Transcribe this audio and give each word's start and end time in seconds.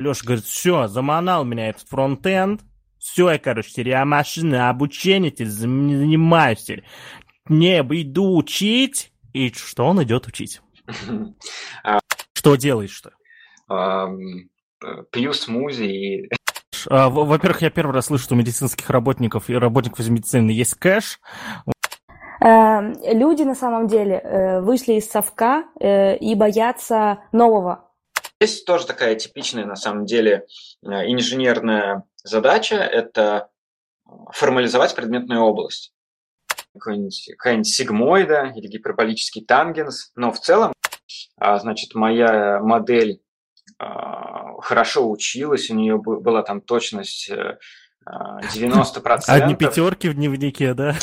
Леша 0.00 0.24
говорит, 0.24 0.44
все, 0.46 0.88
заманал 0.88 1.44
меня 1.44 1.68
этот 1.68 1.86
фронтенд, 1.86 2.62
все, 2.98 3.30
я, 3.30 3.38
короче, 3.38 4.04
машинное 4.04 4.70
обучение 4.70 5.30
теперь 5.30 5.48
занимаюсь 5.48 6.64
теперь. 6.64 6.84
Не, 7.48 7.80
иду 7.80 8.36
учить. 8.36 9.12
И 9.32 9.52
что 9.52 9.86
он 9.86 10.02
идет 10.02 10.26
учить? 10.26 10.60
Что 12.32 12.56
делаешь 12.56 13.00
ты? 13.00 13.10
Пью 15.12 15.32
смузи 15.32 15.84
и... 15.84 16.30
А, 16.88 17.10
во-первых, 17.10 17.62
я 17.62 17.70
первый 17.70 17.92
раз 17.92 18.06
слышу, 18.06 18.24
что 18.24 18.34
у 18.34 18.38
медицинских 18.38 18.88
работников 18.88 19.50
и 19.50 19.54
работников 19.54 20.00
из 20.00 20.08
медицины 20.08 20.50
есть 20.50 20.74
кэш. 20.74 21.20
Эм, 22.40 22.94
люди 23.04 23.42
на 23.42 23.54
самом 23.54 23.86
деле 23.86 24.16
э, 24.16 24.60
вышли 24.62 24.94
из 24.94 25.10
совка 25.10 25.64
э, 25.78 26.16
и 26.16 26.34
боятся 26.34 27.18
нового. 27.32 27.89
Есть 28.40 28.64
тоже 28.64 28.86
такая 28.86 29.16
типичная 29.16 29.66
на 29.66 29.76
самом 29.76 30.06
деле 30.06 30.46
э, 30.82 30.88
инженерная 30.88 32.04
задача– 32.24 32.76
это 32.76 33.50
формализовать 34.32 34.94
предметную 34.94 35.42
область. 35.42 35.92
Какой-нибудь, 36.72 37.32
какая-нибудь 37.36 37.68
сигмоида 37.68 38.52
или 38.56 38.66
гиперболический 38.66 39.44
тангенс. 39.44 40.12
Но 40.14 40.32
в 40.32 40.40
целом, 40.40 40.72
а, 41.36 41.58
значит, 41.58 41.94
моя 41.94 42.60
модель 42.60 43.20
а, 43.78 44.60
хорошо 44.60 45.10
училась, 45.10 45.70
у 45.70 45.74
нее 45.74 45.98
была 45.98 46.42
там 46.42 46.60
точность 46.60 47.30
90%. 48.08 49.24
Одни 49.26 49.54
пятерки 49.54 50.08
в 50.08 50.14
дневнике, 50.14 50.74
да? 50.74 50.96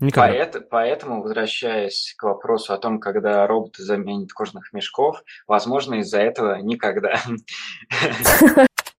Никогда. 0.00 0.60
поэтому, 0.70 1.22
возвращаясь 1.22 2.14
к 2.16 2.22
вопросу 2.24 2.72
о 2.72 2.78
том, 2.78 3.00
когда 3.00 3.46
роботы 3.46 3.82
заменят 3.82 4.32
кожных 4.32 4.72
мешков, 4.72 5.22
возможно, 5.46 5.96
из-за 5.96 6.18
этого 6.18 6.56
никогда. 6.56 7.20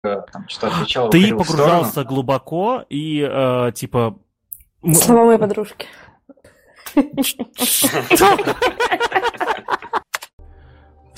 Ты 1.11 1.35
погружался 1.35 2.03
глубоко 2.03 2.83
и, 2.89 3.27
э, 3.29 3.71
типа... 3.73 4.17
Слова 4.93 5.25
моей 5.25 5.39
подружки. 5.39 5.87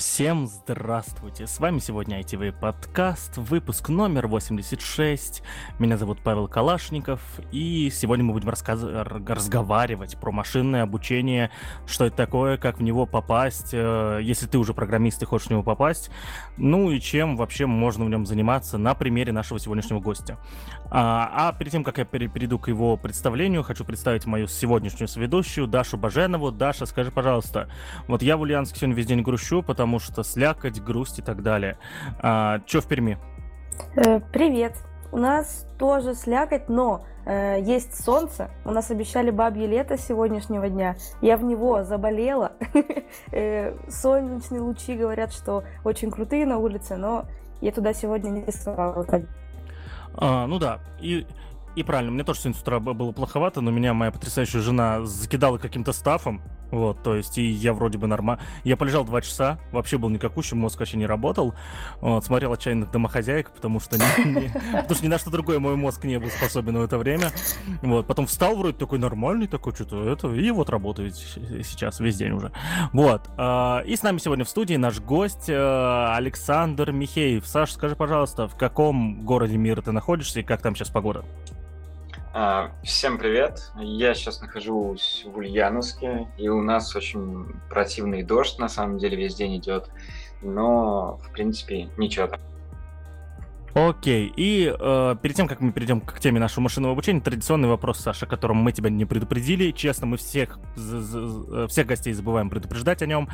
Всем 0.00 0.46
здравствуйте! 0.46 1.46
С 1.46 1.60
вами 1.60 1.78
сегодня 1.78 2.20
ITV 2.20 2.58
подкаст, 2.58 3.36
выпуск 3.36 3.90
номер 3.90 4.28
86. 4.28 5.42
Меня 5.78 5.98
зовут 5.98 6.20
Павел 6.24 6.48
Калашников, 6.48 7.20
и 7.52 7.90
сегодня 7.92 8.24
мы 8.24 8.32
будем 8.32 8.48
рассказ... 8.48 8.82
разговаривать 8.82 10.18
про 10.18 10.32
машинное 10.32 10.84
обучение, 10.84 11.50
что 11.86 12.06
это 12.06 12.16
такое, 12.16 12.56
как 12.56 12.78
в 12.78 12.82
него 12.82 13.04
попасть, 13.04 13.74
э, 13.74 14.20
если 14.22 14.46
ты 14.46 14.56
уже 14.56 14.72
программист 14.72 15.22
и 15.22 15.26
хочешь 15.26 15.48
в 15.48 15.50
него 15.50 15.62
попасть, 15.62 16.10
ну 16.56 16.90
и 16.90 16.98
чем 16.98 17.36
вообще 17.36 17.66
можно 17.66 18.06
в 18.06 18.08
нем 18.08 18.24
заниматься 18.24 18.78
на 18.78 18.94
примере 18.94 19.32
нашего 19.32 19.60
сегодняшнего 19.60 20.00
гостя. 20.00 20.38
А, 20.90 21.50
а 21.50 21.52
перед 21.52 21.72
тем, 21.72 21.84
как 21.84 21.98
я 21.98 22.06
перейду 22.06 22.58
к 22.58 22.68
его 22.68 22.96
представлению, 22.96 23.62
хочу 23.62 23.84
представить 23.84 24.24
мою 24.24 24.48
сегодняшнюю 24.48 25.08
соведущую 25.08 25.66
Дашу 25.68 25.98
Баженову. 25.98 26.50
Даша, 26.50 26.86
скажи, 26.86 27.10
пожалуйста, 27.10 27.68
вот 28.08 28.22
я 28.22 28.38
в 28.38 28.40
Ульяновске 28.40 28.78
сегодня 28.80 28.96
весь 28.96 29.06
день 29.06 29.20
грущу, 29.20 29.62
потому 29.62 29.89
что 29.98 30.22
слякоть, 30.22 30.80
грусть 30.80 31.18
и 31.18 31.22
так 31.22 31.42
далее. 31.42 31.78
А, 32.18 32.60
Че 32.66 32.80
в 32.80 32.86
Перми? 32.86 33.18
Э, 33.96 34.20
привет. 34.32 34.74
У 35.12 35.16
нас 35.16 35.66
тоже 35.78 36.14
слякоть, 36.14 36.68
но 36.68 37.04
э, 37.26 37.60
есть 37.60 38.04
солнце. 38.04 38.50
У 38.64 38.70
нас 38.70 38.90
обещали 38.90 39.30
бабье 39.30 39.66
лето 39.66 39.98
сегодняшнего 39.98 40.68
дня. 40.68 40.96
Я 41.20 41.36
в 41.36 41.44
него 41.44 41.82
заболела. 41.82 42.52
э, 43.32 43.74
солнечные 43.88 44.60
лучи 44.60 44.94
говорят, 44.94 45.32
что 45.32 45.64
очень 45.84 46.10
крутые 46.10 46.46
на 46.46 46.58
улице, 46.58 46.96
но 46.96 47.24
я 47.60 47.72
туда 47.72 47.92
сегодня 47.92 48.30
не 48.30 48.52
стала 48.52 49.04
а, 50.14 50.46
ну 50.46 50.58
да, 50.58 50.80
и, 51.00 51.26
и 51.76 51.82
правильно, 51.82 52.10
мне 52.10 52.24
тоже 52.24 52.40
сегодня 52.40 52.58
с 52.58 52.62
утра 52.62 52.80
было 52.80 53.12
плоховато, 53.12 53.60
но 53.60 53.70
меня 53.70 53.94
моя 53.94 54.10
потрясающая 54.10 54.60
жена 54.60 55.04
закидала 55.04 55.58
каким-то 55.58 55.92
стафом, 55.92 56.42
вот, 56.70 57.02
то 57.02 57.16
есть, 57.16 57.38
и 57.38 57.42
я 57.42 57.72
вроде 57.72 57.98
бы 57.98 58.06
нормально... 58.06 58.42
Я 58.64 58.76
полежал 58.76 59.04
два 59.04 59.20
часа, 59.20 59.58
вообще 59.72 59.98
был 59.98 60.08
никакущий, 60.08 60.56
мозг 60.56 60.78
вообще 60.78 60.96
не 60.96 61.06
работал. 61.06 61.54
Вот, 62.00 62.24
смотрел 62.24 62.52
отчаянных 62.52 62.90
домохозяек, 62.90 63.50
потому 63.50 63.80
что, 63.80 63.98
потому 64.72 64.94
что 64.94 65.04
ни 65.04 65.08
на 65.08 65.18
что 65.18 65.30
другое 65.30 65.58
мой 65.58 65.76
мозг 65.76 66.04
не 66.04 66.18
был 66.18 66.28
способен 66.28 66.78
в 66.78 66.82
это 66.82 66.98
время. 66.98 67.30
Вот, 67.82 68.06
потом 68.06 68.26
встал 68.26 68.56
вроде 68.56 68.76
такой 68.76 68.98
нормальный, 68.98 69.46
такой 69.46 69.74
что-то 69.74 70.08
это, 70.08 70.28
и 70.28 70.50
вот 70.50 70.70
работает 70.70 71.14
сейчас 71.16 72.00
весь 72.00 72.16
день 72.16 72.32
уже. 72.32 72.52
Вот, 72.92 73.28
э, 73.36 73.84
и 73.86 73.96
с 73.96 74.02
нами 74.02 74.18
сегодня 74.18 74.44
в 74.44 74.48
студии 74.48 74.76
наш 74.76 75.00
гость 75.00 75.48
э, 75.48 76.14
Александр 76.14 76.92
Михеев. 76.92 77.46
Саш, 77.46 77.72
скажи, 77.72 77.96
пожалуйста, 77.96 78.48
в 78.48 78.56
каком 78.56 79.24
городе 79.24 79.56
мира 79.56 79.82
ты 79.82 79.92
находишься 79.92 80.40
и 80.40 80.42
как 80.42 80.62
там 80.62 80.74
сейчас 80.74 80.90
погода? 80.90 81.24
А, 82.32 82.70
всем 82.84 83.18
привет! 83.18 83.72
Я 83.76 84.14
сейчас 84.14 84.40
нахожусь 84.40 85.26
в 85.26 85.36
Ульяновске, 85.36 86.28
и 86.38 86.48
у 86.48 86.62
нас 86.62 86.94
очень 86.94 87.46
противный 87.68 88.22
дождь, 88.22 88.56
на 88.60 88.68
самом 88.68 88.98
деле, 88.98 89.16
весь 89.16 89.34
день 89.34 89.56
идет, 89.56 89.90
но, 90.40 91.18
в 91.24 91.32
принципе, 91.32 91.88
ничего 91.96 92.28
там. 92.28 92.40
Окей, 93.74 94.32
и 94.36 94.72
э, 94.78 95.16
перед 95.20 95.36
тем, 95.36 95.48
как 95.48 95.60
мы 95.60 95.72
перейдем 95.72 96.00
к 96.00 96.20
теме 96.20 96.38
нашего 96.38 96.62
машинного 96.62 96.92
обучения, 96.92 97.20
традиционный 97.20 97.68
вопрос, 97.68 97.98
Саша, 97.98 98.26
о 98.26 98.28
котором 98.28 98.58
мы 98.58 98.70
тебя 98.70 98.90
не 98.90 99.04
предупредили. 99.04 99.72
Честно, 99.72 100.06
мы 100.06 100.16
всех, 100.16 100.58
всех 100.76 101.86
гостей 101.86 102.12
забываем 102.12 102.48
предупреждать 102.48 103.02
о 103.02 103.06
нем. 103.06 103.28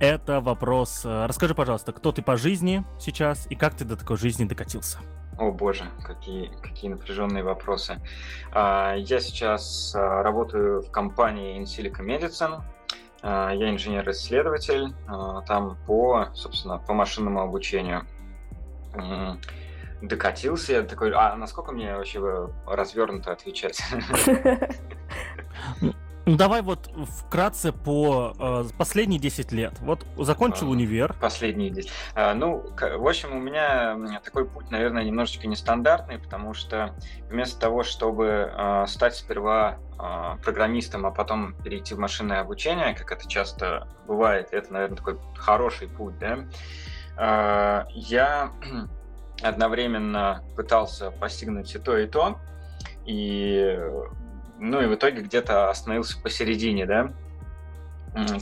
Это 0.00 0.40
вопрос, 0.40 1.02
э, 1.04 1.26
расскажи, 1.26 1.54
пожалуйста, 1.54 1.92
кто 1.92 2.10
ты 2.10 2.22
по 2.22 2.36
жизни 2.36 2.84
сейчас 2.98 3.46
и 3.50 3.54
как 3.54 3.76
ты 3.76 3.84
до 3.84 3.96
такой 3.96 4.16
жизни 4.16 4.44
докатился? 4.44 4.98
О 5.42 5.50
боже, 5.50 5.90
какие, 6.04 6.52
какие 6.62 6.88
напряженные 6.88 7.42
вопросы. 7.42 8.00
А, 8.52 8.94
я 8.94 9.18
сейчас 9.18 9.92
а, 9.92 10.22
работаю 10.22 10.82
в 10.82 10.92
компании 10.92 11.60
InSilico 11.60 12.00
Medicine. 12.00 12.62
А, 13.22 13.50
я 13.50 13.70
инженер-исследователь 13.70 14.94
там 15.48 15.76
по, 15.84 16.28
собственно, 16.34 16.78
по 16.78 16.94
машинному 16.94 17.40
обучению. 17.40 18.06
Докатился 20.00 20.74
я 20.74 20.82
такой, 20.82 21.10
а 21.12 21.34
насколько 21.34 21.72
мне 21.72 21.96
вообще 21.96 22.20
развернуто 22.64 23.32
отвечать? 23.32 23.82
Ну 26.24 26.36
давай 26.36 26.62
вот 26.62 26.88
вкратце 27.18 27.72
по 27.72 28.34
э, 28.38 28.64
последние 28.78 29.18
10 29.18 29.50
лет. 29.50 29.72
Вот 29.80 30.06
закончил 30.16 30.68
а, 30.68 30.70
универ. 30.70 31.16
Последние 31.20 31.70
10. 31.70 31.90
А, 32.14 32.34
ну, 32.34 32.62
в 32.78 33.08
общем, 33.08 33.34
у 33.36 33.40
меня 33.40 34.20
такой 34.24 34.48
путь, 34.48 34.70
наверное, 34.70 35.02
немножечко 35.02 35.48
нестандартный, 35.48 36.18
потому 36.18 36.54
что 36.54 36.94
вместо 37.28 37.58
того, 37.58 37.82
чтобы 37.82 38.52
э, 38.56 38.84
стать 38.86 39.16
сперва 39.16 39.78
э, 39.98 40.42
программистом, 40.44 41.06
а 41.06 41.10
потом 41.10 41.54
перейти 41.64 41.94
в 41.94 41.98
машинное 41.98 42.40
обучение, 42.40 42.94
как 42.94 43.10
это 43.10 43.28
часто 43.28 43.88
бывает, 44.06 44.48
это, 44.52 44.72
наверное, 44.72 44.96
такой 44.96 45.18
хороший 45.34 45.88
путь, 45.88 46.14
да, 46.20 46.38
э, 47.18 47.84
я 47.94 48.52
одновременно 49.42 50.44
пытался 50.54 51.10
постигнуть 51.10 51.74
и 51.74 51.78
то, 51.80 51.98
и 51.98 52.06
то, 52.06 52.38
и 53.06 53.76
ну 54.62 54.80
и 54.80 54.86
в 54.86 54.94
итоге 54.94 55.22
где-то 55.22 55.70
остановился 55.70 56.20
посередине, 56.22 56.86
да, 56.86 57.12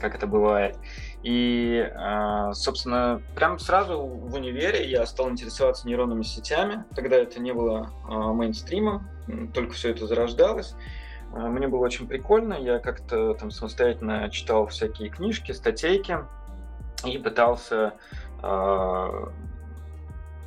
как 0.00 0.14
это 0.14 0.26
бывает. 0.26 0.76
И, 1.22 1.90
а, 1.96 2.52
собственно, 2.52 3.22
прям 3.34 3.58
сразу 3.58 3.98
в 4.00 4.34
универе 4.34 4.88
я 4.88 5.06
стал 5.06 5.30
интересоваться 5.30 5.86
нейронными 5.86 6.22
сетями. 6.22 6.84
Тогда 6.94 7.16
это 7.16 7.40
не 7.40 7.52
было 7.52 7.90
а, 8.06 8.32
мейнстримом, 8.32 9.08
только 9.54 9.72
все 9.72 9.90
это 9.90 10.06
зарождалось. 10.06 10.74
А, 11.32 11.48
мне 11.48 11.68
было 11.68 11.80
очень 11.80 12.06
прикольно. 12.06 12.54
Я 12.54 12.80
как-то 12.80 13.34
там 13.34 13.50
самостоятельно 13.50 14.28
читал 14.30 14.66
всякие 14.66 15.08
книжки, 15.08 15.52
статейки 15.52 16.18
и 17.04 17.16
пытался 17.16 17.94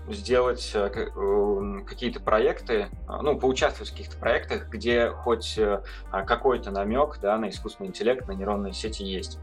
сделать 0.10 0.72
э, 0.74 0.90
эм, 1.16 1.86
какие-то 1.86 2.20
проекты, 2.20 2.90
а, 3.08 3.22
ну, 3.22 3.40
поучаствовать 3.40 3.90
в 3.90 3.94
каких-то 3.94 4.18
проектах, 4.18 4.68
где 4.70 5.10
хоть 5.10 5.58
э, 5.58 5.82
а, 6.12 6.24
какой-то 6.24 6.72
намек 6.72 7.20
да, 7.22 7.38
на 7.38 7.50
искусственный 7.50 7.90
интеллект, 7.90 8.28
на 8.28 8.34
нейронные 8.34 8.74
сети 8.74 9.04
есть. 9.04 9.40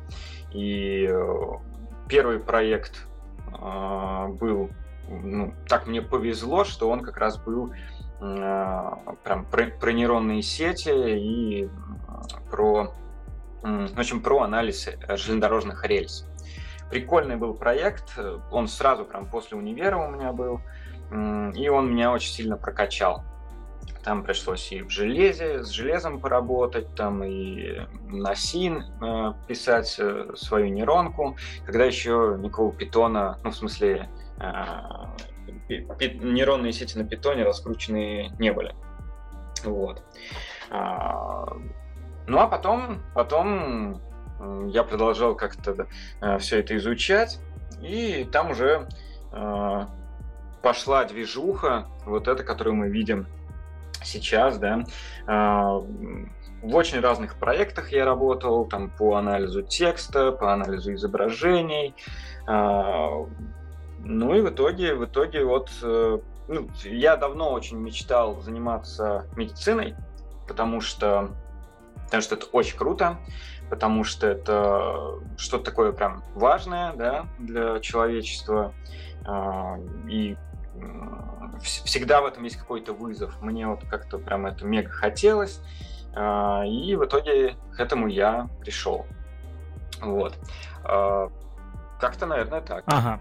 И 0.52 1.06
э, 1.08 1.46
первый 2.08 2.40
проект 2.40 3.06
а, 3.52 4.28
был, 4.28 4.70
ну, 5.08 5.54
так 5.66 5.86
мне 5.86 6.02
повезло, 6.02 6.64
что 6.64 6.90
он 6.90 7.00
как 7.00 7.16
раз 7.16 7.38
был 7.38 7.72
прям 8.18 9.46
про, 9.50 9.68
про 9.80 9.92
нейронные 9.92 10.42
сети 10.42 10.90
и 10.90 11.70
про, 12.50 12.92
в 13.62 13.98
общем, 13.98 14.20
про 14.20 14.42
анализ 14.42 14.90
железнодорожных 15.08 15.86
рельс. 15.86 16.29
Прикольный 16.90 17.36
был 17.36 17.54
проект, 17.54 18.18
он 18.50 18.68
сразу 18.68 19.04
прям 19.04 19.26
после 19.26 19.56
универа 19.56 19.96
у 19.96 20.10
меня 20.10 20.32
был, 20.32 20.60
и 21.12 21.68
он 21.68 21.92
меня 21.92 22.12
очень 22.12 22.32
сильно 22.32 22.56
прокачал. 22.56 23.22
Там 24.04 24.22
пришлось 24.22 24.72
и 24.72 24.82
в 24.82 24.90
железе, 24.90 25.62
с 25.62 25.68
железом 25.68 26.20
поработать, 26.20 26.94
там 26.94 27.22
и 27.22 27.80
на 28.08 28.34
син 28.34 28.84
э, 29.02 29.34
писать 29.46 29.96
э, 29.98 30.32
свою 30.36 30.68
нейронку, 30.68 31.36
когда 31.66 31.84
еще 31.84 32.36
никакого 32.38 32.72
питона, 32.72 33.38
ну, 33.44 33.50
в 33.50 33.56
смысле, 33.56 34.08
э, 34.38 34.52
нейронные 35.68 36.72
сети 36.72 36.96
на 36.96 37.04
питоне 37.04 37.44
раскручены 37.44 38.32
не 38.38 38.52
были. 38.52 38.74
Вот. 39.64 40.02
А, 40.70 41.46
ну 42.26 42.38
а 42.38 42.46
потом, 42.46 43.02
потом 43.14 44.00
я 44.68 44.84
продолжал 44.84 45.34
как-то 45.34 45.86
э, 46.20 46.38
все 46.38 46.60
это 46.60 46.76
изучать, 46.76 47.38
и 47.82 48.26
там 48.30 48.50
уже 48.50 48.88
э, 49.32 49.86
пошла 50.62 51.04
движуха, 51.04 51.86
вот 52.06 52.28
эта, 52.28 52.42
которую 52.42 52.76
мы 52.76 52.88
видим 52.88 53.26
сейчас, 54.02 54.58
да. 54.58 54.84
Э, 55.26 55.80
в 56.62 56.74
очень 56.74 57.00
разных 57.00 57.36
проектах 57.36 57.92
я 57.92 58.04
работал, 58.04 58.66
там 58.66 58.90
по 58.90 59.16
анализу 59.16 59.62
текста, 59.62 60.30
по 60.30 60.52
анализу 60.52 60.92
изображений. 60.92 61.94
Ну 62.46 64.34
и 64.34 64.40
в 64.42 64.50
итоге, 64.50 64.94
в 64.94 65.06
итоге 65.06 65.42
вот 65.42 65.70
ну, 65.82 66.68
я 66.84 67.16
давно 67.16 67.52
очень 67.52 67.78
мечтал 67.78 68.42
заниматься 68.42 69.24
медициной, 69.36 69.94
потому 70.46 70.82
что, 70.82 71.30
потому 72.04 72.22
что 72.22 72.34
это 72.34 72.44
очень 72.52 72.76
круто, 72.76 73.16
потому 73.70 74.04
что 74.04 74.26
это 74.26 75.20
что-то 75.38 75.64
такое 75.64 75.92
прям 75.92 76.22
важное 76.34 76.92
да, 76.94 77.26
для 77.38 77.78
человечества. 77.80 78.74
А, 79.24 79.78
и 80.08 80.36
всегда 81.62 82.20
в 82.20 82.26
этом 82.26 82.44
есть 82.44 82.56
какой-то 82.56 82.92
вызов. 82.92 83.40
Мне 83.40 83.66
вот 83.68 83.84
как-то 83.88 84.18
прям 84.18 84.46
это 84.46 84.64
мега 84.64 84.90
хотелось. 84.90 85.60
А, 86.14 86.64
и 86.66 86.96
в 86.96 87.04
итоге 87.04 87.56
к 87.72 87.80
этому 87.80 88.08
я 88.08 88.48
пришел. 88.60 89.06
Вот. 90.00 90.36
А, 90.84 91.30
как-то, 92.00 92.26
наверное, 92.26 92.60
так. 92.60 92.84
Ага. 92.86 93.20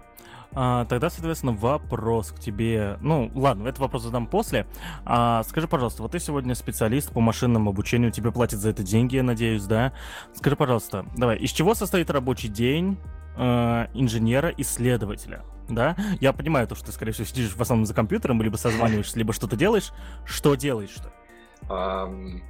А, 0.52 0.84
тогда, 0.86 1.10
соответственно, 1.10 1.52
вопрос 1.52 2.32
к 2.32 2.40
тебе. 2.40 2.98
Ну, 3.00 3.30
ладно, 3.34 3.68
этот 3.68 3.80
вопрос 3.80 4.02
задам 4.02 4.26
после. 4.26 4.66
А, 5.04 5.42
скажи, 5.44 5.68
пожалуйста, 5.68 6.02
вот 6.02 6.12
ты 6.12 6.18
сегодня 6.18 6.54
специалист 6.54 7.12
по 7.12 7.20
машинному 7.20 7.70
обучению, 7.70 8.10
тебе 8.10 8.32
платят 8.32 8.60
за 8.60 8.70
это 8.70 8.82
деньги, 8.82 9.16
я 9.16 9.22
надеюсь, 9.22 9.64
да? 9.64 9.92
Скажи, 10.34 10.56
пожалуйста, 10.56 11.06
давай, 11.16 11.38
из 11.38 11.50
чего 11.50 11.74
состоит 11.74 12.10
рабочий 12.10 12.48
день 12.48 12.98
э, 13.36 13.86
инженера-исследователя? 13.94 15.44
Да? 15.68 15.96
Я 16.20 16.32
понимаю 16.32 16.66
то, 16.66 16.74
что 16.74 16.86
ты, 16.86 16.92
скорее 16.92 17.12
всего, 17.12 17.26
сидишь 17.26 17.54
в 17.54 17.62
основном 17.62 17.86
за 17.86 17.94
компьютером, 17.94 18.42
либо 18.42 18.56
созваниваешься, 18.56 19.18
либо 19.18 19.32
что-то 19.32 19.56
делаешь. 19.56 19.92
Что 20.24 20.56
делаешь-то? 20.56 21.12
Um 21.68 22.40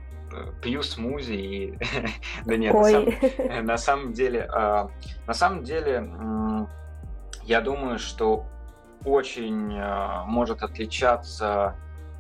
пью 0.62 0.82
смузи 0.82 1.34
и 1.34 1.78
да 2.44 2.56
нет 2.56 2.72
на 2.72 2.84
самом, 2.84 3.66
на 3.66 3.76
самом 3.76 4.12
деле 4.12 4.48
а, 4.52 4.88
на 5.26 5.34
самом 5.34 5.64
деле 5.64 6.08
я 7.50 7.60
думаю, 7.60 7.98
что 7.98 8.46
очень 9.04 9.76
э, 9.76 10.22
может 10.26 10.62
отличаться 10.62 11.74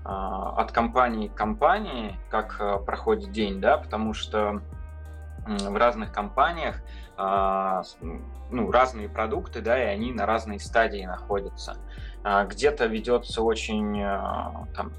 э, 0.04 0.08
от 0.08 0.72
компании 0.72 1.28
к 1.28 1.34
компании, 1.36 2.18
как 2.30 2.56
э, 2.58 2.78
проходит 2.84 3.30
день, 3.30 3.60
да, 3.60 3.78
потому 3.78 4.12
что 4.12 4.60
в 5.46 5.76
разных 5.76 6.12
компаниях 6.12 6.82
ну, 7.16 8.70
разные 8.70 9.08
продукты, 9.08 9.62
да, 9.62 9.82
и 9.82 9.86
они 9.86 10.12
на 10.12 10.26
разной 10.26 10.60
стадии 10.60 11.04
находятся. 11.04 11.76
Где-то 12.22 12.86
ведется 12.86 13.42
очень 13.42 14.02
там, 14.74 14.92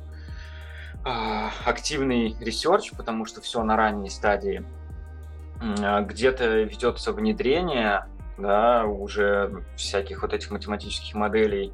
активный 1.64 2.36
research, 2.40 2.92
потому 2.98 3.26
что 3.26 3.40
все 3.42 3.64
на 3.64 3.76
ранней 3.76 4.10
стадии. 4.10 4.64
Где-то 5.62 6.64
ведется 6.64 7.14
внедрение, 7.14 8.08
да, 8.42 8.86
уже 8.86 9.64
всяких 9.76 10.22
вот 10.22 10.34
этих 10.34 10.52
математических 10.52 11.16
моделей, 11.16 11.74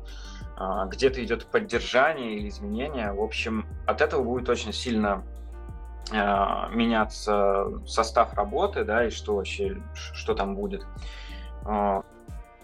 а, 0.57 0.85
где-то 0.85 1.23
идет 1.23 1.45
поддержание 1.45 2.35
или 2.35 2.49
изменение. 2.49 3.11
В 3.13 3.21
общем, 3.21 3.65
от 3.85 4.01
этого 4.01 4.23
будет 4.23 4.49
очень 4.49 4.73
сильно 4.73 5.23
а, 6.11 6.69
меняться 6.69 7.65
состав 7.85 8.33
работы, 8.33 8.83
да, 8.83 9.05
и 9.05 9.09
что 9.09 9.35
вообще, 9.35 9.77
что 9.93 10.33
там 10.33 10.55
будет. 10.55 10.85
А, 11.65 12.03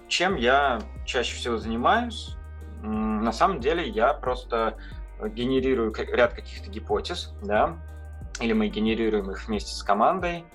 чем 0.07 0.35
я 0.35 0.81
чаще 1.05 1.35
всего 1.35 1.57
занимаюсь? 1.57 2.35
На 2.81 3.31
самом 3.31 3.59
деле 3.59 3.87
я 3.87 4.13
просто 4.13 4.77
генерирую 5.23 5.93
ряд 6.11 6.33
каких-то 6.33 6.69
гипотез, 6.69 7.33
да, 7.43 7.77
или 8.41 8.53
мы 8.53 8.67
генерируем 8.67 9.31
их 9.31 9.47
вместе 9.47 9.73
с 9.73 9.83
командой, 9.83 10.45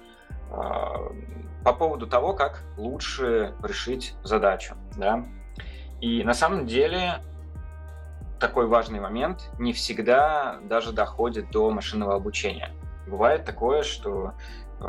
по 0.51 1.73
поводу 1.73 2.07
того, 2.07 2.35
как 2.35 2.63
лучше 2.77 3.55
решить 3.63 4.15
задачу. 4.23 4.75
Да? 4.97 5.25
И 6.01 6.23
на 6.25 6.35
самом 6.35 6.67
деле 6.67 7.21
такой 8.39 8.67
важный 8.67 9.01
момент 9.01 9.51
не 9.59 9.73
всегда 9.73 10.59
даже 10.63 10.93
доходит 10.93 11.51
до 11.51 11.71
машинного 11.71 12.15
обучения. 12.15 12.73
Бывает 13.07 13.45
такое, 13.45 13.83
что 13.83 14.35
э, 14.81 14.85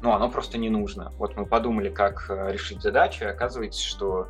ну, 0.00 0.12
оно 0.12 0.30
просто 0.30 0.58
не 0.58 0.70
нужно. 0.70 1.12
Вот 1.18 1.36
мы 1.36 1.44
подумали, 1.44 1.90
как 1.90 2.26
э, 2.30 2.52
решить 2.52 2.80
задачу, 2.80 3.24
и 3.24 3.28
оказывается, 3.28 3.82
что 3.82 4.28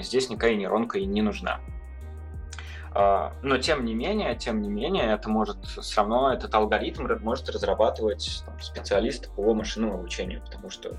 здесь 0.00 0.30
никакая 0.30 0.56
нейронка 0.56 0.98
и 0.98 1.06
не 1.06 1.22
нужна. 1.22 1.60
А, 2.92 3.32
но 3.42 3.58
тем 3.58 3.84
не 3.84 3.94
менее, 3.94 4.34
тем 4.36 4.62
не 4.62 4.68
менее, 4.68 5.12
это 5.12 5.28
может 5.28 5.64
все 5.64 6.00
равно 6.00 6.32
этот 6.32 6.54
алгоритм 6.54 7.06
может 7.20 7.48
разрабатывать 7.48 8.42
там, 8.44 8.60
специалист 8.60 9.30
по 9.34 9.54
машинному 9.54 9.94
обучению, 9.94 10.42
потому 10.42 10.70
что 10.70 10.96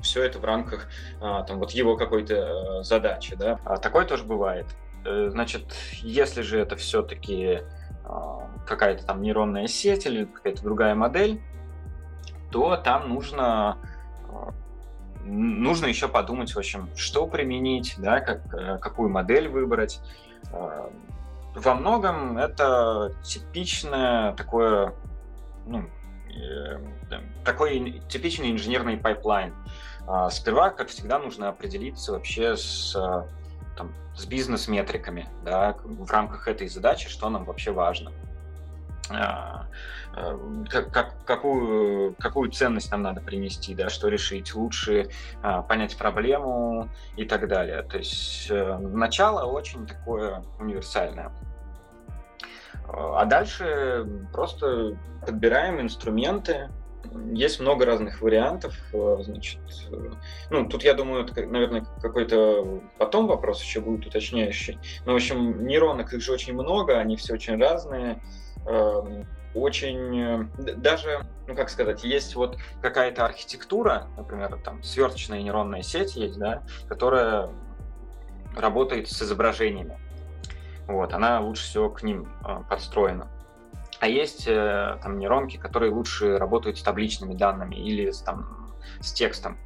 все 0.00 0.22
это 0.22 0.38
в 0.38 0.44
рамках 0.44 0.88
а, 1.20 1.42
там, 1.44 1.58
вот 1.58 1.70
его 1.70 1.96
какой-то 1.96 2.34
э, 2.34 2.82
задачи. 2.82 3.34
Да? 3.36 3.60
А 3.64 3.76
такое 3.76 4.04
тоже 4.04 4.24
бывает. 4.24 4.66
Э, 5.04 5.28
значит, 5.30 5.74
если 6.02 6.42
же 6.42 6.58
это 6.58 6.76
все-таки 6.76 7.60
какая-то 8.66 9.06
там 9.06 9.22
нейронная 9.22 9.68
сеть 9.68 10.06
или 10.06 10.24
какая-то 10.24 10.62
другая 10.62 10.94
модель, 10.94 11.40
то 12.50 12.76
там 12.76 13.08
нужно 13.08 13.78
нужно 15.24 15.86
еще 15.86 16.08
подумать, 16.08 16.52
в 16.52 16.58
общем, 16.58 16.88
что 16.96 17.26
применить, 17.26 17.94
да, 17.98 18.20
как, 18.20 18.52
э, 18.54 18.78
какую 18.78 19.08
модель 19.08 19.48
выбрать 19.48 20.00
во 21.54 21.74
многом 21.74 22.38
это 22.38 23.14
типичное 23.22 24.32
такое, 24.32 24.94
ну, 25.66 25.84
э, 26.28 26.80
такой 27.44 28.00
типичный 28.08 28.52
инженерный 28.52 28.96
pipeline. 28.96 29.54
А, 30.06 30.30
сперва, 30.30 30.70
как 30.70 30.88
всегда, 30.88 31.18
нужно 31.18 31.48
определиться 31.48 32.12
вообще 32.12 32.56
с, 32.56 32.92
там, 33.76 33.92
с 34.16 34.24
бизнес-метриками, 34.26 35.28
да, 35.44 35.76
в 35.84 36.10
рамках 36.10 36.48
этой 36.48 36.68
задачи, 36.68 37.08
что 37.08 37.28
нам 37.28 37.44
вообще 37.44 37.70
важно. 37.70 38.12
А, 39.10 39.66
как, 40.68 40.90
как, 40.90 41.24
какую, 41.24 42.14
какую 42.18 42.50
ценность 42.50 42.90
нам 42.90 43.02
надо 43.02 43.20
принести, 43.20 43.74
да, 43.74 43.88
что 43.88 44.08
решить, 44.08 44.54
лучше 44.54 45.08
а, 45.42 45.62
понять 45.62 45.96
проблему 45.96 46.88
и 47.16 47.24
так 47.24 47.48
далее. 47.48 47.82
То 47.82 47.98
есть 47.98 48.48
э, 48.50 48.78
начало 48.78 49.50
очень 49.50 49.86
такое 49.86 50.44
универсальное. 50.58 51.32
А 52.88 53.24
дальше 53.24 54.06
просто 54.32 54.98
подбираем 55.24 55.80
инструменты. 55.80 56.68
Есть 57.32 57.60
много 57.60 57.86
разных 57.86 58.20
вариантов. 58.20 58.76
Э, 58.92 59.16
значит, 59.20 59.60
ну, 60.50 60.68
тут, 60.68 60.84
я 60.84 60.94
думаю, 60.94 61.24
это, 61.24 61.46
наверное, 61.46 61.86
какой-то 62.02 62.82
потом 62.98 63.26
вопрос 63.26 63.62
еще 63.62 63.80
будет 63.80 64.06
уточняющий. 64.06 64.78
Но, 65.06 65.12
в 65.12 65.16
общем, 65.16 65.66
нейронок 65.66 66.12
их 66.12 66.20
же 66.20 66.32
очень 66.32 66.52
много, 66.52 66.98
они 66.98 67.16
все 67.16 67.32
очень 67.34 67.58
разные 67.58 68.20
Эм, 68.66 69.26
очень 69.54 70.20
э, 70.20 70.74
даже, 70.76 71.26
ну 71.46 71.54
как 71.54 71.68
сказать, 71.68 72.04
есть 72.04 72.34
вот 72.34 72.58
какая-то 72.80 73.24
архитектура, 73.24 74.08
например, 74.16 74.58
там 74.64 74.82
сверточная 74.82 75.42
нейронная 75.42 75.82
сеть 75.82 76.16
есть, 76.16 76.38
да, 76.38 76.62
которая 76.88 77.50
работает 78.56 79.08
с 79.08 79.22
изображениями. 79.22 79.98
Вот, 80.86 81.12
она 81.12 81.40
лучше 81.40 81.64
всего 81.64 81.90
к 81.90 82.02
ним 82.02 82.28
э, 82.44 82.62
подстроена. 82.68 83.28
А 84.00 84.08
есть 84.08 84.48
э, 84.48 84.98
там 85.02 85.18
нейронки, 85.18 85.58
которые 85.58 85.92
лучше 85.92 86.38
работают 86.38 86.78
с 86.78 86.82
табличными 86.82 87.34
данными 87.34 87.76
или 87.76 88.10
с, 88.10 88.20
там, 88.22 88.74
с 89.00 89.12
текстом. 89.12 89.58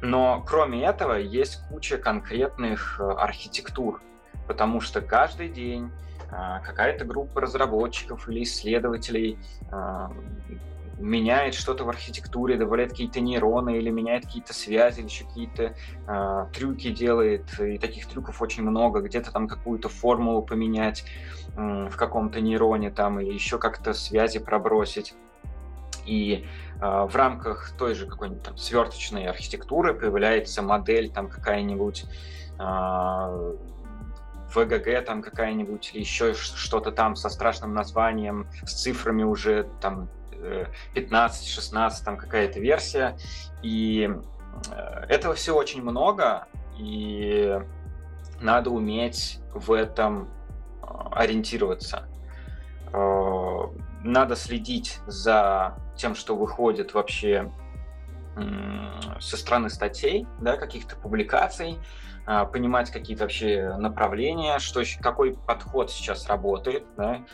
Но 0.00 0.44
кроме 0.46 0.84
этого 0.84 1.14
есть 1.14 1.60
куча 1.68 1.96
конкретных 1.96 3.00
архитектур, 3.00 4.02
потому 4.46 4.80
что 4.80 5.00
каждый 5.00 5.48
день 5.48 5.90
какая-то 6.64 7.04
группа 7.04 7.40
разработчиков 7.40 8.28
или 8.28 8.42
исследователей 8.42 9.38
а, 9.70 10.10
меняет 11.02 11.54
что-то 11.54 11.84
в 11.84 11.88
архитектуре, 11.88 12.56
добавляет 12.56 12.90
какие-то 12.90 13.20
нейроны 13.20 13.76
или 13.76 13.90
меняет 13.90 14.24
какие-то 14.24 14.54
связи, 14.54 15.00
или 15.00 15.06
еще 15.06 15.24
какие-то 15.24 15.74
э, 16.06 16.46
трюки 16.52 16.90
делает. 16.90 17.58
И 17.60 17.78
таких 17.78 18.06
трюков 18.06 18.40
очень 18.40 18.62
много. 18.62 19.00
Где-то 19.00 19.32
там 19.32 19.48
какую-то 19.48 19.88
формулу 19.88 20.42
поменять 20.42 21.04
э, 21.56 21.88
в 21.90 21.96
каком-то 21.96 22.40
нейроне 22.40 22.90
там, 22.90 23.20
или 23.20 23.32
еще 23.32 23.58
как-то 23.58 23.92
связи 23.92 24.38
пробросить. 24.38 25.14
И 26.06 26.46
э, 26.80 27.06
в 27.06 27.14
рамках 27.14 27.72
той 27.76 27.94
же 27.94 28.06
какой-нибудь 28.06 28.42
там 28.42 28.56
сверточной 28.56 29.26
архитектуры 29.26 29.94
появляется 29.94 30.62
модель 30.62 31.10
там 31.10 31.28
какая-нибудь 31.28 32.04
э, 32.58 33.56
ВГГ 34.54 35.04
там 35.04 35.22
какая-нибудь 35.22 35.90
или 35.92 36.00
еще 36.00 36.34
что-то 36.34 36.92
там 36.92 37.16
со 37.16 37.28
страшным 37.28 37.74
названием, 37.74 38.48
с 38.64 38.82
цифрами 38.82 39.22
уже 39.22 39.68
там 39.80 40.08
15-16, 40.94 42.04
там 42.04 42.16
какая-то 42.16 42.60
версия. 42.60 43.16
И 43.62 44.10
этого 45.08 45.34
все 45.34 45.54
очень 45.54 45.82
много, 45.82 46.46
и 46.76 47.60
надо 48.40 48.70
уметь 48.70 49.40
в 49.54 49.72
этом 49.72 50.28
ориентироваться. 51.12 52.08
Надо 52.92 54.36
следить 54.36 55.00
за 55.06 55.78
тем, 55.96 56.14
что 56.14 56.36
выходит 56.36 56.92
вообще 56.92 57.50
со 59.20 59.36
стороны 59.36 59.70
статей, 59.70 60.26
да, 60.40 60.56
каких-то 60.56 60.96
публикаций, 60.96 61.78
понимать 62.24 62.90
какие-то 62.90 63.24
вообще 63.24 63.74
направления, 63.78 64.58
что, 64.58 64.82
какой 65.00 65.36
подход 65.36 65.90
сейчас 65.90 66.28
работает, 66.28 66.84
да, 66.96 67.24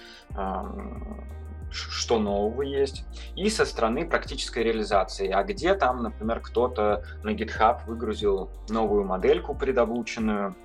что 1.71 2.19
нового 2.19 2.63
есть, 2.63 3.05
и 3.37 3.49
со 3.51 3.65
стороны 3.65 4.09
практической 4.09 4.63
реализации. 4.63 5.31
А 5.31 5.43
где 5.43 5.75
там, 5.75 6.03
например, 6.03 6.41
кто-то 6.41 7.05
на 7.23 7.31
GitHub 7.31 7.85
выгрузил 7.87 8.51
новую 8.69 9.05
модельку 9.05 9.55
предобученную, 9.55 10.57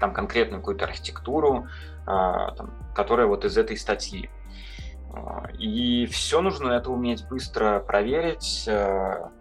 там 0.00 0.12
конкретную 0.12 0.60
какую-то 0.60 0.86
архитектуру, 0.86 1.66
а, 2.06 2.52
там, 2.52 2.74
которая 2.94 3.26
вот 3.26 3.44
из 3.44 3.56
этой 3.56 3.76
статьи. 3.76 4.28
А, 5.12 5.48
и 5.58 6.06
все 6.06 6.40
нужно 6.40 6.72
это 6.72 6.90
уметь 6.90 7.26
быстро 7.28 7.80
проверить, 7.80 8.68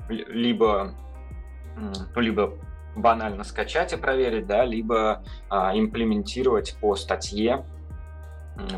либо, 0.08 0.94
ну, 1.76 2.22
либо 2.22 2.54
банально 2.96 3.44
скачать 3.44 3.94
и 3.94 3.98
проверить, 3.98 4.48
да, 4.48 4.66
либо 4.66 5.24
а, 5.50 5.78
имплементировать 5.78 6.78
по 6.80 6.96
статье, 6.96 7.66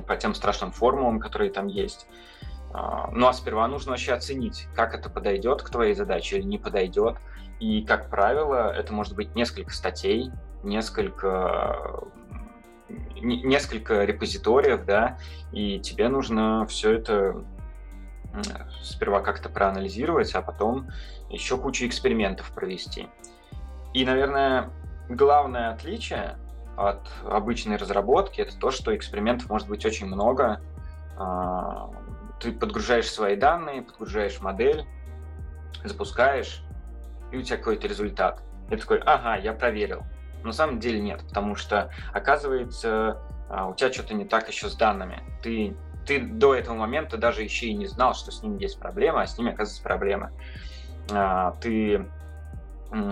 по 0.08 0.16
тем 0.16 0.34
страшным 0.34 0.72
формулам, 0.72 1.20
которые 1.20 1.52
там 1.52 1.68
есть. 1.68 2.08
А, 2.74 3.10
ну 3.12 3.28
а 3.28 3.34
сперва 3.34 3.68
нужно 3.68 3.92
вообще 3.92 4.14
оценить, 4.14 4.68
как 4.76 4.94
это 4.94 5.10
подойдет 5.10 5.62
к 5.62 5.70
твоей 5.70 5.94
задаче 5.94 6.38
или 6.38 6.46
не 6.46 6.58
подойдет. 6.58 7.18
И, 7.60 7.84
как 7.86 8.10
правило, 8.10 8.72
это 8.72 8.94
может 8.94 9.16
быть 9.16 9.34
несколько 9.36 9.72
статей, 9.72 10.32
несколько 10.64 12.04
несколько 13.22 14.04
репозиториев, 14.04 14.86
да, 14.86 15.18
и 15.52 15.80
тебе 15.80 16.08
нужно 16.08 16.68
все 16.68 16.94
это 16.94 17.44
сперва 18.84 19.22
как-то 19.22 19.50
проанализировать, 19.50 20.34
а 20.36 20.42
потом 20.42 20.90
еще 21.30 21.58
кучу 21.58 21.86
экспериментов 21.88 22.52
провести. 22.52 23.08
И, 23.96 24.04
наверное, 24.04 24.72
главное 25.08 25.70
отличие 25.70 26.36
от 26.76 27.10
обычной 27.24 27.78
разработки 27.78 28.42
это 28.42 28.60
то, 28.60 28.70
что 28.70 28.94
экспериментов 28.94 29.50
может 29.50 29.70
быть 29.70 29.86
очень 29.86 30.08
много. 30.08 30.60
А, 31.18 31.90
ты 32.42 32.52
подгружаешь 32.52 33.10
свои 33.10 33.38
данные, 33.38 33.84
подгружаешь 33.84 34.42
модель, 34.42 34.86
запускаешь, 35.86 36.62
и 37.32 37.38
у 37.38 37.42
тебя 37.42 37.56
какой-то 37.56 37.88
результат. 37.88 38.44
И 38.70 38.76
такой, 38.76 39.00
ага, 39.00 39.38
я 39.38 39.54
проверил. 39.54 40.04
На 40.44 40.52
самом 40.52 40.82
деле 40.82 41.00
нет, 41.00 41.22
потому 41.26 41.56
что, 41.56 41.90
оказывается, 42.12 43.22
а, 43.50 43.70
у 43.70 43.76
тебя 43.76 43.94
что-то 43.94 44.14
не 44.14 44.26
так 44.26 44.50
еще 44.50 44.68
с 44.68 44.76
данными. 44.76 45.24
Ты, 45.42 45.74
ты 46.06 46.20
до 46.20 46.54
этого 46.54 46.76
момента 46.76 47.16
даже 47.16 47.44
еще 47.44 47.68
и 47.68 47.74
не 47.74 47.88
знал, 47.88 48.14
что 48.14 48.30
с 48.32 48.44
ними 48.44 48.62
есть 48.62 48.78
проблема, 48.78 49.22
а 49.22 49.26
с 49.26 49.38
ними, 49.38 49.54
оказывается, 49.54 49.84
проблема. 49.84 50.34
Ты 51.62 52.06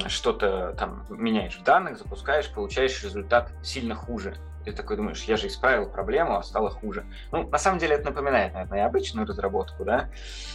что-то 0.08 0.75
там 0.77 1.06
меняешь 1.10 1.58
в 1.58 1.63
данных, 1.63 1.98
запускаешь, 1.98 2.50
получаешь 2.51 3.03
результат 3.03 3.51
сильно 3.62 3.96
хуже. 3.96 4.38
Ты 4.65 4.72
такой 4.72 4.96
думаешь, 4.96 5.24
я 5.24 5.36
же 5.36 5.48
исправил 5.48 5.89
проблему, 5.89 6.38
а 6.38 6.44
стало 6.44 6.70
хуже. 6.70 7.06
Ну, 7.32 7.48
на 7.50 7.58
самом 7.58 7.80
деле 7.80 7.96
это 7.96 8.06
напоминает, 8.06 8.53
наверное, 8.53 8.80
и 8.80 8.82
обычную 8.82 9.27
разработку, 9.27 9.84
да. 9.84 10.10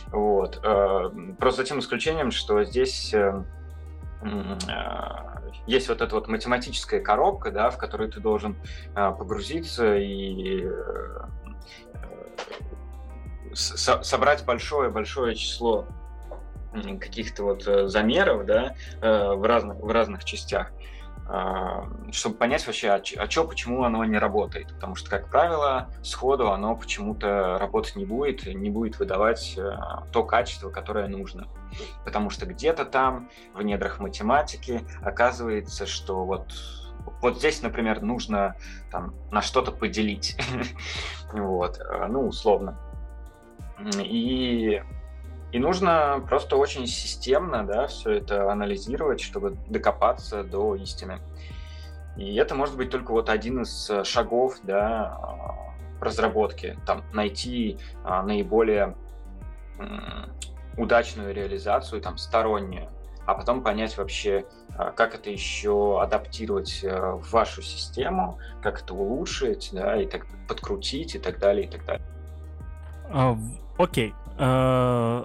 Вот. 0.06 0.60
Э, 0.62 1.10
просто 1.38 1.64
тем 1.64 1.80
исключением, 1.80 2.30
что 2.30 2.64
здесь 2.64 3.12
э, 3.12 3.44
есть 5.66 5.88
вот 5.88 6.00
эта 6.00 6.14
вот 6.14 6.28
математическая 6.28 7.00
коробка, 7.00 7.50
да, 7.50 7.68
в 7.68 7.76
которую 7.76 8.10
ты 8.10 8.20
должен 8.20 8.56
погрузиться 8.94 9.96
и 9.96 10.64
э, 10.64 11.20
собрать 13.54 14.44
большое-большое 14.44 15.34
число 15.34 15.86
каких-то 17.00 17.44
вот 17.44 17.66
э, 17.66 17.88
замеров, 17.88 18.44
да, 18.46 18.74
э, 19.00 19.32
в 19.34 19.44
разных, 19.44 19.78
в 19.78 19.90
разных 19.90 20.24
частях. 20.24 20.70
А, 21.30 21.86
чтобы 22.10 22.36
понять 22.36 22.66
вообще, 22.66 22.88
а, 22.88 23.02
а 23.18 23.30
что, 23.30 23.44
почему 23.44 23.84
оно 23.84 24.02
не 24.04 24.16
работает. 24.16 24.72
Потому 24.72 24.94
что, 24.94 25.10
как 25.10 25.28
правило, 25.28 25.90
сходу 26.02 26.50
оно 26.50 26.74
почему-то 26.74 27.58
работать 27.58 27.96
не 27.96 28.06
будет, 28.06 28.46
не 28.46 28.70
будет 28.70 28.98
выдавать 28.98 29.54
э, 29.58 29.76
то 30.10 30.24
качество, 30.24 30.70
которое 30.70 31.06
нужно. 31.06 31.46
Потому 32.06 32.30
что 32.30 32.46
где-то 32.46 32.86
там, 32.86 33.28
в 33.52 33.60
недрах 33.60 34.00
математики, 34.00 34.80
оказывается, 35.02 35.86
что 35.86 36.24
вот 36.24 36.54
вот 37.22 37.38
здесь, 37.38 37.62
например, 37.62 38.02
нужно 38.02 38.56
там, 38.90 39.14
на 39.30 39.40
что-то 39.40 39.72
поделить. 39.72 40.36
вот, 41.32 41.80
ну, 42.08 42.26
условно. 42.26 42.78
И 44.02 44.82
и 45.52 45.58
нужно 45.58 46.22
просто 46.28 46.56
очень 46.56 46.86
системно 46.86 47.66
да, 47.66 47.86
все 47.86 48.12
это 48.12 48.50
анализировать, 48.50 49.20
чтобы 49.20 49.56
докопаться 49.68 50.44
до 50.44 50.74
истины. 50.76 51.20
И 52.16 52.34
это 52.34 52.54
может 52.54 52.76
быть 52.76 52.90
только 52.90 53.12
вот 53.12 53.30
один 53.30 53.62
из 53.62 53.88
э, 53.88 54.02
шагов 54.04 54.56
да, 54.64 55.16
а, 55.22 55.54
разработки. 56.00 56.76
Там, 56.84 57.04
найти 57.12 57.78
а, 58.04 58.22
наиболее 58.22 58.96
удачную 60.76 61.32
реализацию, 61.32 62.00
там, 62.00 62.18
стороннюю, 62.18 62.88
а 63.26 63.34
потом 63.34 63.62
понять 63.62 63.96
вообще, 63.98 64.46
а, 64.76 64.90
как 64.90 65.14
это 65.14 65.30
еще 65.30 66.00
адаптировать 66.02 66.80
э, 66.82 67.12
в 67.12 67.30
вашу 67.30 67.62
систему, 67.62 68.38
как 68.62 68.82
это 68.82 68.94
улучшить, 68.94 69.70
да, 69.72 70.00
и 70.00 70.06
так 70.06 70.26
подкрутить 70.48 71.14
и 71.14 71.18
так 71.18 71.38
далее, 71.38 71.66
и 71.66 71.68
так 71.68 71.84
далее. 71.84 72.06
Окей. 73.78 74.14
Э, 74.38 75.24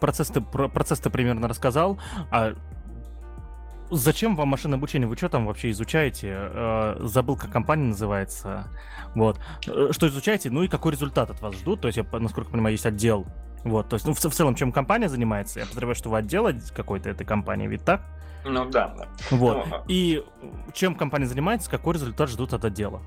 процесс 0.00 0.28
ты, 0.28 0.40
процесс 0.40 1.00
ты 1.00 1.10
примерно 1.10 1.48
рассказал. 1.48 1.98
А 2.30 2.54
зачем 3.90 4.36
вам 4.36 4.48
машинное 4.48 4.78
обучение? 4.78 5.08
Вы 5.08 5.16
что 5.16 5.28
там 5.28 5.46
вообще 5.46 5.70
изучаете? 5.70 6.32
Э, 6.32 6.96
забыл, 7.00 7.36
как 7.36 7.50
компания 7.50 7.84
называется. 7.84 8.68
Вот. 9.14 9.40
Э, 9.66 9.88
что 9.92 10.08
изучаете? 10.08 10.50
Ну 10.50 10.62
и 10.62 10.68
какой 10.68 10.92
результат 10.92 11.30
от 11.30 11.40
вас 11.40 11.54
ждут? 11.56 11.80
То 11.80 11.88
есть, 11.88 11.98
я, 11.98 12.06
насколько 12.18 12.50
понимаю, 12.50 12.74
есть 12.74 12.86
отдел. 12.86 13.26
Вот, 13.64 13.88
то 13.88 13.94
есть, 13.94 14.06
ну, 14.06 14.14
в, 14.14 14.20
в 14.20 14.32
целом, 14.32 14.54
чем 14.54 14.70
компания 14.70 15.08
занимается? 15.08 15.58
Я 15.58 15.66
подозреваю, 15.66 15.96
что 15.96 16.08
вы 16.08 16.18
отдел 16.18 16.46
какой-то 16.72 17.10
этой 17.10 17.26
компании, 17.26 17.66
ведь 17.66 17.84
так? 17.84 18.02
Ну 18.44 18.70
да, 18.70 18.94
да. 18.96 19.08
Вот. 19.32 19.66
Ну, 19.66 19.74
а 19.74 19.84
и 19.88 20.24
чем 20.72 20.94
компания 20.94 21.26
занимается, 21.26 21.68
какой 21.68 21.94
результат 21.94 22.30
ждут 22.30 22.52
от 22.52 22.64
отдела? 22.64 23.02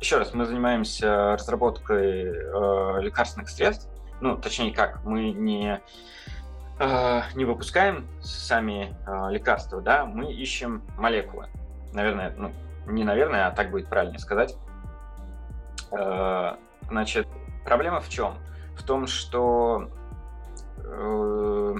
Еще 0.00 0.16
раз, 0.16 0.32
мы 0.32 0.46
занимаемся 0.46 1.32
разработкой 1.32 2.24
э, 2.24 3.02
лекарственных 3.02 3.50
средств. 3.50 3.86
Ну, 4.22 4.38
точнее 4.38 4.72
как, 4.72 5.04
мы 5.04 5.30
не, 5.30 5.78
э, 6.78 7.22
не 7.34 7.44
выпускаем 7.44 8.08
сами 8.22 8.96
э, 9.06 9.30
лекарства, 9.30 9.82
да, 9.82 10.06
мы 10.06 10.32
ищем 10.32 10.82
молекулы. 10.96 11.48
Наверное, 11.92 12.34
ну, 12.34 12.50
не 12.86 13.04
наверное, 13.04 13.46
а 13.46 13.50
так 13.50 13.70
будет 13.70 13.88
правильно 13.88 14.18
сказать. 14.18 14.56
Э, 15.92 16.54
значит, 16.88 17.28
проблема 17.66 18.00
в 18.00 18.08
чем? 18.08 18.38
В 18.76 18.82
том, 18.84 19.06
что 19.06 19.90
э, 20.78 21.74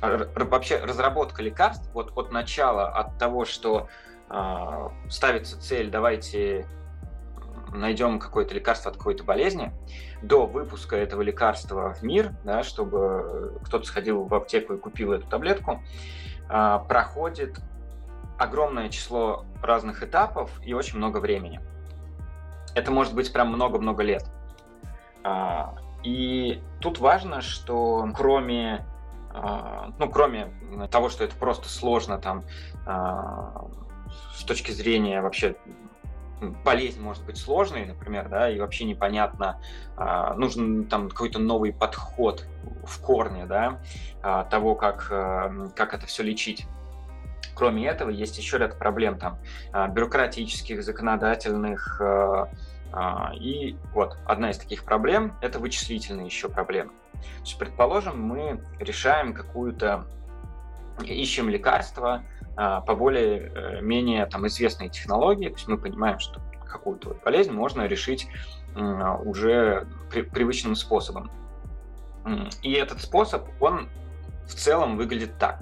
вообще 0.00 0.76
разработка 0.76 1.42
лекарств 1.42 1.90
вот 1.94 2.16
от 2.16 2.30
начала, 2.30 2.86
от 2.90 3.18
того, 3.18 3.44
что 3.44 3.88
э, 4.30 4.88
ставится 5.08 5.60
цель, 5.60 5.90
давайте 5.90 6.64
найдем 7.72 8.18
какое-то 8.18 8.54
лекарство 8.54 8.90
от 8.90 8.96
какой-то 8.96 9.24
болезни, 9.24 9.72
до 10.22 10.46
выпуска 10.46 10.96
этого 10.96 11.22
лекарства 11.22 11.94
в 11.94 12.02
мир, 12.02 12.32
да, 12.44 12.62
чтобы 12.62 13.58
кто-то 13.64 13.84
сходил 13.84 14.24
в 14.24 14.34
аптеку 14.34 14.74
и 14.74 14.78
купил 14.78 15.12
эту 15.12 15.26
таблетку, 15.26 15.82
а, 16.48 16.78
проходит 16.80 17.60
огромное 18.38 18.88
число 18.88 19.44
разных 19.62 20.02
этапов 20.02 20.50
и 20.62 20.74
очень 20.74 20.98
много 20.98 21.18
времени. 21.18 21.60
Это 22.74 22.90
может 22.90 23.14
быть 23.14 23.32
прям 23.32 23.48
много-много 23.48 24.02
лет. 24.02 24.24
А, 25.24 25.74
и 26.02 26.62
тут 26.80 26.98
важно, 26.98 27.40
что 27.40 28.08
кроме 28.14 28.84
а, 29.34 29.92
ну, 29.98 30.10
кроме 30.10 30.52
того, 30.90 31.08
что 31.08 31.24
это 31.24 31.34
просто 31.36 31.68
сложно 31.68 32.18
там 32.18 32.44
с 34.34 34.44
точки 34.44 34.72
зрения 34.72 35.22
вообще 35.22 35.56
болезнь 36.50 37.00
может 37.00 37.24
быть 37.24 37.38
сложной, 37.38 37.86
например, 37.86 38.28
да, 38.28 38.50
и 38.50 38.58
вообще 38.58 38.84
непонятно, 38.84 39.60
а, 39.96 40.34
нужен 40.34 40.84
там 40.86 41.08
какой-то 41.08 41.38
новый 41.38 41.72
подход 41.72 42.46
в 42.84 43.00
корне, 43.00 43.46
да, 43.46 43.80
а, 44.22 44.44
того, 44.44 44.74
как, 44.74 45.08
а, 45.10 45.70
как 45.74 45.94
это 45.94 46.06
все 46.06 46.22
лечить. 46.22 46.66
Кроме 47.54 47.86
этого, 47.86 48.10
есть 48.10 48.38
еще 48.38 48.58
ряд 48.58 48.78
проблем 48.78 49.18
там 49.18 49.38
бюрократических, 49.92 50.82
законодательных, 50.82 52.00
и 53.34 53.76
вот 53.92 54.16
одна 54.24 54.50
из 54.50 54.58
таких 54.58 54.84
проблем– 54.84 55.36
это 55.42 55.58
вычислительные 55.58 56.26
еще 56.26 56.48
проблемы. 56.48 56.92
То 57.12 57.40
есть, 57.44 57.58
предположим, 57.58 58.22
мы 58.22 58.62
решаем 58.78 59.34
какую-то, 59.34 60.06
ищем 61.02 61.50
лекарство 61.50 62.22
по 62.54 62.94
более-менее 62.94 64.26
там, 64.26 64.46
известной 64.46 64.88
технологии, 64.88 65.48
то 65.48 65.54
есть 65.54 65.68
мы 65.68 65.78
понимаем, 65.78 66.18
что 66.18 66.40
какую-то 66.66 67.16
болезнь 67.24 67.52
можно 67.52 67.86
решить 67.86 68.28
уже 68.74 69.86
при, 70.10 70.22
привычным 70.22 70.74
способом. 70.74 71.30
И 72.62 72.72
этот 72.72 73.00
способ, 73.00 73.48
он 73.60 73.88
в 74.46 74.54
целом 74.54 74.96
выглядит 74.96 75.38
так. 75.38 75.60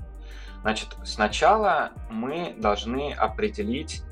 Значит, 0.63 0.97
сначала 1.05 1.91
мы 2.11 2.55
должны 2.59 3.13
определить, 3.13 4.03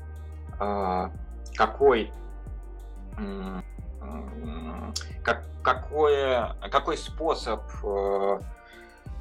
а, 0.59 1.11
какой, 1.55 2.11
как, 5.23 5.43
какое, 5.61 6.55
какой 6.71 6.97
способ, 6.97 7.61
э, 7.83 8.39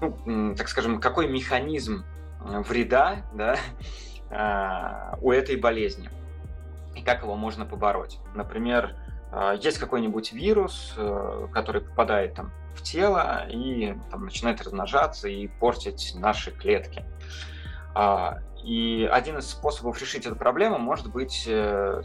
ну, 0.01 0.55
так 0.55 0.69
скажем, 0.69 1.01
какой 1.01 1.29
механизм 1.29 2.05
вреда 2.41 3.23
да, 3.35 3.57
а, 4.31 5.19
у 5.21 5.33
этой 5.33 5.57
болезни 5.57 6.11
и 6.99 7.03
как 7.03 7.23
его 7.23 7.37
можно 7.37 7.65
побороть. 7.65 8.19
Например, 8.35 8.95
а, 9.31 9.55
есть 9.55 9.79
какой-нибудь 9.79 10.33
вирус, 10.33 10.95
э, 10.97 11.49
который 11.53 11.83
попадает 11.83 12.35
там, 12.35 12.53
в 12.75 12.83
тело 12.83 13.47
и 13.49 13.97
там, 14.11 14.25
начинает 14.25 14.61
размножаться 14.63 15.29
и 15.29 15.47
портить 15.47 16.15
наши 16.17 16.51
клетки. 16.51 17.05
А, 17.95 18.39
и 18.65 19.09
один 19.11 19.39
из 19.39 19.49
способов 19.51 20.01
решить 20.01 20.27
эту 20.27 20.37
проблему 20.37 20.79
может 20.79 21.11
быть 21.11 21.45
э, 21.47 22.03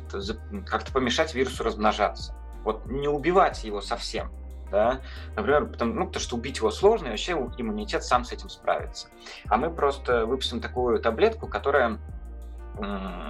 как-то 0.65 0.91
помешать 0.91 1.33
вирусу 1.33 1.63
размножаться. 1.63 2.35
Вот 2.63 2.85
не 2.85 3.07
убивать 3.07 3.63
его 3.63 3.81
совсем, 3.81 4.31
да, 4.73 5.01
например, 5.35 5.67
потому, 5.67 5.93
ну, 5.93 6.07
потому 6.07 6.21
что 6.21 6.35
убить 6.35 6.57
его 6.57 6.71
сложно, 6.71 7.07
и 7.07 7.09
вообще 7.11 7.33
иммунитет 7.33 8.03
сам 8.03 8.25
с 8.25 8.31
этим 8.31 8.49
справится. 8.49 9.07
А 9.47 9.57
мы 9.57 9.69
просто 9.69 10.25
выпустим 10.25 10.59
такую 10.59 10.99
таблетку, 10.99 11.47
которая 11.47 11.99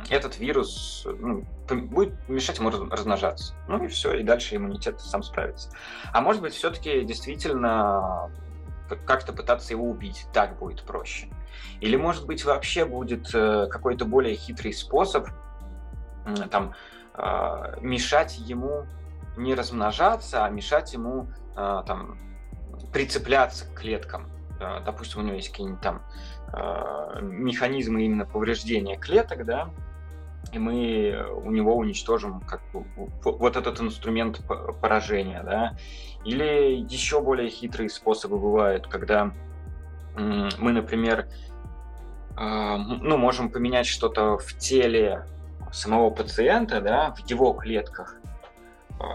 этот 0.09 0.39
вирус 0.39 1.05
ну, 1.05 1.43
будет 1.67 2.13
мешать 2.29 2.59
ему 2.59 2.69
размножаться. 2.69 3.53
Ну 3.67 3.83
и 3.83 3.89
все, 3.89 4.13
и 4.13 4.23
дальше 4.23 4.55
иммунитет 4.55 5.01
сам 5.01 5.21
справится. 5.21 5.69
А 6.13 6.21
может 6.21 6.41
быть, 6.41 6.53
все-таки 6.53 7.03
действительно 7.03 8.31
как-то 9.05 9.33
пытаться 9.33 9.73
его 9.73 9.89
убить, 9.89 10.27
так 10.31 10.57
будет 10.57 10.83
проще. 10.83 11.27
Или, 11.81 11.97
может 11.97 12.25
быть, 12.25 12.45
вообще 12.45 12.85
будет 12.85 13.35
э, 13.35 13.67
какой-то 13.69 14.05
более 14.05 14.35
хитрый 14.35 14.71
способ 14.71 15.27
там, 16.49 16.73
а, 17.13 17.75
мешать 17.81 18.37
ему 18.37 18.85
не 19.37 19.55
размножаться, 19.55 20.45
а 20.45 20.49
мешать 20.49 20.93
ему 20.93 21.27
а, 21.55 21.83
там, 21.83 22.17
прицепляться 22.91 23.65
к 23.65 23.79
клеткам. 23.79 24.29
Э, 24.59 24.81
допустим, 24.85 25.21
у 25.21 25.23
него 25.23 25.35
есть 25.35 25.49
какие-нибудь 25.49 25.81
там 25.81 26.03
Э, 26.55 27.19
механизмы 27.19 28.05
именно 28.05 28.25
повреждения 28.25 28.95
клеток, 28.95 29.43
да, 29.43 29.71
и 30.51 30.59
мы 30.59 31.25
у 31.43 31.49
него 31.49 31.75
уничтожим 31.75 32.41
как 32.41 32.61
бы, 32.71 32.85
вот 33.23 33.55
этот 33.57 33.81
инструмент 33.81 34.39
поражения, 34.79 35.41
да. 35.43 35.75
Или 36.25 36.75
еще 36.87 37.21
более 37.21 37.49
хитрые 37.49 37.89
способы 37.89 38.37
бывают, 38.37 38.85
когда 38.85 39.31
мы, 40.15 40.71
например, 40.71 41.27
э, 42.37 42.77
ну, 42.77 43.17
можем 43.17 43.49
поменять 43.49 43.87
что-то 43.87 44.37
в 44.37 44.55
теле 44.59 45.25
самого 45.71 46.11
пациента, 46.11 46.81
да, 46.81 47.15
в 47.15 47.27
его 47.27 47.53
клетках, 47.53 48.17
э, 48.23 48.32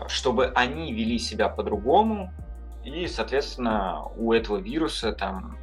чтобы 0.08 0.46
они 0.54 0.92
вели 0.92 1.18
себя 1.18 1.48
по-другому, 1.48 2.32
и, 2.84 3.06
соответственно, 3.06 4.04
у 4.16 4.32
этого 4.32 4.58
вируса 4.58 5.12
там 5.12 5.58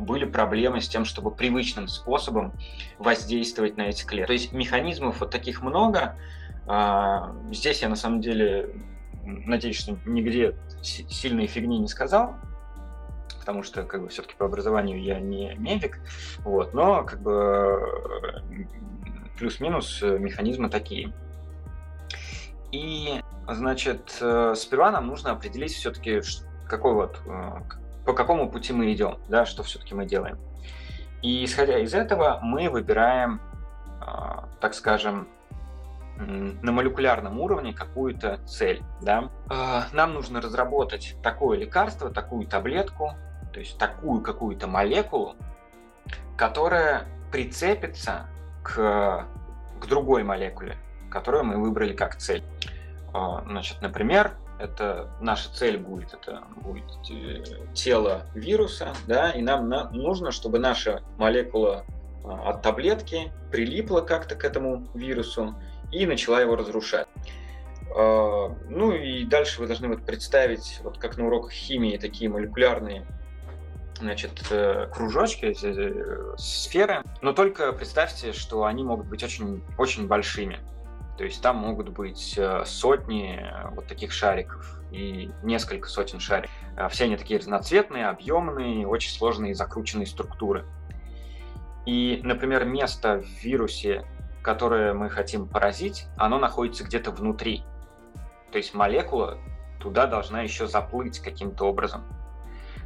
были 0.00 0.24
проблемы 0.24 0.80
с 0.80 0.88
тем, 0.88 1.04
чтобы 1.04 1.30
привычным 1.30 1.88
способом 1.88 2.52
воздействовать 2.98 3.76
на 3.76 3.82
эти 3.82 4.04
клетки. 4.04 4.26
То 4.26 4.32
есть 4.32 4.52
механизмов 4.52 5.20
вот 5.20 5.30
таких 5.30 5.62
много. 5.62 6.16
А, 6.66 7.34
здесь 7.52 7.82
я 7.82 7.88
на 7.88 7.96
самом 7.96 8.20
деле 8.20 8.70
надеюсь, 9.24 9.78
что 9.78 9.96
нигде 10.04 10.56
сильной 10.82 11.46
фигни 11.46 11.78
не 11.78 11.88
сказал, 11.88 12.34
потому 13.40 13.62
что 13.62 13.82
как 13.84 14.02
бы 14.02 14.08
все-таки 14.08 14.34
по 14.36 14.46
образованию 14.46 15.02
я 15.02 15.20
не 15.20 15.54
медик, 15.54 16.00
вот, 16.38 16.74
но 16.74 17.04
как 17.04 17.20
бы 17.22 18.42
плюс-минус 19.38 20.02
механизмы 20.02 20.68
такие. 20.68 21.12
И, 22.74 23.22
значит, 23.46 24.18
э, 24.20 24.54
сперва 24.56 24.90
нам 24.90 25.06
нужно 25.06 25.30
определить 25.30 25.72
все-таки, 25.74 26.20
какой 26.66 26.94
вот, 26.94 27.20
э, 27.24 27.60
по 28.04 28.12
какому 28.14 28.50
пути 28.50 28.72
мы 28.72 28.92
идем, 28.92 29.18
да, 29.28 29.46
что 29.46 29.62
все-таки 29.62 29.94
мы 29.94 30.06
делаем. 30.06 30.38
И 31.22 31.44
исходя 31.44 31.78
из 31.78 31.94
этого 31.94 32.40
мы 32.42 32.68
выбираем, 32.68 33.40
э, 34.00 34.06
так 34.60 34.74
скажем, 34.74 35.28
на 36.16 36.72
молекулярном 36.72 37.38
уровне 37.40 37.72
какую-то 37.72 38.38
цель. 38.44 38.82
Да? 39.00 39.30
Э, 39.48 39.82
нам 39.92 40.12
нужно 40.12 40.40
разработать 40.40 41.14
такое 41.22 41.56
лекарство, 41.56 42.10
такую 42.10 42.48
таблетку, 42.48 43.12
то 43.52 43.60
есть 43.60 43.78
такую 43.78 44.20
какую-то 44.20 44.66
молекулу, 44.66 45.36
которая 46.36 47.06
прицепится 47.30 48.26
к, 48.64 49.28
к 49.78 49.86
другой 49.86 50.24
молекуле, 50.24 50.76
которую 51.14 51.44
мы 51.44 51.56
выбрали 51.56 51.94
как 51.94 52.16
цель. 52.16 52.42
Э, 53.14 53.40
значит, 53.46 53.80
например, 53.80 54.32
это 54.58 55.08
наша 55.20 55.50
цель 55.54 55.78
будет, 55.78 56.12
это 56.12 56.42
будет 56.56 56.84
э, 57.10 57.44
тело 57.72 58.26
вируса, 58.34 58.92
да, 59.06 59.30
и 59.30 59.40
нам 59.40 59.68
на, 59.68 59.90
нужно, 59.90 60.32
чтобы 60.32 60.58
наша 60.58 61.02
молекула 61.16 61.84
а, 62.24 62.50
от 62.50 62.62
таблетки 62.62 63.32
прилипла 63.50 64.00
как-то 64.00 64.34
к 64.34 64.44
этому 64.44 64.88
вирусу 64.94 65.54
и 65.92 66.04
начала 66.04 66.40
его 66.40 66.56
разрушать. 66.56 67.06
А, 67.96 68.54
ну 68.68 68.92
и 68.92 69.24
дальше 69.24 69.60
вы 69.60 69.68
должны 69.68 69.88
вот 69.88 70.04
представить, 70.04 70.80
вот 70.82 70.98
как 70.98 71.16
на 71.16 71.26
уроках 71.26 71.52
химии, 71.52 71.96
такие 71.96 72.28
молекулярные 72.28 73.06
значит, 74.00 74.32
э, 74.50 74.88
кружочки, 74.92 75.54
э, 75.62 76.36
сферы, 76.36 77.02
но 77.22 77.32
только 77.32 77.72
представьте, 77.72 78.32
что 78.32 78.64
они 78.64 78.82
могут 78.82 79.06
быть 79.06 79.22
очень, 79.22 79.62
очень 79.78 80.06
большими. 80.06 80.58
То 81.16 81.24
есть 81.24 81.40
там 81.40 81.56
могут 81.56 81.90
быть 81.90 82.34
э, 82.36 82.64
сотни 82.64 83.38
э, 83.38 83.68
вот 83.70 83.86
таких 83.86 84.12
шариков 84.12 84.80
и 84.90 85.30
несколько 85.42 85.88
сотен 85.88 86.18
шариков. 86.18 86.54
Э, 86.76 86.88
все 86.88 87.04
они 87.04 87.16
такие 87.16 87.38
разноцветные, 87.38 88.06
объемные, 88.08 88.86
очень 88.86 89.12
сложные 89.12 89.54
закрученные 89.54 90.06
структуры. 90.06 90.64
И, 91.86 92.20
например, 92.24 92.64
место 92.64 93.20
в 93.20 93.44
вирусе, 93.44 94.04
которое 94.42 94.92
мы 94.92 95.08
хотим 95.08 95.46
поразить, 95.46 96.06
оно 96.16 96.38
находится 96.38 96.82
где-то 96.82 97.12
внутри. 97.12 97.62
То 98.50 98.58
есть 98.58 98.74
молекула 98.74 99.38
туда 99.80 100.06
должна 100.06 100.42
еще 100.42 100.66
заплыть 100.66 101.20
каким-то 101.20 101.66
образом. 101.66 102.04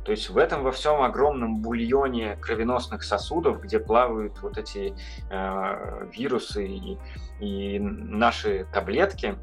То 0.08 0.12
есть 0.12 0.30
в 0.30 0.38
этом 0.38 0.62
во 0.62 0.72
всем 0.72 1.02
огромном 1.02 1.58
бульоне 1.58 2.36
кровеносных 2.36 3.02
сосудов, 3.02 3.60
где 3.60 3.78
плавают 3.78 4.40
вот 4.40 4.56
эти 4.56 4.94
э, 5.28 6.08
вирусы 6.16 6.66
и, 6.66 6.98
и 7.40 7.78
наши 7.78 8.66
таблетки, 8.72 9.36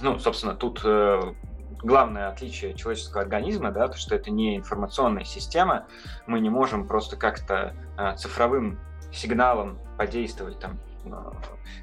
ну, 0.00 0.16
собственно, 0.20 0.54
тут 0.54 0.82
э, 0.84 1.20
главное 1.82 2.28
отличие 2.28 2.74
человеческого 2.74 3.22
организма, 3.22 3.72
да, 3.72 3.88
то, 3.88 3.98
что 3.98 4.14
это 4.14 4.30
не 4.30 4.58
информационная 4.58 5.24
система, 5.24 5.88
мы 6.28 6.38
не 6.38 6.50
можем 6.50 6.86
просто 6.86 7.16
как-то 7.16 7.74
э, 7.98 8.14
цифровым 8.14 8.78
сигналом 9.12 9.80
подействовать 9.98 10.60
там 10.60 10.78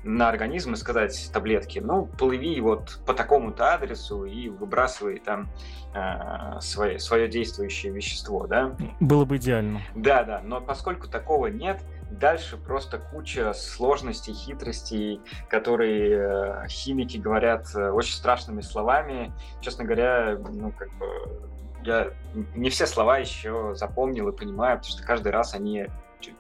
на 0.03 0.29
организм 0.29 0.73
и 0.73 0.75
сказать 0.75 1.29
таблетки, 1.33 1.79
ну, 1.79 2.05
плыви 2.05 2.59
вот 2.61 2.99
по 3.05 3.13
такому-то 3.13 3.73
адресу 3.73 4.25
и 4.25 4.49
выбрасывай 4.49 5.19
там 5.19 5.49
э, 5.93 6.59
свое, 6.59 6.99
свое 6.99 7.27
действующее 7.27 7.91
вещество, 7.91 8.47
да? 8.47 8.75
Было 8.99 9.25
бы 9.25 9.37
идеально. 9.37 9.81
Да, 9.95 10.23
да, 10.23 10.41
но 10.43 10.61
поскольку 10.61 11.07
такого 11.07 11.47
нет, 11.47 11.81
дальше 12.09 12.57
просто 12.57 12.97
куча 12.97 13.53
сложностей, 13.53 14.33
хитростей, 14.33 15.21
которые 15.49 16.63
э, 16.63 16.67
химики 16.67 17.17
говорят 17.17 17.67
э, 17.75 17.89
очень 17.91 18.13
страшными 18.13 18.61
словами. 18.61 19.33
Честно 19.61 19.85
говоря, 19.85 20.37
ну, 20.37 20.71
как 20.71 20.91
бы 20.97 21.51
я 21.83 22.11
не 22.55 22.69
все 22.69 22.85
слова 22.85 23.17
еще 23.17 23.73
запомнил 23.75 24.27
и 24.29 24.37
понимаю, 24.37 24.77
потому 24.77 24.93
что 24.93 25.03
каждый 25.03 25.31
раз 25.31 25.55
они 25.55 25.87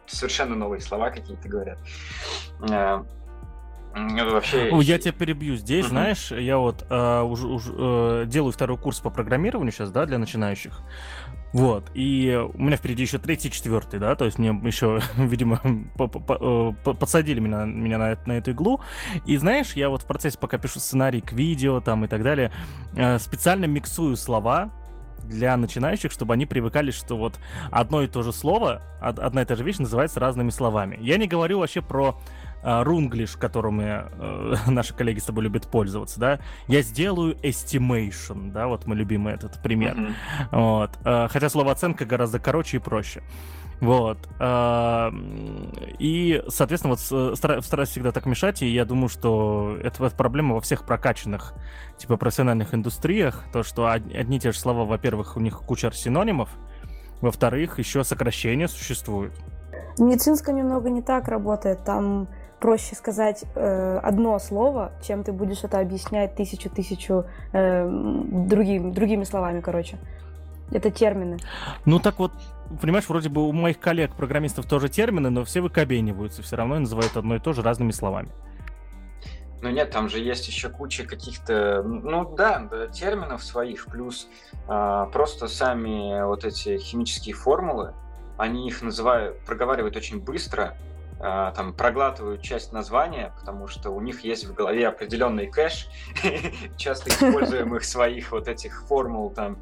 совершенно 0.05 0.55
новые 0.55 0.81
слова 0.81 1.09
какие-то 1.09 1.47
говорят. 1.49 1.79
Это 3.93 4.31
вообще... 4.31 4.69
Я 4.81 4.97
тебя 4.99 5.11
перебью 5.11 5.55
здесь, 5.55 5.85
угу. 5.85 5.89
знаешь, 5.89 6.31
я 6.31 6.57
вот 6.57 6.85
э, 6.89 7.21
уже, 7.21 7.47
уже 7.47 7.73
э, 7.75 8.23
делаю 8.25 8.53
второй 8.53 8.77
курс 8.77 8.99
по 9.01 9.09
программированию 9.09 9.73
сейчас, 9.73 9.91
да, 9.91 10.05
для 10.05 10.17
начинающих. 10.17 10.81
Вот, 11.53 11.91
и 11.93 12.41
у 12.53 12.61
меня 12.61 12.77
впереди 12.77 13.03
еще 13.03 13.17
третий, 13.17 13.51
четвертый, 13.51 13.99
да, 13.99 14.15
то 14.15 14.23
есть 14.23 14.39
мне 14.39 14.49
еще, 14.63 15.01
видимо, 15.17 15.59
э, 15.63 16.71
подсадили 16.83 17.41
меня, 17.41 17.65
меня 17.65 17.97
на, 17.97 18.17
на 18.25 18.33
эту 18.37 18.51
иглу. 18.51 18.79
И 19.25 19.35
знаешь, 19.35 19.73
я 19.73 19.89
вот 19.89 20.03
в 20.03 20.05
процессе, 20.05 20.37
пока 20.39 20.57
пишу 20.57 20.79
сценарий 20.79 21.19
к 21.19 21.33
видео 21.33 21.81
там 21.81 22.05
и 22.05 22.07
так 22.07 22.23
далее, 22.23 22.53
э, 22.95 23.19
специально 23.19 23.65
миксую 23.65 24.15
слова, 24.15 24.71
для 25.23 25.55
начинающих, 25.57 26.11
чтобы 26.11 26.33
они 26.33 26.45
привыкали, 26.45 26.91
что 26.91 27.17
вот 27.17 27.39
одно 27.71 28.01
и 28.01 28.07
то 28.07 28.23
же 28.23 28.33
слово, 28.33 28.81
одна 28.99 29.41
и 29.41 29.45
та 29.45 29.55
же 29.55 29.63
вещь 29.63 29.77
называется 29.77 30.19
разными 30.19 30.49
словами. 30.49 30.97
Я 31.01 31.17
не 31.17 31.27
говорю 31.27 31.59
вообще 31.59 31.81
про 31.81 32.17
а, 32.63 32.83
рунглиш, 32.83 33.37
которым 33.37 33.81
э, 33.81 34.55
наши 34.67 34.93
коллеги 34.93 35.19
с 35.19 35.23
тобой 35.23 35.45
любят 35.45 35.67
пользоваться, 35.67 36.19
да, 36.19 36.39
я 36.67 36.83
сделаю 36.83 37.35
estimation, 37.41 38.51
да, 38.51 38.67
вот 38.67 38.85
мой 38.85 38.97
любимый 38.97 39.33
этот 39.33 39.61
пример. 39.63 39.95
Mm-hmm. 39.95 40.13
Вот. 40.51 40.91
Э, 41.03 41.27
хотя 41.29 41.49
слово 41.49 41.71
оценка 41.71 42.05
гораздо 42.05 42.39
короче 42.39 42.77
и 42.77 42.79
проще. 42.79 43.23
Вот. 43.81 44.19
Э, 44.39 45.09
и, 45.97 46.43
соответственно, 46.47 46.95
вот 46.95 47.35
стараюсь 47.65 47.89
всегда 47.89 48.11
так 48.11 48.27
мешать, 48.27 48.61
и 48.61 48.67
я 48.67 48.85
думаю, 48.85 49.09
что 49.09 49.75
это, 49.83 50.05
это 50.05 50.15
проблема 50.15 50.53
во 50.53 50.61
всех 50.61 50.85
прокачанных, 50.85 51.55
типа, 51.97 52.15
профессиональных 52.17 52.75
индустриях, 52.75 53.43
то, 53.51 53.63
что 53.63 53.87
одни 53.89 54.37
и 54.37 54.39
те 54.39 54.51
же 54.51 54.59
слова, 54.59 54.85
во-первых, 54.85 55.35
у 55.35 55.39
них 55.39 55.61
куча 55.61 55.91
синонимов, 55.91 56.49
во-вторых, 57.21 57.79
еще 57.79 58.03
сокращения 58.03 58.67
существуют. 58.67 59.33
В 59.97 60.01
медицинском 60.01 60.55
немного 60.55 60.89
не 60.89 61.01
так 61.01 61.27
работает. 61.27 61.83
Там 61.83 62.27
проще 62.59 62.95
сказать 62.95 63.43
э, 63.55 63.97
одно 63.97 64.37
слово, 64.39 64.91
чем 65.01 65.23
ты 65.23 65.31
будешь 65.31 65.63
это 65.63 65.79
объяснять 65.79 66.35
тысячу-тысячу 66.35 67.25
э, 67.51 67.89
другим, 67.89 68.93
другими 68.93 69.23
словами, 69.23 69.61
короче. 69.61 69.97
Это 70.71 70.89
термины. 70.89 71.37
Ну 71.85 71.99
так 71.99 72.19
вот, 72.19 72.31
понимаешь, 72.81 73.07
вроде 73.09 73.29
бы 73.29 73.47
у 73.47 73.51
моих 73.51 73.79
коллег-программистов 73.79 74.65
тоже 74.65 74.89
термины, 74.89 75.29
но 75.29 75.43
все 75.43 75.61
выкобениваются, 75.61 76.41
все 76.41 76.55
равно 76.55 76.79
называют 76.79 77.15
одно 77.17 77.35
и 77.35 77.39
то 77.39 77.53
же 77.53 77.61
разными 77.61 77.91
словами. 77.91 78.29
Ну 79.61 79.69
нет, 79.69 79.91
там 79.91 80.09
же 80.09 80.19
есть 80.19 80.47
еще 80.47 80.69
куча 80.69 81.03
каких-то, 81.03 81.83
ну 81.83 82.35
да, 82.35 82.59
да 82.59 82.87
терминов 82.87 83.43
своих, 83.43 83.85
плюс 83.85 84.27
э, 84.67 85.07
просто 85.13 85.47
сами 85.47 86.25
вот 86.25 86.45
эти 86.45 86.79
химические 86.79 87.35
формулы, 87.35 87.93
они 88.37 88.67
их 88.67 88.81
называют, 88.81 89.37
проговаривают 89.45 89.95
очень 89.95 90.19
быстро, 90.19 90.75
а, 91.23 91.51
там 91.51 91.73
проглатывают 91.73 92.41
часть 92.41 92.71
названия, 92.71 93.31
потому 93.39 93.67
что 93.67 93.91
у 93.91 94.01
них 94.01 94.21
есть 94.21 94.45
в 94.45 94.55
голове 94.55 94.87
определенный 94.87 95.45
кэш, 95.45 95.87
часто 96.77 97.11
используемых 97.11 97.83
своих 97.83 98.31
вот 98.31 98.47
этих 98.47 98.87
формул 98.87 99.29
там. 99.29 99.59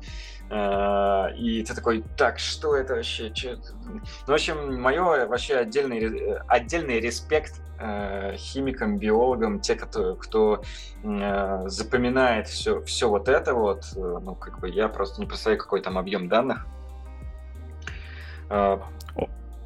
А, 0.52 1.28
и 1.36 1.64
ты 1.64 1.76
такой, 1.76 2.04
так, 2.18 2.40
что 2.40 2.76
это 2.76 2.96
вообще? 2.96 3.32
Че? 3.32 3.58
Ну, 3.86 4.02
в 4.28 4.32
общем, 4.32 4.82
мое 4.82 5.28
вообще 5.28 5.58
отдельный, 5.58 6.38
отдельный 6.48 7.00
респект 7.00 7.62
э, 7.80 8.36
химикам, 8.36 8.98
биологам, 8.98 9.60
те, 9.60 9.76
кто, 9.76 10.16
кто 10.16 10.64
э, 11.04 11.64
запоминает 11.68 12.48
все, 12.48 12.82
все 12.82 13.10
вот 13.10 13.30
это 13.30 13.54
вот, 13.54 13.86
э, 13.96 14.00
ну, 14.00 14.34
как 14.36 14.60
бы 14.60 14.70
я 14.70 14.90
просто 14.90 15.22
не 15.22 15.28
представляю, 15.28 15.60
какой 15.60 15.82
там 15.82 15.98
объем 15.98 16.28
данных. 16.30 16.66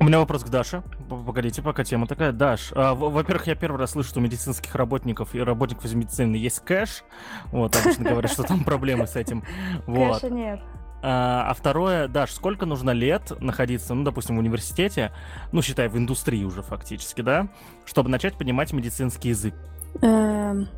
У 0.03 0.05
меня 0.05 0.19
вопрос 0.19 0.43
к 0.43 0.49
Даше. 0.49 0.83
Погодите, 1.07 1.61
пока 1.61 1.85
тема 1.85 2.07
такая. 2.07 2.33
Даш, 2.33 2.73
а, 2.75 2.93
во-первых, 2.93 3.47
я 3.47 3.55
первый 3.55 3.77
раз 3.77 3.91
слышу, 3.91 4.09
что 4.09 4.19
у 4.19 4.21
медицинских 4.21 4.75
работников 4.75 5.33
и 5.33 5.39
работников 5.39 5.85
из 5.85 5.93
медицины 5.93 6.35
есть 6.35 6.59
кэш. 6.59 7.05
Вот, 7.53 7.73
обычно 7.77 8.09
говорят, 8.09 8.29
что 8.29 8.43
там 8.43 8.65
проблемы 8.65 9.07
с 9.07 9.15
этим. 9.15 9.45
Вот. 9.87 10.15
Кэша 10.15 10.29
нет. 10.29 10.59
А, 11.05 11.49
а 11.49 11.53
второе, 11.53 12.07
Даш, 12.07 12.31
сколько 12.31 12.65
нужно 12.65 12.91
лет 12.91 13.33
находиться, 13.41 13.93
ну, 13.93 14.03
допустим, 14.03 14.37
в 14.37 14.39
университете, 14.39 15.11
ну, 15.51 15.61
считай, 15.61 15.89
в 15.89 15.97
индустрии 15.97 16.43
уже 16.45 16.61
фактически, 16.61 17.21
да, 17.21 17.49
чтобы 17.85 18.09
начать 18.09 18.35
понимать 18.35 18.71
медицинский 18.71 19.29
язык? 19.29 19.53
Эм, 20.01 20.69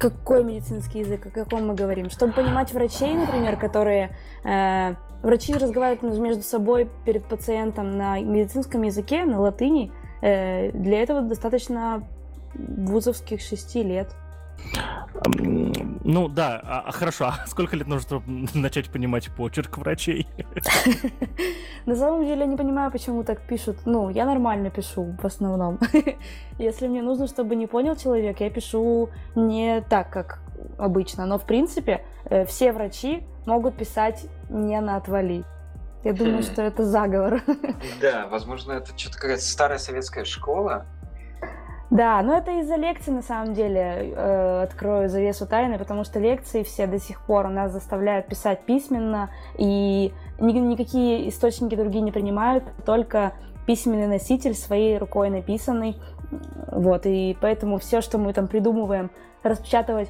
какой 0.00 0.42
медицинский 0.42 1.00
язык, 1.00 1.26
о 1.26 1.30
каком 1.30 1.68
мы 1.68 1.74
говорим? 1.74 2.10
Чтобы 2.10 2.32
понимать 2.32 2.72
врачей, 2.72 3.14
например, 3.14 3.56
которые 3.56 4.16
э, 4.44 4.96
Врачи 5.22 5.54
разговаривают 5.54 6.18
между 6.18 6.42
собой 6.42 6.90
перед 7.04 7.24
пациентом 7.24 7.96
на 7.96 8.18
медицинском 8.18 8.82
языке, 8.82 9.24
на 9.24 9.40
латыни. 9.40 9.92
Э, 10.20 10.72
для 10.72 11.00
этого 11.00 11.22
достаточно 11.22 12.02
вузовских 12.54 13.40
шести 13.40 13.84
лет. 13.84 14.16
Ну 16.04 16.28
да, 16.28 16.60
а, 16.64 16.84
а 16.86 16.92
хорошо, 16.92 17.26
а 17.28 17.46
сколько 17.46 17.76
лет 17.76 17.86
нужно, 17.86 18.02
чтобы 18.02 18.48
начать 18.54 18.90
понимать 18.90 19.28
почерк 19.34 19.78
врачей? 19.78 20.26
На 21.86 21.96
самом 21.96 22.24
деле 22.24 22.40
я 22.40 22.46
не 22.46 22.56
понимаю, 22.56 22.90
почему 22.90 23.24
так 23.24 23.40
пишут. 23.42 23.78
Ну, 23.84 24.10
я 24.10 24.24
нормально 24.24 24.70
пишу 24.70 25.16
в 25.20 25.24
основном. 25.24 25.78
Если 26.58 26.88
мне 26.88 27.02
нужно, 27.02 27.26
чтобы 27.26 27.56
не 27.56 27.66
понял 27.66 27.96
человек, 27.96 28.40
я 28.40 28.50
пишу 28.50 29.10
не 29.34 29.82
так, 29.82 30.10
как 30.10 30.40
обычно. 30.78 31.26
Но 31.26 31.38
в 31.38 31.46
принципе 31.46 32.04
э, 32.24 32.44
все 32.44 32.72
врачи 32.72 33.22
могут 33.46 33.76
писать 33.76 34.26
не 34.48 34.80
на 34.80 34.96
отвали. 34.96 35.44
Я 36.04 36.12
думаю, 36.14 36.38
хм. 36.38 36.42
что 36.42 36.62
это 36.62 36.84
заговор. 36.84 37.42
Да, 38.00 38.26
возможно, 38.28 38.72
это 38.72 38.96
что-то 38.98 39.18
какая-то 39.18 39.42
старая 39.42 39.78
советская 39.78 40.24
школа. 40.24 40.86
Да, 41.92 42.22
но 42.22 42.38
это 42.38 42.52
из-за 42.60 42.76
лекций, 42.76 43.12
на 43.12 43.20
самом 43.20 43.52
деле, 43.52 44.14
э, 44.16 44.62
открою 44.62 45.10
завесу 45.10 45.46
тайны, 45.46 45.78
потому 45.78 46.04
что 46.04 46.18
лекции 46.18 46.62
все 46.62 46.86
до 46.86 46.98
сих 46.98 47.20
пор 47.20 47.50
нас 47.50 47.70
заставляют 47.70 48.28
писать 48.28 48.62
письменно, 48.62 49.28
и 49.58 50.14
ни, 50.40 50.52
никакие 50.52 51.28
источники 51.28 51.74
другие 51.74 52.00
не 52.00 52.10
принимают, 52.10 52.64
только 52.86 53.34
письменный 53.66 54.06
носитель 54.06 54.54
своей 54.54 54.96
рукой 54.96 55.28
написанный. 55.28 55.96
Вот, 56.68 57.02
и 57.04 57.36
поэтому 57.38 57.78
все, 57.78 58.00
что 58.00 58.16
мы 58.16 58.32
там 58.32 58.48
придумываем, 58.48 59.10
распечатывать 59.42 60.08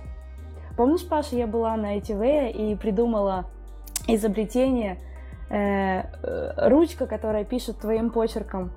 Помнишь, 0.76 1.06
Паша, 1.06 1.36
я 1.36 1.46
была 1.46 1.76
на 1.76 1.98
ITV 1.98 2.50
и 2.50 2.76
придумала 2.76 3.44
изобретение 4.06 4.98
э, 5.52 6.02
э, 6.22 6.68
ручка, 6.68 7.06
которая 7.06 7.44
пишет 7.44 7.78
твоим 7.78 8.10
почерком. 8.10 8.72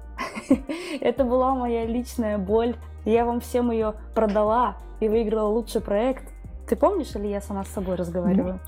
Это 1.02 1.24
была 1.24 1.56
моя 1.56 1.86
личная 1.86 2.38
боль. 2.38 2.76
Я 3.06 3.26
вам 3.26 3.40
всем 3.40 3.72
ее 3.72 3.94
продала 4.14 4.76
и 5.00 5.08
выиграла 5.08 5.48
лучший 5.48 5.82
проект. 5.82 6.24
Ты 6.68 6.76
помнишь, 6.76 7.16
или 7.16 7.28
я 7.28 7.42
сама 7.42 7.64
с 7.64 7.68
собой 7.70 7.96
разговариваю? 7.96 8.60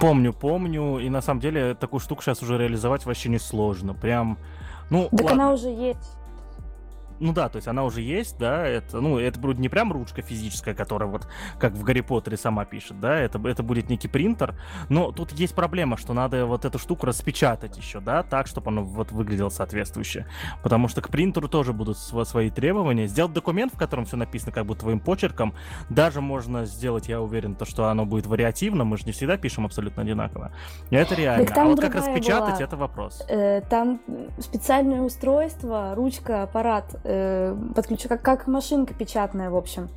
Помню, 0.00 0.32
помню. 0.32 0.98
И 0.98 1.08
на 1.08 1.22
самом 1.22 1.40
деле 1.40 1.74
такую 1.74 2.00
штуку 2.00 2.22
сейчас 2.22 2.42
уже 2.42 2.58
реализовать 2.58 3.06
вообще 3.06 3.30
не 3.30 3.38
сложно. 3.38 3.94
Прям, 3.94 4.36
ну, 4.90 5.08
Так 5.10 5.22
ладно. 5.22 5.44
она 5.44 5.52
уже 5.52 5.68
есть. 5.68 6.16
Ну 7.20 7.32
да, 7.32 7.48
то 7.48 7.56
есть 7.56 7.68
она 7.68 7.84
уже 7.84 8.02
есть, 8.02 8.38
да, 8.38 8.66
это, 8.66 9.00
ну, 9.00 9.18
это 9.18 9.38
будет 9.40 9.58
не 9.58 9.68
прям 9.68 9.92
ручка 9.92 10.22
физическая, 10.22 10.74
которая 10.74 11.08
вот 11.08 11.26
как 11.58 11.72
в 11.72 11.82
Гарри 11.82 12.02
Поттере 12.02 12.36
сама 12.36 12.64
пишет, 12.64 13.00
да, 13.00 13.16
это, 13.16 13.40
это 13.48 13.62
будет 13.62 13.88
некий 13.88 14.08
принтер, 14.08 14.54
но 14.88 15.12
тут 15.12 15.32
есть 15.32 15.54
проблема, 15.54 15.96
что 15.96 16.12
надо 16.12 16.46
вот 16.46 16.64
эту 16.64 16.78
штуку 16.78 17.06
распечатать 17.06 17.76
еще, 17.76 18.00
да, 18.00 18.22
так, 18.22 18.46
чтобы 18.46 18.68
оно 18.68 18.82
вот 18.84 19.12
выглядело 19.12 19.48
соответствующе, 19.48 20.26
потому 20.62 20.88
что 20.88 21.00
к 21.00 21.08
принтеру 21.08 21.48
тоже 21.48 21.72
будут 21.72 21.98
свои 21.98 22.50
требования. 22.50 23.06
Сделать 23.06 23.32
документ, 23.32 23.74
в 23.74 23.78
котором 23.78 24.04
все 24.04 24.16
написано 24.16 24.52
как 24.52 24.66
бы 24.66 24.74
твоим 24.74 25.00
почерком, 25.00 25.54
даже 25.88 26.20
можно 26.20 26.66
сделать, 26.66 27.08
я 27.08 27.20
уверен, 27.20 27.54
то, 27.54 27.64
что 27.64 27.88
оно 27.88 28.04
будет 28.04 28.26
вариативно, 28.26 28.84
мы 28.84 28.96
же 28.98 29.04
не 29.06 29.12
всегда 29.12 29.36
пишем 29.36 29.64
абсолютно 29.64 30.02
одинаково, 30.02 30.52
это 30.90 31.14
реально. 31.14 31.46
А 31.56 31.64
вот 31.64 31.80
как 31.80 31.94
распечатать, 31.94 32.56
была. 32.56 32.64
это 32.64 32.76
вопрос. 32.76 33.22
Э, 33.28 33.62
там 33.62 34.00
специальное 34.38 35.00
устройство, 35.00 35.94
ручка, 35.94 36.42
аппарат, 36.42 36.96
э, 37.06 37.56
подключу, 37.74 38.08
как, 38.08 38.22
как 38.22 38.46
машинка 38.46 38.94
печатная, 38.94 39.50
в 39.50 39.56
общем. 39.56 39.88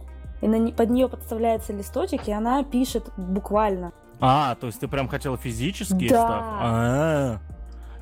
И 0.42 0.48
на, 0.48 0.72
под 0.72 0.90
нее 0.90 1.10
подставляется 1.10 1.74
листочек, 1.74 2.28
и 2.28 2.32
она 2.32 2.64
пишет 2.64 3.12
буквально. 3.18 3.92
А, 4.22 4.56
то 4.56 4.68
есть 4.68 4.80
ты 4.80 4.88
прям 4.88 5.08
хотела 5.08 5.38
физически 5.38 6.10
да. 6.10 6.16
став? 6.16 6.44
А-а-а. 6.44 7.40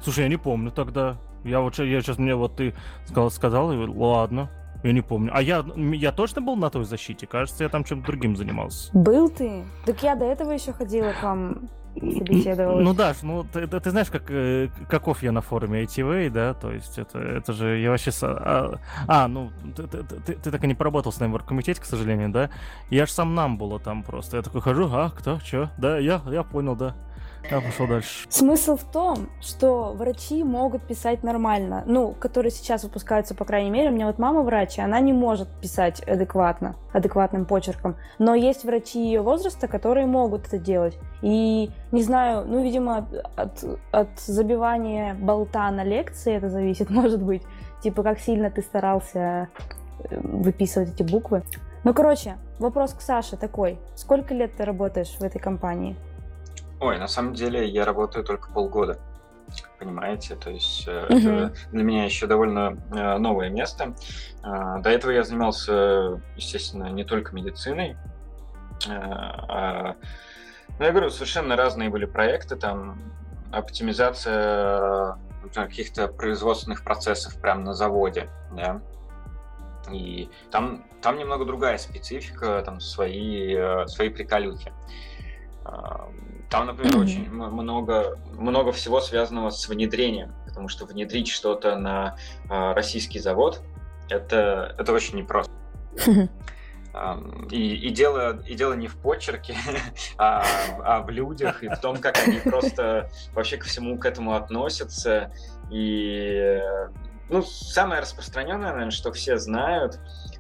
Слушай, 0.04 0.24
я 0.24 0.30
не 0.30 0.38
помню 0.38 0.72
тогда. 0.72 1.18
Я 1.44 1.62
вот 1.62 1.78
я 1.80 2.02
сейчас 2.02 2.18
мне 2.18 2.36
вот 2.36 2.56
ты 2.56 2.74
сказал, 3.06 3.32
сказал, 3.32 3.72
и 3.72 3.88
ладно. 3.88 4.50
Я 4.84 4.94
не 4.94 5.02
помню. 5.02 5.32
А 5.34 5.42
я, 5.42 5.66
я 5.76 6.12
точно 6.12 6.42
был 6.42 6.56
на 6.56 6.70
той 6.70 6.86
защите? 6.86 7.26
Кажется, 7.26 7.64
я 7.64 7.70
там 7.70 7.84
чем-то 7.84 8.06
другим 8.06 8.36
занимался. 8.36 8.96
Был 8.96 9.30
ты? 9.30 9.64
Так 9.86 10.04
я 10.04 10.16
до 10.16 10.26
этого 10.26 10.52
еще 10.52 10.72
ходила 10.72 11.14
к 11.20 11.24
вам 11.24 11.70
собеседовалась. 12.00 12.84
Ну, 12.84 12.94
Даш, 12.94 13.18
ну 13.22 13.44
ты, 13.44 13.68
ты, 13.68 13.90
знаешь, 13.92 14.10
как, 14.10 14.24
э, 14.30 14.70
каков 14.90 15.24
я 15.24 15.32
на 15.32 15.42
форуме 15.42 15.84
ITV, 15.84 16.30
да, 16.30 16.54
то 16.54 16.72
есть 16.72 16.98
это, 16.98 17.20
это 17.20 17.54
же 17.54 17.80
я 17.80 17.90
вообще... 17.90 18.12
А, 18.22 18.80
а 19.08 19.28
ну, 19.28 19.52
ты, 19.76 19.88
ты, 19.88 20.04
ты, 20.04 20.34
ты 20.34 20.52
так 20.52 20.64
и 20.64 20.68
не 20.68 20.76
поработал 20.76 21.12
с 21.12 21.20
нами 21.20 21.32
в 21.32 21.36
оргкомитете, 21.36 21.82
к 21.82 21.86
сожалению, 21.86 22.30
да? 22.30 22.50
Я 22.90 23.06
ж 23.06 23.12
сам 23.12 23.36
нам 23.36 23.58
было 23.58 23.80
там 23.80 24.04
просто. 24.04 24.38
Я 24.38 24.44
такой 24.44 24.62
хожу, 24.62 24.90
а, 24.92 25.10
кто, 25.10 25.40
чё? 25.40 25.70
Да, 25.78 25.98
я, 25.98 26.22
я 26.28 26.44
понял, 26.44 26.76
да. 26.76 26.96
Я 27.50 27.62
пошел 27.62 27.88
дальше. 27.88 28.28
Смысл 28.30 28.76
в 28.76 28.84
том, 28.84 29.30
что 29.42 29.94
врачи 29.94 30.44
могут 30.44 30.82
писать 30.84 31.24
нормально. 31.24 31.84
Ну, 31.86 32.14
которые 32.14 32.52
сейчас 32.52 32.84
выпускаются, 32.84 33.36
по 33.36 33.46
крайней 33.46 33.70
мере. 33.70 33.90
У 33.90 33.94
меня 33.94 34.08
вот 34.08 34.20
мама 34.20 34.42
врач, 34.42 34.78
и 34.78 34.82
она 34.82 35.00
не 35.00 35.14
может 35.14 35.48
писать 35.62 36.02
адекватно, 36.02 36.76
адекватным 36.92 37.46
почерком. 37.46 37.96
Но 38.20 38.36
есть 38.36 38.66
врачи 38.66 39.04
ее 39.04 39.22
возраста, 39.22 39.68
которые 39.68 40.06
могут 40.08 40.48
это 40.48 40.58
делать. 40.58 40.98
И 41.22 41.72
не 41.92 42.04
знаю, 42.04 42.46
ну, 42.46 42.62
видимо, 42.62 43.08
от, 43.36 43.64
от 43.92 44.20
забивания 44.20 45.14
болта 45.14 45.72
на 45.72 45.84
лекции 45.84 46.34
это 46.34 46.50
зависит, 46.50 46.90
может 46.92 47.22
быть. 47.22 47.44
Типа, 47.82 48.04
как 48.04 48.20
сильно 48.20 48.50
ты 48.50 48.62
старался 48.62 49.50
э, 50.00 50.20
выписывать 50.20 50.94
эти 50.94 51.04
буквы. 51.04 51.44
Ну, 51.84 51.94
короче, 51.94 52.36
вопрос 52.60 52.94
к 52.94 53.02
Саше 53.02 53.38
такой. 53.38 53.80
Сколько 53.96 54.34
лет 54.34 54.52
ты 54.58 54.66
работаешь 54.66 55.16
в 55.18 55.24
этой 55.24 55.40
компании? 55.40 55.96
Ой, 56.80 57.00
на 57.00 57.08
самом 57.08 57.34
деле 57.34 57.68
я 57.68 57.86
работаю 57.86 58.24
только 58.24 58.52
полгода. 58.52 59.00
Понимаете, 59.80 60.36
то 60.36 60.50
есть 60.50 60.88
это 60.88 61.54
для 61.72 61.84
меня 61.84 62.06
еще 62.06 62.28
довольно 62.28 62.78
э, 62.92 63.18
новое 63.18 63.50
место. 63.50 63.96
Э, 64.44 64.80
до 64.82 64.90
этого 64.90 65.12
я 65.12 65.24
занимался, 65.24 66.22
естественно, 66.36 66.90
не 66.90 67.04
только 67.04 67.34
медициной. 67.34 67.96
Э, 68.88 68.92
а, 68.92 69.96
ну, 70.78 70.86
я 70.86 70.92
говорю, 70.92 71.10
совершенно 71.10 71.56
разные 71.56 71.90
были 71.90 72.06
проекты, 72.06 72.56
там 72.56 73.00
оптимизация 73.52 75.18
каких-то 75.54 76.08
производственных 76.10 76.84
процессов 76.84 77.40
прямо 77.40 77.62
на 77.62 77.74
заводе, 77.74 78.30
да, 78.52 78.82
и 79.90 80.30
там, 80.52 80.84
там 81.02 81.18
немного 81.18 81.46
другая 81.46 81.78
специфика, 81.78 82.62
там 82.66 82.82
свои, 82.82 83.56
свои 83.88 84.10
приколюхи. 84.10 84.74
Там, 86.50 86.68
например, 86.68 86.96
mm-hmm. 86.96 87.02
очень 87.02 87.30
много, 87.30 88.18
много 88.34 88.72
всего 88.72 89.02
связанного 89.02 89.50
с 89.50 89.68
внедрением, 89.68 90.34
потому 90.46 90.70
что 90.70 90.86
внедрить 90.86 91.28
что-то 91.28 91.78
на 91.78 92.18
э, 92.50 92.74
российский 92.74 93.20
завод 93.20 93.62
это, 94.10 94.74
это 94.78 94.94
очень 94.94 95.18
непросто. 95.18 95.52
И, 97.52 97.76
и, 97.76 97.90
дело, 97.92 98.42
и 98.48 98.56
дело 98.56 98.74
не 98.74 98.88
в 98.88 98.96
почерке, 98.96 99.56
а, 100.18 100.44
а 100.84 101.02
в 101.02 101.12
людях, 101.12 101.64
и 101.64 101.68
в 101.68 101.78
том, 101.78 101.98
как 101.98 102.18
они 102.26 102.40
просто 102.40 103.12
вообще 103.34 103.58
ко 103.58 103.68
всему 103.68 104.00
к 104.00 104.06
этому 104.06 104.34
относятся. 104.34 105.32
И 105.70 106.60
ну, 107.30 107.44
самое 107.44 108.02
распространенное, 108.02 108.72
наверное, 108.72 108.92
что 108.92 109.12
все 109.12 109.38
знают, 109.38 110.00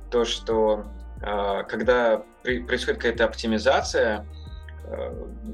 то, 0.09 0.25
что 0.25 0.85
э, 1.21 1.63
когда 1.69 2.23
при, 2.41 2.63
происходит 2.63 3.01
какая-то 3.01 3.25
оптимизация, 3.25 4.25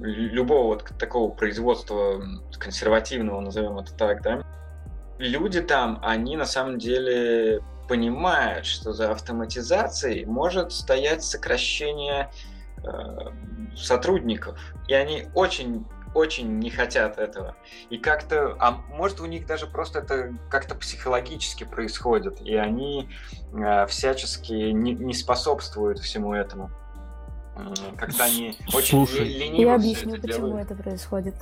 любого 0.02 0.76
вот 0.76 0.92
такого 1.00 1.32
производства 1.32 2.24
консервативного, 2.60 3.42
назовем 3.42 3.80
это 3.80 3.94
так, 3.94 4.22
да, 4.22 4.44
люди 5.18 5.62
там, 5.62 6.00
они 6.02 6.38
на 6.38 6.46
самом 6.46 6.78
деле 6.78 7.62
понимают, 7.88 8.66
что 8.66 8.94
за 8.94 9.12
автоматизацией 9.12 10.26
может 10.26 10.72
стоять 10.72 11.24
сокращение 11.24 12.32
э, 12.84 12.92
сотрудников, 13.76 14.60
и 14.88 14.94
они 14.94 15.28
очень 15.34 15.86
очень 16.14 16.60
не 16.60 16.70
хотят 16.70 17.18
этого. 17.18 17.56
И 17.90 17.98
как-то, 17.98 18.56
а 18.60 18.72
может 18.72 19.20
у 19.20 19.26
них 19.26 19.48
даже 19.48 19.66
просто 19.66 19.98
это 20.00 20.32
как-то 20.48 20.76
психологически 20.76 21.64
происходит, 21.64 22.40
и 22.42 22.56
они 22.56 23.10
э, 23.52 23.88
всячески 23.88 24.54
не, 24.54 24.94
не 24.94 25.16
способствуют 25.16 25.98
всему 25.98 26.36
этому 26.36 26.70
как-то 27.98 28.24
они 28.24 28.56
очень 28.74 28.90
Слушай, 28.90 29.28
лениво 29.28 29.70
Я 29.70 29.76
объясню, 29.76 30.14
это 30.16 30.22
почему 30.22 30.48
делают. 30.48 30.72
это 30.72 30.82
происходит. 30.82 31.36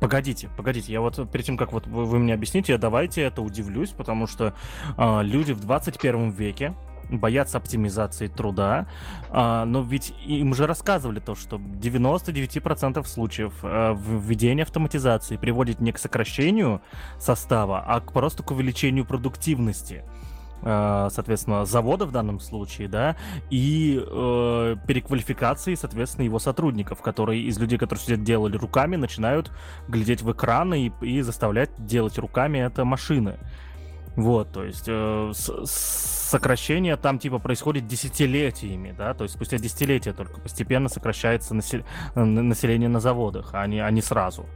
Погодите, 0.00 0.48
погодите, 0.56 0.92
я 0.92 1.00
вот 1.00 1.30
перед 1.30 1.44
тем, 1.46 1.56
как 1.56 1.72
вот 1.72 1.86
вы, 1.86 2.04
вы 2.04 2.18
мне 2.18 2.34
объясните, 2.34 2.72
я 2.72 2.78
давайте 2.78 3.22
это 3.22 3.42
удивлюсь, 3.42 3.90
потому 3.90 4.26
что 4.26 4.54
э, 4.96 5.22
люди 5.22 5.52
в 5.52 5.60
21 5.60 6.30
веке 6.30 6.74
боятся 7.10 7.58
оптимизации 7.58 8.26
труда, 8.26 8.88
э, 9.30 9.64
но 9.64 9.82
ведь 9.82 10.12
им 10.26 10.54
же 10.54 10.66
рассказывали 10.66 11.20
то, 11.20 11.34
что 11.34 11.56
99% 11.56 13.06
случаев 13.06 13.54
э, 13.62 13.96
введения 13.96 14.64
автоматизации 14.64 15.36
приводит 15.36 15.80
не 15.80 15.92
к 15.92 15.98
сокращению 15.98 16.82
состава, 17.18 17.82
а 17.86 18.00
к, 18.00 18.12
просто 18.12 18.42
к 18.42 18.50
увеличению 18.50 19.04
продуктивности. 19.04 20.04
Э, 20.04 20.25
соответственно, 20.62 21.64
завода 21.64 22.06
в 22.06 22.12
данном 22.12 22.40
случае, 22.40 22.88
да, 22.88 23.16
и 23.50 24.02
э, 24.04 24.76
переквалификации, 24.86 25.74
соответственно, 25.74 26.24
его 26.24 26.38
сотрудников, 26.38 27.02
которые 27.02 27.42
из 27.42 27.58
людей, 27.58 27.78
которые 27.78 28.04
сидят 28.04 28.22
делали 28.24 28.56
руками, 28.56 28.96
начинают 28.96 29.52
глядеть 29.88 30.22
в 30.22 30.32
экраны 30.32 30.86
и, 30.86 31.06
и 31.06 31.20
заставлять 31.20 31.70
делать 31.78 32.18
руками 32.18 32.58
это 32.58 32.84
машины. 32.84 33.36
Вот, 34.16 34.50
то 34.50 34.64
есть 34.64 34.86
э, 34.88 35.32
сокращение 35.34 36.96
там 36.96 37.18
типа 37.18 37.38
происходит 37.38 37.86
десятилетиями, 37.86 38.94
да, 38.96 39.12
то 39.12 39.24
есть 39.24 39.34
спустя 39.34 39.58
десятилетия 39.58 40.14
только 40.14 40.40
постепенно 40.40 40.88
сокращается 40.88 41.54
насел... 41.54 41.82
население 42.14 42.88
на 42.88 42.98
заводах, 42.98 43.50
а 43.52 43.66
не, 43.66 43.80
а 43.80 43.90
не 43.90 44.00
сразу. 44.00 44.46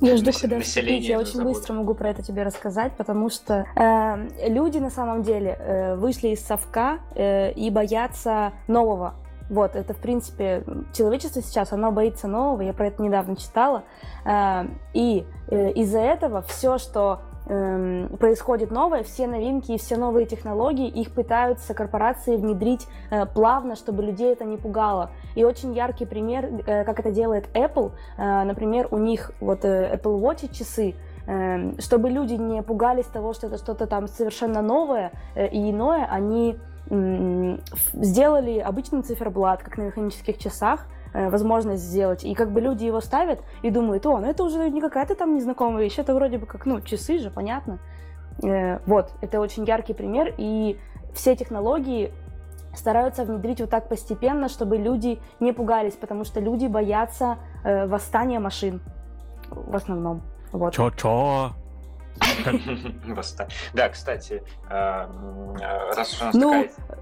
Я 0.00 0.16
жду, 0.16 0.30
когда 0.38 0.60
вступить. 0.60 1.04
Я 1.04 1.18
очень 1.18 1.42
быстро 1.42 1.74
могу 1.74 1.94
про 1.94 2.10
это 2.10 2.22
тебе 2.22 2.42
рассказать, 2.42 2.92
потому 2.96 3.30
что 3.30 3.66
э, 3.76 4.48
люди 4.48 4.78
на 4.78 4.90
самом 4.90 5.22
деле 5.22 5.56
э, 5.58 5.96
вышли 5.96 6.28
из 6.28 6.44
совка 6.44 6.98
э, 7.14 7.52
и 7.52 7.70
боятся 7.70 8.52
нового. 8.68 9.14
Вот, 9.48 9.76
это, 9.76 9.94
в 9.94 9.98
принципе, 9.98 10.64
человечество 10.92 11.40
сейчас, 11.40 11.72
оно 11.72 11.92
боится 11.92 12.26
нового, 12.26 12.62
я 12.62 12.72
про 12.72 12.88
это 12.88 13.02
недавно 13.02 13.36
читала. 13.36 13.84
Э, 14.24 14.66
и 14.92 15.24
э, 15.48 15.70
из-за 15.72 16.00
этого 16.00 16.42
все, 16.42 16.78
что 16.78 17.20
эм, 17.46 18.08
происходит 18.18 18.70
новое, 18.70 19.02
все 19.02 19.26
новинки 19.26 19.72
и 19.72 19.78
все 19.78 19.96
новые 19.96 20.26
технологии, 20.26 20.88
их 20.88 21.12
пытаются 21.12 21.74
корпорации 21.74 22.36
внедрить 22.36 22.86
э, 23.10 23.24
плавно, 23.26 23.76
чтобы 23.76 24.02
людей 24.02 24.32
это 24.32 24.44
не 24.44 24.56
пугало. 24.56 25.10
И 25.36 25.44
очень 25.44 25.74
яркий 25.74 26.06
пример, 26.06 26.46
э, 26.66 26.84
как 26.84 26.98
это 26.98 27.12
делает 27.12 27.48
Apple. 27.54 27.92
Э, 28.16 28.42
например, 28.44 28.88
у 28.90 28.98
них 28.98 29.30
вот 29.38 29.64
э, 29.64 29.94
Apple 29.94 30.18
Watch 30.20 30.52
часы, 30.52 30.94
чтобы 31.80 32.08
люди 32.08 32.34
не 32.34 32.62
пугались 32.62 33.06
того, 33.06 33.32
что 33.32 33.48
это 33.48 33.58
что-то 33.58 33.88
там 33.88 34.06
совершенно 34.06 34.62
новое 34.62 35.10
и 35.34 35.72
иное, 35.72 36.06
они 36.08 36.56
сделали 36.88 38.60
обычный 38.60 39.02
циферблат, 39.02 39.60
как 39.64 39.76
на 39.76 39.82
механических 39.82 40.38
часах, 40.38 40.86
возможность 41.12 41.82
сделать. 41.82 42.22
И 42.22 42.32
как 42.34 42.52
бы 42.52 42.60
люди 42.60 42.84
его 42.84 43.00
ставят 43.00 43.40
и 43.62 43.70
думают, 43.70 44.06
о, 44.06 44.18
ну 44.20 44.30
это 44.30 44.44
уже 44.44 44.70
не 44.70 44.80
какая-то 44.80 45.16
там 45.16 45.34
незнакомая 45.34 45.82
вещь, 45.82 45.98
это 45.98 46.14
вроде 46.14 46.38
бы 46.38 46.46
как, 46.46 46.64
ну, 46.64 46.80
часы 46.80 47.18
же, 47.18 47.28
понятно. 47.28 47.80
Вот, 48.38 49.10
это 49.20 49.40
очень 49.40 49.64
яркий 49.64 49.94
пример, 49.94 50.32
и 50.38 50.78
все 51.12 51.34
технологии 51.34 52.12
стараются 52.78 53.24
внедрить 53.24 53.60
вот 53.60 53.70
так 53.70 53.88
постепенно, 53.88 54.48
чтобы 54.48 54.76
люди 54.76 55.20
не 55.40 55.52
пугались, 55.52 55.94
потому 55.94 56.24
что 56.24 56.40
люди 56.40 56.66
боятся 56.66 57.38
э, 57.64 57.86
восстания 57.86 58.38
машин 58.38 58.80
в 59.50 59.74
основном. 59.74 60.22
Вот. 60.52 60.74
Чё-чё? 60.74 61.52
Да, 63.74 63.88
кстати, 63.90 64.42
раз 64.70 65.10
у 66.20 66.24
нас 66.24 66.34
ну, 66.34 66.64
такая 66.64 66.96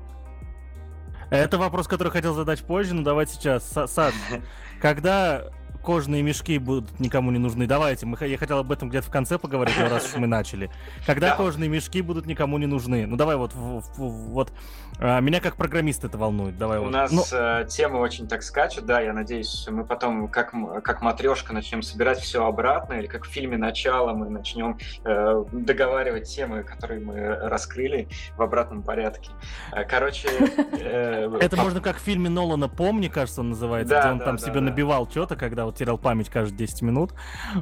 это 1.30 1.58
вопрос, 1.58 1.88
который 1.88 2.10
хотел 2.10 2.34
задать 2.34 2.62
позже, 2.62 2.94
но 2.94 3.02
давайте 3.02 3.34
сейчас. 3.34 3.64
Сад, 3.86 4.14
когда 4.80 5.44
кожаные 5.84 6.22
мешки 6.22 6.58
будут 6.58 6.98
никому 6.98 7.30
не 7.30 7.38
нужны. 7.38 7.66
Давайте, 7.66 8.06
мы, 8.06 8.16
я 8.26 8.38
хотел 8.38 8.58
об 8.58 8.72
этом 8.72 8.88
где-то 8.88 9.06
в 9.06 9.10
конце 9.10 9.38
поговорить, 9.38 9.74
но 9.78 9.88
раз 9.88 10.06
уж 10.06 10.16
мы 10.16 10.26
начали. 10.26 10.70
Когда 11.06 11.30
да. 11.30 11.36
кожаные 11.36 11.68
мешки 11.68 12.02
будут 12.02 12.26
никому 12.26 12.58
не 12.58 12.66
нужны? 12.66 13.06
Ну 13.06 13.16
давай 13.16 13.36
вот, 13.36 13.52
вот 13.54 14.52
а, 14.98 15.20
меня 15.20 15.40
как 15.40 15.56
программист 15.56 16.04
это 16.04 16.18
волнует. 16.18 16.56
Давай 16.56 16.78
У 16.78 16.84
вот. 16.84 16.90
нас 16.90 17.12
ну... 17.12 17.22
э, 17.32 17.66
темы 17.68 17.98
очень 17.98 18.28
так 18.28 18.42
скачут, 18.42 18.86
да, 18.86 19.00
я 19.00 19.12
надеюсь, 19.12 19.66
мы 19.70 19.84
потом 19.84 20.28
как, 20.28 20.54
как 20.82 21.02
матрешка 21.02 21.52
начнем 21.52 21.82
собирать 21.82 22.18
все 22.18 22.44
обратно, 22.44 22.94
или 22.94 23.06
как 23.06 23.24
в 23.24 23.28
фильме 23.28 23.56
«Начало» 23.56 24.12
мы 24.12 24.28
начнем 24.28 24.78
э, 25.04 25.44
договаривать 25.52 26.28
темы, 26.28 26.62
которые 26.62 27.00
мы 27.00 27.36
раскрыли 27.36 28.08
в 28.36 28.42
обратном 28.42 28.82
порядке. 28.82 29.30
Э, 29.72 29.84
короче... 29.84 30.28
Э, 30.84 31.30
это 31.40 31.56
можно 31.56 31.80
как 31.80 31.96
в 31.96 32.00
фильме 32.00 32.28
Нолана 32.28 32.68
«Помни», 32.68 33.08
кажется, 33.08 33.40
он 33.40 33.50
называется, 33.50 33.98
где 33.98 34.08
он 34.08 34.20
там 34.20 34.38
себе 34.38 34.60
набивал 34.60 35.08
что-то, 35.08 35.36
когда 35.36 35.64
вот 35.64 35.73
терял 35.74 35.98
память 35.98 36.28
каждые 36.30 36.66
10 36.66 36.82
минут. 36.82 37.12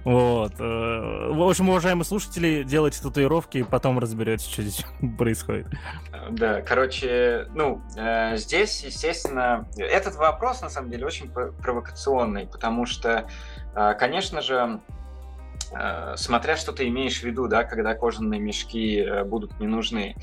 Вот. 0.05 0.53
Э, 0.59 1.29
в 1.33 1.49
общем, 1.49 1.69
уважаемые 1.69 2.05
слушатели, 2.05 2.63
делайте 2.63 3.03
татуировки 3.03 3.59
и 3.59 3.63
потом 3.63 3.99
разберетесь, 3.99 4.47
что 4.47 4.63
здесь 4.63 4.85
происходит. 5.19 5.67
Да, 6.31 6.63
короче, 6.63 7.49
ну, 7.55 7.83
э, 7.97 8.37
здесь, 8.37 8.85
естественно, 8.85 9.69
этот 9.77 10.17
вопрос, 10.17 10.63
на 10.63 10.69
самом 10.69 10.91
деле, 10.91 11.07
очень 11.07 11.31
провокационный, 11.31 12.47
потому 12.47 12.87
что, 12.87 13.29
э, 13.75 13.95
конечно 13.99 14.41
же, 14.41 14.81
смотря 16.17 16.57
что 16.57 16.73
ты 16.73 16.87
имеешь 16.89 17.21
в 17.21 17.23
виду, 17.23 17.49
да, 17.49 17.65
когда 17.65 17.95
кожаные 17.95 18.39
мешки 18.39 19.07
будут 19.25 19.59
не 19.59 19.67
нужны. 19.67 20.17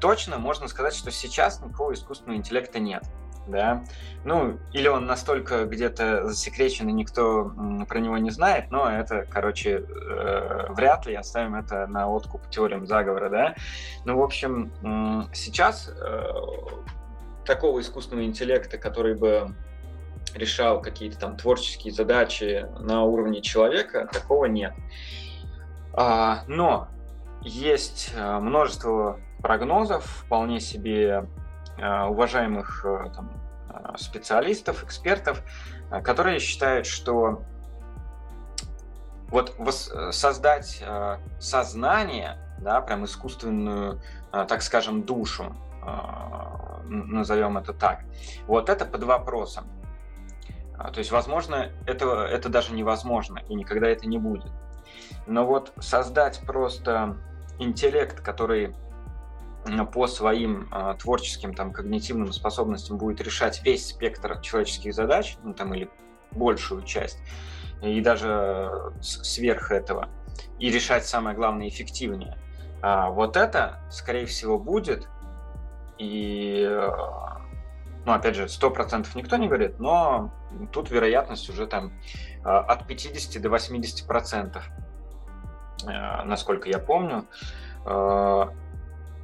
Точно 0.00 0.38
можно 0.38 0.66
сказать, 0.66 0.96
что 0.96 1.12
сейчас 1.12 1.60
никакого 1.60 1.92
искусственного 1.92 2.38
интеллекта 2.38 2.80
нет. 2.80 3.04
Да, 3.46 3.84
ну, 4.24 4.58
или 4.72 4.88
он 4.88 5.06
настолько 5.06 5.64
где-то 5.64 6.28
засекречен, 6.28 6.88
и 6.88 6.92
никто 6.92 7.52
про 7.88 7.98
него 7.98 8.18
не 8.18 8.30
знает, 8.30 8.70
но 8.70 8.90
это, 8.90 9.26
короче, 9.30 9.78
э, 9.78 10.66
вряд 10.70 11.06
ли, 11.06 11.14
оставим 11.14 11.54
это 11.54 11.86
на 11.86 12.08
откуп 12.08 12.48
теориям 12.50 12.86
заговора, 12.86 13.30
да. 13.30 13.54
Ну, 14.04 14.18
в 14.18 14.22
общем, 14.22 14.70
сейчас 15.32 15.88
э, 15.88 16.24
такого 17.44 17.80
искусственного 17.80 18.26
интеллекта, 18.26 18.78
который 18.78 19.14
бы 19.14 19.54
решал 20.34 20.80
какие-то 20.80 21.18
там 21.18 21.36
творческие 21.36 21.92
задачи 21.92 22.66
на 22.78 23.02
уровне 23.02 23.40
человека, 23.42 24.08
такого 24.12 24.44
нет. 24.46 24.74
А, 25.92 26.44
но 26.46 26.88
есть 27.42 28.12
э, 28.14 28.38
множество 28.38 29.18
прогнозов, 29.42 30.04
вполне 30.04 30.60
себе 30.60 31.04
э, 31.08 31.26
уважаемых 31.80 32.84
э, 32.84 33.10
там, 33.14 33.30
специалистов, 33.96 34.84
экспертов, 34.84 35.42
которые 36.02 36.38
считают, 36.40 36.86
что 36.86 37.42
вот 39.28 39.56
создать 40.10 40.82
сознание, 41.38 42.36
да, 42.58 42.80
прям 42.80 43.04
искусственную, 43.04 44.02
так 44.32 44.62
скажем, 44.62 45.04
душу, 45.04 45.54
назовем 46.84 47.58
это 47.58 47.72
так, 47.72 48.00
вот 48.46 48.68
это 48.68 48.84
под 48.84 49.04
вопросом. 49.04 49.68
То 50.92 50.98
есть, 50.98 51.12
возможно, 51.12 51.70
это, 51.86 52.24
это 52.24 52.48
даже 52.48 52.72
невозможно, 52.72 53.38
и 53.48 53.54
никогда 53.54 53.88
это 53.88 54.08
не 54.08 54.18
будет. 54.18 54.50
Но 55.26 55.46
вот 55.46 55.72
создать 55.78 56.40
просто 56.44 57.16
интеллект, 57.58 58.20
который 58.20 58.74
по 59.92 60.06
своим 60.06 60.68
э, 60.72 60.94
творческим 60.98 61.54
там 61.54 61.72
когнитивным 61.72 62.32
способностям 62.32 62.98
будет 62.98 63.20
решать 63.20 63.62
весь 63.64 63.88
спектр 63.88 64.40
человеческих 64.40 64.94
задач, 64.94 65.36
ну 65.42 65.54
там 65.54 65.74
или 65.74 65.90
большую 66.32 66.82
часть, 66.82 67.18
и 67.82 68.00
даже 68.00 68.92
сверх 69.00 69.70
этого, 69.70 70.08
и 70.58 70.70
решать 70.70 71.06
самое 71.06 71.36
главное 71.36 71.68
эффективнее. 71.68 72.38
А 72.82 73.10
вот 73.10 73.36
это, 73.36 73.80
скорее 73.90 74.26
всего, 74.26 74.58
будет, 74.58 75.06
и, 75.98 76.66
э, 76.66 76.90
ну, 78.06 78.12
опять 78.12 78.36
же, 78.36 78.48
сто 78.48 78.70
процентов 78.70 79.14
никто 79.14 79.36
не 79.36 79.48
говорит, 79.48 79.78
но 79.78 80.32
тут 80.72 80.90
вероятность 80.90 81.50
уже 81.50 81.66
там 81.66 81.92
э, 82.42 82.48
от 82.48 82.86
50 82.86 83.40
до 83.42 83.50
80 83.50 84.06
процентов. 84.06 84.66
Э, 85.86 86.24
насколько 86.24 86.68
я 86.68 86.78
помню. 86.78 87.26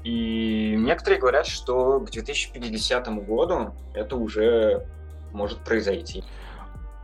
Э, 0.06 0.08
и 0.08 0.76
некоторые 0.76 1.20
говорят, 1.20 1.46
что 1.46 2.00
к 2.00 2.10
2050 2.10 3.08
году 3.26 3.74
это 3.94 4.16
уже 4.16 4.86
может 5.32 5.58
произойти. 5.58 6.24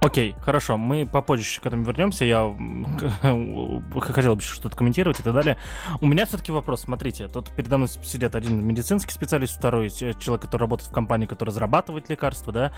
Окей, 0.00 0.34
хорошо, 0.40 0.76
мы 0.76 1.06
попозже 1.06 1.60
к 1.60 1.66
этому 1.66 1.84
вернемся. 1.84 2.24
Я 2.24 2.42
хотел 4.00 4.34
бы 4.34 4.42
что-то 4.42 4.76
комментировать 4.76 5.20
и 5.20 5.22
так 5.22 5.32
далее. 5.32 5.58
У 6.00 6.06
меня 6.06 6.26
все-таки 6.26 6.50
вопрос. 6.50 6.82
Смотрите, 6.82 7.28
тут 7.28 7.50
передо 7.50 7.76
мной 7.76 7.88
сидит 7.88 8.34
один 8.34 8.64
медицинский 8.64 9.12
специалист, 9.12 9.56
второй 9.56 9.90
человек, 9.90 10.42
который 10.42 10.62
работает 10.62 10.90
в 10.90 10.92
компании, 10.92 11.26
которая 11.26 11.52
разрабатывает 11.52 12.08
лекарства, 12.08 12.52
да. 12.52 12.72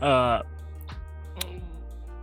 А, 0.00 0.46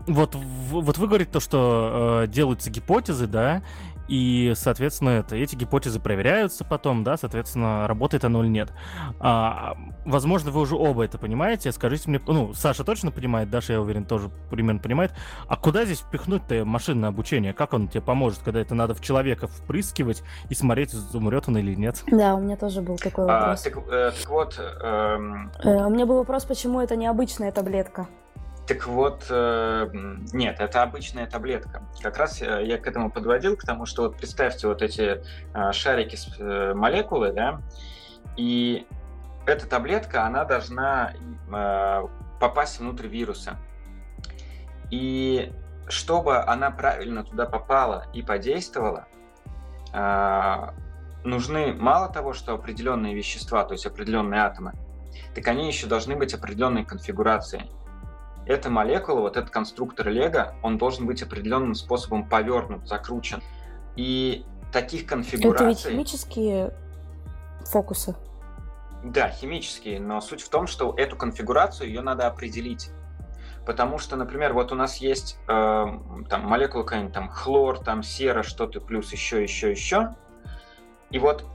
вот, 0.07 0.33
вот 0.33 0.97
вы 0.97 1.07
говорите 1.07 1.29
то, 1.31 1.39
что 1.39 2.23
э, 2.23 2.27
делаются 2.27 2.71
гипотезы, 2.71 3.27
да, 3.27 3.61
и, 4.09 4.53
соответственно, 4.55 5.09
это, 5.09 5.35
эти 5.35 5.55
гипотезы 5.55 5.99
проверяются 5.99 6.65
потом, 6.65 7.03
да, 7.03 7.15
соответственно, 7.15 7.87
работает 7.87 8.25
оно 8.25 8.43
или 8.43 8.49
нет. 8.49 8.73
А, 9.19 9.77
возможно, 10.03 10.49
вы 10.49 10.61
уже 10.61 10.75
оба 10.75 11.05
это 11.05 11.19
понимаете. 11.19 11.71
Скажите 11.71 12.09
мне, 12.09 12.19
ну, 12.25 12.53
Саша 12.53 12.83
точно 12.83 13.11
понимает, 13.11 13.51
Даша, 13.51 13.73
я 13.73 13.81
уверен, 13.81 14.05
тоже 14.05 14.31
примерно 14.49 14.81
понимает. 14.81 15.11
А 15.47 15.55
куда 15.55 15.85
здесь 15.85 15.99
впихнуть-то 15.99 16.65
машинное 16.65 17.09
обучение? 17.09 17.53
Как 17.53 17.73
он 17.73 17.87
тебе 17.87 18.01
поможет, 18.01 18.39
когда 18.39 18.59
это 18.59 18.73
надо 18.73 18.95
в 18.95 19.01
человека 19.01 19.47
впрыскивать 19.47 20.23
и 20.49 20.55
смотреть, 20.55 20.95
умрет 21.13 21.47
он 21.47 21.59
или 21.59 21.75
нет? 21.75 22.03
Да, 22.07 22.33
у 22.33 22.39
меня 22.39 22.57
тоже 22.57 22.81
был 22.81 22.97
такой 22.97 23.25
а, 23.25 23.27
вопрос. 23.27 23.61
А, 23.61 23.69
так, 23.69 23.77
э, 23.91 24.11
так 24.19 24.29
вот... 24.29 24.59
Эм... 24.81 25.51
Э, 25.63 25.85
у 25.85 25.89
меня 25.91 26.07
был 26.07 26.17
вопрос, 26.17 26.45
почему 26.45 26.81
это 26.81 26.95
необычная 26.95 27.51
таблетка? 27.51 28.07
Так 28.69 28.85
вот, 28.85 29.25
э, 29.31 29.89
нет, 30.31 30.59
это 30.59 30.83
обычная 30.83 31.25
таблетка. 31.25 31.81
Как 32.03 32.17
раз 32.17 32.39
э, 32.39 32.67
я 32.67 32.77
к 32.77 32.85
этому 32.85 33.09
подводил, 33.09 33.57
к 33.57 33.63
тому, 33.63 33.87
что 33.87 34.03
вот 34.03 34.17
представьте 34.17 34.67
вот 34.67 34.83
эти 34.83 35.23
э, 35.55 35.71
шарики 35.71 36.15
с 36.15 36.37
молекулы, 36.75 37.33
да, 37.33 37.63
и 38.37 38.85
эта 39.47 39.65
таблетка, 39.65 40.27
она 40.27 40.45
должна 40.45 41.13
попасть 42.39 42.79
внутрь 42.79 43.07
вируса. 43.07 43.57
И 44.91 45.51
чтобы 45.87 46.37
она 46.37 46.69
правильно 46.69 47.23
туда 47.23 47.47
попала 47.47 48.05
и 48.13 48.21
подействовала, 48.21 49.07
нужны 51.23 51.73
мало 51.73 52.09
того, 52.09 52.33
что 52.33 52.53
определенные 52.53 53.15
вещества, 53.15 53.63
то 53.63 53.73
есть 53.73 53.87
определенные 53.87 54.41
атомы, 54.41 54.73
так 55.33 55.47
они 55.47 55.65
еще 55.65 55.87
должны 55.87 56.15
быть 56.15 56.35
определенной 56.35 56.85
конфигурации 56.85 57.67
эта 58.49 58.71
молекула, 58.71 59.21
вот 59.21 59.37
этот 59.37 59.51
конструктор 59.51 60.09
Лего, 60.09 60.55
он 60.63 60.79
должен 60.79 61.05
быть 61.05 61.21
определенным 61.21 61.75
способом 61.75 62.27
повернут, 62.27 62.87
закручен. 62.87 63.43
И 63.95 64.43
таких 64.71 65.05
конфигураций... 65.05 65.67
Это 65.67 65.69
ведь 65.69 65.93
химические 65.93 66.73
фокусы. 67.65 68.15
Да, 69.03 69.29
химические, 69.29 69.99
но 69.99 70.19
суть 70.19 70.41
в 70.41 70.49
том, 70.49 70.65
что 70.65 70.95
эту 70.97 71.15
конфигурацию 71.15 71.89
ее 71.89 72.01
надо 72.01 72.25
определить. 72.25 72.89
Потому 73.67 73.99
что, 73.99 74.15
например, 74.15 74.53
вот 74.53 74.71
у 74.71 74.75
нас 74.75 74.97
есть 74.97 75.37
э, 75.47 75.85
там 76.27 76.41
молекула 76.41 76.81
какая-нибудь, 76.81 77.13
там 77.13 77.29
хлор, 77.29 77.77
там 77.77 78.01
сера, 78.01 78.41
что-то 78.41 78.81
плюс 78.81 79.11
еще, 79.11 79.43
еще, 79.43 79.69
еще. 79.69 80.15
И 81.11 81.19
вот 81.19 81.45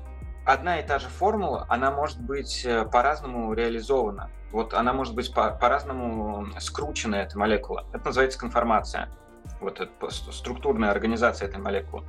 одна 0.47 0.79
и 0.79 0.87
та 0.87 1.01
же 1.01 1.09
формула, 1.09 1.67
она 1.69 1.91
может 1.91 2.21
быть 2.21 2.65
э, 2.65 2.85
по-разному 2.85 3.53
реализована. 3.53 4.31
Вот 4.55 4.73
она 4.73 4.93
может 4.93 5.17
быть 5.17 5.35
по- 5.35 5.51
по-разному 5.51 6.47
скручена, 6.61 7.17
эта 7.17 7.37
молекула. 7.37 7.87
Это 7.93 8.07
называется 8.07 8.39
конформация. 8.39 9.09
Вот 9.61 9.81
это 9.81 10.11
структурная 10.11 10.93
организация 10.93 11.49
этой 11.49 11.59
молекулы. 11.59 12.05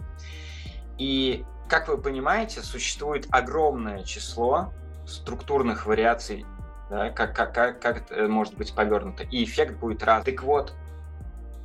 И, 1.00 1.44
как 1.68 1.88
вы 1.88 1.98
понимаете, 1.98 2.62
существует 2.62 3.26
огромное 3.32 4.04
число 4.04 4.72
структурных 5.08 5.88
вариаций, 5.88 6.46
да, 6.92 7.10
как, 7.10 7.36
как, 7.36 7.52
как, 7.56 7.82
как 7.82 8.12
это 8.12 8.28
может 8.28 8.56
быть 8.56 8.76
повернуто, 8.76 9.24
и 9.24 9.44
эффект 9.44 9.78
будет 9.78 10.04
раз. 10.04 10.24
Так 10.24 10.44
вот, 10.44 10.76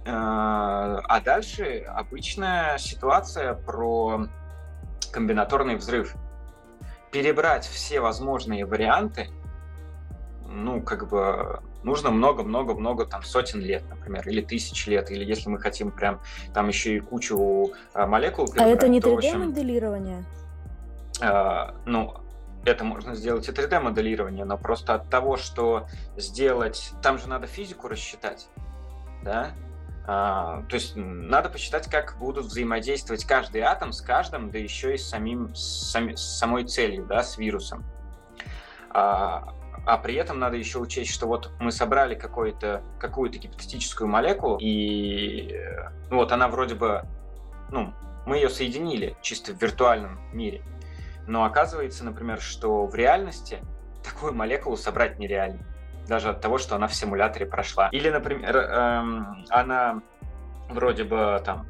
э, 0.06 0.10
а 0.10 1.20
дальше 1.22 1.84
обычная 1.88 2.78
ситуация 2.78 3.52
про 3.52 4.28
комбинаторный 5.12 5.76
взрыв. 5.76 6.14
Перебрать 7.12 7.66
все 7.66 8.00
возможные 8.00 8.64
варианты 8.64 9.28
ну, 10.50 10.82
как 10.82 11.08
бы 11.08 11.60
нужно 11.82 12.10
много-много-много 12.10 13.06
там 13.06 13.22
сотен 13.22 13.60
лет, 13.60 13.82
например, 13.88 14.28
или 14.28 14.42
тысяч 14.42 14.86
лет, 14.86 15.10
или 15.10 15.24
если 15.24 15.48
мы 15.48 15.58
хотим 15.58 15.90
прям 15.90 16.20
там 16.52 16.68
еще 16.68 16.96
и 16.96 17.00
кучу 17.00 17.72
а, 17.94 18.06
молекул 18.06 18.48
А 18.56 18.66
это 18.66 18.88
не 18.88 19.00
3D-моделирование? 19.00 20.24
А, 21.20 21.74
ну, 21.86 22.14
это 22.64 22.84
можно 22.84 23.14
сделать 23.14 23.48
и 23.48 23.52
3D-моделирование, 23.52 24.44
но 24.44 24.58
просто 24.58 24.94
от 24.94 25.08
того, 25.08 25.36
что 25.36 25.86
сделать... 26.16 26.92
Там 27.02 27.18
же 27.18 27.28
надо 27.28 27.46
физику 27.46 27.88
рассчитать, 27.88 28.48
да? 29.22 29.52
А, 30.06 30.62
то 30.68 30.74
есть 30.74 30.94
надо 30.96 31.48
посчитать, 31.50 31.88
как 31.88 32.16
будут 32.18 32.46
взаимодействовать 32.46 33.24
каждый 33.24 33.60
атом 33.60 33.92
с 33.92 34.00
каждым, 34.00 34.50
да 34.50 34.58
еще 34.58 34.94
и 34.94 34.98
с, 34.98 35.08
самим, 35.08 35.54
с, 35.54 35.90
сами, 35.90 36.14
с 36.14 36.22
самой 36.22 36.64
целью, 36.64 37.06
да, 37.06 37.22
с 37.22 37.38
вирусом. 37.38 37.84
А, 38.90 39.54
а 39.86 39.96
при 39.96 40.14
этом 40.14 40.38
надо 40.38 40.56
еще 40.56 40.78
учесть, 40.78 41.12
что 41.12 41.26
вот 41.26 41.50
мы 41.58 41.72
собрали 41.72 42.14
какую-то 42.14 42.82
какую-то 42.98 43.38
гипотетическую 43.38 44.08
молекулу, 44.08 44.58
и 44.60 45.58
ну, 46.10 46.16
вот 46.16 46.32
она 46.32 46.48
вроде 46.48 46.74
бы, 46.74 47.02
ну, 47.70 47.92
мы 48.26 48.36
ее 48.36 48.48
соединили 48.48 49.16
чисто 49.22 49.52
в 49.52 49.60
виртуальном 49.60 50.20
мире. 50.32 50.62
Но 51.26 51.44
оказывается, 51.44 52.04
например, 52.04 52.40
что 52.40 52.86
в 52.86 52.94
реальности 52.94 53.58
такую 54.02 54.34
молекулу 54.34 54.76
собрать 54.76 55.18
нереально. 55.18 55.60
Даже 56.08 56.30
от 56.30 56.40
того, 56.40 56.58
что 56.58 56.74
она 56.76 56.88
в 56.88 56.94
симуляторе 56.94 57.46
прошла. 57.46 57.88
Или, 57.92 58.10
например, 58.10 58.56
эм, 58.56 59.44
она 59.48 60.02
вроде 60.68 61.04
бы 61.04 61.40
там 61.44 61.66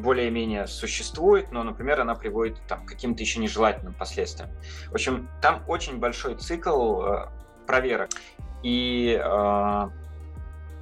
более-менее 0.00 0.66
существует, 0.66 1.52
но, 1.52 1.62
например, 1.62 2.00
она 2.00 2.14
приводит 2.14 2.60
там, 2.66 2.84
к 2.84 2.88
каким-то 2.88 3.22
еще 3.22 3.40
нежелательным 3.40 3.94
последствиям. 3.94 4.50
В 4.88 4.94
общем, 4.94 5.28
там 5.40 5.62
очень 5.68 5.98
большой 5.98 6.36
цикл 6.36 7.02
э, 7.02 7.28
проверок. 7.66 8.10
И 8.62 9.20
э, 9.22 9.88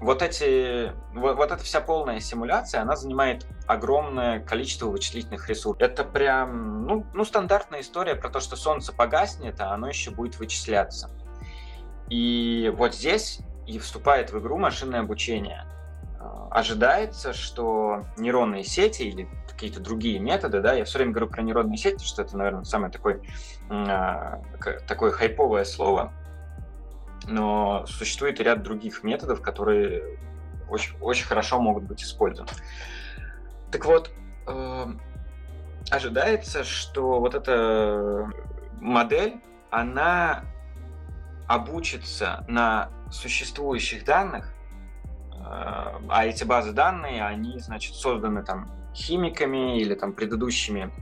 вот 0.01 0.23
эти, 0.23 0.93
вот, 1.15 1.37
вот 1.37 1.51
эта 1.51 1.63
вся 1.63 1.81
полная 1.81 2.21
симуляция, 2.21 2.83
она 2.83 2.97
занимает 2.97 3.47
огромное 3.67 4.41
количество 4.41 4.87
вычислительных 4.87 5.49
ресурсов. 5.49 5.83
Это 5.83 6.05
прям, 6.05 6.87
ну, 6.87 7.07
ну, 7.13 7.25
стандартная 7.25 7.81
история 7.81 8.15
про 8.15 8.31
то, 8.31 8.41
что 8.41 8.57
солнце 8.57 8.93
погаснет, 8.93 9.61
а 9.61 9.73
оно 9.73 9.89
еще 9.89 10.11
будет 10.11 10.39
вычисляться. 10.39 11.11
И 12.09 12.73
вот 12.77 12.95
здесь 12.95 13.41
и 13.67 13.79
вступает 13.79 14.33
в 14.33 14.39
игру 14.41 14.59
машинное 14.59 15.01
обучение. 15.01 15.65
А, 16.21 16.49
ожидается, 16.51 17.33
что 17.33 18.05
нейронные 18.17 18.63
сети 18.63 19.03
или 19.03 19.29
какие-то 19.49 19.81
другие 19.81 20.19
методы, 20.19 20.61
да, 20.61 20.75
я 20.75 20.85
все 20.85 20.99
время 20.99 21.13
говорю 21.13 21.29
про 21.29 21.43
нейронные 21.43 21.77
сети, 21.77 22.05
что 22.05 22.23
это, 22.23 22.37
наверное, 22.37 22.65
самое 22.65 22.93
такое, 22.93 23.21
а, 23.71 24.41
такое 24.87 25.11
хайповое 25.11 25.65
слово, 25.65 26.13
но 27.27 27.85
существует 27.87 28.41
ряд 28.41 28.63
других 28.63 29.03
методов, 29.03 29.43
которые 29.43 30.19
очень, 30.69 30.97
очень 31.01 31.27
хорошо 31.27 31.61
могут 31.61 31.85
быть 31.85 32.03
использованы. 32.03 32.53
Так 33.71 33.85
вот, 33.85 34.11
э, 34.47 34.87
ожидается, 35.91 36.65
что 36.65 37.21
вот 37.21 37.35
эта 37.35 38.31
модель, 38.81 39.41
она 39.71 40.45
обучится 41.47 42.45
на 42.49 42.89
существующих 43.11 44.05
данных, 44.05 44.53
э, 44.55 44.60
а 45.53 46.27
эти 46.27 46.45
базы 46.45 46.73
данных, 46.73 47.23
они, 47.23 47.59
значит, 47.59 47.95
созданы 47.95 48.45
там 48.45 48.71
химиками 48.95 49.81
или 49.81 49.95
там 49.95 50.13
предыдущими 50.13 50.93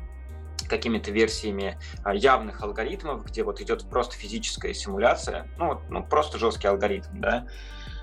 какими-то 0.68 1.10
версиями 1.10 1.78
а, 2.04 2.14
явных 2.14 2.62
алгоритмов, 2.62 3.24
где 3.24 3.42
вот 3.42 3.60
идет 3.60 3.88
просто 3.88 4.16
физическая 4.16 4.74
симуляция, 4.74 5.46
ну, 5.56 5.80
ну 5.88 6.04
просто 6.04 6.38
жесткий 6.38 6.68
алгоритм, 6.68 7.20
да. 7.20 7.46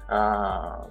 А, 0.07 0.89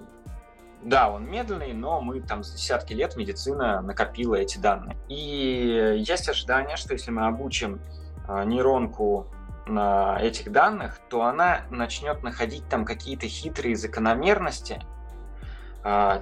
да, 0.81 1.09
он 1.09 1.29
медленный, 1.29 1.73
но 1.73 1.99
мы 1.99 2.21
там 2.21 2.43
за 2.43 2.55
десятки 2.55 2.93
лет 2.93 3.15
медицина 3.15 3.81
накопила 3.81 4.35
эти 4.35 4.57
данные. 4.57 4.97
И 5.09 5.95
есть 5.97 6.29
ожидание, 6.29 6.77
что 6.77 6.93
если 6.93 7.11
мы 7.11 7.25
обучим 7.25 7.81
а, 8.27 8.43
нейронку 8.45 9.27
на 9.67 10.19
этих 10.21 10.51
данных, 10.51 10.99
то 11.09 11.23
она 11.23 11.61
начнет 11.71 12.21
находить 12.23 12.67
там 12.69 12.85
какие-то 12.85 13.27
хитрые 13.27 13.75
закономерности, 13.75 14.79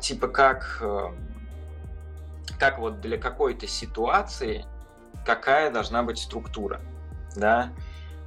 типа 0.02 0.28
как, 0.28 0.80
э, 0.82 1.12
как 2.60 2.80
вот 2.80 3.00
для 3.00 3.18
какой-то 3.18 3.66
ситуации 3.68 4.66
какая 5.26 5.72
должна 5.72 6.04
быть 6.04 6.18
структура, 6.18 6.82
да, 7.36 7.72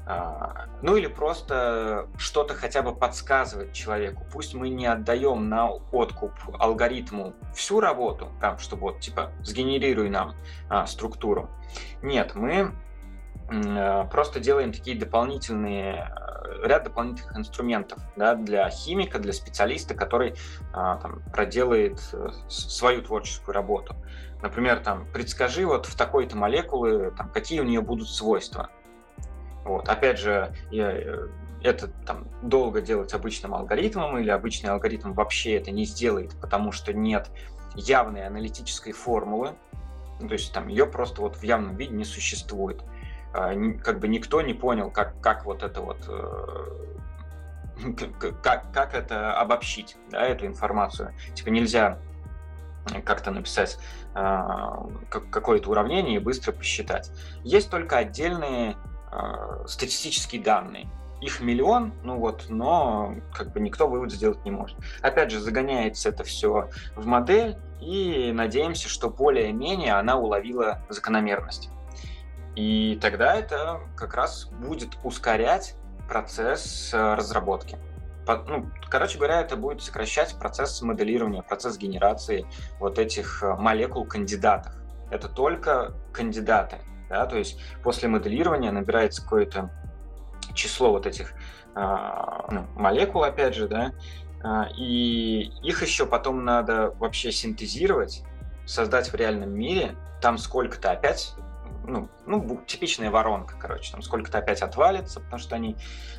а, 0.07 0.67
ну 0.83 0.97
или 0.97 1.09
просто 1.09 2.09
что-то 2.17 2.55
хотя 2.55 2.81
бы 2.81 2.95
подсказывать 2.95 3.73
человеку. 3.73 4.25
Пусть 4.33 4.55
мы 4.55 4.69
не 4.69 4.87
отдаем 4.87 5.49
на 5.49 5.69
откуп 5.69 6.33
алгоритму 6.59 7.35
всю 7.55 7.81
работу, 7.81 8.31
там, 8.41 8.59
чтобы 8.59 8.83
вот 8.83 9.01
типа 9.01 9.33
сгенерируй 9.43 10.09
нам 10.09 10.37
а, 10.71 10.87
структуру. 10.87 11.51
Нет, 12.03 12.37
мы 12.37 12.61
а, 12.61 12.86
просто 14.11 14.41
делаем 14.41 14.73
такие 14.73 14.99
дополнительные 14.99 16.13
ряд 16.65 16.85
дополнительных 16.85 17.37
инструментов 17.37 17.99
да, 18.17 18.35
для 18.35 18.69
химика, 18.71 19.19
для 19.19 19.33
специалиста, 19.33 19.95
который 19.95 20.35
а, 20.73 20.97
там, 20.97 21.23
проделает 21.33 22.01
э, 22.13 22.29
свою 22.49 23.03
творческую 23.03 23.55
работу. 23.55 23.95
Например, 24.43 24.81
там, 24.81 25.07
предскажи 25.13 25.67
вот 25.67 25.87
в 25.87 25.97
такой-то 25.97 26.37
молекулы, 26.37 27.13
там, 27.17 27.31
какие 27.31 27.61
у 27.61 27.65
нее 27.65 27.81
будут 27.81 28.09
свойства. 28.09 28.71
Вот. 29.65 29.89
Опять 29.89 30.19
же, 30.19 30.55
я, 30.71 30.93
э, 30.93 31.29
это 31.63 31.89
там, 32.07 32.27
долго 32.43 32.81
делать 32.81 33.13
обычным 33.13 33.55
алгоритмом, 33.55 34.19
или 34.19 34.31
обычный 34.31 34.71
алгоритм 34.71 35.13
вообще 35.13 35.57
это 35.57 35.71
не 35.71 35.85
сделает, 35.85 36.39
потому 36.41 36.73
что 36.73 36.93
нет 36.93 37.31
явной 37.75 38.27
аналитической 38.27 38.93
формулы, 38.93 39.55
то 40.19 40.33
есть 40.33 40.53
там 40.53 40.69
ее 40.69 40.87
просто 40.87 41.21
вот 41.21 41.37
в 41.37 41.43
явном 41.43 41.77
виде 41.77 41.95
не 41.95 42.05
существует. 42.05 42.83
А, 43.37 43.55
как 43.85 44.01
бы 44.01 44.09
никто 44.09 44.41
не 44.41 44.55
понял, 44.55 44.91
как, 44.91 45.21
как 45.21 45.45
вот 45.45 45.63
это 45.63 45.83
вот 45.83 45.99
э, 46.09 46.87
как, 48.43 48.73
как 48.73 48.95
это 48.95 49.39
обобщить, 49.39 49.99
да, 50.11 50.23
эту 50.23 50.47
информацию. 50.47 51.13
Типа 51.35 51.51
нельзя 51.51 51.99
как-то 53.05 53.31
написать 53.33 53.79
э, 54.15 54.43
какое-то 55.31 55.71
уравнение 55.71 56.17
и 56.17 56.19
быстро 56.19 56.53
посчитать. 56.53 57.11
Есть 57.43 57.71
только 57.71 57.99
отдельные 57.99 58.77
э, 59.13 59.67
статистические 59.67 60.41
данные. 60.41 60.89
Их 61.21 61.41
миллион, 61.41 61.93
ну 62.05 62.17
вот, 62.17 62.47
но 62.49 63.17
как 63.35 63.53
бы 63.53 63.61
никто 63.61 63.87
вывод 63.87 64.13
сделать 64.13 64.43
не 64.47 64.51
может. 64.51 64.79
Опять 65.03 65.31
же, 65.31 65.41
загоняется 65.41 66.09
это 66.09 66.25
все 66.25 66.71
в 66.95 67.05
модель, 67.05 67.59
и 67.83 68.33
надеемся, 68.33 68.89
что 68.89 69.11
более-менее 69.11 69.93
она 69.93 70.17
уловила 70.17 70.81
закономерность. 70.89 71.71
И 72.57 72.99
тогда 73.01 73.37
это 73.37 73.81
как 73.97 74.15
раз 74.15 74.47
будет 74.47 74.97
ускорять 75.05 75.77
процесс 76.09 76.93
э, 76.93 77.15
разработки 77.15 77.79
ну, 78.27 78.71
короче 78.89 79.19
говоря, 79.19 79.41
это 79.41 79.57
будет 79.57 79.83
сокращать 79.83 80.35
процесс 80.39 80.83
моделирования, 80.83 81.43
процесс 81.43 81.79
генерации 81.79 82.47
вот 82.79 82.99
этих 82.99 83.43
э, 83.43 83.55
молекул 83.55 84.05
кандидатов. 84.05 84.73
Это 85.11 85.29
только 85.29 85.95
кандидаты, 86.13 86.79
да, 87.09 87.27
то 87.27 87.37
есть 87.37 87.61
после 87.83 88.09
моделирования 88.09 88.73
набирается 88.73 89.23
какое-то 89.23 89.71
число 90.53 90.91
вот 90.91 91.07
этих 91.07 91.33
а, 91.75 92.47
ну, 92.51 92.67
молекул, 92.75 93.23
опять 93.23 93.55
же, 93.55 93.69
да, 93.69 93.93
а, 94.43 94.69
и 94.77 95.53
их 95.63 95.83
еще 95.83 96.07
потом 96.07 96.45
надо 96.45 96.91
вообще 96.99 97.31
синтезировать, 97.31 98.25
создать 98.65 99.13
в 99.13 99.15
реальном 99.15 99.53
мире, 99.53 99.95
там 100.21 100.39
сколько-то 100.39 100.91
опять 100.91 101.35
ну, 101.87 102.09
ну, 102.27 102.61
типичная 102.67 103.11
воронка, 103.11 103.55
короче, 103.59 103.93
там 103.93 104.03
сколько-то 104.03 104.39
опять 104.39 104.63
отвалится, 104.63 105.21
потому 105.21 105.39
что 105.39 105.55
они 105.57 105.77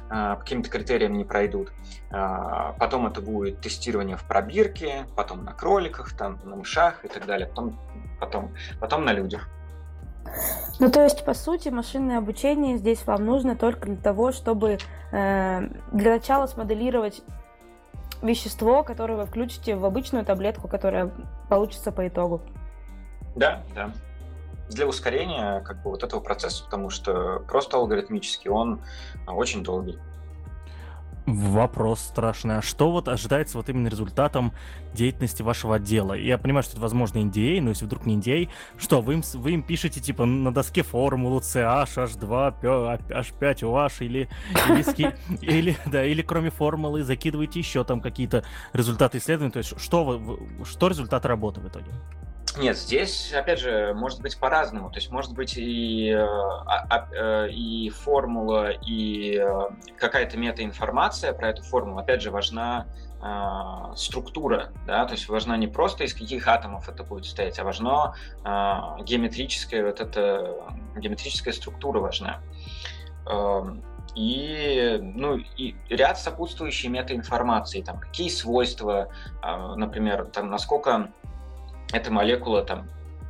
э, 0.09 0.36
каким-то 0.39 0.70
критериям 0.70 1.13
не 1.13 1.26
пройдут. 1.26 1.72
Э, 2.11 2.74
потом 2.80 3.07
это 3.07 3.22
будет 3.22 3.61
тестирование 3.61 4.18
в 4.18 4.24
пробирке, 4.24 5.05
потом 5.15 5.43
на 5.43 5.53
кроликах, 5.53 6.15
там, 6.15 6.39
на 6.43 6.55
мышах 6.55 7.03
и 7.05 7.07
так 7.07 7.26
далее, 7.26 7.47
потом, 7.47 7.80
потом, 8.20 8.53
потом 8.80 9.05
на 9.05 9.13
людях. 9.13 9.49
Ну, 10.80 10.91
то 10.91 11.03
есть, 11.03 11.24
по 11.24 11.34
сути, 11.34 11.70
машинное 11.70 12.18
обучение 12.18 12.78
здесь 12.78 13.05
вам 13.05 13.26
нужно 13.26 13.55
только 13.55 13.88
для 13.88 13.97
того, 13.97 14.32
чтобы 14.32 14.78
э, 15.11 15.61
для 15.91 16.11
начала 16.11 16.47
смоделировать 16.47 17.22
вещество, 18.22 18.84
которое 18.84 19.15
вы 19.15 19.26
включите 19.26 19.76
в 19.76 19.86
обычную 19.86 20.26
таблетку, 20.26 20.68
которая 20.68 21.11
получится 21.49 21.91
по 21.91 22.07
итогу. 22.07 22.41
Да, 23.36 23.63
да 23.76 23.91
для 24.70 24.88
ускорения 24.88 25.61
как 25.61 25.82
бы 25.84 25.91
вот 25.91 26.03
этого 26.03 26.20
процесса, 26.20 26.63
потому 26.63 26.89
что 26.89 27.43
просто 27.47 27.78
алгоритмически 27.78 28.47
он 28.47 28.82
а, 29.26 29.34
очень 29.34 29.63
долгий. 29.63 29.97
Вопрос 31.28 31.99
страшный. 31.99 32.59
А 32.59 32.61
что 32.61 32.89
вот 32.89 33.09
ожидается 33.09 33.57
вот 33.57 33.68
именно 33.68 33.89
результатом 33.89 34.53
деятельности 34.93 35.41
вашего 35.41 35.76
отдела? 35.76 36.13
Я 36.13 36.38
понимаю, 36.38 36.63
что 36.63 36.74
это, 36.74 36.82
возможно, 36.82 37.18
NDA, 37.18 37.59
но 37.59 37.72
если 37.72 37.84
вдруг 37.84 38.05
не 38.05 38.15
NDA, 38.15 38.47
что, 38.78 39.01
вы 39.01 39.15
им, 39.15 39.24
вы 39.34 39.51
им 39.51 39.61
пишете, 39.61 39.99
типа, 39.99 40.24
на 40.24 40.53
доске 40.53 40.84
формулу 40.84 41.39
CH, 41.41 41.97
H2, 41.97 42.61
H5, 43.09 43.59
OH, 43.59 44.05
или, 44.05 44.30
или, 44.70 45.15
или, 45.41 45.78
да, 45.86 46.05
или 46.05 46.22
кроме 46.22 46.49
формулы 46.49 47.03
закидываете 47.03 47.59
еще 47.59 47.84
там 47.84 47.99
какие-то 47.99 48.45
результаты 48.72 49.18
исследований? 49.18 49.51
То 49.51 49.59
есть 49.59 49.78
что, 49.82 50.39
что 50.63 50.88
результаты 50.88 51.28
работы 51.28 51.59
в 51.59 51.68
итоге? 51.68 51.91
Нет, 52.58 52.76
здесь, 52.76 53.34
опять 53.34 53.60
же, 53.60 53.93
может 53.93 54.22
быть 54.22 54.38
по-разному. 54.39 54.89
То 54.89 54.97
есть 54.97 55.12
может 55.12 55.34
быть 55.34 55.58
и, 55.58 56.10
э, 56.10 56.18
а, 56.20 57.08
э, 57.12 57.49
и 57.49 57.89
формула, 57.89 58.72
и 58.72 59.38
э, 59.38 59.70
какая-то 59.97 60.38
метаинформация 60.38 61.34
про 61.34 61.49
эту 61.49 61.64
формулу. 61.64 61.99
Опять 61.99 62.22
же, 62.22 62.32
важна 62.32 62.88
структура, 63.95 64.70
да, 64.86 65.05
то 65.05 65.16
есть 65.16 65.28
важна 65.28 65.58
не 65.58 65.66
просто 65.66 66.03
из 66.03 66.14
каких 66.14 66.47
атомов 66.47 66.88
это 66.88 67.03
будет 67.03 67.26
стоять, 67.26 67.58
а 67.58 67.64
важна 67.64 68.14
геометрическая 68.43 69.84
вот 69.84 69.99
эта 69.99 70.55
геометрическая 70.95 71.51
структура 71.51 71.99
важна. 71.99 72.41
Эм, 73.26 73.84
и, 74.16 74.99
ну, 75.01 75.38
и 75.38 75.76
ряд 75.89 76.20
сопутствующей 76.20 76.89
метаинформации, 76.89 77.82
там, 77.82 77.99
какие 77.99 78.30
свойства, 78.30 79.10
например, 79.41 80.28
там, 80.28 80.51
насколько 80.51 81.12
эта 81.94 82.12
молекула 82.12 82.64
там 82.64 82.88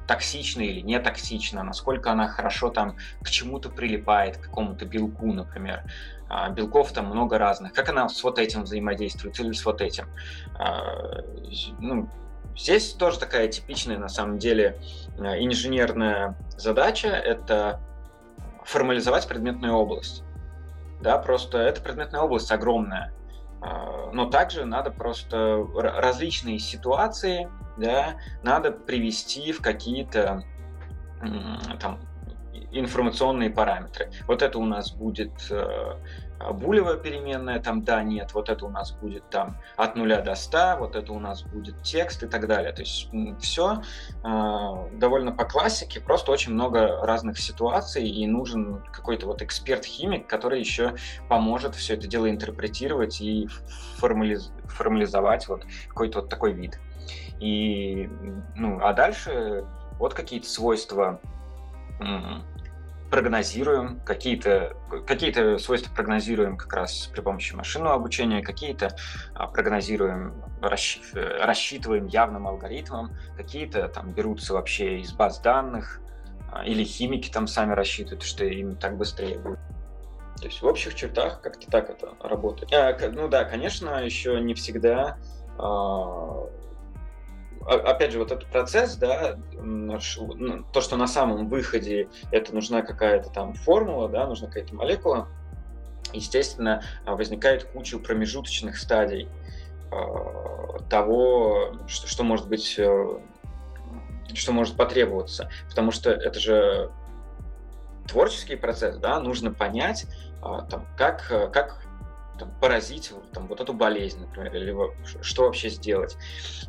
токсична 0.07 0.61
или 0.61 0.79
не 0.79 0.99
токсична, 0.99 1.63
насколько 1.63 2.11
она 2.11 2.27
хорошо 2.27 2.69
там 2.69 2.95
к 3.21 3.29
чему-то 3.29 3.69
прилипает, 3.69 4.37
к 4.37 4.41
какому-то 4.41 4.85
белку, 4.85 5.33
например. 5.33 5.83
А, 6.29 6.49
белков 6.49 6.91
там 6.91 7.05
много 7.07 7.37
разных. 7.37 7.73
Как 7.73 7.89
она 7.89 8.09
с 8.09 8.23
вот 8.23 8.39
этим 8.39 8.63
взаимодействует 8.63 9.39
или 9.39 9.51
с 9.51 9.65
вот 9.65 9.81
этим. 9.81 10.09
А, 10.57 11.21
ну, 11.79 12.09
здесь 12.55 12.93
тоже 12.93 13.19
такая 13.19 13.47
типичная, 13.47 13.97
на 13.97 14.09
самом 14.09 14.37
деле, 14.39 14.79
а, 15.19 15.37
инженерная 15.37 16.35
задача– 16.57 17.07
это 17.09 17.79
формализовать 18.63 19.27
предметную 19.27 19.73
область. 19.73 20.23
Да, 21.01 21.17
просто 21.17 21.59
эта 21.59 21.81
предметная 21.81 22.21
область 22.21 22.51
огромная. 22.51 23.13
Но 24.13 24.25
также 24.29 24.65
надо 24.65 24.91
просто 24.91 25.65
различные 25.75 26.59
ситуации 26.59 27.49
да, 27.77 28.17
надо 28.43 28.71
привести 28.71 29.51
в 29.51 29.61
какие-то 29.61 30.43
там 31.79 31.99
информационные 32.71 33.49
параметры. 33.49 34.11
Вот 34.27 34.41
это 34.41 34.59
у 34.59 34.65
нас 34.65 34.91
будет 34.91 35.31
э, 35.49 35.95
булевая 36.53 36.97
переменная, 36.97 37.59
там 37.59 37.83
да, 37.83 38.03
нет, 38.03 38.33
вот 38.33 38.49
это 38.49 38.65
у 38.65 38.69
нас 38.69 38.91
будет 38.91 39.29
там 39.29 39.57
от 39.75 39.95
нуля 39.95 40.21
до 40.21 40.35
100, 40.35 40.77
вот 40.79 40.95
это 40.95 41.13
у 41.13 41.19
нас 41.19 41.43
будет 41.43 41.81
текст 41.81 42.23
и 42.23 42.27
так 42.27 42.47
далее. 42.47 42.73
То 42.73 42.81
есть 42.81 43.09
все 43.39 43.81
э, 44.23 44.89
довольно 44.93 45.31
по 45.31 45.45
классике, 45.45 46.01
просто 46.01 46.31
очень 46.31 46.53
много 46.53 47.05
разных 47.05 47.39
ситуаций, 47.39 48.07
и 48.07 48.27
нужен 48.27 48.83
какой-то 48.91 49.27
вот 49.27 49.41
эксперт-химик, 49.41 50.27
который 50.27 50.59
еще 50.59 50.95
поможет 51.29 51.75
все 51.75 51.93
это 51.93 52.07
дело 52.07 52.29
интерпретировать 52.29 53.21
и 53.21 53.47
формализ... 53.97 54.51
формализовать 54.65 55.47
вот 55.47 55.65
какой-то 55.87 56.19
вот 56.19 56.29
такой 56.29 56.53
вид. 56.53 56.79
И, 57.39 58.09
ну, 58.55 58.79
а 58.81 58.93
дальше 58.93 59.65
вот 59.99 60.13
какие-то 60.13 60.47
свойства 60.47 61.19
прогнозируем, 63.09 63.99
какие-то 64.01 64.75
какие 65.05 65.57
свойства 65.57 65.93
прогнозируем 65.93 66.57
как 66.57 66.73
раз 66.73 67.09
при 67.13 67.21
помощи 67.21 67.53
машинного 67.53 67.95
обучения, 67.95 68.41
какие-то 68.41 68.95
а, 69.33 69.47
прогнозируем, 69.47 70.33
расщ, 70.61 70.99
рассчитываем 71.13 72.07
явным 72.07 72.47
алгоритмом, 72.47 73.11
какие-то 73.37 73.87
там 73.87 74.11
берутся 74.11 74.53
вообще 74.53 74.99
из 74.99 75.13
баз 75.13 75.39
данных, 75.39 76.01
а, 76.51 76.65
или 76.65 76.83
химики 76.83 77.29
там 77.29 77.47
сами 77.47 77.73
рассчитывают, 77.73 78.23
что 78.23 78.43
им 78.45 78.75
так 78.75 78.97
быстрее 78.97 79.37
будет. 79.39 79.59
То 80.37 80.45
есть 80.45 80.61
в 80.61 80.65
общих 80.65 80.93
чертах 80.93 81.41
как-то 81.41 81.69
так 81.71 81.89
это 81.89 82.13
работает. 82.21 82.71
А, 82.73 82.95
ну 83.11 83.27
да, 83.27 83.45
конечно, 83.45 84.03
еще 84.03 84.39
не 84.41 84.53
всегда 84.53 85.17
а, 85.57 86.47
опять 87.67 88.11
же, 88.11 88.19
вот 88.19 88.31
этот 88.31 88.47
процесс, 88.47 88.95
да, 88.95 89.37
ну, 89.53 89.99
то, 90.71 90.81
что 90.81 90.95
на 90.95 91.07
самом 91.07 91.49
выходе 91.49 92.07
это 92.31 92.53
нужна 92.53 92.81
какая-то 92.81 93.29
там 93.29 93.53
формула, 93.53 94.07
да, 94.07 94.25
нужна 94.25 94.47
какая-то 94.47 94.73
молекула, 94.73 95.27
естественно, 96.13 96.83
возникает 97.05 97.65
куча 97.65 97.99
промежуточных 97.99 98.77
стадий 98.77 99.27
э, 99.91 100.79
того, 100.89 101.73
что, 101.87 102.07
что 102.07 102.23
может 102.23 102.47
быть, 102.47 102.75
э, 102.77 103.19
что 104.33 104.53
может 104.53 104.77
потребоваться. 104.77 105.49
Потому 105.69 105.91
что 105.91 106.11
это 106.11 106.39
же 106.39 106.89
творческий 108.07 108.55
процесс, 108.55 108.97
да, 108.97 109.19
нужно 109.19 109.51
понять, 109.51 110.07
там, 110.41 110.87
как, 110.95 111.27
как 111.51 111.86
там, 112.37 112.51
поразить 112.59 113.11
там, 113.33 113.47
вот 113.47 113.61
эту 113.61 113.73
болезнь, 113.73 114.19
например, 114.21 114.55
или 114.55 114.75
что 115.21 115.43
вообще 115.43 115.69
сделать. 115.69 116.17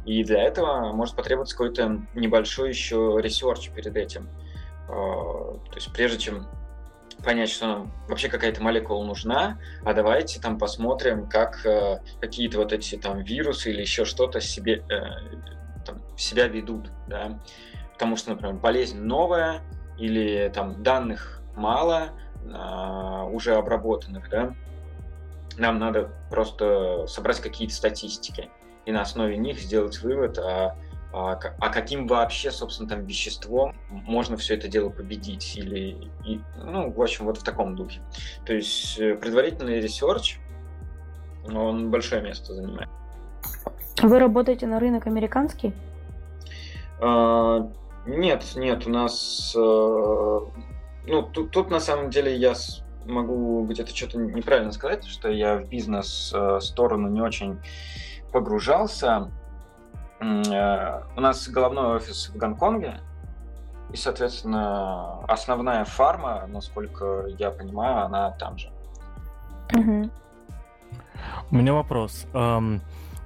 И 0.04 0.24
для 0.24 0.42
этого 0.42 0.92
может 0.92 1.16
потребоваться 1.16 1.56
какой-то 1.56 2.02
небольшой 2.14 2.70
еще 2.70 3.18
research 3.20 3.70
перед 3.70 3.96
этим. 3.96 4.28
А, 4.88 5.58
то 5.70 5.74
есть 5.74 5.92
прежде 5.92 6.18
чем 6.18 6.48
понять, 7.24 7.50
что 7.50 7.66
нам 7.66 7.92
вообще 8.08 8.28
какая-то 8.28 8.62
молекула 8.62 9.04
нужна, 9.04 9.58
а 9.84 9.92
давайте 9.92 10.40
там 10.40 10.58
посмотрим, 10.58 11.28
как 11.28 11.64
э, 11.66 12.00
какие-то 12.20 12.58
вот 12.58 12.72
эти 12.72 12.96
там 12.96 13.22
вирусы 13.22 13.70
или 13.70 13.80
еще 13.80 14.04
что-то 14.04 14.40
себе, 14.40 14.84
э, 14.88 15.00
там, 15.84 16.00
себя 16.16 16.46
ведут, 16.46 16.90
да, 17.08 17.40
потому 17.92 18.16
что, 18.16 18.30
например, 18.30 18.54
болезнь 18.54 19.00
новая 19.00 19.62
или 19.98 20.50
там 20.54 20.82
данных 20.82 21.42
мало, 21.56 22.10
э, 22.44 23.30
уже 23.32 23.56
обработанных, 23.56 24.30
да, 24.30 24.54
нам 25.59 25.78
надо 25.78 26.11
просто 26.30 27.06
собрать 27.06 27.40
какие-то 27.40 27.74
статистики 27.74 28.48
и 28.86 28.92
на 28.92 29.02
основе 29.02 29.36
них 29.36 29.59
сделать 29.59 30.00
вывод, 30.02 30.38
а, 30.38 30.76
а, 31.12 31.38
а 31.59 31.68
каким 31.70 32.06
вообще, 32.06 32.50
собственно, 32.50 32.88
там 32.88 33.04
веществом 33.04 33.74
можно 33.90 34.36
все 34.36 34.54
это 34.54 34.68
дело 34.68 34.90
победить 34.90 35.56
или, 35.56 36.11
и, 36.24 36.40
ну, 36.56 36.90
в 36.90 37.00
общем, 37.00 37.26
вот 37.26 37.38
в 37.38 37.42
таком 37.42 37.76
духе. 37.76 38.00
То 38.46 38.54
есть 38.54 38.98
э, 38.98 39.14
предварительный 39.14 39.80
research, 39.80 40.38
он 41.46 41.90
большое 41.90 42.22
место 42.22 42.54
занимает. 42.54 42.88
Вы 44.02 44.18
работаете 44.18 44.66
на 44.66 44.78
рынок 44.78 45.06
американский? 45.06 45.74
А, 47.00 47.70
нет, 48.06 48.44
нет, 48.56 48.86
у 48.86 48.90
нас, 48.90 49.54
э, 49.56 50.40
ну, 51.06 51.22
тут, 51.22 51.50
тут 51.50 51.70
на 51.70 51.80
самом 51.80 52.11
деле 52.11 52.34
я 52.36 52.54
могу 53.09 53.64
где-то 53.66 53.94
что-то 53.94 54.18
неправильно 54.18 54.72
сказать, 54.72 55.04
что 55.04 55.28
я 55.28 55.56
в 55.56 55.68
бизнес-сторону 55.68 57.09
не 57.09 57.20
очень 57.20 57.59
погружался. 58.32 59.30
Э, 60.20 61.02
у 61.16 61.20
нас 61.20 61.48
головной 61.48 61.96
офис 61.96 62.28
в 62.28 62.36
Гонконге, 62.36 63.00
и, 63.92 63.96
соответственно, 63.96 65.20
основная 65.24 65.84
фарма, 65.84 66.46
насколько 66.48 67.26
я 67.38 67.50
понимаю, 67.50 68.04
она 68.04 68.32
там 68.32 68.59
же. 68.59 68.70
Угу. 69.74 70.11
У 71.50 71.54
меня 71.54 71.72
вопрос. 71.72 72.26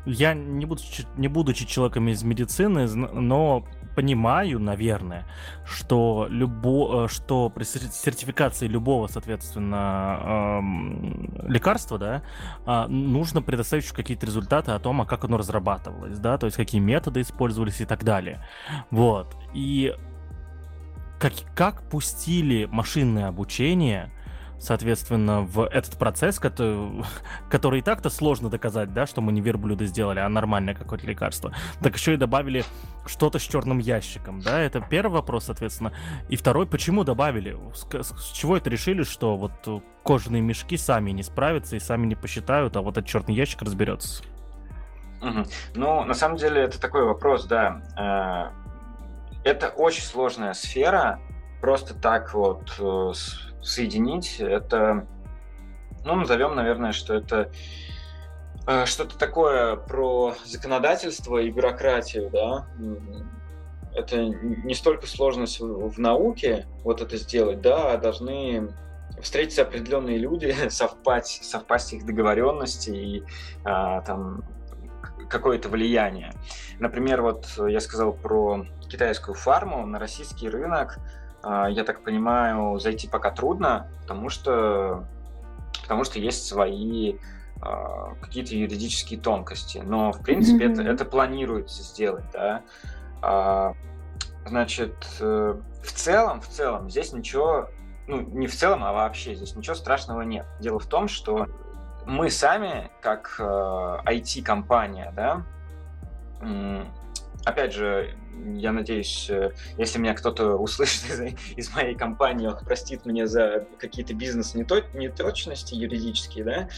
Я, 0.05 0.35
не 0.35 0.67
будучи, 0.67 1.07
не 1.17 1.29
будучи 1.29 1.67
человеком 1.67 2.09
из 2.09 2.23
медицины, 2.25 2.87
но 2.89 3.65
понимаю, 3.95 4.59
наверное, 4.59 5.27
что, 5.65 6.27
любо, 6.29 7.05
э, 7.05 7.09
что 7.09 7.51
при 7.51 7.65
сертификации 7.65 8.67
любого, 8.67 9.07
соответственно, 9.07 10.59
эм, 10.59 11.31
лекарства, 11.47 11.99
да, 11.99 12.23
э, 12.67 12.87
нужно 12.89 13.43
предоставить 13.43 13.87
какие-то 13.89 14.27
результаты 14.27 14.73
о 14.73 14.79
том, 14.79 15.03
а 15.03 15.07
как 15.07 15.25
оно 15.25 15.37
разрабатывалось, 15.37 16.19
да, 16.19 16.39
то 16.39 16.47
есть 16.47 16.57
какие 16.57 16.81
методы 16.81 17.21
использовались 17.21 17.81
и 17.81 17.85
так 17.85 18.03
далее. 18.03 18.45
Вот. 18.91 19.37
И 19.55 19.95
как, 21.21 21.33
как 21.55 21.89
пустили 21.89 22.65
машинное 22.71 23.29
обучение 23.29 24.11
соответственно, 24.63 25.43
в 25.43 25.67
этот 25.67 25.99
процесс, 25.99 26.39
который, 26.39 27.05
который 27.51 27.81
и 27.81 27.83
так-то 27.83 28.09
сложно 28.11 28.49
доказать, 28.49 28.95
да, 28.95 29.07
что 29.07 29.21
мы 29.21 29.33
не 29.33 29.41
верблюды 29.41 29.87
сделали, 29.87 30.21
а 30.21 30.29
нормальное 30.29 30.75
какое-то 30.75 31.07
лекарство. 31.07 31.53
Так 31.83 31.97
еще 31.97 32.15
и 32.15 32.17
добавили 32.17 32.65
что-то 33.05 33.39
с 33.39 33.43
черным 33.43 33.79
ящиком, 33.79 34.41
да, 34.41 34.61
это 34.61 34.81
первый 34.81 35.15
вопрос, 35.15 35.47
соответственно. 35.47 35.93
И 36.29 36.37
второй, 36.37 36.67
почему 36.67 37.03
добавили? 37.05 37.57
С, 37.75 37.87
с 38.03 38.33
чего 38.33 38.57
это 38.57 38.71
решили, 38.71 39.03
что 39.03 39.37
вот 39.37 39.83
кожаные 40.05 40.43
мешки 40.43 40.77
сами 40.77 41.11
не 41.11 41.23
справятся 41.23 41.77
и 41.77 41.81
сами 41.81 42.07
не 42.07 42.15
посчитают, 42.15 42.77
а 42.77 42.83
вот 42.83 42.97
этот 42.97 43.11
черный 43.11 43.35
ящик 43.35 43.63
разберется? 43.63 44.23
Ну, 45.75 46.05
на 46.05 46.15
самом 46.15 46.37
деле, 46.37 46.63
это 46.63 46.81
такой 46.81 47.05
вопрос, 47.05 47.45
да. 47.47 47.83
Э, 47.97 49.49
это 49.49 49.69
очень 49.69 50.03
сложная 50.03 50.53
сфера, 50.53 51.21
просто 51.61 51.95
так 51.95 52.35
вот 52.35 52.75
э, 52.81 53.13
соединить, 53.63 54.37
это, 54.41 55.07
ну, 56.05 56.17
назовем, 56.17 56.55
наверное, 56.55 56.93
что 56.93 57.15
это 57.15 57.51
э, 58.67 58.87
что-то 58.87 59.17
такое 59.19 59.77
про 59.77 60.35
законодательство 60.45 61.39
и 61.39 61.51
бюрократию, 61.51 62.31
да, 62.31 62.67
это 63.95 64.25
не 64.25 64.75
столько 64.75 65.07
сложность 65.07 65.61
в, 65.61 65.99
науке 66.01 66.67
вот 66.83 67.01
это 67.01 67.17
сделать, 67.17 67.61
да, 67.61 67.93
а 67.93 67.99
должны 67.99 68.73
встретиться 69.21 69.63
определенные 69.63 70.19
люди, 70.19 70.55
совпасть, 70.71 71.45
совпасть 71.45 71.93
их 71.93 72.07
договоренности 72.07 72.91
и 72.91 73.23
а, 73.65 74.01
там 74.03 74.45
какое-то 75.29 75.69
влияние. 75.69 76.33
Например, 76.79 77.23
вот 77.23 77.47
я 77.67 77.81
сказал 77.81 78.13
про 78.13 78.67
китайскую 78.89 79.35
фарму 79.35 79.87
на 79.87 79.99
российский 79.99 80.49
рынок 80.49 80.99
я 81.45 81.85
так 81.85 82.03
понимаю, 82.03 82.79
зайти 82.79 83.09
пока 83.09 83.31
трудно, 83.31 83.89
потому 84.03 84.29
что, 84.29 85.05
потому 85.83 86.05
что 86.05 86.19
есть 86.19 86.47
свои 86.47 87.17
а, 87.65 88.15
какие-то 88.21 88.57
юридические 88.57 89.21
тонкости. 89.21 89.79
Но, 89.85 90.13
в 90.13 90.21
принципе, 90.23 90.65
mm-hmm. 90.67 90.73
это, 90.73 90.83
это 90.83 91.05
планируется 91.05 91.85
сделать, 91.85 92.25
да. 92.33 92.63
А, 93.21 93.75
значит, 94.45 94.95
э, 95.21 95.61
в 95.85 95.93
целом, 95.93 96.41
в 96.41 96.49
целом, 96.49 96.91
здесь 96.91 97.13
ничего, 97.13 97.69
ну, 98.09 98.21
не 98.21 98.49
в 98.49 98.55
целом, 98.57 98.83
а 98.83 98.93
вообще 98.93 99.37
здесь 99.37 99.55
ничего 99.55 99.77
страшного 99.77 100.23
нет. 100.23 100.45
Дело 100.59 100.81
в 100.81 100.87
том, 100.87 101.07
что 101.07 101.47
мы 102.05 102.31
сами, 102.31 102.91
как 103.01 103.37
э, 103.39 103.43
IT-компания, 103.43 105.13
да, 105.15 105.45
опять 107.45 107.73
же, 107.73 108.17
я 108.55 108.73
надеюсь, 108.73 109.29
э, 109.31 109.53
если 109.77 109.99
меня 109.99 110.15
кто-то 110.15 110.57
услышит 110.57 111.11
из, 111.11 111.21
из 111.57 111.75
моей 111.75 111.95
компании, 111.95 112.47
он 112.47 112.57
простит 112.65 113.07
меня 113.07 113.27
за 113.27 113.67
какие-то 113.79 114.15
бизнес-неточности 114.15 115.75
юридические, 115.75 116.45
да, 116.45 116.69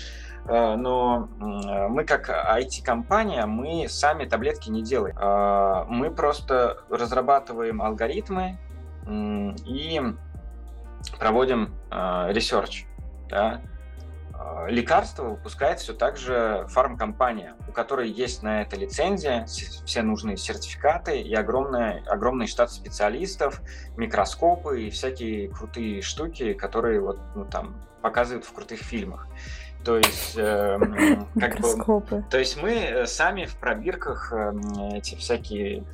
а, 0.47 0.77
но 0.77 1.29
мы 1.89 2.05
как 2.05 2.29
IT-компания, 2.29 3.47
мы 3.47 3.89
сами 3.89 4.27
таблетки 4.27 4.69
не 4.69 4.83
делаем. 4.83 5.17
А, 5.19 5.87
мы 5.89 6.11
просто 6.11 6.85
разрабатываем 6.91 7.81
алгоритмы 7.81 8.59
и 9.09 10.01
проводим 11.19 11.75
research. 11.91 12.87
Да? 13.29 13.61
А, 14.45 14.67
лекарство 14.67 15.25
выпускает 15.25 15.81
все 15.81 15.95
так 15.95 16.19
же 16.19 16.67
фармкомпания, 16.69 17.55
у 17.67 17.73
которой 17.73 18.11
есть 18.11 18.43
на 18.43 18.61
это 18.61 18.77
лицензия, 18.77 19.47
все 19.47 20.03
нужные 20.03 20.37
сертификаты 20.37 21.21
и 21.21 21.35
огромный, 21.35 22.01
огромный 22.01 22.47
штат 22.47 22.71
специалистов, 22.71 23.63
микроскопы 23.97 24.83
и 24.83 24.91
всякие 24.91 25.49
крутые 25.49 26.03
штуки, 26.03 26.53
которые 26.53 27.01
вот, 27.01 27.19
ну, 27.35 27.47
там, 27.47 27.75
показывают 28.03 28.45
в 28.45 28.53
крутых 28.53 28.81
фильмах. 28.81 29.27
То 29.83 29.97
есть, 29.99 30.35
э, 30.37 30.79
как 31.41 31.61
бы, 31.61 32.03
то 32.31 32.39
есть 32.39 32.61
мы 32.63 32.73
э, 32.73 33.07
сами 33.07 33.47
в 33.47 33.57
пробирках 33.57 34.33
э, 34.33 34.53
эти 34.95 35.15
всякие 35.15 35.85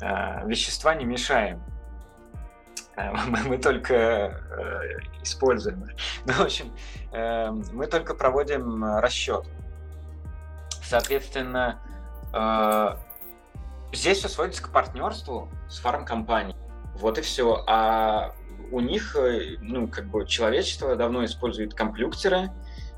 э, 0.00 0.46
вещества 0.46 0.94
не 0.94 1.04
мешаем. 1.04 1.62
Э, 2.98 3.12
мы, 3.46 3.58
только 3.58 3.94
э, 3.94 4.32
используем. 5.22 5.86
Ну, 6.26 6.32
в 6.32 6.40
общем, 6.40 6.72
э, 7.12 7.50
мы 7.72 7.86
только 7.86 8.14
проводим 8.14 8.84
расчет. 8.98 9.44
Соответственно, 10.82 11.80
здесь 13.92 14.18
все 14.18 14.28
сводится 14.28 14.62
к 14.62 14.70
партнерству 14.70 15.50
с 15.68 15.80
фармкомпанией. 15.80 16.56
Вот 16.94 17.18
и 17.18 17.20
все. 17.20 17.62
А 17.66 18.34
у 18.72 18.80
них, 18.80 19.14
ну, 19.60 19.86
как 19.88 20.06
бы 20.06 20.26
человечество 20.26 20.96
давно 20.96 21.26
использует 21.26 21.74
компьютеры, 21.74 22.50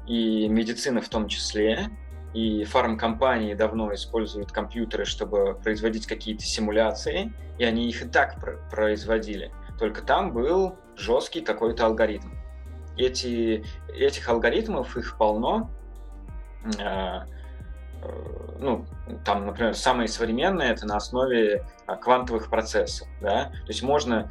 и 0.06 0.46
медицина 0.46 1.00
в 1.00 1.08
том 1.08 1.26
числе, 1.26 1.90
и 2.32 2.62
фармкомпании 2.62 3.54
давно 3.54 3.92
используют 3.92 4.52
компьютеры, 4.52 5.04
чтобы 5.04 5.58
производить 5.60 6.06
какие-то 6.06 6.44
симуляции, 6.44 7.32
и 7.58 7.64
они 7.64 7.88
их 7.88 8.02
и 8.02 8.08
так 8.08 8.36
производили. 8.70 9.50
Только 9.80 10.02
там 10.02 10.32
был 10.32 10.76
жесткий 10.94 11.40
какой-то 11.40 11.86
алгоритм. 11.86 12.28
Эти, 12.98 13.64
этих 13.88 14.28
алгоритмов 14.28 14.94
их 14.98 15.16
полно. 15.16 15.70
Э, 16.78 17.22
э, 18.02 18.56
ну, 18.58 18.84
там, 19.24 19.46
например, 19.46 19.74
самые 19.74 20.08
современные 20.08 20.70
это 20.70 20.86
на 20.86 20.96
основе 20.98 21.64
а, 21.86 21.96
квантовых 21.96 22.50
процессов. 22.50 23.08
Да? 23.22 23.46
То 23.46 23.68
есть 23.68 23.82
можно 23.82 24.30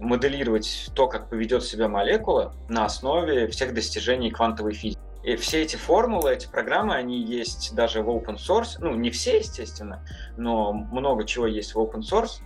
моделировать 0.00 0.90
то, 0.96 1.06
как 1.06 1.30
поведет 1.30 1.62
себя 1.62 1.86
молекула 1.86 2.52
на 2.68 2.86
основе 2.86 3.46
всех 3.46 3.72
достижений 3.72 4.32
квантовой 4.32 4.72
физики. 4.72 5.00
И 5.22 5.36
все 5.36 5.62
эти 5.62 5.76
формулы, 5.76 6.32
эти 6.32 6.48
программы, 6.48 6.96
они 6.96 7.22
есть 7.22 7.72
даже 7.76 8.02
в 8.02 8.08
open 8.08 8.38
source. 8.38 8.78
Ну, 8.80 8.96
не 8.96 9.10
все, 9.10 9.38
естественно, 9.38 10.04
но 10.36 10.72
много 10.72 11.24
чего 11.24 11.46
есть 11.46 11.76
в 11.76 11.78
open 11.78 12.00
source. 12.00 12.42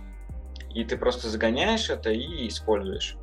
И 0.75 0.83
ты 0.83 0.97
просто 0.97 1.29
загоняешь 1.29 1.89
это 1.89 2.11
и 2.11 2.47
используешь. 2.47 3.17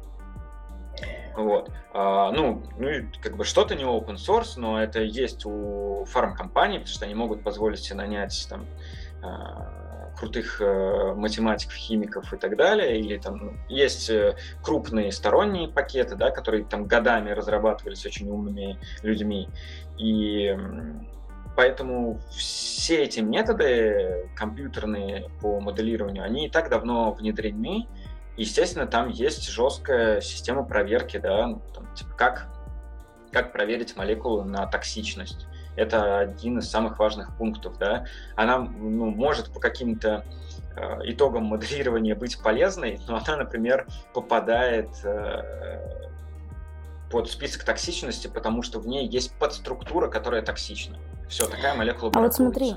Вот. 1.36 1.70
А, 1.94 2.32
ну, 2.32 2.62
ну, 2.78 2.88
как 3.22 3.36
бы 3.36 3.44
что-то 3.44 3.74
не 3.74 3.84
open 3.84 4.16
source, 4.16 4.54
но 4.56 4.82
это 4.82 5.00
есть 5.00 5.46
у 5.46 6.04
фармкомпаний, 6.06 6.78
потому 6.78 6.94
что 6.94 7.04
они 7.04 7.14
могут 7.14 7.44
позволить 7.44 7.80
себе 7.80 7.96
нанять 7.96 8.46
там 8.50 8.66
а, 9.22 10.12
крутых 10.18 10.60
э, 10.60 11.14
математиков, 11.14 11.74
химиков 11.74 12.32
и 12.32 12.36
так 12.36 12.56
далее, 12.56 13.00
или 13.00 13.18
там 13.18 13.38
ну, 13.38 13.52
есть 13.68 14.10
э, 14.10 14.36
крупные 14.62 15.10
сторонние 15.10 15.68
пакеты, 15.68 16.16
да, 16.16 16.30
которые 16.30 16.64
там 16.64 16.86
годами 16.86 17.30
разрабатывались 17.30 18.04
очень 18.04 18.28
умными 18.28 18.78
людьми, 19.02 19.48
и 19.98 20.56
поэтому 21.56 22.20
все 22.30 23.02
эти 23.04 23.20
методы 23.20 24.30
компьютерные 24.36 25.30
по 25.40 25.60
моделированию, 25.60 26.24
они 26.24 26.46
и 26.46 26.50
так 26.50 26.70
давно 26.70 27.12
внедрены, 27.12 27.88
естественно, 28.36 28.86
там 28.86 29.08
есть 29.08 29.48
жесткая 29.48 30.20
система 30.20 30.64
проверки, 30.64 31.18
да, 31.18 31.46
ну, 31.46 31.62
там, 31.74 31.94
типа 31.94 32.10
как 32.16 32.48
как 33.32 33.52
проверить 33.52 33.96
молекулу 33.96 34.44
на 34.44 34.66
токсичность 34.66 35.46
это 35.76 36.18
один 36.18 36.58
из 36.58 36.70
самых 36.70 36.98
важных 36.98 37.36
пунктов, 37.36 37.78
да. 37.78 38.06
Она 38.36 38.58
ну, 38.58 39.10
может 39.10 39.52
по 39.52 39.60
каким-то 39.60 40.24
э, 40.76 41.00
итогам 41.04 41.44
моделирования 41.44 42.14
быть 42.14 42.40
полезной, 42.42 43.00
но 43.08 43.16
она, 43.16 43.38
например, 43.38 43.86
попадает 44.12 44.90
э, 45.04 46.08
под 47.10 47.30
список 47.30 47.64
токсичности, 47.64 48.28
потому 48.28 48.62
что 48.62 48.80
в 48.80 48.86
ней 48.86 49.06
есть 49.06 49.34
подструктура, 49.38 50.08
которая 50.08 50.42
токсична. 50.42 50.98
Все, 51.32 51.46
такая 51.46 51.74
молекула 51.74 52.12
А 52.14 52.20
вот 52.20 52.34
смотри, 52.34 52.74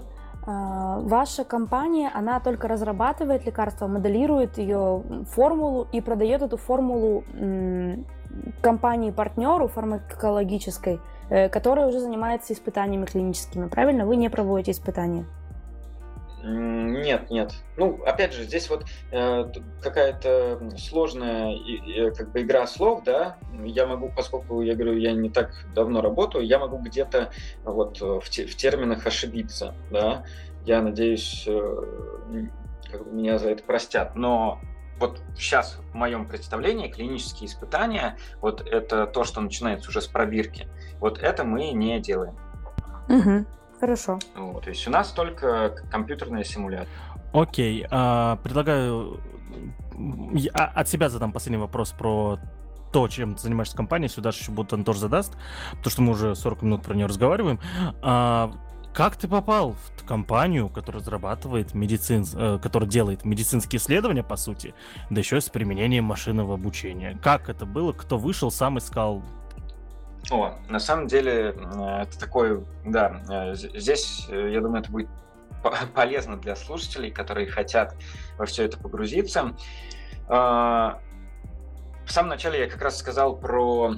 а, 0.48 1.00
ваша 1.02 1.44
компания, 1.44 2.10
она 2.14 2.40
только 2.40 2.70
разрабатывает 2.70 3.46
лекарство, 3.46 3.88
моделирует 3.88 4.58
ее 4.58 5.04
формулу 5.30 5.90
и 5.92 6.00
продает 6.00 6.42
эту 6.42 6.56
формулу 6.56 7.26
компании-партнеру 8.62 9.68
фармакологической, 9.68 11.02
э, 11.30 11.50
которая 11.50 11.88
уже 11.88 12.00
занимается 12.00 12.54
испытаниями 12.54 13.06
клиническими. 13.06 13.68
Правильно? 13.68 14.06
Вы 14.06 14.16
не 14.16 14.30
проводите 14.30 14.72
испытания? 14.72 15.26
Нет, 16.48 17.32
нет. 17.32 17.54
Ну, 17.76 18.04
опять 18.06 18.32
же, 18.34 18.44
здесь 18.44 18.70
вот 18.70 18.86
э, 19.12 19.52
какая-то 19.82 20.62
сложная 20.78 21.56
э, 21.56 22.12
как 22.12 22.32
бы 22.32 22.42
игра 22.42 22.68
слов, 22.68 23.04
да. 23.04 23.38
Я 23.64 23.88
могу, 23.88 24.12
поскольку 24.16 24.62
я 24.62 24.76
говорю, 24.76 24.96
я 24.98 25.14
не 25.14 25.32
так 25.32 25.66
давно 25.74 26.02
работаю, 26.02 26.46
я 26.46 26.60
могу 26.60 26.78
где-то 26.78 27.32
вот 27.64 28.00
в, 28.00 28.30
те, 28.30 28.46
в 28.46 28.56
терминах 28.56 29.08
ошибиться, 29.08 29.74
да. 29.90 30.24
Я 30.66 30.84
надеюсь, 30.84 31.46
э, 31.48 31.84
как 32.92 33.06
бы 33.06 33.12
меня 33.12 33.40
за 33.40 33.50
это 33.50 33.64
простят. 33.64 34.16
Но 34.16 34.60
вот 35.00 35.22
сейчас 35.36 35.80
в 35.92 35.96
моем 35.96 36.28
представлении 36.28 36.90
клинические 36.90 37.48
испытания, 37.48 38.18
вот 38.40 38.62
это 38.62 39.08
то, 39.08 39.24
что 39.24 39.42
начинается 39.42 39.90
уже 39.90 40.00
с 40.00 40.08
пробирки, 40.08 40.68
вот 41.00 41.18
это 41.18 41.44
мы 41.44 41.72
не 41.72 42.00
делаем. 42.00 42.38
Угу, 43.10 43.46
хорошо. 43.86 44.20
Вот, 44.36 44.64
то 44.64 44.70
есть 44.70 44.88
у 44.88 44.92
нас 44.92 45.12
только 45.12 45.76
компьютерная 45.92 46.44
симуляция. 46.44 46.90
Окей, 47.34 47.86
а, 47.90 48.38
предлагаю 48.38 49.20
я 50.34 50.52
от 50.52 50.90
себя 50.90 51.10
задам 51.10 51.32
последний 51.32 51.58
вопрос 51.58 51.92
про 51.92 52.40
то, 52.92 53.08
чем 53.08 53.36
ты 53.36 53.42
занимаешься 53.42 53.76
компанией, 53.76 54.10
сюда 54.10 54.30
еще 54.30 54.52
будто 54.52 54.76
он 54.76 54.84
тоже 54.84 55.00
задаст, 55.00 55.38
потому 55.72 55.92
что 55.92 56.02
мы 56.02 56.12
уже 56.12 56.36
40 56.36 56.62
минут 56.64 56.84
про 56.84 56.96
нее 56.96 57.06
разговариваем. 57.06 57.60
А, 58.02 58.52
как 58.94 59.18
ты 59.18 59.28
попал 59.28 59.74
в 59.74 60.06
компанию, 60.06 60.70
которая 60.70 61.02
разрабатывает 61.02 61.74
медицин, 61.74 62.26
э, 62.34 62.60
которая 62.64 62.90
делает 62.90 63.26
медицинские 63.26 63.80
исследования, 63.80 64.24
по 64.24 64.38
сути, 64.38 64.74
да 65.10 65.20
еще 65.20 65.42
с 65.42 65.50
применением 65.50 66.06
машинного 66.06 66.54
обучения? 66.54 67.20
Как 67.22 67.50
это 67.50 67.66
было? 67.66 67.92
Кто 67.92 68.18
вышел, 68.18 68.52
сам 68.52 68.78
искал? 68.78 69.22
О, 70.32 70.56
на 70.70 70.80
самом 70.80 71.08
деле, 71.08 71.56
э, 71.56 72.02
это 72.02 72.20
такой, 72.20 72.66
да, 72.84 73.22
э, 73.30 73.56
здесь, 73.56 74.26
э, 74.30 74.52
я 74.52 74.62
думаю, 74.62 74.82
это 74.82 74.92
будет 74.92 75.10
полезно 75.94 76.38
для 76.38 76.56
слушателей, 76.56 77.12
которые 77.12 77.48
хотят 77.48 77.96
во 78.38 78.46
все 78.46 78.64
это 78.66 78.78
погрузиться. 78.78 79.56
А, 80.28 81.00
в 82.06 82.12
самом 82.12 82.30
начале 82.30 82.62
я 82.62 82.70
как 82.70 82.82
раз 82.82 82.98
сказал 82.98 83.36
про 83.38 83.96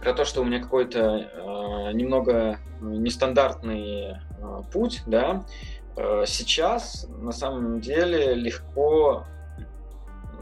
про 0.00 0.14
то, 0.14 0.24
что 0.24 0.40
у 0.40 0.44
меня 0.44 0.62
какой-то 0.62 1.90
немного 1.92 2.58
нестандартный 2.80 4.16
путь, 4.72 5.02
да, 5.04 5.44
сейчас 6.24 7.06
на 7.18 7.32
самом 7.32 7.82
деле 7.82 8.32
легко 8.32 9.26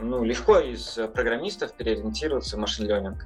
ну, 0.01 0.23
легко 0.23 0.59
из 0.59 0.97
программистов 1.13 1.73
переориентироваться 1.73 2.55
в 2.55 2.59
машин 2.59 2.89
learning, 2.89 3.17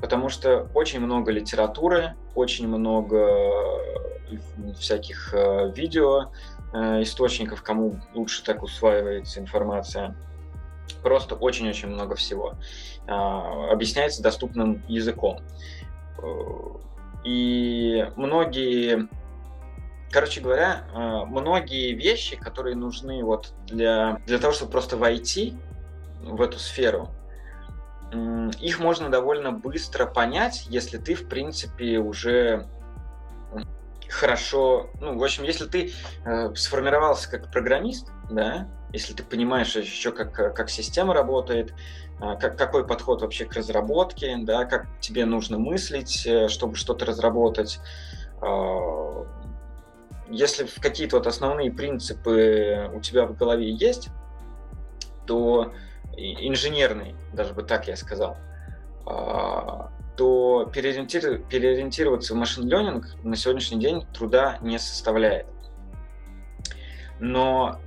потому 0.00 0.28
что 0.28 0.68
очень 0.74 1.00
много 1.00 1.32
литературы, 1.32 2.14
очень 2.34 2.68
много 2.68 3.16
э, 3.18 4.72
всяких 4.78 5.34
э, 5.34 5.72
видео 5.74 6.30
э, 6.72 7.02
источников, 7.02 7.62
кому 7.62 8.00
лучше 8.14 8.44
так 8.44 8.62
усваивается 8.62 9.40
информация. 9.40 10.16
Просто 11.02 11.34
очень-очень 11.36 11.88
много 11.88 12.16
всего. 12.16 12.54
Объясняется 13.06 14.22
доступным 14.22 14.82
языком. 14.88 15.38
И 17.24 18.06
многие, 18.16 19.08
короче 20.10 20.40
говоря, 20.40 20.84
многие 21.28 21.94
вещи, 21.94 22.36
которые 22.36 22.74
нужны 22.74 23.22
вот 23.22 23.54
для, 23.66 24.20
для 24.26 24.38
того, 24.38 24.52
чтобы 24.52 24.72
просто 24.72 24.96
войти 24.96 25.56
в 26.22 26.40
эту 26.40 26.58
сферу, 26.58 27.08
их 28.60 28.80
можно 28.80 29.08
довольно 29.08 29.52
быстро 29.52 30.06
понять, 30.06 30.66
если 30.68 30.98
ты, 30.98 31.14
в 31.14 31.28
принципе, 31.28 31.98
уже 31.98 32.66
хорошо, 34.08 34.90
ну, 35.00 35.16
в 35.16 35.22
общем, 35.22 35.44
если 35.44 35.66
ты 35.66 35.92
э, 36.24 36.54
сформировался 36.56 37.30
как 37.30 37.50
программист, 37.52 38.10
да, 38.28 38.68
если 38.92 39.14
ты 39.14 39.22
понимаешь 39.22 39.76
еще, 39.76 40.10
как, 40.10 40.32
как 40.32 40.68
система 40.68 41.14
работает, 41.14 41.72
а, 42.20 42.36
как, 42.36 42.58
какой 42.58 42.86
подход 42.86 43.22
вообще 43.22 43.44
к 43.44 43.54
разработке, 43.54 44.36
да, 44.42 44.64
как 44.64 44.86
тебе 45.00 45.24
нужно 45.24 45.58
мыслить, 45.58 46.26
э, 46.26 46.48
чтобы 46.48 46.74
что-то 46.74 47.06
разработать. 47.06 47.78
А, 48.42 49.24
если 50.28 50.66
какие-то 50.80 51.16
вот 51.16 51.26
основные 51.26 51.72
принципы 51.72 52.90
у 52.92 53.00
тебя 53.00 53.26
в 53.26 53.36
голове 53.36 53.70
есть, 53.70 54.08
то 55.26 55.72
инженерные, 56.16 57.14
даже 57.32 57.54
бы 57.54 57.62
так 57.62 57.88
я 57.88 57.96
сказал, 57.96 58.36
а, 59.06 59.90
то 60.16 60.70
переориентироваться 60.72 62.34
в 62.34 62.36
машин 62.36 62.68
learning 62.68 63.04
на 63.22 63.36
сегодняшний 63.36 63.80
день 63.80 64.06
труда 64.12 64.58
не 64.60 64.78
составляет. 64.78 65.46
Но 67.18 67.80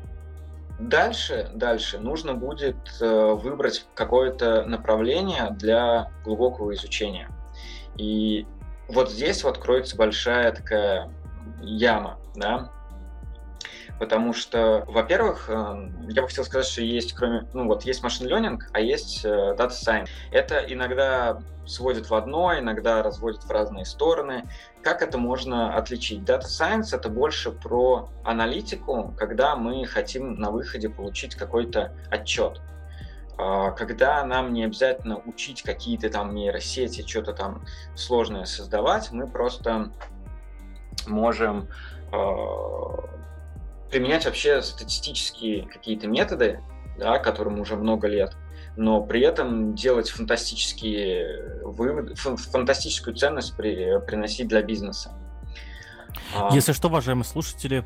Дальше, 0.79 1.49
дальше 1.53 1.99
нужно 1.99 2.33
будет 2.33 2.75
э, 2.99 3.33
выбрать 3.33 3.85
какое-то 3.93 4.65
направление 4.65 5.51
для 5.51 6.11
глубокого 6.25 6.73
изучения. 6.73 7.29
И 7.95 8.47
вот 8.89 9.11
здесь 9.11 9.43
вот 9.43 9.59
кроется 9.59 9.95
большая 9.95 10.51
такая 10.51 11.11
яма, 11.61 12.19
да, 12.35 12.71
потому 13.99 14.33
что, 14.33 14.83
во-первых, 14.87 15.49
э, 15.49 15.89
я 16.09 16.21
бы 16.21 16.27
хотел 16.27 16.43
сказать, 16.43 16.67
что 16.67 16.81
есть, 16.81 17.13
кроме, 17.13 17.47
ну 17.53 17.67
вот 17.67 17.83
есть 17.83 18.03
машин 18.03 18.27
learning, 18.27 18.59
а 18.71 18.79
есть 18.79 19.23
э, 19.23 19.55
data 19.57 19.71
science. 19.71 20.09
Это 20.31 20.59
иногда 20.67 21.39
сводит 21.65 22.09
в 22.09 22.15
одно, 22.15 22.57
иногда 22.57 23.01
разводит 23.03 23.43
в 23.43 23.51
разные 23.51 23.85
стороны. 23.85 24.47
Как 24.81 25.01
это 25.01 25.17
можно 25.17 25.75
отличить? 25.75 26.21
Data 26.21 26.43
Science— 26.43 26.89
это 26.91 27.09
больше 27.09 27.51
про 27.51 28.09
аналитику, 28.23 29.13
когда 29.17 29.55
мы 29.55 29.85
хотим 29.85 30.35
на 30.35 30.51
выходе 30.51 30.89
получить 30.89 31.35
какой-то 31.35 31.93
отчет. 32.09 32.61
А, 33.37 33.71
когда 33.71 34.23
нам 34.25 34.53
не 34.53 34.65
обязательно 34.65 35.17
учить 35.17 35.63
какие-то 35.63 36.09
там 36.09 36.35
нейросети, 36.35 37.07
что-то 37.07 37.33
там 37.33 37.63
сложное 37.95 38.45
создавать, 38.45 39.11
мы 39.11 39.27
просто 39.27 39.91
можем 41.07 41.69
а, 42.11 43.09
применять 43.93 44.25
вообще 44.25 44.63
статистические 44.63 45.67
какие-то 45.67 46.07
методы, 46.07 46.61
да, 46.97 47.19
которым 47.19 47.59
уже 47.59 47.75
много 47.75 48.07
лет, 48.07 48.35
но 48.75 49.01
при 49.03 49.21
этом 49.21 49.75
делать 49.75 50.09
фантастические 50.09 51.61
выводы, 51.61 52.15
фантастическую 52.15 53.15
ценность 53.15 53.55
при, 53.55 53.99
приносить 54.07 54.47
для 54.47 54.63
бизнеса. 54.63 55.11
А. 56.35 56.49
Если 56.51 56.73
что, 56.73 56.87
уважаемые 56.87 57.25
слушатели, 57.25 57.85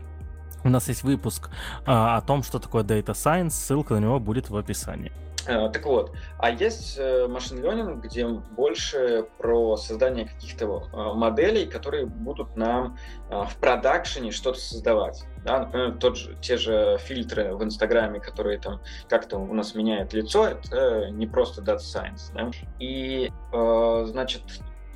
у 0.64 0.70
нас 0.70 0.88
есть 0.88 1.04
выпуск 1.04 1.50
а, 1.86 2.16
о 2.16 2.22
том, 2.22 2.42
что 2.42 2.60
такое 2.60 2.86
Data 2.86 3.12
Science, 3.12 3.50
ссылка 3.50 3.96
на 3.96 4.00
него 4.00 4.20
будет 4.22 4.50
в 4.50 4.56
описании. 4.56 5.12
Э, 5.48 5.70
так 5.70 5.86
вот, 5.86 6.14
а 6.38 6.52
есть 6.52 7.00
машин 7.30 7.60
э, 7.60 7.62
learning, 7.62 8.02
где 8.02 8.28
больше 8.28 9.28
про 9.38 9.78
создание 9.78 10.26
каких-то 10.26 10.66
э, 10.92 11.14
моделей, 11.14 11.66
которые 11.66 12.06
будут 12.06 12.56
нам 12.58 12.98
в 13.30 13.56
продакшене 13.60 14.32
что-то 14.32 14.60
создавать. 14.60 15.24
Да? 15.48 15.60
Например, 15.60 15.94
тот 15.94 16.18
же, 16.18 16.36
те 16.42 16.58
же 16.58 16.98
фильтры 17.00 17.56
в 17.56 17.64
Инстаграме, 17.64 18.20
которые 18.20 18.60
там 18.60 18.82
как-то 19.08 19.38
у 19.38 19.54
нас 19.54 19.74
меняют 19.76 20.14
лицо, 20.14 20.46
это 20.46 21.10
не 21.10 21.26
просто 21.26 21.62
Data 21.62 21.78
Science. 21.78 22.34
Да? 22.34 22.52
И, 22.80 23.32
значит, 23.52 24.42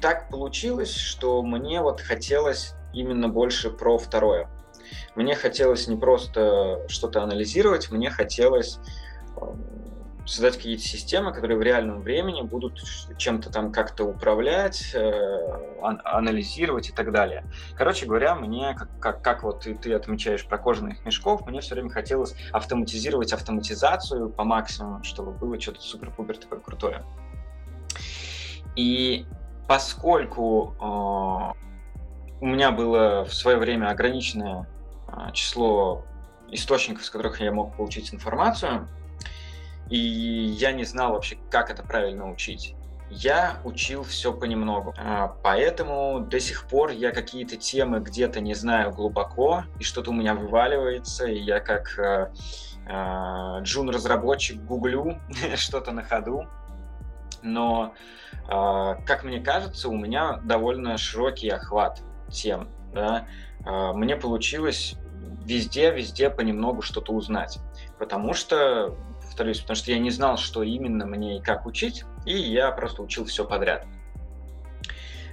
так 0.02 0.30
получилось, 0.30 0.94
что 0.94 1.42
мне 1.42 1.82
вот 1.82 2.02
хотелось 2.02 2.76
именно 2.94 3.30
больше 3.30 3.72
про 3.72 3.98
второе. 3.98 4.50
Мне 5.16 5.36
хотелось 5.36 5.88
не 5.88 5.96
просто 5.96 6.86
что-то 6.90 7.24
анализировать, 7.24 7.90
мне 7.90 8.10
хотелось 8.10 8.78
создать 10.26 10.58
какие-то 10.58 10.84
системы, 10.84 11.34
которые 11.34 11.58
в 11.58 11.62
реальном 11.62 12.02
времени 12.02 12.42
будут 12.42 12.82
чем-то 13.18 13.52
там 13.52 13.72
как-то 13.72 14.04
управлять, 14.06 14.94
э, 14.94 15.80
анализировать 15.82 16.90
и 16.90 16.92
так 16.92 17.12
далее. 17.12 17.44
Короче 17.76 18.06
говоря, 18.06 18.36
мне, 18.36 18.76
как, 18.78 18.90
как, 19.00 19.22
как 19.22 19.44
вот 19.44 19.66
и 19.68 19.74
ты 19.74 19.94
отмечаешь 19.94 20.46
про 20.46 20.58
кожаных 20.58 21.04
мешков, 21.06 21.46
мне 21.48 21.62
все 21.62 21.76
время 21.76 21.90
хотелось 21.90 22.36
автоматизировать 22.52 23.34
автоматизацию 23.34 24.30
по 24.30 24.44
максимуму, 24.44 25.04
чтобы 25.04 25.32
было 25.32 25.60
что-то 25.60 25.82
супер-пупер 25.82 26.38
такое 26.38 26.60
крутое. 26.60 27.04
И 28.76 29.26
поскольку 29.68 30.76
э, 30.80 31.62
у 32.42 32.46
меня 32.46 32.72
было 32.72 33.26
в 33.26 33.34
свое 33.34 33.58
время 33.58 33.90
ограниченное 33.90 34.68
э, 35.08 35.32
число 35.34 36.06
источников, 36.50 37.06
с 37.06 37.10
которых 37.10 37.40
я 37.42 37.52
мог 37.52 37.76
получить 37.76 38.14
информацию, 38.14 38.88
и 39.92 39.98
я 39.98 40.72
не 40.72 40.86
знал 40.86 41.12
вообще, 41.12 41.38
как 41.50 41.70
это 41.70 41.84
правильно 41.84 42.32
учить. 42.32 42.76
Я 43.10 43.58
учил 43.66 44.04
все 44.04 44.32
понемногу, 44.32 44.94
а, 44.98 45.36
поэтому 45.44 46.22
до 46.22 46.40
сих 46.40 46.66
пор 46.68 46.92
я 46.92 47.12
какие-то 47.12 47.58
темы 47.58 48.00
где-то 48.00 48.40
не 48.40 48.54
знаю 48.54 48.94
глубоко, 48.94 49.66
и 49.80 49.84
что-то 49.84 50.12
у 50.12 50.14
меня 50.14 50.34
вываливается, 50.34 51.28
и 51.28 51.38
я 51.38 51.60
как 51.60 52.00
э, 52.00 52.32
э, 52.88 53.64
джун-разработчик 53.64 54.64
гуглю 54.64 55.20
что-то 55.58 55.92
на 55.92 56.04
ходу. 56.04 56.48
Но, 57.42 57.94
э, 58.48 58.96
как 59.06 59.26
мне 59.26 59.42
кажется, 59.42 59.90
у 59.90 59.98
меня 59.98 60.40
довольно 60.46 60.96
широкий 60.96 61.50
охват 61.50 62.02
тем. 62.32 62.70
Да? 62.94 63.26
Мне 63.94 64.16
получилось 64.16 64.96
везде-везде 65.46 66.30
понемногу 66.30 66.82
что-то 66.82 67.14
узнать, 67.14 67.60
потому 68.00 68.34
что 68.34 68.96
повторюсь, 69.32 69.62
потому 69.62 69.78
что 69.78 69.92
я 69.92 70.00
не 70.00 70.12
знал, 70.12 70.36
что 70.38 70.62
именно 70.62 71.06
мне 71.06 71.38
и 71.38 71.42
как 71.42 71.66
учить, 71.66 72.04
и 72.26 72.38
я 72.38 72.70
просто 72.72 73.02
учил 73.02 73.24
все 73.24 73.46
подряд. 73.46 73.86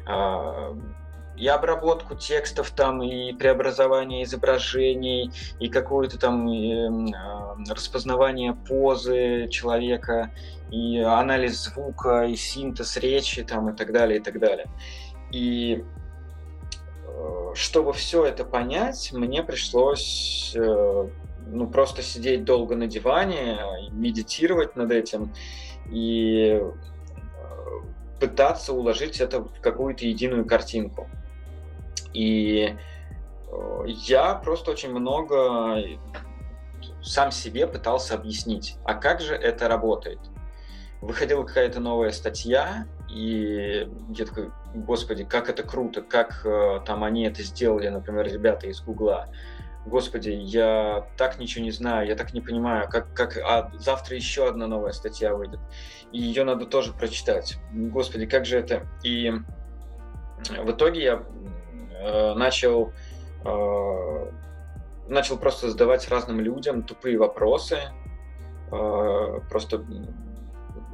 А, 0.06 0.72
и 1.36 1.48
обработку 1.48 2.14
текстов 2.14 2.70
там, 2.70 3.02
и 3.02 3.32
преобразование 3.32 4.22
изображений, 4.22 5.32
и 5.58 5.68
какое-то 5.68 6.16
там 6.16 6.48
и, 6.48 7.12
а, 7.12 7.56
распознавание 7.68 8.54
позы 8.54 9.48
человека, 9.48 10.30
и 10.70 11.00
анализ 11.00 11.64
звука, 11.64 12.22
и 12.22 12.36
синтез 12.36 12.96
речи 12.98 13.42
там, 13.42 13.68
и 13.70 13.76
так 13.76 13.92
далее, 13.92 14.20
и 14.20 14.22
так 14.22 14.38
далее. 14.38 14.68
И 15.32 15.84
э, 17.04 17.52
чтобы 17.54 17.92
все 17.94 18.24
это 18.24 18.44
понять, 18.44 19.10
мне 19.12 19.42
пришлось 19.42 20.54
э, 20.54 21.08
ну, 21.50 21.66
просто 21.66 22.02
сидеть 22.02 22.44
долго 22.44 22.76
на 22.76 22.86
диване, 22.86 23.58
медитировать 23.90 24.76
над 24.76 24.90
этим 24.90 25.32
и 25.90 26.60
э, 26.60 26.72
пытаться 28.20 28.72
уложить 28.72 29.20
это 29.20 29.40
в 29.40 29.60
какую-то 29.60 30.04
единую 30.06 30.44
картинку. 30.44 31.08
И 32.12 32.76
э, 33.50 33.84
я 33.86 34.34
просто 34.34 34.70
очень 34.70 34.90
много 34.90 35.82
сам 37.02 37.30
себе 37.30 37.66
пытался 37.66 38.14
объяснить, 38.14 38.76
а 38.84 38.94
как 38.94 39.20
же 39.20 39.34
это 39.34 39.68
работает. 39.68 40.18
Выходила 41.00 41.44
какая-то 41.44 41.80
новая 41.80 42.10
статья, 42.10 42.86
и 43.08 43.88
я 44.10 44.24
такой, 44.26 44.50
господи, 44.74 45.24
как 45.24 45.48
это 45.48 45.62
круто, 45.62 46.02
как 46.02 46.44
э, 46.44 46.80
там 46.84 47.04
они 47.04 47.24
это 47.24 47.42
сделали, 47.42 47.88
например, 47.88 48.26
ребята 48.26 48.66
из 48.66 48.80
Гугла 48.80 49.28
господи, 49.88 50.30
я 50.30 51.08
так 51.16 51.38
ничего 51.38 51.64
не 51.64 51.70
знаю, 51.70 52.06
я 52.06 52.14
так 52.14 52.32
не 52.32 52.40
понимаю, 52.40 52.88
как, 52.88 53.12
как 53.14 53.36
а 53.38 53.70
завтра 53.78 54.16
еще 54.16 54.48
одна 54.48 54.66
новая 54.66 54.92
статья 54.92 55.34
выйдет, 55.34 55.60
и 56.12 56.20
ее 56.20 56.44
надо 56.44 56.66
тоже 56.66 56.92
прочитать. 56.92 57.58
Господи, 57.72 58.26
как 58.26 58.44
же 58.44 58.58
это? 58.58 58.86
И 59.02 59.32
в 60.64 60.70
итоге 60.70 61.02
я 61.02 61.22
э, 62.00 62.34
начал 62.34 62.92
э, 63.44 64.30
начал 65.08 65.38
просто 65.38 65.70
задавать 65.70 66.08
разным 66.08 66.40
людям 66.40 66.82
тупые 66.82 67.18
вопросы. 67.18 67.78
Э, 68.70 69.40
просто 69.48 69.84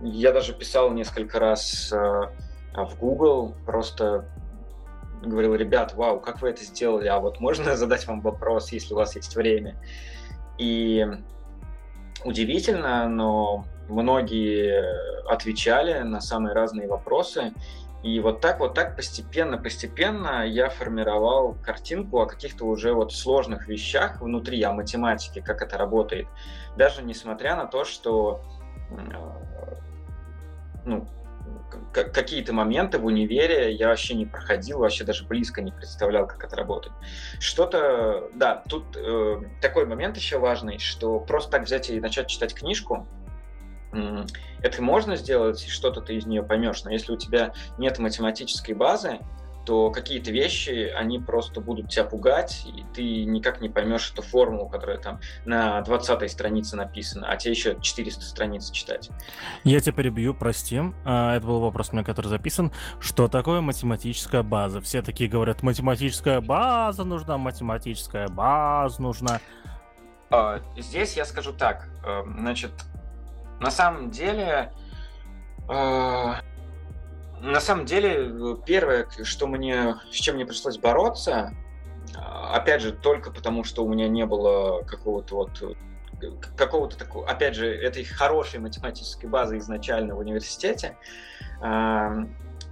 я 0.03 0.33
даже 0.33 0.55
писал 0.55 0.91
несколько 0.93 1.39
раз 1.39 1.93
э, 1.93 1.97
в 1.97 2.99
Google, 2.99 3.55
просто 3.67 4.27
говорил, 5.27 5.55
ребят, 5.55 5.95
вау, 5.95 6.21
как 6.21 6.41
вы 6.43 6.51
это 6.51 6.65
сделали, 6.65 7.09
а 7.09 7.19
вот 7.21 7.41
можно 7.41 7.77
задать 7.77 8.07
вам 8.07 8.21
вопрос, 8.21 8.73
если 8.73 8.95
у 8.95 8.97
вас 8.97 9.17
есть 9.17 9.37
время. 9.37 9.77
И 10.59 11.07
удивительно, 12.25 13.09
но 13.09 13.65
многие 13.89 15.29
отвечали 15.29 16.01
на 16.01 16.21
самые 16.21 16.55
разные 16.55 16.89
вопросы. 16.89 17.53
И 18.03 18.21
вот 18.21 18.43
так, 18.43 18.61
вот 18.61 18.75
так 18.75 18.97
постепенно, 18.97 19.57
постепенно 19.57 20.47
я 20.47 20.69
формировал 20.69 21.57
картинку 21.63 22.21
о 22.21 22.27
каких-то 22.27 22.67
уже 22.67 22.93
вот 22.93 23.15
сложных 23.15 23.67
вещах 23.67 24.21
внутри, 24.21 24.63
о 24.63 24.73
математике, 24.73 25.41
как 25.41 25.63
это 25.63 25.79
работает. 25.79 26.27
Даже 26.77 27.03
несмотря 27.03 27.57
на 27.57 27.65
то, 27.65 27.85
что 27.85 28.43
ну, 30.85 31.07
какие-то 31.93 32.53
моменты 32.53 32.99
в 32.99 33.05
универе 33.05 33.73
я 33.73 33.89
вообще 33.89 34.15
не 34.15 34.27
проходил, 34.27 34.79
вообще 34.79 35.05
даже 35.05 35.25
близко 35.27 35.63
не 35.63 35.73
представлял, 35.73 36.27
как 36.27 36.45
это 36.45 36.57
работает. 36.57 36.95
Что-то, 37.41 38.31
да, 38.35 38.63
тут 38.69 38.97
э, 38.97 39.43
такой 39.61 39.87
момент 39.87 40.17
еще 40.17 40.39
важный, 40.39 40.79
что 40.79 41.21
просто 41.21 41.51
так 41.51 41.63
взять 41.63 41.91
и 41.91 42.01
начать 42.01 42.29
читать 42.29 42.55
книжку, 42.55 43.07
э, 43.93 44.25
это 44.63 44.83
можно 44.83 45.17
сделать, 45.17 45.65
и 45.67 45.71
что-то 45.71 46.01
ты 46.01 46.17
из 46.17 46.27
нее 46.27 46.43
поймешь, 46.43 46.85
но 46.85 46.91
если 46.91 47.13
у 47.13 47.17
тебя 47.17 47.53
нет 47.79 47.99
математической 47.99 48.73
базы, 48.73 49.19
то 49.65 49.91
какие-то 49.91 50.31
вещи, 50.31 50.93
они 50.95 51.19
просто 51.19 51.61
будут 51.61 51.91
тебя 51.91 52.05
пугать, 52.05 52.67
и 52.67 52.85
ты 52.95 53.25
никак 53.25 53.61
не 53.61 53.69
поймешь 53.69 54.11
эту 54.13 54.23
формулу, 54.23 54.69
которая 54.69 54.99
там 54.99 55.21
на 55.45 55.81
20 55.83 56.31
странице 56.31 56.77
написана, 56.77 57.29
а 57.29 57.37
тебе 57.37 57.53
еще 57.53 57.79
400 57.81 58.25
страниц 58.25 58.71
читать. 58.71 59.11
Я 59.65 59.81
тебя 59.81 59.93
перебью, 59.93 60.35
прости. 60.35 60.81
А, 61.05 61.37
это 61.37 61.47
был 61.47 61.61
вопрос 61.61 61.91
у 61.91 61.93
меня, 61.95 62.05
который 62.05 62.29
записан. 62.29 62.73
Что 63.01 63.29
такое 63.29 63.61
математическая 63.61 64.43
база? 64.43 64.81
Все 64.81 65.03
такие 65.03 65.29
говорят, 65.31 65.63
математическая 65.63 66.41
база 66.41 67.05
нужна, 67.05 67.39
математическая 67.39 68.29
база 68.29 69.01
нужна. 69.01 69.41
А, 70.31 70.61
здесь 70.77 71.17
я 71.17 71.25
скажу 71.25 71.53
так. 71.53 71.89
Э, 72.05 72.23
значит, 72.27 72.73
на 73.61 73.71
самом 73.71 74.11
деле 74.11 74.73
э, 75.69 76.35
на 77.41 77.61
самом 77.61 77.87
деле, 77.87 78.57
первое, 78.67 79.09
что 79.23 79.47
мне, 79.47 79.97
с 80.11 80.15
чем 80.15 80.37
мне 80.37 80.47
пришлось 80.47 80.79
бороться, 80.79 81.53
а, 82.17 82.57
опять 82.57 82.83
же, 82.83 82.93
только 82.93 83.31
потому, 83.31 83.65
что 83.65 83.85
у 83.85 83.89
меня 83.89 84.09
не 84.09 84.27
было 84.27 84.83
какого-то 84.83 85.37
вот 85.37 85.77
какого-то 86.57 86.97
такого, 86.97 87.29
опять 87.29 87.55
же, 87.55 87.67
этой 87.67 88.05
хорошей 88.05 88.61
математической 88.61 89.27
базы 89.27 89.59
изначально 89.59 90.15
в 90.15 90.21
университете, 90.21 90.97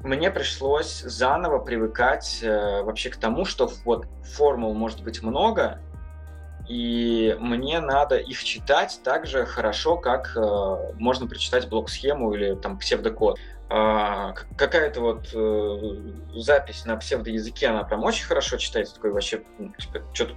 мне 0.02 0.30
пришлось 0.30 1.00
заново 1.00 1.58
привыкать 1.58 2.40
э, 2.42 2.82
вообще 2.82 3.08
к 3.10 3.16
тому, 3.16 3.44
что 3.44 3.70
вот 3.84 4.06
формул 4.24 4.74
может 4.74 5.04
быть 5.04 5.22
много, 5.22 5.80
и 6.68 7.36
мне 7.38 7.80
надо 7.80 8.16
их 8.16 8.42
читать 8.42 9.00
так 9.04 9.26
же 9.26 9.46
хорошо, 9.46 9.96
как 9.96 10.36
э, 10.36 10.92
можно 10.98 11.28
прочитать 11.28 11.68
блок-схему 11.68 12.34
или 12.34 12.54
там 12.54 12.78
псевдокод. 12.78 13.38
Э, 13.74 14.34
какая-то 14.58 15.00
вот 15.00 15.30
э, 15.32 16.38
запись 16.38 16.84
на 16.84 16.94
псевдоязыке, 16.96 17.68
она 17.68 17.84
прям 17.84 18.04
очень 18.04 18.26
хорошо 18.26 18.58
читается, 18.58 18.96
такой 18.96 19.12
вообще, 19.12 19.42
ну, 19.58 19.72
типа, 19.78 20.02
что-то 20.12 20.34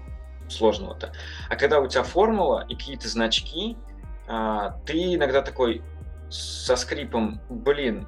сложного-то. 0.47 1.11
А 1.49 1.55
когда 1.57 1.81
у 1.81 1.88
тебя 1.88 2.03
формула 2.03 2.65
и 2.69 2.75
какие-то 2.75 3.09
значки, 3.09 3.75
э, 4.29 4.71
ты 4.86 5.15
иногда 5.15 5.41
такой 5.41 5.81
со 6.29 6.77
скрипом, 6.77 7.41
блин, 7.49 8.07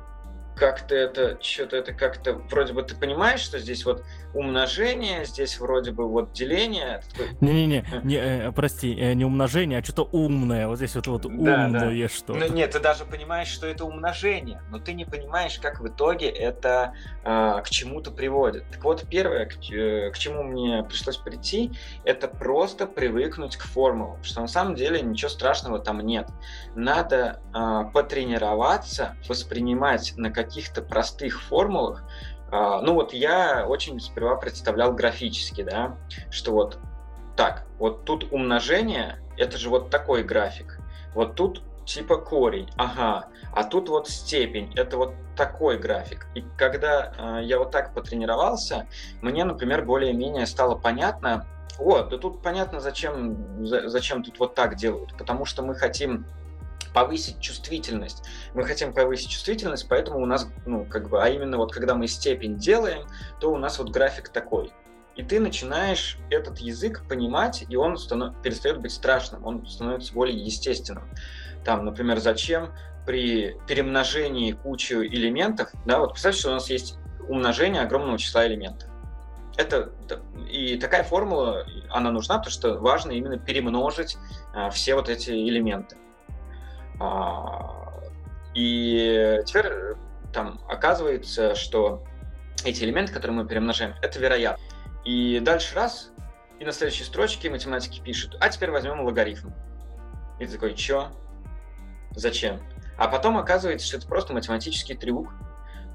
как-то 0.57 0.95
это, 0.95 1.37
что-то 1.41 1.77
это 1.77 1.93
как-то, 1.93 2.33
вроде 2.33 2.73
бы 2.73 2.83
ты 2.83 2.95
понимаешь, 2.95 3.39
что 3.39 3.59
здесь 3.59 3.85
вот 3.85 4.03
умножение, 4.33 5.25
здесь 5.25 5.59
вроде 5.59 5.91
бы 5.91 6.07
вот 6.07 6.33
деление. 6.33 7.01
Не-не-не, 7.41 7.85
не, 8.03 8.15
э, 8.15 8.51
прости, 8.51 8.95
э, 8.99 9.13
не 9.13 9.25
умножение, 9.25 9.79
а 9.79 9.83
что-то 9.83 10.03
умное, 10.11 10.67
вот 10.67 10.77
здесь 10.77 10.95
вот, 10.95 11.07
вот 11.07 11.25
умное 11.25 11.69
да, 11.69 11.89
да. 11.89 12.07
что 12.09 12.33
Ну 12.33 12.47
нет, 12.47 12.71
ты 12.71 12.79
даже 12.79 13.05
понимаешь, 13.05 13.47
что 13.47 13.67
это 13.67 13.85
умножение, 13.85 14.61
но 14.69 14.79
ты 14.79 14.93
не 14.93 15.05
понимаешь, 15.05 15.59
как 15.59 15.79
в 15.79 15.87
итоге 15.87 16.27
это 16.29 16.93
э, 17.23 17.61
к 17.63 17.69
чему-то 17.69 18.11
приводит. 18.11 18.69
Так 18.71 18.83
вот, 18.83 19.05
первое, 19.09 19.45
к, 19.45 19.71
э, 19.71 20.11
к 20.11 20.17
чему 20.17 20.43
мне 20.43 20.83
пришлось 20.83 21.17
прийти, 21.17 21.71
это 22.03 22.27
просто 22.27 22.87
привыкнуть 22.87 23.57
к 23.57 23.63
формулам, 23.63 24.23
что 24.23 24.41
на 24.41 24.47
самом 24.47 24.75
деле 24.75 25.01
ничего 25.01 25.29
страшного 25.29 25.79
там 25.79 25.99
нет. 26.01 26.27
Надо 26.75 27.41
э, 27.53 27.91
потренироваться, 27.93 29.15
воспринимать 29.27 30.13
на 30.17 30.31
какие 30.31 30.46
каких-то 30.47 30.81
простых 30.81 31.41
формулах, 31.41 32.03
а, 32.51 32.81
ну 32.81 32.93
вот 32.93 33.13
я 33.13 33.65
очень 33.67 33.99
сперва 33.99 34.35
представлял 34.35 34.93
графически, 34.93 35.63
да, 35.63 35.95
что 36.29 36.53
вот 36.53 36.79
так, 37.35 37.65
вот 37.77 38.05
тут 38.05 38.31
умножение, 38.31 39.19
это 39.37 39.57
же 39.57 39.69
вот 39.69 39.89
такой 39.89 40.23
график, 40.23 40.79
вот 41.13 41.35
тут 41.35 41.61
типа 41.85 42.17
корень, 42.17 42.69
ага, 42.77 43.27
а 43.53 43.63
тут 43.63 43.89
вот 43.89 44.09
степень, 44.09 44.73
это 44.75 44.97
вот 44.97 45.13
такой 45.35 45.77
график. 45.77 46.27
И 46.35 46.43
когда 46.57 47.13
э, 47.17 47.43
я 47.43 47.59
вот 47.59 47.71
так 47.71 47.93
потренировался, 47.93 48.87
мне, 49.21 49.45
например, 49.45 49.85
более-менее 49.85 50.45
стало 50.47 50.75
понятно, 50.75 51.45
вот, 51.77 52.09
да 52.09 52.17
тут 52.17 52.41
понятно, 52.41 52.79
зачем, 52.79 53.65
за, 53.65 53.87
зачем 53.87 54.23
тут 54.23 54.39
вот 54.39 54.55
так 54.55 54.75
делают, 54.75 55.15
потому 55.17 55.45
что 55.45 55.63
мы 55.63 55.75
хотим 55.75 56.25
повысить 56.93 57.39
чувствительность. 57.39 58.23
Мы 58.53 58.63
хотим 58.63 58.93
повысить 58.93 59.29
чувствительность, 59.29 59.87
поэтому 59.87 60.19
у 60.19 60.25
нас, 60.25 60.47
ну, 60.65 60.85
как 60.85 61.09
бы, 61.09 61.23
а 61.23 61.29
именно 61.29 61.57
вот 61.57 61.73
когда 61.73 61.95
мы 61.95 62.07
степень 62.07 62.57
делаем, 62.57 63.07
то 63.39 63.51
у 63.51 63.57
нас 63.57 63.79
вот 63.79 63.89
график 63.89 64.29
такой. 64.29 64.71
И 65.15 65.23
ты 65.23 65.39
начинаешь 65.39 66.19
этот 66.29 66.59
язык 66.59 67.03
понимать, 67.09 67.65
и 67.67 67.75
он 67.75 67.97
станов... 67.97 68.39
перестает 68.43 68.79
быть 68.79 68.91
страшным, 68.91 69.45
он 69.45 69.65
становится 69.65 70.13
более 70.13 70.37
естественным. 70.37 71.03
Там, 71.65 71.85
например, 71.85 72.19
зачем 72.19 72.71
при 73.05 73.55
перемножении 73.67 74.51
кучи 74.51 74.93
элементов, 74.93 75.71
да, 75.85 75.99
вот 75.99 76.11
представьте, 76.11 76.41
что 76.41 76.49
у 76.49 76.53
нас 76.53 76.69
есть 76.69 76.97
умножение 77.27 77.81
огромного 77.81 78.19
числа 78.19 78.45
элементов. 78.45 78.89
Это 79.57 79.91
и 80.51 80.77
такая 80.77 81.03
формула, 81.03 81.65
она 81.89 82.11
нужна, 82.11 82.37
потому 82.37 82.51
что 82.51 82.77
важно 82.77 83.11
именно 83.11 83.39
перемножить 83.39 84.17
а, 84.53 84.69
все 84.69 84.93
вот 84.93 85.09
эти 85.09 85.31
элементы. 85.31 85.97
А, 86.99 88.01
и 88.53 89.39
теперь 89.45 89.95
там 90.33 90.59
оказывается, 90.67 91.55
что 91.55 92.03
эти 92.63 92.83
элементы, 92.83 93.13
которые 93.13 93.37
мы 93.37 93.47
перемножаем, 93.47 93.95
это 94.01 94.19
вероятно. 94.19 94.63
И 95.05 95.39
дальше 95.39 95.75
раз, 95.75 96.11
и 96.59 96.65
на 96.65 96.71
следующей 96.71 97.03
строчке 97.03 97.49
математики 97.49 98.01
пишут, 98.01 98.35
а 98.39 98.49
теперь 98.49 98.71
возьмем 98.71 99.01
логарифм. 99.01 99.51
И 100.39 100.45
ты 100.45 100.53
такой, 100.53 100.73
чё? 100.73 101.11
Зачем? 102.11 102.59
А 102.97 103.07
потом 103.07 103.37
оказывается, 103.37 103.87
что 103.87 103.97
это 103.97 104.07
просто 104.07 104.33
математический 104.33 104.95
трюк, 104.95 105.29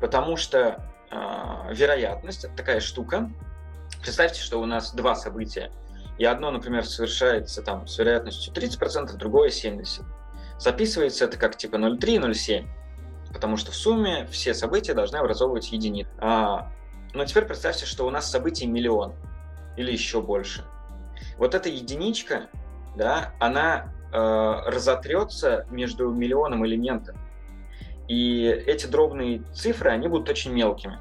потому 0.01 0.37
что 0.37 0.85
э, 1.11 1.75
вероятность 1.75 2.45
это 2.45 2.55
такая 2.55 2.81
штука. 2.81 3.31
Представьте, 4.01 4.41
что 4.41 4.61
у 4.61 4.67
нас 4.67 4.95
два 4.95 5.15
события, 5.15 5.73
и 6.19 6.25
одно, 6.25 6.51
например, 6.51 6.87
совершается 6.87 7.63
там 7.63 7.87
с 7.87 7.99
вероятностью 7.99 8.53
30%, 8.55 9.17
другое 9.17 9.49
70%. 9.49 10.05
Записывается 10.63 11.25
это 11.25 11.39
как 11.39 11.57
типа 11.57 11.75
0,3, 11.75 12.31
0,7, 12.31 12.69
потому 13.33 13.57
что 13.57 13.73
в 13.73 13.75
сумме 13.75 14.27
все 14.27 14.55
события 14.55 14.95
должны 14.95 15.17
образовывать 15.17 15.73
единицу. 15.73 16.09
А, 16.19 16.71
но 17.15 17.25
теперь 17.25 17.47
представьте, 17.47 17.85
что 17.85 18.07
у 18.07 18.11
нас 18.11 18.31
событий 18.31 18.69
миллион 18.69 19.13
или 19.77 19.91
еще 19.91 20.23
больше. 20.23 20.65
Вот 21.37 21.57
эта 21.57 21.69
единичка, 21.69 22.49
да, 22.95 23.35
она 23.41 23.93
э, 24.13 24.17
разотрется 24.71 25.67
между 25.69 26.11
миллионом 26.13 26.65
элементов. 26.65 27.17
И 28.07 28.45
эти 28.45 28.87
дробные 28.87 29.43
цифры, 29.53 29.91
они 29.91 30.07
будут 30.07 30.29
очень 30.29 30.53
мелкими. 30.53 31.01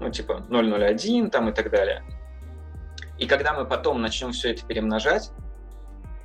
Ну, 0.00 0.10
типа 0.10 0.46
001 0.48 1.30
там 1.30 1.50
и 1.50 1.52
так 1.52 1.70
далее. 1.70 2.02
И 3.18 3.26
когда 3.26 3.52
мы 3.52 3.66
потом 3.66 4.00
начнем 4.00 4.32
все 4.32 4.52
это 4.52 4.64
перемножать, 4.64 5.32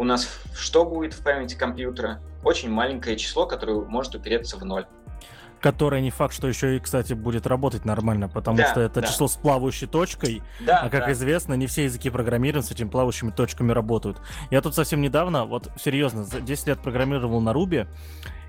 у 0.01 0.03
нас 0.03 0.27
что 0.55 0.83
будет 0.83 1.13
в 1.13 1.23
памяти 1.23 1.53
компьютера? 1.53 2.19
Очень 2.43 2.71
маленькое 2.71 3.17
число, 3.17 3.45
которое 3.45 3.81
может 3.81 4.15
упереться 4.15 4.57
в 4.57 4.65
ноль. 4.65 4.87
Которое 5.61 6.01
не 6.01 6.09
факт, 6.09 6.33
что 6.33 6.47
еще 6.47 6.75
и, 6.75 6.79
кстати, 6.79 7.13
будет 7.13 7.45
работать 7.45 7.85
нормально, 7.85 8.27
потому 8.27 8.57
да, 8.57 8.71
что 8.71 8.81
это 8.81 9.01
да. 9.01 9.07
число 9.07 9.27
с 9.27 9.35
плавающей 9.35 9.85
точкой, 9.85 10.41
да, 10.59 10.79
а 10.79 10.89
как 10.89 11.05
да. 11.05 11.11
известно, 11.11 11.53
не 11.53 11.67
все 11.67 11.83
языки 11.83 12.09
программирования 12.09 12.67
с 12.67 12.71
этими 12.71 12.89
плавающими 12.89 13.29
точками 13.29 13.71
работают. 13.71 14.19
Я 14.49 14.61
тут 14.61 14.73
совсем 14.73 15.01
недавно, 15.01 15.45
вот 15.45 15.69
серьезно, 15.79 16.23
за 16.23 16.41
10 16.41 16.65
лет 16.65 16.81
программировал 16.81 17.39
на 17.39 17.53
Руби, 17.53 17.85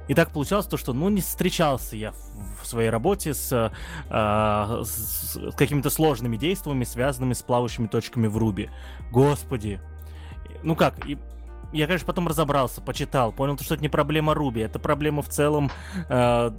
и 0.08 0.14
так 0.14 0.30
получалось 0.30 0.64
то, 0.64 0.78
что, 0.78 0.94
ну, 0.94 1.10
не 1.10 1.20
встречался 1.20 1.96
я 1.96 2.12
в, 2.12 2.62
в 2.62 2.66
своей 2.66 2.88
работе 2.88 3.34
с, 3.34 3.52
э, 3.52 4.84
с, 4.84 5.36
с 5.36 5.54
какими-то 5.54 5.90
сложными 5.90 6.38
действиями, 6.38 6.84
связанными 6.84 7.34
с 7.34 7.42
плавающими 7.42 7.88
точками 7.88 8.26
в 8.26 8.38
Руби. 8.38 8.70
Господи. 9.10 9.82
Ну 10.62 10.76
как, 10.76 11.06
и 11.06 11.18
я, 11.72 11.86
конечно, 11.86 12.06
потом 12.06 12.28
разобрался, 12.28 12.80
почитал, 12.80 13.32
понял, 13.32 13.58
что 13.58 13.74
это 13.74 13.82
не 13.82 13.88
проблема 13.88 14.34
Руби, 14.34 14.60
это 14.60 14.78
проблема 14.78 15.22
в 15.22 15.28
целом 15.28 15.70
э, 16.08 16.50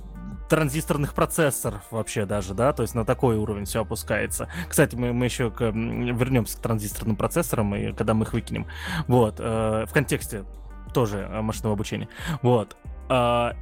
транзисторных 0.50 1.14
процессоров 1.14 1.82
вообще 1.92 2.26
даже, 2.26 2.54
да, 2.54 2.74
то 2.74 2.84
есть 2.84 2.96
на 2.96 3.06
такой 3.06 3.38
уровень 3.38 3.66
все 3.66 3.82
опускается. 3.82 4.50
Кстати, 4.68 4.96
мы, 4.96 5.14
мы 5.14 5.26
еще 5.26 5.52
к, 5.52 5.62
вернемся 5.62 6.58
к 6.58 6.62
транзисторным 6.62 7.16
процессорам, 7.16 7.76
и 7.76 7.92
когда 7.94 8.14
мы 8.14 8.26
их 8.26 8.34
выкинем. 8.34 8.68
Вот, 9.08 9.36
э, 9.40 9.86
в 9.88 9.94
контексте 9.94 10.46
тоже 10.94 11.28
э, 11.30 11.42
машинного 11.42 11.74
обучения. 11.74 12.08
Вот. 12.42 12.78
Э, 13.10 13.54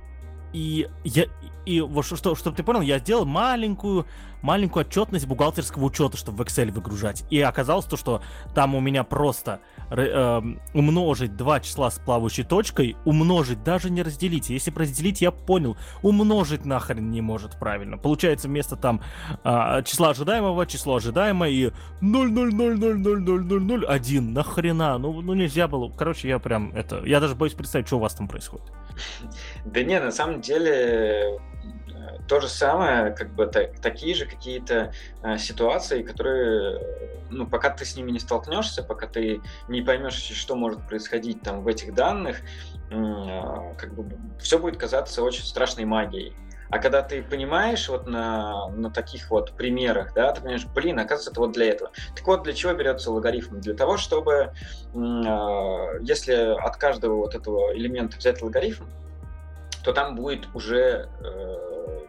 и 0.53 0.87
я, 1.03 1.25
и 1.65 1.81
вот 1.81 2.05
что, 2.05 2.35
чтобы 2.35 2.55
ты 2.55 2.63
понял, 2.63 2.79
я 2.81 2.99
сделал 2.99 3.25
маленькую, 3.25 4.05
маленькую 4.41 4.85
отчетность 4.85 5.27
бухгалтерского 5.27 5.83
учета, 5.85 6.15
чтобы 6.17 6.39
в 6.39 6.41
Excel 6.41 6.71
выгружать. 6.71 7.23
И 7.29 7.39
оказалось 7.39 7.85
то, 7.85 7.95
что 7.97 8.23
там 8.55 8.73
у 8.73 8.79
меня 8.79 9.03
просто 9.03 9.59
э, 9.89 10.41
умножить 10.73 11.37
два 11.37 11.59
числа 11.59 11.91
с 11.91 11.99
плавающей 11.99 12.43
точкой, 12.43 12.97
умножить, 13.05 13.61
даже 13.63 13.91
не 13.91 14.01
разделить. 14.01 14.49
Если 14.49 14.71
разделить, 14.71 15.21
я 15.21 15.29
понял, 15.31 15.77
умножить 16.01 16.65
нахрен 16.65 17.11
не 17.11 17.21
может 17.21 17.59
правильно. 17.59 17.97
Получается 17.97 18.47
вместо 18.47 18.75
там 18.75 19.01
э, 19.43 19.83
числа 19.85 20.09
ожидаемого, 20.09 20.65
число 20.65 20.95
ожидаемое 20.95 21.51
и 21.51 21.69
0,000000001. 22.01 24.21
Нахрена? 24.21 24.97
Ну, 24.97 25.21
ну 25.21 25.35
нельзя 25.35 25.67
было. 25.67 25.91
Короче, 25.95 26.27
я 26.27 26.39
прям 26.39 26.71
это... 26.73 27.03
Я 27.05 27.19
даже 27.19 27.35
боюсь 27.35 27.53
представить, 27.53 27.85
что 27.85 27.97
у 27.97 27.99
вас 27.99 28.15
там 28.15 28.27
происходит. 28.27 28.65
Да 29.65 29.83
не, 29.83 29.99
на 29.99 30.11
самом 30.11 30.41
деле 30.41 31.39
то 32.27 32.39
же 32.39 32.47
самое, 32.47 33.11
как 33.11 33.33
бы 33.33 33.45
так, 33.45 33.79
такие 33.81 34.15
же 34.15 34.25
какие-то 34.25 34.93
э, 35.21 35.37
ситуации, 35.37 36.01
которые, 36.01 36.79
ну, 37.29 37.45
пока 37.45 37.69
ты 37.69 37.83
с 37.83 37.97
ними 37.97 38.11
не 38.11 38.19
столкнешься, 38.19 38.83
пока 38.83 39.05
ты 39.07 39.41
не 39.67 39.81
поймешь, 39.81 40.13
что 40.13 40.55
может 40.55 40.87
происходить 40.87 41.41
там 41.41 41.61
в 41.61 41.67
этих 41.67 41.93
данных, 41.93 42.37
э, 42.89 43.73
как 43.77 43.93
бы 43.93 44.17
все 44.39 44.59
будет 44.59 44.77
казаться 44.77 45.21
очень 45.23 45.43
страшной 45.43 45.83
магией. 45.83 46.33
А 46.71 46.79
когда 46.79 47.01
ты 47.01 47.21
понимаешь 47.21 47.89
вот 47.89 48.07
на, 48.07 48.69
на 48.69 48.89
таких 48.89 49.29
вот 49.29 49.51
примерах, 49.51 50.13
да, 50.13 50.31
ты 50.31 50.39
понимаешь, 50.39 50.65
блин, 50.73 50.99
оказывается, 50.99 51.31
это 51.31 51.39
вот 51.41 51.51
для 51.51 51.69
этого. 51.69 51.91
Так 52.15 52.25
вот, 52.25 52.43
для 52.43 52.53
чего 52.53 52.73
берется 52.73 53.11
логарифм? 53.11 53.59
Для 53.59 53.73
того, 53.73 53.97
чтобы, 53.97 54.53
э, 54.93 55.99
если 56.01 56.33
от 56.57 56.77
каждого 56.77 57.17
вот 57.17 57.35
этого 57.35 57.75
элемента 57.75 58.17
взять 58.17 58.41
логарифм, 58.41 58.85
то 59.83 59.91
там 59.91 60.15
будет 60.15 60.47
уже 60.53 61.09
э, 61.19 61.99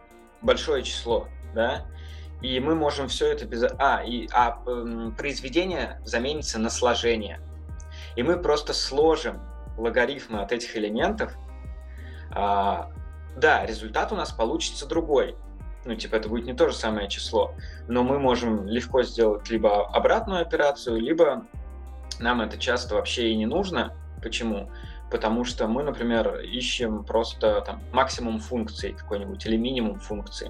большое 0.42 0.84
число. 0.84 1.26
да, 1.54 1.84
и 2.40 2.58
мы 2.60 2.74
можем 2.74 3.08
все 3.08 3.32
это 3.32 3.44
без... 3.46 3.64
А, 3.78 4.02
и, 4.04 4.28
а 4.32 4.52
произведение 5.16 6.00
заменится 6.04 6.58
на 6.58 6.70
сложение. 6.70 7.40
И 8.16 8.22
мы 8.22 8.36
просто 8.36 8.74
сложим 8.74 9.40
логарифмы 9.78 10.40
от 10.40 10.52
этих 10.52 10.76
элементов. 10.76 11.32
А, 12.30 12.90
да, 13.36 13.64
результат 13.66 14.12
у 14.12 14.16
нас 14.16 14.32
получится 14.32 14.86
другой. 14.86 15.36
Ну, 15.84 15.96
типа, 15.96 16.16
это 16.16 16.28
будет 16.28 16.46
не 16.46 16.54
то 16.54 16.68
же 16.68 16.74
самое 16.74 17.08
число. 17.08 17.54
Но 17.88 18.04
мы 18.04 18.18
можем 18.18 18.66
легко 18.66 19.02
сделать 19.02 19.50
либо 19.50 19.88
обратную 19.88 20.40
операцию, 20.40 21.00
либо 21.00 21.46
нам 22.20 22.40
это 22.40 22.56
часто 22.56 22.94
вообще 22.94 23.30
и 23.30 23.36
не 23.36 23.46
нужно. 23.46 23.96
Почему? 24.22 24.70
потому 25.12 25.44
что 25.44 25.68
мы, 25.68 25.82
например, 25.82 26.40
ищем 26.40 27.04
просто 27.04 27.60
там 27.60 27.82
максимум 27.92 28.40
функций 28.40 28.94
какой-нибудь 28.94 29.44
или 29.44 29.58
минимум 29.58 30.00
функций. 30.00 30.48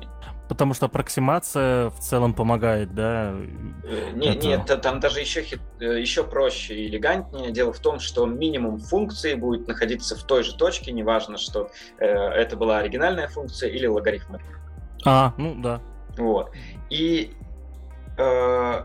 Потому 0.52 0.74
что 0.74 0.84
аппроксимация 0.84 1.88
в 1.88 1.98
целом 1.98 2.34
помогает, 2.34 2.94
да? 2.94 3.32
Э, 3.84 4.10
нет, 4.12 4.42
нет, 4.42 4.82
там 4.82 5.00
даже 5.00 5.20
еще, 5.20 5.42
э, 5.80 5.98
еще 5.98 6.24
проще 6.24 6.74
и 6.74 6.88
элегантнее. 6.88 7.50
Дело 7.50 7.72
в 7.72 7.78
том, 7.78 7.98
что 8.00 8.26
минимум 8.26 8.78
функции 8.78 9.32
будет 9.32 9.66
находиться 9.66 10.14
в 10.14 10.22
той 10.24 10.42
же 10.42 10.54
точке, 10.54 10.92
неважно, 10.92 11.38
что 11.38 11.70
э, 11.98 12.06
это 12.06 12.58
была 12.58 12.80
оригинальная 12.80 13.28
функция 13.28 13.70
или 13.70 13.86
логарифм. 13.86 14.36
А, 15.06 15.32
ну 15.38 15.54
да. 15.54 15.80
Вот. 16.18 16.52
И 16.90 17.32
э, 18.18 18.84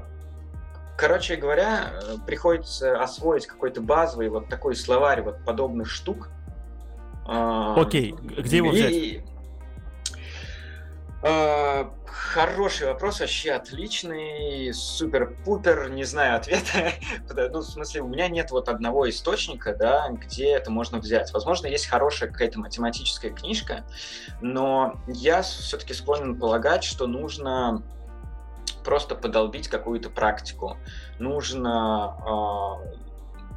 Короче 0.96 1.36
говоря, 1.36 1.92
приходится 2.26 3.04
освоить 3.04 3.46
какой-то 3.46 3.82
базовый 3.82 4.30
вот 4.30 4.48
такой 4.48 4.74
словарь 4.74 5.22
вот 5.22 5.44
подобных 5.44 5.90
штук. 5.90 6.30
Окей, 7.26 8.14
okay. 8.14 8.42
где 8.42 8.58
его 8.58 8.70
взять? 8.70 8.94
И... 8.94 9.22
Uh, 11.28 11.92
хороший 12.08 12.88
вопрос, 12.88 13.20
вообще 13.20 13.52
отличный, 13.52 14.74
супер-пупер, 14.74 15.90
не 15.90 16.04
знаю 16.04 16.38
ответа. 16.38 16.94
ну, 17.52 17.60
в 17.60 17.64
смысле, 17.64 18.02
у 18.02 18.08
меня 18.08 18.28
нет 18.28 18.52
вот 18.52 18.70
одного 18.70 19.10
источника, 19.10 19.76
да, 19.76 20.10
где 20.10 20.52
это 20.52 20.72
можно 20.72 21.00
взять. 21.00 21.34
Возможно, 21.34 21.68
есть 21.68 21.88
хорошая 21.88 22.30
какая-то 22.30 22.60
математическая 22.60 23.32
книжка, 23.32 23.86
но 24.40 25.00
я 25.08 25.42
все-таки 25.42 25.94
склонен 25.94 26.40
полагать, 26.40 26.84
что 26.84 27.08
нужно 27.08 27.84
просто 28.86 29.16
подолбить 29.16 29.68
какую-то 29.68 30.10
практику. 30.10 30.78
Нужно 31.20 32.80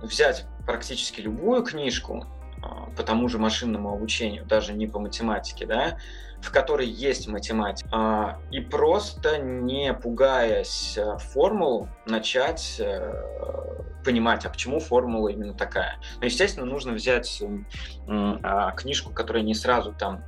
э, 0.03 0.07
взять 0.07 0.47
практически 0.67 1.21
любую 1.21 1.63
книжку 1.63 2.27
э, 2.57 2.97
по 2.97 3.03
тому 3.03 3.29
же 3.29 3.39
машинному 3.39 3.93
обучению, 3.93 4.45
даже 4.45 4.73
не 4.73 4.87
по 4.87 4.99
математике, 4.99 5.67
да, 5.67 5.99
в 6.43 6.51
которой 6.51 6.87
есть 6.87 7.29
математика, 7.29 8.39
э, 8.51 8.55
и 8.57 8.61
просто 8.61 9.39
не 9.39 9.93
пугаясь 9.95 10.99
формул 11.33 11.89
начать 12.07 12.77
э, 12.79 13.81
понимать, 14.05 14.45
а 14.47 14.51
почему 14.51 14.81
формула 14.81 15.29
именно 15.29 15.55
такая. 15.55 15.99
Но, 16.19 16.27
естественно, 16.27 16.67
нужно 16.67 16.93
взять 16.93 17.43
э, 17.43 18.73
книжку, 18.77 19.13
которая 19.13 19.43
не 19.43 19.55
сразу 19.55 19.93
там 19.93 20.25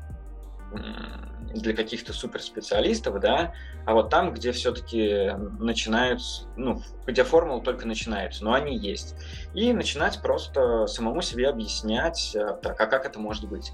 для 1.55 1.75
каких-то 1.75 2.13
суперспециалистов, 2.13 3.21
да, 3.21 3.53
а 3.85 3.95
вот 3.95 4.11
там, 4.11 4.33
где 4.33 4.53
все-таки 4.53 5.33
начинаются, 5.59 6.47
ну, 6.57 6.83
где 7.07 7.25
формулы 7.25 7.63
только 7.63 7.87
начинаются, 7.87 8.45
но 8.45 8.55
они 8.55 8.77
есть. 8.77 9.17
И 9.55 9.73
начинать 9.73 10.21
просто 10.23 10.87
самому 10.87 11.21
себе 11.21 11.49
объяснять, 11.49 12.35
э, 12.35 12.57
так, 12.63 12.81
а 12.81 12.87
как 12.87 13.05
это 13.07 13.19
может 13.19 13.49
быть? 13.49 13.73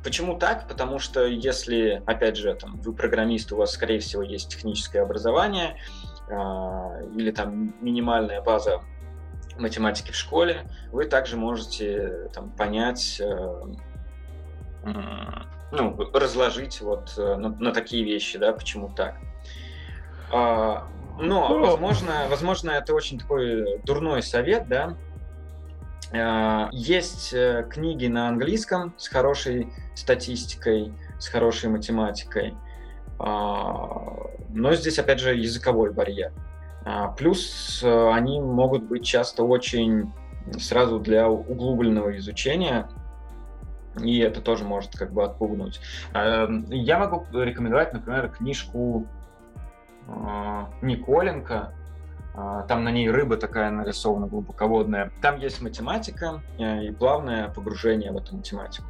Э, 0.00 0.04
почему 0.04 0.38
так? 0.38 0.68
Потому 0.68 0.98
что 0.98 1.24
если, 1.24 2.02
опять 2.06 2.36
же, 2.36 2.54
там, 2.54 2.80
вы 2.80 2.92
программист, 2.92 3.52
у 3.52 3.56
вас, 3.56 3.72
скорее 3.72 4.00
всего, 4.00 4.22
есть 4.22 4.48
техническое 4.50 5.00
образование 5.02 5.76
э, 6.28 6.34
или 7.16 7.30
там 7.30 7.74
минимальная 7.80 8.42
база 8.42 8.80
математики 9.58 10.10
в 10.12 10.16
школе, 10.16 10.66
вы 10.90 11.04
также 11.04 11.36
можете 11.36 12.30
там, 12.32 12.50
понять 12.50 13.20
ну, 15.72 15.96
разложить 16.12 16.80
вот 16.80 17.14
э, 17.16 17.36
на, 17.36 17.50
на 17.50 17.72
такие 17.72 18.04
вещи, 18.04 18.38
да, 18.38 18.52
почему 18.52 18.92
так. 18.94 19.16
А, 20.32 20.86
но, 21.18 21.48
ну, 21.48 21.60
возможно, 21.60 22.26
возможно, 22.28 22.70
это 22.70 22.94
очень 22.94 23.18
такой 23.18 23.78
дурной 23.84 24.22
совет, 24.22 24.68
да. 24.68 24.96
А, 26.12 26.68
есть 26.72 27.32
э, 27.32 27.66
книги 27.70 28.06
на 28.06 28.28
английском 28.28 28.94
с 28.96 29.08
хорошей 29.08 29.72
статистикой, 29.94 30.92
с 31.18 31.28
хорошей 31.28 31.70
математикой, 31.70 32.54
а, 33.18 34.26
но 34.48 34.74
здесь, 34.74 34.98
опять 34.98 35.20
же, 35.20 35.34
языковой 35.34 35.92
барьер. 35.92 36.32
А, 36.84 37.08
плюс 37.08 37.82
э, 37.84 38.10
они 38.12 38.40
могут 38.40 38.84
быть 38.84 39.04
часто 39.04 39.44
очень 39.44 40.12
сразу 40.58 40.98
для 40.98 41.28
углубленного 41.28 42.16
изучения 42.18 42.88
и 43.98 44.18
это 44.18 44.40
тоже 44.40 44.64
может 44.64 44.96
как 44.96 45.12
бы 45.12 45.24
отпугнуть. 45.24 45.80
Я 46.14 46.98
могу 46.98 47.26
рекомендовать, 47.32 47.92
например, 47.92 48.30
книжку 48.30 49.06
э, 50.06 50.64
Николенко, 50.82 51.74
э, 51.74 51.79
там 52.34 52.84
на 52.84 52.90
ней 52.90 53.10
рыба 53.10 53.36
такая 53.36 53.70
нарисована 53.70 54.26
глубоководная. 54.26 55.12
Там 55.20 55.38
есть 55.38 55.60
математика 55.60 56.42
э, 56.58 56.84
и 56.84 56.92
плавное 56.92 57.48
погружение 57.48 58.12
в 58.12 58.16
эту 58.16 58.36
математику 58.36 58.86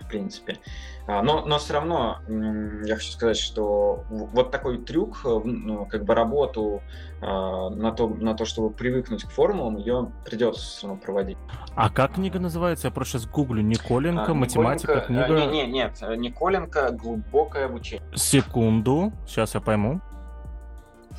в 0.00 0.08
принципе. 0.08 0.58
А, 1.06 1.22
но, 1.22 1.44
но 1.44 1.58
все 1.58 1.74
равно 1.74 2.18
я 2.28 2.96
хочу 2.96 3.12
сказать, 3.12 3.36
что 3.36 4.04
вот 4.08 4.50
такой 4.50 4.78
трюк, 4.78 5.20
э, 5.24 5.40
ну, 5.44 5.86
как 5.86 6.04
бы 6.04 6.14
работу 6.14 6.82
а, 7.20 7.70
на 7.70 7.92
то, 7.92 8.08
на 8.08 8.34
то, 8.34 8.44
чтобы 8.44 8.70
привыкнуть 8.70 9.24
к 9.24 9.30
формулам, 9.30 9.76
ее 9.76 10.10
придется 10.24 10.62
все 10.62 10.86
равно 10.86 11.02
проводить. 11.02 11.38
А 11.74 11.90
как 11.90 12.14
книга 12.14 12.38
называется? 12.38 12.88
Я 12.88 12.90
просто 12.92 13.18
сейчас 13.18 13.30
гуглю. 13.30 13.62
Николенко, 13.62 14.32
а, 14.32 14.34
математика, 14.34 15.06
Николенко, 15.08 15.24
книга... 15.26 15.52
Не, 15.52 15.66
не, 15.66 15.72
нет, 15.72 16.00
Николенко 16.16 16.90
«Глубокое 16.92 17.66
обучение». 17.66 18.06
Секунду, 18.14 19.12
сейчас 19.26 19.54
я 19.54 19.60
пойму. 19.60 20.00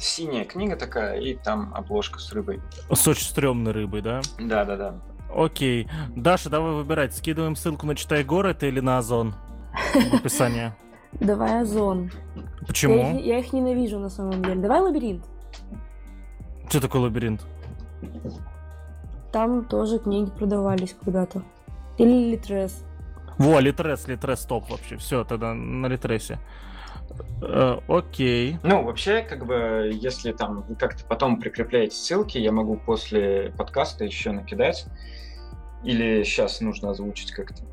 Синяя 0.01 0.45
книга 0.45 0.75
такая, 0.75 1.19
и 1.19 1.35
там 1.35 1.71
обложка 1.75 2.17
с 2.17 2.33
рыбой. 2.33 2.59
С 2.91 3.07
очень 3.07 3.23
стрёмной 3.23 3.71
рыбой, 3.71 4.01
да? 4.01 4.21
Да, 4.39 4.65
да, 4.65 4.75
да. 4.75 4.95
Окей. 5.33 5.87
Даша, 6.15 6.49
давай 6.49 6.73
выбирать. 6.73 7.15
Скидываем 7.15 7.55
ссылку 7.55 7.85
на 7.85 7.95
«Читай 7.95 8.23
город» 8.23 8.63
или 8.63 8.79
на 8.79 8.97
Озон 8.97 9.35
в 9.93 10.15
описании. 10.15 10.73
Давай 11.19 11.61
Озон. 11.61 12.09
Почему? 12.65 13.19
Я 13.19 13.39
их, 13.39 13.51
ненавижу 13.51 13.99
на 13.99 14.09
самом 14.09 14.41
деле. 14.41 14.61
Давай 14.61 14.79
лабиринт. 14.79 15.25
Что 16.69 16.79
такое 16.79 17.01
лабиринт? 17.01 17.45
Там 19.31 19.65
тоже 19.65 19.99
книги 19.99 20.31
продавались 20.31 20.95
когда-то. 21.03 21.43
Или 21.97 22.31
Литрес. 22.31 22.83
Во, 23.37 23.59
Литрес, 23.59 24.07
Литрес 24.07 24.45
топ 24.45 24.69
вообще. 24.69 24.97
Все, 24.97 25.25
тогда 25.25 25.53
на 25.53 25.87
Литресе. 25.87 26.39
Э, 27.41 27.79
окей. 27.87 28.57
Ну, 28.63 28.83
вообще, 28.83 29.21
как 29.21 29.45
бы, 29.45 29.91
если 29.93 30.31
там 30.31 30.61
вы 30.67 30.75
как-то 30.75 31.03
потом 31.05 31.39
прикрепляете 31.39 31.95
ссылки, 31.95 32.37
я 32.37 32.51
могу 32.51 32.77
после 32.77 33.53
подкаста 33.57 34.03
еще 34.05 34.31
накидать. 34.31 34.85
Или 35.83 36.23
сейчас 36.23 36.61
нужно 36.61 36.91
озвучить 36.91 37.31
как-то? 37.31 37.63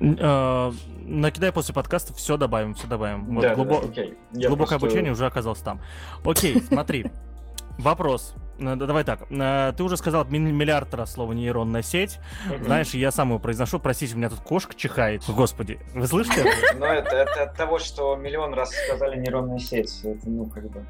Э, 0.00 0.72
накидай 1.02 1.52
после 1.52 1.74
подкаста, 1.74 2.14
все 2.14 2.36
добавим, 2.36 2.74
все 2.74 2.86
добавим. 2.86 3.26
Вот 3.34 3.42
да, 3.42 3.54
глубо... 3.54 3.80
да, 3.80 3.88
окей. 3.88 4.14
Глубокое 4.32 4.56
просто... 4.56 4.86
обучение 4.86 5.12
уже 5.12 5.26
оказалось 5.26 5.60
там. 5.60 5.80
Окей, 6.24 6.60
смотри. 6.60 7.06
Вопрос. 7.78 8.34
Э, 8.58 8.76
давай 8.76 9.04
так. 9.04 9.20
Э, 9.30 9.72
ты 9.76 9.82
уже 9.82 9.96
сказал 9.96 10.24
миллиард 10.26 10.94
раз 10.94 11.12
слово 11.12 11.32
нейронная 11.32 11.82
сеть. 11.82 12.18
Знаешь, 12.62 12.94
я 12.94 13.10
сам 13.10 13.28
его 13.28 13.38
произношу. 13.38 13.78
Простите, 13.78 14.14
у 14.14 14.18
меня 14.18 14.30
тут 14.30 14.40
кошка 14.40 14.74
чихает. 14.74 15.22
Господи, 15.28 15.78
вы 15.94 16.06
слышите? 16.06 16.44
Ну, 16.76 16.86
это, 16.86 17.16
это 17.16 17.42
от 17.44 17.56
того, 17.56 17.78
что 17.78 18.16
миллион 18.16 18.52
раз 18.52 18.70
сказали 18.70 19.16
нейронная 19.18 19.58
сеть. 19.58 20.00
Это, 20.02 20.28
ну, 20.28 20.46
как 20.46 20.70
бы... 20.70 20.84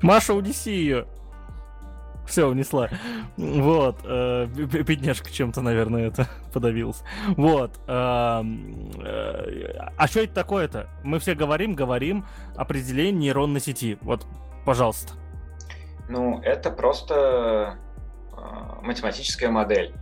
Маша, 0.00 0.32
унеси 0.32 0.70
ее. 0.70 1.06
Все, 2.30 2.46
унесла. 2.46 2.88
Вот. 3.36 3.96
Э, 4.04 4.46
бедняжка 4.46 5.30
чем-то, 5.30 5.62
наверное, 5.62 6.06
это 6.06 6.28
подавился. 6.52 7.04
Вот. 7.36 7.80
Э, 7.88 8.42
э, 9.02 9.90
а 9.96 10.06
что 10.06 10.20
это 10.20 10.32
такое-то? 10.32 10.88
Мы 11.02 11.18
все 11.18 11.34
говорим, 11.34 11.74
говорим 11.74 12.24
определение 12.56 13.12
нейронной 13.12 13.60
сети. 13.60 13.98
Вот, 14.02 14.26
пожалуйста. 14.64 15.14
Ну, 16.10 16.40
это 16.42 16.70
просто 16.70 17.78
математическая 18.82 19.48
модель. 19.48 19.94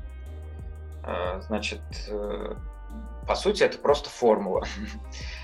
Значит, 1.40 1.80
по 3.26 3.34
сути, 3.34 3.62
это 3.62 3.78
просто 3.78 4.08
формула, 4.08 4.64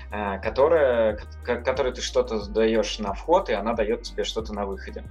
которая, 0.41 1.19
которой 1.43 1.93
ты 1.93 2.01
что-то 2.01 2.39
задаешь 2.39 2.97
на 2.97 3.13
вход, 3.13 3.49
и 3.49 3.53
она 3.53 3.73
дает 3.73 4.01
тебе 4.03 4.23
что-то 4.23 4.53
на 4.53 4.65
выходе. 4.65 5.03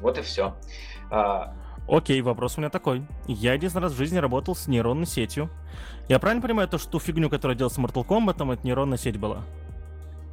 Вот 0.00 0.18
и 0.18 0.22
все. 0.22 0.54
А, 1.10 1.54
Окей, 1.88 2.20
вопрос 2.20 2.58
у 2.58 2.60
меня 2.60 2.70
такой. 2.70 3.06
Я 3.26 3.54
единственный 3.54 3.82
раз 3.82 3.92
в 3.92 3.96
жизни 3.96 4.18
работал 4.18 4.54
с 4.54 4.68
нейронной 4.68 5.06
сетью. 5.06 5.48
Я 6.08 6.18
правильно 6.18 6.42
понимаю, 6.42 6.68
то, 6.68 6.76
что 6.76 6.90
ту 6.90 7.00
фигню, 7.00 7.30
которую 7.30 7.56
делал 7.56 7.70
с 7.70 7.78
Mortal 7.78 8.06
Kombat, 8.06 8.34
это 8.54 8.66
нейронная 8.66 8.98
сеть 8.98 9.18
была? 9.18 9.42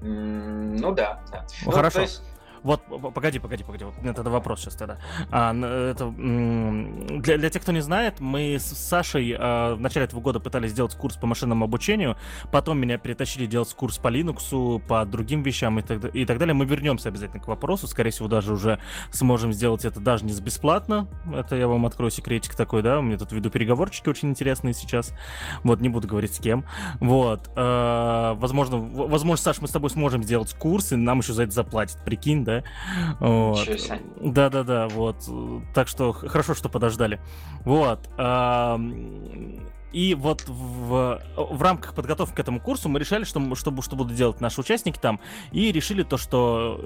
Ну 0.01 0.91
да, 0.91 1.21
да. 1.31 1.45
Ну, 1.65 1.71
Хорошо. 1.71 2.01
есть 2.01 2.21
вот, 2.65 2.81
погоди, 3.13 3.37
погоди, 3.37 3.63
погоди. 3.63 3.85
Вот 3.85 3.93
это 4.03 4.27
вопрос 4.31 4.61
сейчас 4.61 4.73
тогда. 4.73 4.97
А, 5.29 5.53
это, 5.53 6.09
для, 6.09 7.37
для 7.37 7.49
тех, 7.51 7.61
кто 7.61 7.71
не 7.71 7.81
знает, 7.81 8.19
мы 8.19 8.55
с 8.55 8.63
Сашей 8.63 9.35
а, 9.37 9.75
в 9.75 9.79
начале 9.79 10.07
этого 10.07 10.19
года 10.19 10.39
пытались 10.39 10.71
сделать 10.71 10.95
курс 10.95 11.15
по 11.15 11.27
машинному 11.27 11.65
обучению. 11.65 12.17
Потом 12.51 12.79
меня 12.79 12.97
перетащили 12.97 13.45
делать 13.45 13.71
курс 13.75 13.99
по 13.99 14.07
Linux, 14.07 14.79
по 14.79 15.05
другим 15.05 15.43
вещам 15.43 15.77
и 15.77 15.83
так, 15.83 16.15
и 16.15 16.25
так 16.25 16.39
далее. 16.39 16.55
Мы 16.55 16.65
вернемся 16.65 17.09
обязательно 17.09 17.39
к 17.39 17.47
вопросу. 17.47 17.85
Скорее 17.85 18.09
всего, 18.09 18.27
даже 18.27 18.53
уже 18.53 18.79
сможем 19.11 19.53
сделать 19.53 19.85
это 19.85 19.99
даже 19.99 20.25
не 20.25 20.33
бесплатно. 20.33 21.07
Это 21.31 21.55
я 21.55 21.67
вам 21.67 21.85
открою 21.85 22.09
секретик 22.09 22.55
такой, 22.55 22.81
да. 22.81 22.97
У 22.97 23.03
меня 23.03 23.19
тут 23.19 23.31
веду 23.31 23.51
переговорчики 23.51 24.09
очень 24.09 24.29
интересные 24.29 24.73
сейчас. 24.73 25.13
Вот, 25.63 25.81
не 25.81 25.89
буду 25.89 26.07
говорить 26.07 26.33
с 26.33 26.39
кем. 26.39 26.65
Вот. 26.99 27.47
А, 27.55 28.33
возможно, 28.33 28.77
возможно, 28.79 29.43
Саш, 29.43 29.61
мы 29.61 29.67
с 29.67 29.71
тобой 29.71 29.91
сможем 29.91 30.23
сделать 30.23 30.51
курс, 30.55 30.93
и 30.93 30.95
нам 30.95 31.19
еще 31.19 31.33
за 31.33 31.43
это 31.43 31.51
заплатят. 31.51 32.03
Прикинь, 32.03 32.43
да? 32.43 32.54
Вот. 33.19 33.67
Да-да-да, 34.21 34.87
вот. 34.87 35.29
Так 35.73 35.87
что 35.87 36.13
хорошо, 36.13 36.53
что 36.53 36.69
подождали. 36.69 37.19
Вот. 37.63 38.09
И 39.95 40.13
вот 40.13 40.43
в, 40.45 41.21
в 41.37 41.61
рамках 41.61 41.93
подготовки 41.93 42.35
к 42.35 42.39
этому 42.41 42.59
курсу 42.59 42.89
мы 42.89 42.99
решили, 42.99 43.23
что, 43.23 43.55
что, 43.55 43.81
что 43.81 43.95
будут 43.95 44.13
делать 44.13 44.41
наши 44.41 44.59
участники 44.59 44.99
там, 44.99 45.21
и 45.53 45.71
решили 45.71 46.03
то, 46.03 46.17
что 46.17 46.77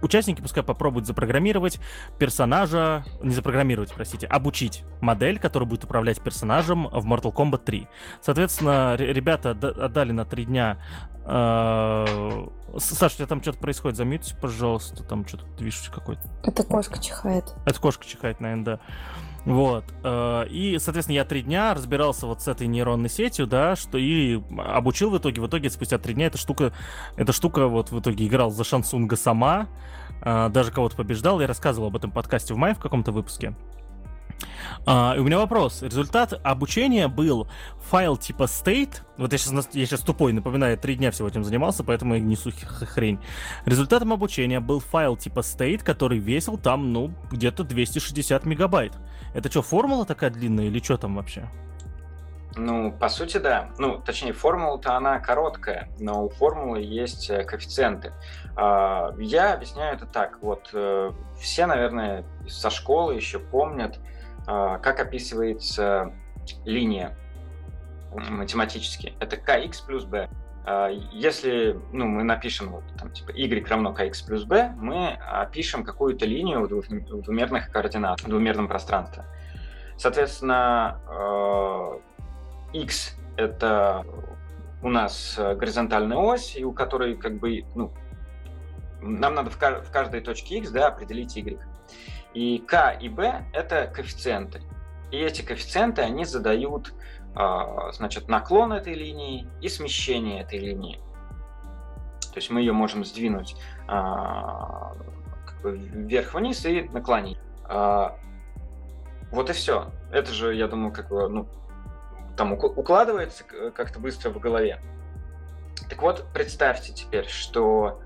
э, 0.00 0.04
участники 0.04 0.40
пускай 0.40 0.62
попробуют 0.62 1.08
запрограммировать 1.08 1.80
персонажа, 2.20 3.04
не 3.24 3.34
запрограммировать, 3.34 3.92
простите, 3.92 4.28
обучить 4.28 4.84
модель, 5.00 5.40
которая 5.40 5.68
будет 5.68 5.82
управлять 5.82 6.20
персонажем 6.20 6.86
в 6.86 7.04
Mortal 7.12 7.34
Kombat 7.34 7.64
3. 7.64 7.88
Соответственно, 8.20 8.94
ребята 8.94 9.50
отдали 9.50 10.12
на 10.12 10.24
три 10.24 10.44
дня 10.44 10.78
э, 11.24 12.46
Саша, 12.78 13.14
у 13.14 13.16
тебя 13.16 13.26
там 13.26 13.42
что-то 13.42 13.58
происходит, 13.58 13.96
замьютись, 13.96 14.36
пожалуйста, 14.40 15.02
там 15.02 15.26
что-то 15.26 15.44
движется 15.58 15.90
какой-то. 15.90 16.22
Это 16.44 16.62
кошка 16.62 17.02
чихает. 17.02 17.52
Это 17.66 17.80
кошка 17.80 18.06
чихает, 18.06 18.38
наверное, 18.38 18.64
да. 18.64 18.80
Вот. 19.44 19.84
Э, 20.04 20.46
и, 20.48 20.78
соответственно, 20.78 21.16
я 21.16 21.24
три 21.24 21.42
дня 21.42 21.74
разбирался 21.74 22.26
вот 22.26 22.42
с 22.42 22.48
этой 22.48 22.66
нейронной 22.66 23.08
сетью, 23.08 23.46
да, 23.46 23.74
что 23.74 23.98
и 23.98 24.40
обучил 24.58 25.10
в 25.10 25.18
итоге. 25.18 25.42
В 25.42 25.46
итоге 25.46 25.68
спустя 25.70 25.98
три 25.98 26.14
дня 26.14 26.26
эта 26.26 26.38
штука, 26.38 26.72
эта 27.16 27.32
штука 27.32 27.66
вот 27.66 27.90
в 27.90 27.98
итоге 27.98 28.26
играл 28.26 28.50
за 28.50 28.64
Шансунга 28.64 29.16
сама, 29.16 29.68
э, 30.22 30.48
даже 30.50 30.70
кого-то 30.70 30.96
побеждал. 30.96 31.40
Я 31.40 31.46
рассказывал 31.46 31.88
об 31.88 31.96
этом 31.96 32.12
подкасте 32.12 32.54
в 32.54 32.56
мае 32.56 32.74
в 32.74 32.78
каком-то 32.78 33.10
выпуске. 33.10 33.54
Uh, 34.84 35.16
и 35.16 35.20
у 35.20 35.24
меня 35.24 35.38
вопрос. 35.38 35.82
Результат 35.82 36.34
обучения 36.42 37.06
был 37.06 37.46
файл 37.88 38.16
типа 38.16 38.44
state. 38.44 39.02
Вот 39.16 39.32
я 39.32 39.38
сейчас, 39.38 39.68
я 39.72 39.86
сейчас 39.86 40.00
тупой, 40.00 40.32
напоминаю, 40.32 40.76
три 40.76 40.96
дня 40.96 41.12
всего 41.12 41.28
этим 41.28 41.44
занимался, 41.44 41.84
поэтому 41.84 42.14
я 42.14 42.20
несу 42.20 42.50
хрень. 42.50 43.20
Результатом 43.64 44.12
обучения 44.12 44.58
был 44.58 44.80
файл 44.80 45.16
типа 45.16 45.40
state, 45.40 45.84
который 45.84 46.18
весил 46.18 46.58
там, 46.58 46.92
ну, 46.92 47.12
где-то 47.30 47.62
260 47.62 48.44
мегабайт. 48.44 48.92
Это 49.34 49.50
что, 49.50 49.62
формула 49.62 50.04
такая 50.04 50.30
длинная 50.30 50.66
или 50.66 50.82
что 50.82 50.96
там 50.96 51.16
вообще? 51.16 51.48
Ну, 52.54 52.92
по 52.92 53.08
сути, 53.08 53.38
да. 53.38 53.70
Ну, 53.78 53.98
точнее, 53.98 54.32
формула-то 54.32 54.94
она 54.94 55.20
короткая, 55.20 55.88
но 55.98 56.26
у 56.26 56.28
формулы 56.28 56.82
есть 56.82 57.30
э, 57.30 57.44
коэффициенты. 57.44 58.12
А, 58.56 59.14
я 59.18 59.54
объясняю 59.54 59.96
это 59.96 60.04
так. 60.04 60.38
Вот 60.42 60.68
э, 60.74 61.12
все, 61.40 61.66
наверное, 61.66 62.24
со 62.46 62.68
школы 62.68 63.14
еще 63.14 63.38
помнят, 63.38 63.98
а, 64.46 64.78
как 64.78 65.00
описывается 65.00 66.12
линия 66.66 67.16
математически. 68.12 69.14
Это 69.20 69.36
kx 69.36 69.86
плюс 69.86 70.04
b. 70.04 70.28
А, 70.64 70.88
если 70.88 71.78
ну, 71.92 72.06
мы 72.06 72.22
напишем 72.22 72.70
вот, 72.70 72.84
там, 72.98 73.10
типа 73.10 73.32
y 73.32 73.68
равно 73.68 73.92
kx 73.92 74.26
плюс 74.26 74.44
b, 74.44 74.72
мы 74.76 75.12
опишем 75.12 75.84
какую-то 75.84 76.24
линию 76.26 76.66
в 76.66 77.22
двумерных 77.22 77.70
координатах, 77.70 78.26
в 78.26 78.30
двумерном 78.30 78.68
пространстве. 78.68 79.24
Соответственно, 79.96 80.98
x— 82.72 83.16
это 83.36 84.04
у 84.82 84.88
нас 84.88 85.36
горизонтальная 85.38 86.16
ось, 86.16 86.56
и 86.56 86.64
у 86.64 86.72
которой 86.72 87.16
как 87.16 87.38
бы, 87.38 87.64
ну, 87.74 87.92
нам 89.00 89.34
надо 89.34 89.50
в, 89.50 89.58
каждой 89.58 90.20
точке 90.20 90.58
x 90.58 90.70
да, 90.70 90.88
определить 90.88 91.36
y. 91.36 91.58
И 92.34 92.58
k 92.58 92.92
и 93.00 93.08
b— 93.08 93.44
это 93.52 93.90
коэффициенты. 93.94 94.62
И 95.10 95.18
эти 95.18 95.42
коэффициенты, 95.42 96.02
они 96.02 96.24
задают 96.24 96.94
значит, 97.34 98.28
наклон 98.28 98.72
этой 98.72 98.94
линии 98.94 99.46
и 99.60 99.68
смещение 99.68 100.42
этой 100.42 100.58
линии. 100.58 101.00
То 102.32 102.38
есть 102.38 102.50
мы 102.50 102.60
ее 102.60 102.72
можем 102.72 103.04
сдвинуть 103.04 103.56
а, 103.88 104.94
как 105.46 105.62
бы 105.62 105.76
вверх-вниз 105.76 106.64
и 106.66 106.82
наклонить. 106.84 107.38
А, 107.64 108.16
вот 109.30 109.50
и 109.50 109.52
все. 109.52 109.90
Это 110.10 110.32
же, 110.32 110.54
я 110.54 110.66
думаю, 110.66 110.92
как 110.92 111.08
бы, 111.08 111.28
ну, 111.28 111.46
там 112.36 112.52
укладывается 112.52 113.44
как-то 113.44 114.00
быстро 114.00 114.30
в 114.30 114.38
голове. 114.38 114.80
Так 115.88 116.00
вот, 116.00 116.24
представьте 116.32 116.92
теперь, 116.92 117.26
что 117.28 118.00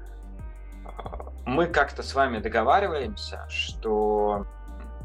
мы 1.44 1.66
как-то 1.66 2.02
с 2.02 2.14
вами 2.14 2.38
договариваемся, 2.38 3.46
что, 3.48 4.46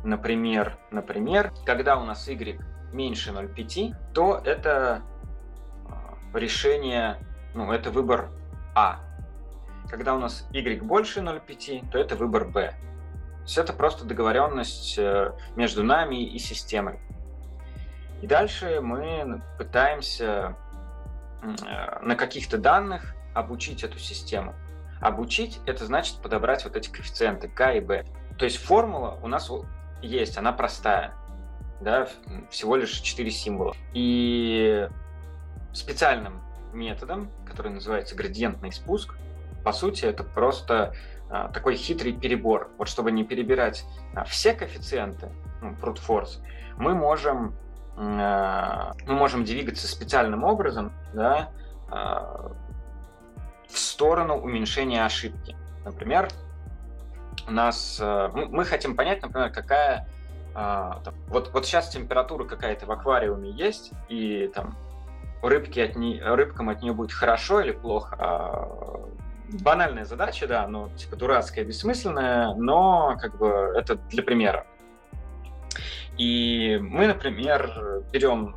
например, 0.03 0.77
например, 0.89 1.53
когда 1.65 1.97
у 1.97 2.03
нас 2.03 2.27
y 2.27 2.59
меньше 2.91 3.31
0,5, 3.31 3.95
то 4.13 4.41
это 4.43 5.01
а, 5.87 6.17
решение, 6.33 7.17
ну, 7.53 7.71
это 7.71 7.91
выбор 7.91 8.29
А. 8.75 8.99
Когда 9.89 10.15
у 10.15 10.19
нас 10.19 10.47
y 10.51 10.79
больше 10.81 11.19
0,5, 11.19 11.89
то 11.91 11.97
это 11.97 12.15
выбор 12.15 12.45
B. 12.45 12.71
То 12.71 13.43
есть 13.43 13.57
это 13.57 13.73
просто 13.73 14.05
договоренность 14.05 14.97
э, 14.99 15.33
между 15.55 15.83
нами 15.83 16.23
и 16.23 16.37
системой. 16.37 16.99
И 18.21 18.27
дальше 18.27 18.81
мы 18.81 19.41
пытаемся 19.57 20.55
э, 21.41 21.99
на 22.01 22.15
каких-то 22.15 22.57
данных 22.57 23.15
обучить 23.33 23.83
эту 23.83 23.97
систему. 23.97 24.53
Обучить– 25.01 25.59
это 25.65 25.85
значит 25.85 26.21
подобрать 26.21 26.63
вот 26.63 26.75
эти 26.75 26.91
коэффициенты 26.91 27.47
k 27.47 27.77
и 27.77 27.79
b. 27.79 28.05
То 28.37 28.45
есть 28.45 28.57
формула 28.57 29.17
у 29.23 29.27
нас 29.27 29.51
есть, 30.03 30.37
она 30.37 30.51
простая, 30.51 31.15
да, 31.81 32.07
всего 32.49 32.75
лишь 32.75 32.91
4 32.91 33.31
символа. 33.31 33.75
И 33.93 34.87
специальным 35.73 36.41
методом, 36.73 37.29
который 37.45 37.71
называется 37.71 38.15
градиентный 38.15 38.71
спуск, 38.71 39.15
по 39.63 39.73
сути, 39.73 40.05
это 40.05 40.23
просто 40.23 40.93
а, 41.29 41.49
такой 41.49 41.75
хитрый 41.75 42.13
перебор. 42.13 42.69
Вот 42.77 42.87
чтобы 42.87 43.11
не 43.11 43.23
перебирать 43.23 43.85
а, 44.15 44.23
все 44.23 44.53
коэффициенты, 44.53 45.29
ну, 45.61 45.71
brute 45.71 45.99
force, 46.05 46.39
мы 46.77 46.95
можем, 46.95 47.55
а, 47.97 48.93
мы 49.05 49.13
можем 49.13 49.43
двигаться 49.43 49.87
специальным 49.87 50.43
образом, 50.43 50.93
да, 51.13 51.51
а, 51.89 52.51
в 53.67 53.77
сторону 53.77 54.37
уменьшения 54.37 55.05
ошибки. 55.05 55.55
Например, 55.85 56.27
у 57.47 57.51
нас 57.51 57.97
э, 57.99 58.29
мы 58.33 58.65
хотим 58.65 58.95
понять, 58.95 59.21
например, 59.21 59.51
какая 59.51 60.07
а, 60.53 61.01
там, 61.03 61.13
вот, 61.27 61.51
вот 61.53 61.65
сейчас 61.65 61.89
температура 61.89 62.45
какая-то 62.45 62.85
в 62.85 62.91
аквариуме 62.91 63.51
есть, 63.51 63.91
и 64.09 64.49
там 64.53 64.75
рыбки 65.41 65.79
от 65.79 65.95
не, 65.95 66.21
рыбкам 66.21 66.69
от 66.69 66.81
нее 66.81 66.93
будет 66.93 67.11
хорошо 67.11 67.61
или 67.61 67.71
плохо. 67.71 68.15
А, 68.19 69.09
банальная 69.61 70.05
задача, 70.05 70.47
да, 70.47 70.67
ну, 70.67 70.89
типа 70.95 71.15
дурацкая, 71.15 71.65
бессмысленная, 71.65 72.53
но 72.55 73.17
как 73.19 73.37
бы 73.37 73.47
это 73.75 73.95
для 73.95 74.23
примера. 74.23 74.65
И 76.17 76.77
мы, 76.81 77.07
например, 77.07 78.03
берем 78.11 78.55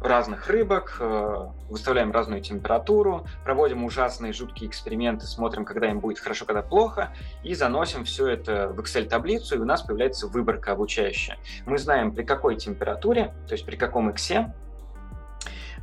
разных 0.00 0.46
рыбок, 0.48 0.96
э, 1.00 1.46
выставляем 1.68 2.12
разную 2.12 2.40
температуру, 2.40 3.26
проводим 3.44 3.84
ужасные 3.84 4.32
жуткие 4.32 4.68
эксперименты, 4.70 5.26
смотрим, 5.26 5.64
когда 5.64 5.90
им 5.90 6.00
будет 6.00 6.18
хорошо, 6.18 6.44
когда 6.44 6.62
плохо, 6.62 7.12
и 7.42 7.54
заносим 7.54 8.04
все 8.04 8.28
это 8.28 8.68
в 8.68 8.80
Excel-таблицу, 8.80 9.56
и 9.56 9.58
у 9.58 9.64
нас 9.64 9.82
появляется 9.82 10.28
выборка 10.28 10.72
обучающая. 10.72 11.38
Мы 11.66 11.78
знаем, 11.78 12.12
при 12.12 12.22
какой 12.24 12.56
температуре, 12.56 13.34
то 13.46 13.52
есть 13.52 13.66
при 13.66 13.76
каком 13.76 14.10
X 14.10 14.30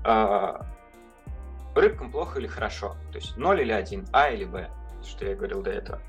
э, 0.06 0.54
рыбкам 1.76 2.12
плохо 2.12 2.40
или 2.40 2.48
хорошо, 2.48 2.96
то 3.12 3.18
есть 3.18 3.38
0 3.38 3.62
или 3.62 3.72
1, 3.72 4.08
А 4.14 4.30
или 4.30 4.46
Б, 4.46 4.70
что 5.04 5.26
я 5.26 5.36
говорил 5.36 5.62
до 5.62 5.72
этого. 5.72 6.02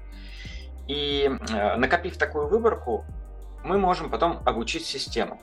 И 0.86 1.28
э, 1.28 1.76
накопив 1.76 2.16
такую 2.16 2.46
выборку, 2.46 3.04
мы 3.64 3.78
можем 3.78 4.10
потом 4.10 4.40
обучить 4.44 4.84
систему. 4.86 5.40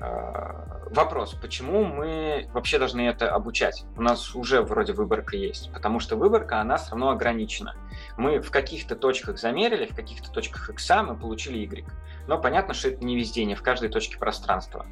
Вопрос, 0.00 1.34
почему 1.34 1.84
мы 1.84 2.48
вообще 2.52 2.78
должны 2.78 3.00
это 3.02 3.32
обучать? 3.34 3.84
У 3.96 4.02
нас 4.02 4.34
уже 4.34 4.62
вроде 4.62 4.92
выборка 4.92 5.36
есть, 5.36 5.72
потому 5.72 6.00
что 6.00 6.16
выборка, 6.16 6.60
она 6.60 6.76
все 6.76 6.90
равно 6.90 7.10
ограничена. 7.10 7.74
Мы 8.16 8.40
в 8.40 8.50
каких-то 8.50 8.94
точках 8.96 9.38
замерили, 9.38 9.86
в 9.86 9.94
каких-то 9.94 10.30
точках 10.30 10.70
x 10.70 10.90
мы 11.04 11.16
получили 11.16 11.58
y. 11.58 11.84
Но 12.26 12.38
понятно, 12.40 12.74
что 12.74 12.88
это 12.88 13.04
не 13.04 13.16
везде, 13.16 13.44
не 13.44 13.54
в 13.54 13.62
каждой 13.62 13.88
точке 13.88 14.18
пространства. 14.18 14.86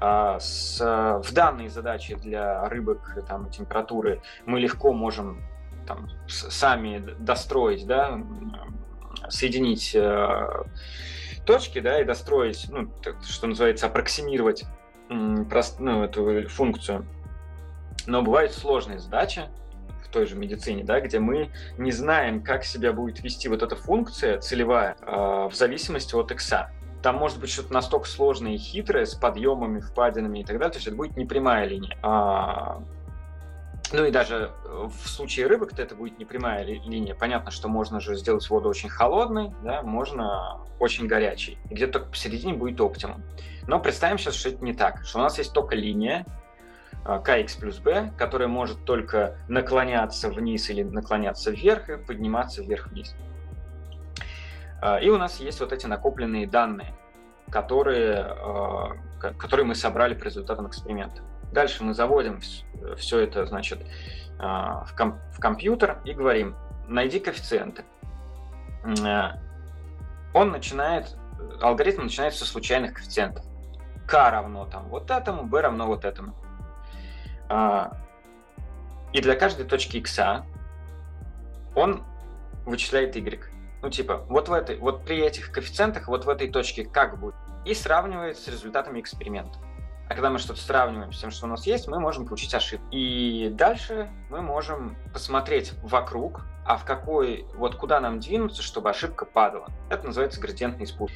А, 0.00 0.38
с, 0.40 0.80
в 0.80 1.32
данной 1.32 1.68
задаче 1.68 2.16
для 2.16 2.68
рыбок 2.68 3.16
там, 3.26 3.48
температуры 3.50 4.20
мы 4.44 4.60
легко 4.60 4.92
можем 4.92 5.42
там, 5.86 6.08
сами 6.28 6.98
достроить, 7.18 7.86
да, 7.86 8.20
соединить 9.28 9.94
э, 9.94 10.64
точки, 11.46 11.80
да, 11.80 12.00
и 12.00 12.04
достроить, 12.04 12.66
ну, 12.68 12.90
что 13.26 13.46
называется, 13.46 13.86
аппроксимировать 13.86 14.64
прост, 15.48 15.80
ну, 15.80 16.04
эту 16.04 16.48
функцию. 16.48 17.06
Но 18.06 18.22
бывают 18.22 18.52
сложные 18.52 18.98
задачи 18.98 19.48
в 20.04 20.08
той 20.08 20.26
же 20.26 20.36
медицине, 20.36 20.84
да, 20.84 21.00
где 21.00 21.18
мы 21.18 21.50
не 21.78 21.92
знаем, 21.92 22.42
как 22.42 22.64
себя 22.64 22.92
будет 22.92 23.22
вести 23.22 23.48
вот 23.48 23.62
эта 23.62 23.76
функция 23.76 24.38
целевая 24.38 24.96
э, 25.00 25.48
в 25.50 25.52
зависимости 25.54 26.14
от 26.14 26.30
x. 26.30 26.52
Там 27.02 27.16
может 27.16 27.40
быть 27.40 27.50
что-то 27.50 27.72
настолько 27.72 28.08
сложное 28.08 28.52
и 28.52 28.58
хитрое, 28.58 29.04
с 29.04 29.14
подъемами, 29.14 29.80
впадинами 29.80 30.40
и 30.40 30.44
так 30.44 30.58
далее, 30.58 30.72
то 30.72 30.78
есть 30.78 30.86
это 30.86 30.96
будет 30.96 31.16
непрямая 31.16 31.66
линия. 31.66 31.96
А, 32.02 32.82
ну 33.92 34.04
и 34.04 34.10
даже 34.10 34.52
в 34.64 35.08
случае 35.08 35.46
рыбок-то 35.46 35.82
это 35.82 35.94
будет 35.94 36.18
непрямая 36.18 36.64
ли, 36.64 36.80
линия. 36.80 37.14
Понятно, 37.14 37.50
что 37.50 37.68
можно 37.68 38.00
же 38.00 38.16
сделать 38.16 38.48
воду 38.50 38.68
очень 38.68 38.88
холодной, 38.88 39.52
да, 39.62 39.82
можно 39.82 40.60
очень 40.78 41.06
горячей. 41.06 41.58
Где-то 41.70 41.94
только 41.94 42.10
посередине 42.10 42.54
будет 42.54 42.80
оптимум. 42.80 43.22
Но 43.66 43.80
представим 43.80 44.18
сейчас, 44.18 44.34
что 44.34 44.50
это 44.50 44.64
не 44.64 44.74
так, 44.74 45.04
что 45.04 45.18
у 45.18 45.22
нас 45.22 45.38
есть 45.38 45.52
только 45.52 45.74
линия 45.74 46.26
kx 47.04 47.60
плюс 47.60 47.78
b, 47.78 48.10
которая 48.18 48.48
может 48.48 48.84
только 48.84 49.36
наклоняться 49.48 50.28
вниз 50.28 50.68
или 50.70 50.82
наклоняться 50.82 51.52
вверх 51.52 51.88
и 51.88 51.96
подниматься 51.96 52.62
вверх-вниз. 52.62 53.14
А, 54.82 54.98
и 54.98 55.08
у 55.08 55.16
нас 55.16 55.38
есть 55.40 55.60
вот 55.60 55.72
эти 55.72 55.86
накопленные 55.86 56.46
данные, 56.48 56.94
которые, 57.50 58.36
которые 59.38 59.66
мы 59.66 59.76
собрали 59.76 60.14
по 60.14 60.24
результатам 60.24 60.66
эксперимента. 60.66 61.22
Дальше 61.56 61.82
мы 61.82 61.94
заводим 61.94 62.38
все 62.98 63.20
это, 63.20 63.46
значит, 63.46 63.78
а, 64.38 64.84
в, 64.84 64.94
ком- 64.94 65.18
в 65.32 65.40
компьютер 65.40 66.02
и 66.04 66.12
говорим, 66.12 66.54
найди 66.86 67.18
коэффициенты. 67.18 67.82
Он 70.34 70.50
начинает, 70.50 71.16
алгоритм 71.62 72.02
начинает 72.02 72.34
со 72.34 72.44
случайных 72.44 72.92
коэффициентов 72.92 73.42
k 74.06 74.30
равно 74.30 74.66
там 74.66 74.90
вот 74.90 75.10
этому, 75.10 75.44
b 75.44 75.62
равно 75.62 75.86
вот 75.86 76.04
этому. 76.04 76.34
А, 77.48 77.96
и 79.14 79.22
для 79.22 79.34
каждой 79.34 79.64
точки 79.64 79.96
x 79.96 80.20
он 81.74 82.04
вычисляет 82.66 83.16
y. 83.16 83.40
Ну, 83.80 83.88
типа, 83.88 84.26
вот, 84.28 84.50
в 84.50 84.52
этой, 84.52 84.76
вот 84.76 85.06
при 85.06 85.22
этих 85.22 85.52
коэффициентах, 85.52 86.08
вот 86.08 86.26
в 86.26 86.28
этой 86.28 86.50
точке 86.50 86.84
как 86.84 87.18
будет. 87.18 87.34
И 87.64 87.72
сравнивает 87.72 88.36
с 88.36 88.46
результатами 88.46 89.00
эксперимента. 89.00 89.58
А 90.08 90.14
когда 90.14 90.30
мы 90.30 90.38
что-то 90.38 90.60
сравниваем 90.60 91.12
с 91.12 91.18
тем, 91.18 91.30
что 91.30 91.46
у 91.46 91.48
нас 91.48 91.66
есть, 91.66 91.88
мы 91.88 91.98
можем 91.98 92.26
получить 92.26 92.54
ошибку. 92.54 92.86
И 92.92 93.50
дальше 93.52 94.08
мы 94.30 94.40
можем 94.40 94.96
посмотреть 95.12 95.72
вокруг, 95.82 96.42
а 96.64 96.76
в 96.76 96.84
какой, 96.84 97.46
вот 97.54 97.74
куда 97.74 98.00
нам 98.00 98.20
двинуться, 98.20 98.62
чтобы 98.62 98.90
ошибка 98.90 99.24
падала. 99.24 99.66
Это 99.90 100.06
называется 100.06 100.40
градиентный 100.40 100.86
спуск. 100.86 101.14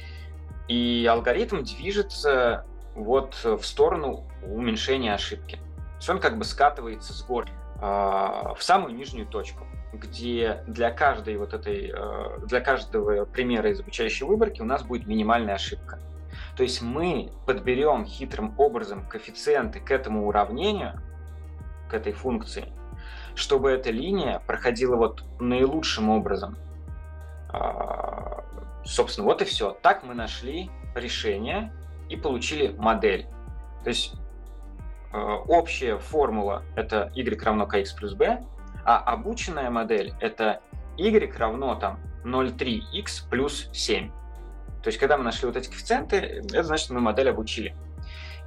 И 0.67 1.07
алгоритм 1.09 1.63
движется 1.63 2.65
вот 2.95 3.35
в 3.43 3.63
сторону 3.63 4.25
уменьшения 4.43 5.13
ошибки. 5.13 5.55
То 5.55 5.97
есть 5.97 6.09
он 6.09 6.19
как 6.19 6.37
бы 6.37 6.43
скатывается 6.43 7.13
с 7.13 7.23
гор 7.23 7.47
э, 7.47 7.81
в 7.81 8.57
самую 8.59 8.95
нижнюю 8.95 9.27
точку, 9.27 9.65
где 9.93 10.63
для 10.67 10.91
каждой 10.91 11.37
вот 11.37 11.53
этой, 11.53 11.91
э, 11.93 12.39
для 12.45 12.59
каждого 12.59 13.25
примера 13.25 13.69
из 13.69 13.79
обучающей 13.79 14.25
выборки 14.25 14.61
у 14.61 14.65
нас 14.65 14.83
будет 14.83 15.07
минимальная 15.07 15.55
ошибка. 15.55 15.99
То 16.61 16.65
есть 16.65 16.83
мы 16.83 17.31
подберем 17.47 18.05
хитрым 18.05 18.53
образом 18.59 19.03
коэффициенты 19.07 19.79
к 19.79 19.89
этому 19.89 20.27
уравнению, 20.27 21.01
к 21.89 21.95
этой 21.95 22.13
функции, 22.13 22.71
чтобы 23.33 23.71
эта 23.71 23.89
линия 23.89 24.43
проходила 24.45 24.95
вот 24.95 25.23
наилучшим 25.39 26.09
образом. 26.09 26.55
Э, 27.51 28.43
собственно, 28.85 29.25
вот 29.25 29.41
и 29.41 29.45
все. 29.45 29.71
Так 29.81 30.03
мы 30.03 30.13
нашли 30.13 30.69
решение, 30.93 31.73
и 32.09 32.15
получили 32.15 32.75
модель. 32.77 33.25
То 33.83 33.89
есть 33.89 34.13
э, 35.13 35.17
общая 35.17 35.97
формула 35.97 36.61
это 36.75 37.11
y 37.15 37.43
равно 37.43 37.63
kx 37.63 37.87
плюс 37.97 38.13
b, 38.13 38.39
а 38.85 38.99
обученная 38.99 39.71
модель 39.71 40.13
это 40.19 40.61
y 40.95 41.35
равно 41.39 41.73
там 41.73 41.99
0,3x 42.23 43.27
плюс 43.31 43.67
7. 43.73 44.11
То 44.83 44.87
есть, 44.87 44.99
когда 44.99 45.17
мы 45.17 45.23
нашли 45.23 45.47
вот 45.47 45.55
эти 45.55 45.67
коэффициенты, 45.67 46.17
это 46.17 46.63
значит, 46.63 46.89
мы 46.89 46.99
модель 46.99 47.29
обучили. 47.29 47.75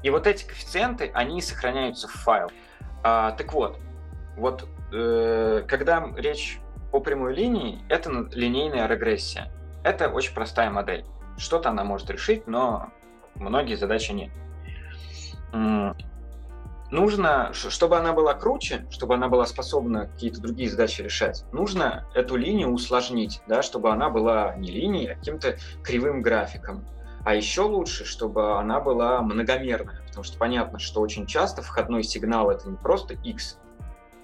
И 0.02 0.10
вот 0.10 0.26
эти 0.26 0.44
коэффициенты, 0.44 1.10
они 1.14 1.40
сохраняются 1.40 2.08
в 2.08 2.12
файл. 2.12 2.50
А, 3.02 3.32
так 3.32 3.52
вот, 3.52 3.78
вот 4.36 4.68
э, 4.92 5.64
когда 5.66 6.08
речь 6.16 6.58
о 6.92 7.00
прямой 7.00 7.34
линии, 7.34 7.80
это 7.88 8.10
линейная 8.32 8.86
регрессия. 8.86 9.50
Это 9.82 10.08
очень 10.08 10.34
простая 10.34 10.70
модель. 10.70 11.04
Что-то 11.36 11.70
она 11.70 11.84
может 11.84 12.10
решить, 12.10 12.46
но 12.46 12.90
многие 13.34 13.76
задачи 13.76 14.12
нет. 14.12 14.30
Нужно, 16.94 17.52
чтобы 17.52 17.98
она 17.98 18.12
была 18.12 18.34
круче, 18.34 18.86
чтобы 18.88 19.14
она 19.14 19.26
была 19.26 19.46
способна 19.46 20.06
какие-то 20.06 20.40
другие 20.40 20.70
задачи 20.70 21.02
решать, 21.02 21.44
нужно 21.50 22.06
эту 22.14 22.36
линию 22.36 22.68
усложнить, 22.70 23.42
да, 23.48 23.62
чтобы 23.62 23.90
она 23.90 24.10
была 24.10 24.54
не 24.54 24.70
линией, 24.70 25.08
а 25.08 25.16
каким-то 25.16 25.56
кривым 25.82 26.22
графиком. 26.22 26.86
А 27.24 27.34
еще 27.34 27.62
лучше, 27.62 28.04
чтобы 28.04 28.60
она 28.60 28.78
была 28.78 29.20
многомерная, 29.22 30.04
потому 30.06 30.22
что 30.22 30.38
понятно, 30.38 30.78
что 30.78 31.00
очень 31.00 31.26
часто 31.26 31.62
входной 31.62 32.04
сигнал 32.04 32.48
это 32.48 32.68
не 32.68 32.76
просто 32.76 33.14
x. 33.14 33.58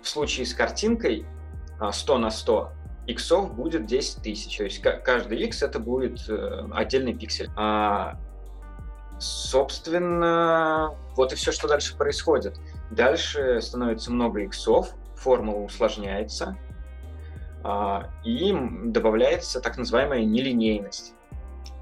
В 0.01 0.09
случае 0.09 0.47
с 0.47 0.55
картинкой 0.55 1.27
100 1.91 2.15
а, 2.15 2.19
на 2.19 2.31
100 2.31 2.73
иксов 3.09 3.53
будет 3.53 3.87
10 3.87 4.23
тысяч, 4.23 4.57
то 4.57 4.63
есть 4.63 4.81
каждый 4.81 5.43
x 5.43 5.65
это 5.65 5.81
будет 5.81 6.21
э, 6.29 6.69
отдельный 6.71 7.15
пиксель. 7.15 7.51
А 7.57 8.17
Собственно, 9.21 10.95
вот 11.15 11.35
и 11.35 11.37
все, 11.37 11.53
что 11.53 11.69
дальше 11.69 11.95
происходит. 11.95 12.59
Дальше 12.91 13.61
становится 13.61 14.11
много 14.11 14.41
иксов, 14.41 14.95
формула 15.15 15.61
усложняется, 15.61 16.57
а, 17.63 18.09
и 18.25 18.57
добавляется 18.85 19.61
так 19.61 19.77
называемая 19.77 20.25
нелинейность. 20.25 21.13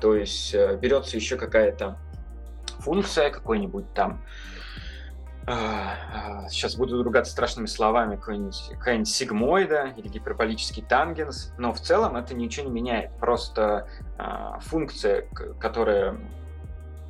То 0.00 0.16
есть 0.16 0.52
э, 0.52 0.76
берется 0.76 1.16
еще 1.16 1.36
какая-то 1.36 1.96
функция, 2.80 3.30
какой-нибудь 3.30 3.92
там, 3.94 4.20
сейчас 5.46 6.74
а, 6.74 6.76
а, 6.76 6.78
буду 6.78 7.02
ругаться 7.02 7.32
страшными 7.32 7.66
словами, 7.66 8.16
какой-нибудь, 8.16 8.70
какая-нибудь 8.72 9.08
сигмоида 9.08 9.94
или 9.96 10.08
гиперболический 10.08 10.82
тангенс, 10.82 11.52
но 11.56 11.72
в 11.72 11.80
целом 11.80 12.16
это 12.16 12.34
ничего 12.34 12.66
не 12.66 12.72
меняет. 12.72 13.12
Просто 13.18 13.88
функция, 14.60 15.26
которая 15.58 16.18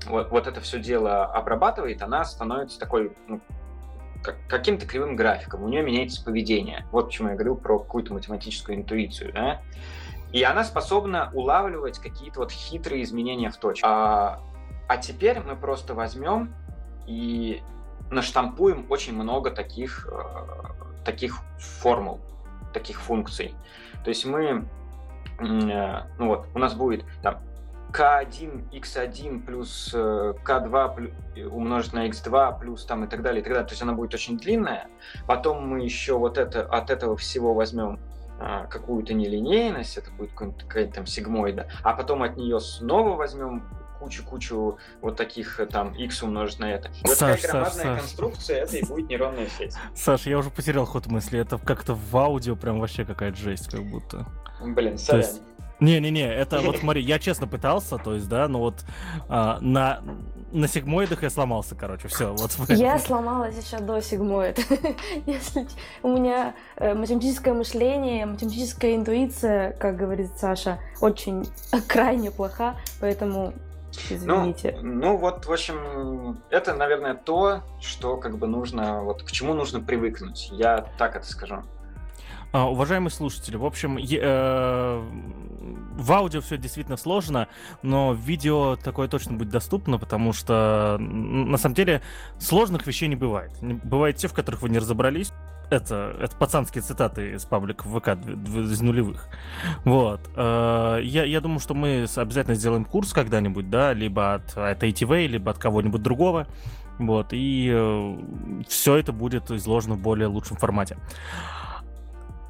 вот, 0.06 0.30
вот 0.30 0.46
это 0.46 0.60
все 0.60 0.78
дело 0.78 1.24
обрабатывает, 1.24 2.02
она 2.02 2.24
становится 2.24 2.78
такой 2.78 3.12
ну, 3.26 3.40
как, 4.22 4.36
каким-то 4.48 4.86
кривым 4.86 5.16
графиком, 5.16 5.62
у 5.62 5.68
нее 5.68 5.82
меняется 5.82 6.24
поведение. 6.24 6.86
Вот 6.92 7.06
почему 7.06 7.28
я 7.28 7.34
говорил 7.34 7.56
про 7.56 7.78
какую-то 7.78 8.12
математическую 8.12 8.76
интуицию. 8.76 9.32
Да? 9.32 9.62
И 10.32 10.42
она 10.42 10.64
способна 10.64 11.30
улавливать 11.34 11.98
какие-то 11.98 12.40
вот 12.40 12.50
хитрые 12.50 13.02
изменения 13.02 13.50
в 13.50 13.56
точке. 13.56 13.86
А, 13.86 14.40
а 14.88 14.96
теперь 14.96 15.40
мы 15.40 15.56
просто 15.56 15.94
возьмем 15.94 16.54
и 17.06 17.62
наштампуем 18.10 18.86
очень 18.90 19.14
много 19.14 19.50
таких, 19.50 20.08
э, 20.10 21.04
таких 21.04 21.38
формул, 21.58 22.20
таких 22.72 23.00
функций. 23.00 23.54
То 24.04 24.10
есть 24.10 24.24
мы, 24.26 24.68
э, 25.38 26.02
ну 26.18 26.26
вот, 26.26 26.46
у 26.54 26.58
нас 26.58 26.74
будет 26.74 27.04
там 27.22 27.40
k1, 27.93 28.70
x1 28.70 29.44
плюс 29.44 29.94
k2 29.94 31.12
э, 31.36 31.44
умножить 31.47 31.93
на 31.93 32.09
x2 32.09 32.60
плюс 32.60 32.85
там 32.85 33.05
и 33.05 33.09
так 33.09 33.23
далее, 33.23 33.40
и 33.40 33.44
так 33.44 33.52
далее. 33.52 33.66
То 33.66 33.73
есть 33.73 33.82
она 33.82 33.93
будет 33.93 34.15
очень 34.15 34.39
длинная. 34.39 34.89
Потом 35.27 35.66
мы 35.66 35.81
еще 35.81 36.19
вот 36.19 36.39
это, 36.39 36.62
от 36.62 36.90
этого 36.90 37.16
всего 37.16 37.55
возьмем 37.55 37.98
а, 38.40 38.66
какую-то 38.66 39.15
нелинейность, 39.15 39.97
это 39.97 40.12
будет 40.12 40.31
какая-то 40.32 40.93
там 40.94 41.06
сигмоида, 41.06 41.69
а 41.82 41.93
потом 41.93 42.23
от 42.23 42.36
нее 42.36 42.60
снова 42.60 43.16
возьмем 43.16 43.65
кучу-кучу 43.98 44.78
вот 45.01 45.16
таких 45.16 45.59
э, 45.59 45.66
там 45.66 45.93
x 45.93 46.23
умножить 46.23 46.60
на 46.60 46.73
это. 46.73 46.89
И 46.89 47.01
вот 47.02 47.16
Саш, 47.16 47.40
такая 47.40 47.52
громадная 47.52 47.85
Саш, 47.85 48.01
конструкция, 48.01 48.66
Саш. 48.66 48.74
это 48.74 48.86
и 48.86 48.89
будет 48.89 49.09
нейронная 49.09 49.48
сеть. 49.48 49.74
Саш, 49.94 50.27
я 50.27 50.39
уже 50.39 50.51
потерял 50.51 50.86
ход 50.86 51.06
мысли, 51.06 51.40
это 51.40 51.59
как-то 51.59 51.94
в 51.94 52.16
аудио 52.16 52.55
прям 52.55 52.78
вообще 52.78 53.05
какая-то 53.05 53.36
жесть 53.36 53.69
как 53.69 53.82
будто. 53.82 54.24
Блин, 54.60 54.98
сорян. 54.98 55.23
То 55.23 55.28
есть 55.28 55.43
не-не-не, 55.80 56.32
это 56.34 56.60
вот 56.60 56.76
смотри, 56.80 57.02
я 57.02 57.18
честно 57.18 57.46
пытался, 57.46 57.98
то 57.98 58.14
есть, 58.14 58.28
да, 58.28 58.48
но 58.48 58.59
вот 58.60 58.84
а, 59.28 59.59
на 59.60 60.00
на 60.52 60.66
сигмоидах 60.66 61.22
я 61.22 61.30
сломался, 61.30 61.74
короче, 61.74 62.09
все. 62.09 62.32
Вот. 62.32 62.50
Я 62.68 62.98
сломалась 62.98 63.55
еще 63.62 63.78
до 63.82 64.00
сигмоид. 64.00 64.59
Если 65.26 65.68
у 66.02 66.09
меня 66.09 66.55
э, 66.76 66.94
математическое 66.94 67.52
мышление, 67.52 68.24
математическая 68.24 68.96
интуиция, 68.96 69.72
как 69.72 69.96
говорит 69.96 70.30
Саша, 70.38 70.78
очень 71.00 71.46
крайне 71.88 72.30
плоха, 72.30 72.76
поэтому 73.00 73.52
Извините. 74.10 74.78
Ну, 74.80 74.92
ну 74.94 75.16
вот, 75.16 75.46
в 75.46 75.52
общем, 75.52 76.38
это, 76.50 76.74
наверное, 76.74 77.14
то, 77.14 77.62
что 77.80 78.16
как 78.16 78.38
бы 78.38 78.46
нужно, 78.46 79.02
вот 79.02 79.22
к 79.22 79.30
чему 79.30 79.55
нужно 79.55 79.80
привыкнуть. 79.80 80.50
Я 80.52 80.86
так 80.98 81.16
это 81.16 81.26
скажу. 81.26 81.62
А, 82.52 82.70
уважаемые 82.70 83.10
слушатели, 83.10 83.56
в 83.56 83.64
общем, 83.64 83.98
э, 83.98 85.02
в 85.98 86.12
аудио 86.12 86.40
все 86.40 86.56
действительно 86.56 86.96
сложно, 86.96 87.48
но 87.82 88.14
видео 88.14 88.76
такое 88.76 89.06
точно 89.08 89.34
будет 89.34 89.50
доступно, 89.50 89.98
потому 89.98 90.32
что 90.32 90.96
на 90.98 91.58
самом 91.58 91.74
деле 91.74 92.00
сложных 92.38 92.86
вещей 92.86 93.08
не 93.08 93.16
бывает. 93.16 93.52
Бывают 93.60 94.16
те, 94.16 94.28
в 94.28 94.32
которых 94.32 94.62
вы 94.62 94.70
не 94.70 94.78
разобрались. 94.78 95.32
Это, 95.70 96.16
это 96.18 96.34
пацанские 96.34 96.80
цитаты 96.80 97.32
из 97.32 97.44
паблика 97.44 97.84
ВК 97.86 98.08
из 98.16 98.80
нулевых. 98.80 99.28
Вот. 99.84 100.20
Э, 100.34 101.00
я, 101.02 101.24
я 101.24 101.42
думаю, 101.42 101.60
что 101.60 101.74
мы 101.74 102.06
обязательно 102.16 102.54
сделаем 102.54 102.86
курс 102.86 103.12
когда-нибудь, 103.12 103.68
да, 103.68 103.92
либо 103.92 104.34
от, 104.34 104.56
от 104.56 104.82
ATV, 104.82 105.26
либо 105.26 105.50
от 105.50 105.58
кого-нибудь 105.58 106.02
другого. 106.02 106.46
Вот, 106.98 107.28
и 107.30 107.70
э, 107.72 108.16
все 108.66 108.96
это 108.96 109.12
будет 109.12 109.50
изложено 109.50 109.94
в 109.94 110.00
более 110.00 110.26
лучшем 110.26 110.56
формате. 110.56 110.96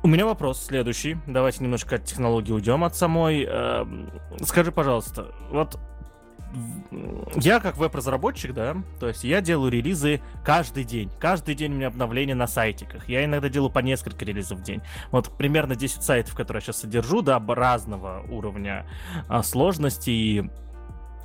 У 0.09 0.10
меня 0.10 0.24
вопрос 0.24 0.64
следующий. 0.64 1.18
Давайте 1.26 1.62
немножко 1.62 1.97
от 1.97 2.05
технологии 2.06 2.51
уйдем 2.51 2.82
от 2.82 2.97
самой. 2.97 3.44
Эм, 3.44 4.10
скажи, 4.43 4.72
пожалуйста, 4.72 5.35
вот 5.51 5.78
я 7.36 7.60
как 7.60 7.76
веб-разработчик, 7.76 8.55
да, 8.55 8.74
то 9.01 9.09
есть 9.09 9.22
я 9.22 9.43
делаю 9.43 9.70
релизы 9.70 10.22
каждый 10.43 10.85
день. 10.85 11.10
Каждый 11.20 11.55
день 11.55 11.72
у 11.72 11.74
меня 11.74 11.89
обновления 11.89 12.35
на 12.35 12.47
сайтиках. 12.47 13.06
Я 13.06 13.22
иногда 13.22 13.51
делаю 13.51 13.68
по 13.68 13.80
несколько 13.80 14.24
релизов 14.24 14.60
в 14.60 14.62
день. 14.62 14.80
Вот 15.10 15.28
примерно 15.36 15.76
10 15.76 16.02
сайтов, 16.02 16.35
которые 16.35 16.62
я 16.62 16.62
сейчас 16.62 16.80
содержу, 16.80 17.20
да, 17.20 17.39
разного 17.47 18.24
уровня 18.30 18.86
а, 19.28 19.43
сложности 19.43 20.09
и 20.09 20.51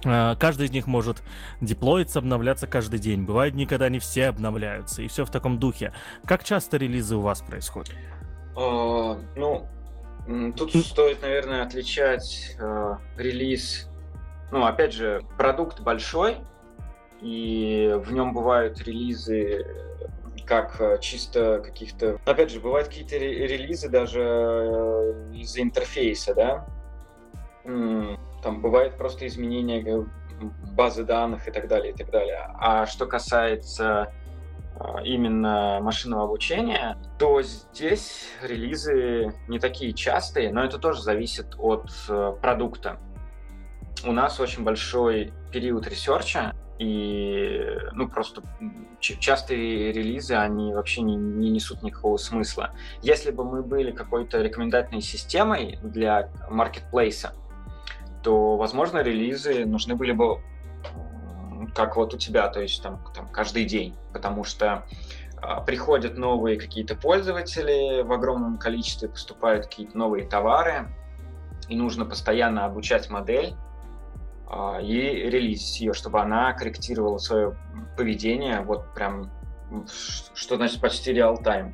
а, 0.03 0.35
Каждый 0.35 0.65
из 0.67 0.71
них 0.71 0.87
может 0.87 1.23
деплоиться, 1.61 2.19
обновляться 2.19 2.67
каждый 2.67 2.99
день. 2.99 3.23
Бывают 3.23 3.55
дни, 3.55 3.65
когда 3.65 3.85
они 3.85 3.99
все 3.99 4.27
обновляются, 4.27 5.03
и 5.03 5.07
все 5.07 5.23
в 5.23 5.31
таком 5.31 5.57
духе. 5.57 5.93
Как 6.25 6.43
часто 6.43 6.75
релизы 6.75 7.15
у 7.15 7.21
вас 7.21 7.39
происходят? 7.41 7.95
А, 8.55 9.17
ну, 9.35 9.67
тут 10.55 10.75
стоит, 10.75 11.21
наверное, 11.21 11.63
отличать 11.63 12.55
э, 12.59 12.95
релиз. 13.17 13.89
Ну, 14.51 14.65
опять 14.65 14.93
же, 14.93 15.23
продукт 15.37 15.79
большой, 15.79 16.37
и 17.21 17.93
в 18.03 18.11
нем 18.13 18.33
бывают 18.33 18.81
релизы 18.81 19.65
как 20.45 20.79
э, 20.81 20.97
чисто 20.99 21.61
каких-то... 21.63 22.19
Опять 22.25 22.51
же, 22.51 22.59
бывают 22.59 22.89
какие-то 22.89 23.17
релизы 23.17 23.89
даже 23.89 24.21
э, 24.21 25.31
из-за 25.35 25.61
интерфейса, 25.61 26.35
да? 26.35 26.67
Там 27.63 28.61
бывает 28.61 28.97
просто 28.97 29.25
изменение 29.25 30.05
базы 30.73 31.05
данных 31.05 31.47
и 31.47 31.51
так 31.51 31.69
далее, 31.69 31.93
и 31.93 31.95
так 31.95 32.11
далее. 32.11 32.49
А 32.59 32.85
что 32.85 33.05
касается 33.05 34.01
а, 34.01 34.13
именно 35.03 35.79
машинного 35.81 36.23
обучения, 36.23 36.97
то 37.19 37.41
здесь 37.41 38.29
релизы 38.41 39.33
не 39.47 39.59
такие 39.59 39.93
частые, 39.93 40.51
но 40.51 40.63
это 40.63 40.77
тоже 40.77 41.01
зависит 41.01 41.55
от 41.57 41.89
э, 42.09 42.33
продукта. 42.41 42.97
У 44.05 44.11
нас 44.11 44.39
очень 44.39 44.63
большой 44.63 45.31
период 45.51 45.87
ресерча, 45.87 46.53
и 46.79 47.61
ну 47.93 48.09
просто 48.09 48.41
частые 48.99 49.91
релизы, 49.91 50.33
они 50.33 50.73
вообще 50.73 51.01
не, 51.01 51.15
не 51.15 51.49
несут 51.49 51.83
никакого 51.83 52.17
смысла. 52.17 52.71
Если 53.01 53.31
бы 53.31 53.45
мы 53.45 53.61
были 53.61 53.91
какой-то 53.91 54.41
рекомендательной 54.41 55.01
системой 55.01 55.79
для 55.83 56.29
маркетплейса, 56.49 57.33
то, 58.23 58.57
возможно, 58.57 58.99
релизы 58.99 59.65
нужны 59.65 59.95
были 59.95 60.13
бы 60.13 60.41
как 61.67 61.95
вот 61.95 62.13
у 62.13 62.17
тебя, 62.17 62.47
то 62.47 62.61
есть 62.61 62.81
там, 62.81 63.03
там 63.13 63.27
каждый 63.27 63.65
день, 63.65 63.95
потому 64.11 64.43
что 64.43 64.85
а, 65.41 65.61
приходят 65.61 66.17
новые 66.17 66.57
какие-то 66.57 66.95
пользователи, 66.95 68.01
в 68.01 68.11
огромном 68.11 68.57
количестве 68.57 69.09
поступают 69.09 69.65
какие-то 69.65 69.97
новые 69.97 70.25
товары, 70.25 70.87
и 71.67 71.75
нужно 71.75 72.05
постоянно 72.05 72.65
обучать 72.65 73.09
модель 73.09 73.55
а, 74.47 74.79
и 74.81 74.99
релизить 75.29 75.81
ее, 75.81 75.93
чтобы 75.93 76.21
она 76.21 76.53
корректировала 76.53 77.17
свое 77.17 77.57
поведение, 77.97 78.61
вот 78.61 78.93
прям, 78.93 79.29
что 80.33 80.55
значит 80.55 80.79
почти 80.79 81.11
реал-тайм. 81.11 81.73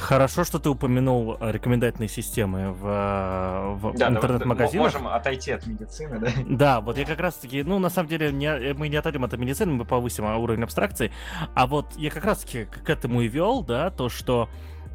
Хорошо, 0.00 0.44
что 0.44 0.58
ты 0.58 0.70
упомянул 0.70 1.36
э, 1.38 1.52
рекомендательные 1.52 2.08
системы 2.08 2.72
в, 2.72 2.86
э, 2.86 3.74
в 3.74 3.96
да, 3.96 4.08
интернет-магазинах. 4.08 4.92
Можем 4.92 5.08
отойти 5.08 5.52
от 5.52 5.66
медицины, 5.66 6.18
да? 6.18 6.28
Да, 6.46 6.80
вот 6.80 6.96
я 6.98 7.04
как 7.04 7.20
раз-таки, 7.20 7.62
ну, 7.62 7.78
на 7.78 7.90
самом 7.90 8.08
деле, 8.08 8.32
не, 8.32 8.46
э, 8.46 8.74
мы 8.74 8.88
не 8.88 8.96
отойдем 8.96 9.24
от 9.24 9.36
медицины, 9.36 9.72
мы 9.72 9.84
повысим 9.84 10.24
уровень 10.24 10.64
абстракции, 10.64 11.12
а 11.54 11.66
вот 11.66 11.86
я 11.96 12.10
как 12.10 12.24
раз-таки 12.24 12.64
к 12.64 12.88
этому 12.88 13.20
и 13.20 13.28
вел, 13.28 13.62
да, 13.62 13.90
то, 13.90 14.08
что 14.08 14.48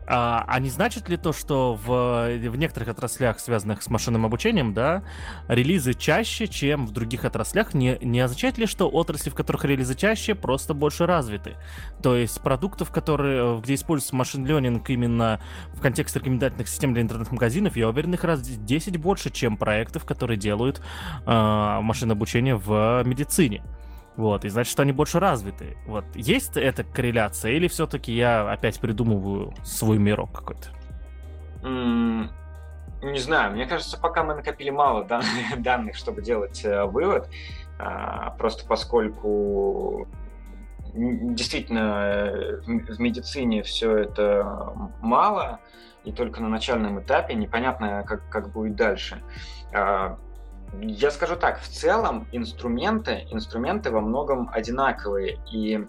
а, 0.07 0.43
а 0.47 0.59
не 0.59 0.69
значит 0.69 1.09
ли 1.09 1.17
то, 1.17 1.33
что 1.33 1.75
в, 1.75 2.27
в 2.49 2.55
некоторых 2.57 2.89
отраслях, 2.89 3.39
связанных 3.39 3.81
с 3.81 3.89
машинным 3.89 4.25
обучением, 4.25 4.73
да, 4.73 5.03
релизы 5.47 5.93
чаще, 5.93 6.47
чем 6.47 6.85
в 6.85 6.91
других 6.91 7.25
отраслях? 7.25 7.73
Не, 7.73 7.97
не 8.01 8.19
означает 8.19 8.57
ли, 8.57 8.65
что 8.65 8.89
отрасли, 8.89 9.29
в 9.29 9.35
которых 9.35 9.65
релизы 9.65 9.95
чаще, 9.95 10.35
просто 10.35 10.73
больше 10.73 11.05
развиты? 11.05 11.55
То 12.01 12.15
есть 12.15 12.41
продуктов, 12.41 12.91
которые, 12.91 13.59
где 13.61 13.73
используется 13.73 14.15
машин 14.15 14.45
ленинг 14.45 14.89
именно 14.89 15.39
в 15.73 15.81
контексте 15.81 16.19
рекомендательных 16.19 16.67
систем 16.67 16.93
для 16.93 17.01
интернет-магазинов, 17.01 17.75
я 17.75 17.89
уверен, 17.89 18.13
их 18.13 18.23
раз 18.23 18.41
10 18.41 18.97
больше, 18.97 19.31
чем 19.31 19.57
проектов, 19.57 20.05
которые 20.05 20.37
делают 20.37 20.81
э, 21.25 21.79
машинное 21.81 22.15
обучение 22.15 22.55
в 22.55 23.03
медицине. 23.05 23.63
Вот, 24.17 24.45
и 24.45 24.49
значит, 24.49 24.71
что 24.71 24.83
они 24.83 24.93
больше 24.93 25.19
развиты. 25.19 25.77
Вот, 25.85 26.05
есть 26.15 26.55
эта 26.55 26.83
корреляция, 26.83 27.51
или 27.51 27.67
все-таки 27.67 28.13
я 28.13 28.49
опять 28.49 28.79
придумываю 28.79 29.53
свой 29.63 29.97
мирок 29.97 30.31
какой-то? 30.31 30.69
Mm, 31.63 32.29
не 33.03 33.19
знаю, 33.19 33.51
мне 33.51 33.65
кажется, 33.65 33.99
пока 33.99 34.23
мы 34.23 34.35
накопили 34.35 34.69
мало 34.69 35.03
дан- 35.03 35.23
данных, 35.57 35.95
чтобы 35.95 36.21
делать 36.21 36.63
э, 36.63 36.85
вывод, 36.85 37.29
а, 37.77 38.31
просто 38.31 38.65
поскольку 38.65 40.07
действительно 40.93 42.29
э, 42.33 42.61
в 42.61 42.99
медицине 42.99 43.63
все 43.63 43.97
это 43.97 44.73
мало, 45.01 45.59
и 46.05 46.11
только 46.11 46.41
на 46.41 46.47
начальном 46.47 47.01
этапе 47.01 47.33
непонятно, 47.33 48.03
как, 48.07 48.29
как 48.29 48.51
будет 48.51 48.75
дальше. 48.75 49.21
Я 50.81 51.11
скажу 51.11 51.35
так, 51.35 51.59
в 51.59 51.67
целом 51.67 52.27
инструменты, 52.31 53.27
инструменты 53.31 53.91
во 53.91 54.01
многом 54.01 54.49
одинаковые, 54.51 55.39
и 55.51 55.85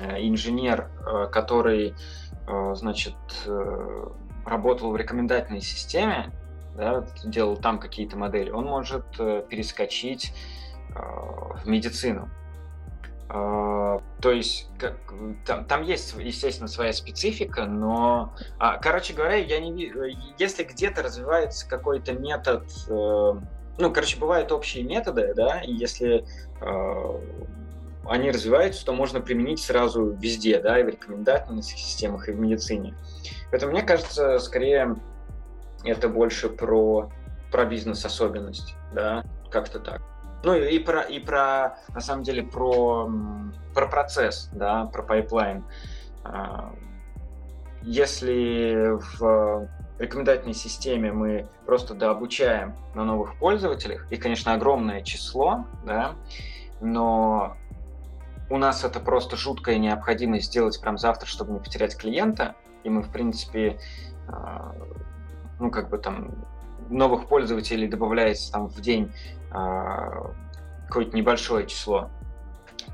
э, 0.00 0.18
инженер, 0.20 0.90
э, 1.06 1.28
который, 1.30 1.94
э, 2.46 2.74
значит, 2.74 3.14
работал 4.44 4.90
в 4.90 4.96
рекомендательной 4.96 5.60
системе, 5.60 6.32
да, 6.76 7.04
делал 7.24 7.56
там 7.56 7.78
какие-то 7.78 8.16
модели, 8.16 8.50
он 8.50 8.64
может 8.64 9.04
перескочить 9.16 10.34
в 10.94 11.62
медицину. 11.64 12.28
То 13.28 14.02
есть 14.24 14.68
как, 14.78 14.96
там, 15.46 15.64
там 15.64 15.82
есть, 15.82 16.14
естественно, 16.18 16.68
своя 16.68 16.92
специфика, 16.92 17.66
но, 17.66 18.34
а, 18.58 18.78
короче 18.78 19.14
говоря, 19.14 19.36
я 19.36 19.60
не 19.60 19.90
если 20.38 20.64
где-то 20.64 21.02
развивается 21.02 21.68
какой-то 21.68 22.12
метод 22.12 22.64
ну, 23.78 23.92
короче, 23.92 24.18
бывают 24.18 24.52
общие 24.52 24.84
методы, 24.84 25.32
да, 25.34 25.60
и 25.60 25.72
если 25.72 26.24
э, 26.60 27.20
они 28.06 28.30
развиваются, 28.30 28.84
то 28.84 28.92
можно 28.92 29.20
применить 29.20 29.60
сразу 29.60 30.10
везде, 30.10 30.60
да, 30.60 30.78
и 30.78 30.82
в 30.82 30.88
рекомендательных 30.88 31.64
системах, 31.64 32.28
и 32.28 32.32
в 32.32 32.38
медицине. 32.38 32.94
Поэтому 33.50 33.72
мне 33.72 33.82
кажется, 33.82 34.38
скорее 34.38 34.96
это 35.84 36.08
больше 36.08 36.48
про, 36.48 37.10
про 37.50 37.64
бизнес-особенность, 37.64 38.74
да, 38.92 39.24
как-то 39.50 39.78
так. 39.78 40.02
Ну 40.44 40.54
и, 40.54 40.78
про, 40.80 41.02
и 41.02 41.20
про, 41.20 41.78
на 41.94 42.00
самом 42.00 42.24
деле, 42.24 42.42
про, 42.42 43.10
про 43.74 43.86
процесс, 43.86 44.50
да, 44.52 44.86
про 44.86 45.02
pipeline. 45.02 45.64
А, 46.24 46.74
если 47.82 48.98
в 49.18 49.68
рекомендательной 49.98 50.54
системе 50.54 51.12
мы 51.12 51.46
просто 51.66 51.94
дообучаем 51.94 52.74
на 52.94 53.04
новых 53.04 53.36
пользователях, 53.38 54.10
и, 54.10 54.16
конечно, 54.16 54.52
огромное 54.54 55.02
число, 55.02 55.64
да, 55.84 56.14
но 56.80 57.56
у 58.50 58.58
нас 58.58 58.84
это 58.84 59.00
просто 59.00 59.36
жуткая 59.36 59.78
необходимость 59.78 60.46
сделать 60.46 60.80
прям 60.80 60.98
завтра, 60.98 61.26
чтобы 61.26 61.52
не 61.52 61.58
потерять 61.58 61.96
клиента, 61.96 62.54
и 62.84 62.90
мы, 62.90 63.02
в 63.02 63.10
принципе, 63.10 63.78
а, 64.28 64.74
ну, 65.60 65.70
как 65.70 65.88
бы 65.88 65.98
там, 65.98 66.32
новых 66.90 67.28
пользователей 67.28 67.88
добавляется 67.88 68.52
там 68.52 68.68
в 68.68 68.80
день 68.80 69.12
а, 69.50 70.32
какое-то 70.86 71.16
небольшое 71.16 71.66
число, 71.66 72.10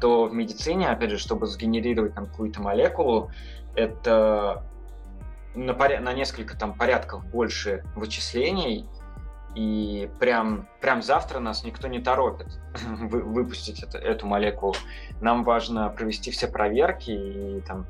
то 0.00 0.26
в 0.26 0.34
медицине, 0.34 0.88
опять 0.88 1.10
же, 1.10 1.18
чтобы 1.18 1.46
сгенерировать 1.46 2.14
там 2.14 2.26
какую-то 2.26 2.62
молекулу, 2.62 3.30
это 3.74 4.64
на, 5.58 5.72
поря- 5.72 6.00
на 6.00 6.12
несколько 6.12 6.56
там 6.56 6.74
порядков 6.74 7.24
больше 7.26 7.84
вычислений, 7.94 8.88
и 9.54 10.08
прям, 10.20 10.68
прям 10.80 11.02
завтра 11.02 11.40
нас 11.40 11.64
никто 11.64 11.88
не 11.88 11.98
торопит 11.98 12.46
вы, 12.86 13.22
выпустить 13.22 13.82
это, 13.82 13.98
эту 13.98 14.26
молекулу. 14.26 14.74
Нам 15.20 15.42
важно 15.42 15.88
провести 15.88 16.30
все 16.30 16.46
проверки 16.46 17.10
и, 17.10 17.60
там, 17.62 17.86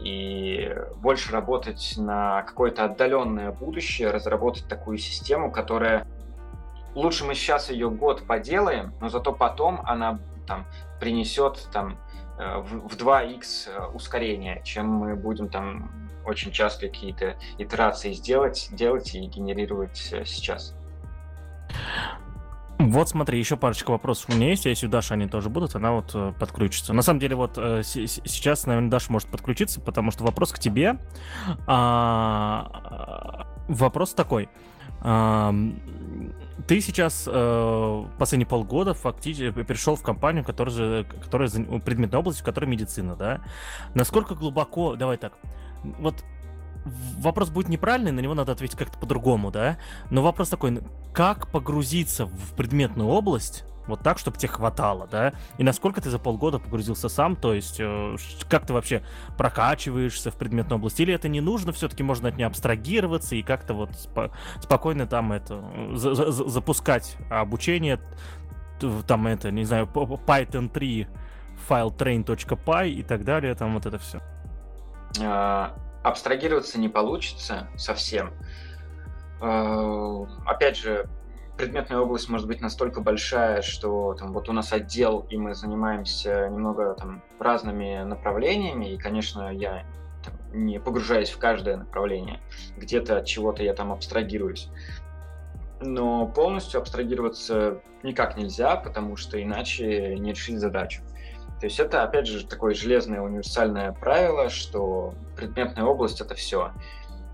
и 0.00 0.74
больше 0.96 1.32
работать 1.32 1.94
на 1.98 2.42
какое-то 2.42 2.84
отдаленное 2.84 3.52
будущее, 3.52 4.10
разработать 4.10 4.68
такую 4.68 4.96
систему, 4.96 5.50
которая 5.52 6.06
лучше 6.94 7.24
мы 7.24 7.34
сейчас 7.34 7.70
ее 7.70 7.90
год 7.90 8.26
поделаем, 8.26 8.94
но 9.00 9.08
зато 9.08 9.32
потом 9.32 9.82
она 9.84 10.18
там 10.46 10.66
принесет 10.98 11.68
там 11.72 11.98
э, 12.38 12.58
в, 12.58 12.88
в 12.88 12.96
2х 12.96 13.42
э, 13.66 13.86
ускорение, 13.92 14.62
чем 14.64 14.88
мы 14.88 15.14
будем 15.14 15.48
там 15.48 16.01
очень 16.24 16.52
часто 16.52 16.88
какие-то 16.88 17.36
итерации 17.58 18.12
сделать, 18.12 18.68
делать 18.72 19.14
и 19.14 19.20
генерировать 19.20 20.08
э, 20.12 20.24
сейчас. 20.24 20.74
Вот 22.78 23.08
смотри, 23.08 23.38
еще 23.38 23.56
парочка 23.56 23.92
вопросов 23.92 24.30
у 24.30 24.32
меня 24.32 24.48
есть. 24.48 24.64
Если 24.64 24.86
у 24.86 24.90
Даши 24.90 25.14
они 25.14 25.28
тоже 25.28 25.48
будут, 25.48 25.76
она 25.76 25.92
вот 25.92 26.10
э, 26.14 26.32
подключится. 26.38 26.92
На 26.92 27.02
самом 27.02 27.20
деле, 27.20 27.36
вот 27.36 27.52
э, 27.56 27.82
сейчас, 27.84 28.66
наверное, 28.66 28.90
Даша 28.90 29.12
может 29.12 29.28
подключиться, 29.28 29.80
потому 29.80 30.10
что 30.10 30.24
вопрос 30.24 30.52
к 30.52 30.58
тебе. 30.58 30.98
А, 31.66 33.46
вопрос 33.68 34.14
такой. 34.14 34.48
А, 35.00 35.54
ты 36.66 36.80
сейчас 36.80 37.28
э, 37.30 38.04
последние 38.18 38.46
полгода 38.46 38.94
фактически 38.94 39.50
перешел 39.62 39.96
в 39.96 40.02
компанию, 40.02 40.44
которая, 40.44 41.04
которая 41.04 41.48
предметная 41.80 42.20
область, 42.20 42.40
в 42.40 42.44
которой 42.44 42.66
медицина, 42.66 43.16
да? 43.16 43.40
Насколько 43.94 44.34
глубоко, 44.34 44.96
давай 44.96 45.16
так, 45.18 45.34
вот 45.98 46.24
вопрос 47.18 47.50
будет 47.50 47.68
неправильный, 47.68 48.12
на 48.12 48.20
него 48.20 48.34
надо 48.34 48.52
ответить 48.52 48.76
как-то 48.76 48.98
по-другому, 48.98 49.50
да? 49.50 49.78
Но 50.10 50.22
вопрос 50.22 50.48
такой, 50.48 50.80
как 51.12 51.48
погрузиться 51.48 52.26
в 52.26 52.54
предметную 52.56 53.08
область, 53.08 53.64
вот 53.86 54.00
так, 54.00 54.18
чтобы 54.18 54.36
тебе 54.38 54.48
хватало, 54.48 55.08
да? 55.10 55.32
И 55.58 55.64
насколько 55.64 56.00
ты 56.00 56.10
за 56.10 56.18
полгода 56.18 56.58
погрузился 56.58 57.08
сам, 57.08 57.36
то 57.36 57.52
есть 57.52 57.76
э, 57.80 58.16
как 58.48 58.66
ты 58.66 58.72
вообще 58.72 59.02
прокачиваешься 59.36 60.30
в 60.30 60.36
предметной 60.36 60.76
области, 60.76 61.02
или 61.02 61.14
это 61.14 61.28
не 61.28 61.40
нужно, 61.40 61.72
все-таки 61.72 62.02
можно 62.02 62.28
от 62.28 62.36
нее 62.36 62.46
абстрагироваться 62.46 63.34
и 63.34 63.42
как-то 63.42 63.74
вот 63.74 63.90
спо- 63.90 64.32
спокойно 64.60 65.06
там 65.06 65.32
это 65.32 65.62
за- 65.94 66.14
за- 66.14 66.48
запускать 66.48 67.16
обучение, 67.30 68.00
там 69.06 69.26
это, 69.26 69.50
не 69.50 69.64
знаю, 69.64 69.86
Python 69.86 70.68
3 70.68 71.06
filetrain.py 71.68 72.90
и 72.90 73.02
так 73.02 73.24
далее, 73.24 73.54
там 73.54 73.74
вот 73.74 73.86
это 73.86 73.98
все. 73.98 74.20
А, 75.20 75.74
абстрагироваться 76.02 76.78
не 76.78 76.88
получится 76.88 77.68
совсем. 77.76 78.32
Э, 79.40 80.26
опять 80.46 80.76
же, 80.76 81.08
предметная 81.56 81.98
область 81.98 82.28
может 82.28 82.46
быть 82.46 82.60
настолько 82.60 83.00
большая, 83.00 83.62
что 83.62 84.14
там 84.14 84.32
вот 84.32 84.48
у 84.48 84.52
нас 84.52 84.72
отдел, 84.72 85.26
и 85.30 85.36
мы 85.36 85.54
занимаемся 85.54 86.48
немного 86.48 86.94
там 86.94 87.22
разными 87.38 88.02
направлениями, 88.04 88.92
и, 88.92 88.98
конечно, 88.98 89.52
я 89.52 89.84
там, 90.24 90.34
не 90.52 90.78
погружаюсь 90.78 91.30
в 91.30 91.38
каждое 91.38 91.76
направление, 91.76 92.40
где-то 92.76 93.18
от 93.18 93.26
чего-то 93.26 93.62
я 93.62 93.74
там 93.74 93.92
абстрагируюсь. 93.92 94.68
Но 95.80 96.26
полностью 96.26 96.80
абстрагироваться 96.80 97.80
никак 98.04 98.36
нельзя, 98.36 98.76
потому 98.76 99.16
что 99.16 99.42
иначе 99.42 100.16
не 100.16 100.30
решить 100.30 100.58
задачу. 100.58 101.02
То 101.62 101.66
есть 101.66 101.78
это, 101.78 102.02
опять 102.02 102.26
же, 102.26 102.44
такое 102.44 102.74
железное 102.74 103.20
универсальное 103.20 103.92
правило, 103.92 104.48
что 104.48 105.14
предметная 105.36 105.84
область— 105.84 106.20
это 106.20 106.34
все. 106.34 106.72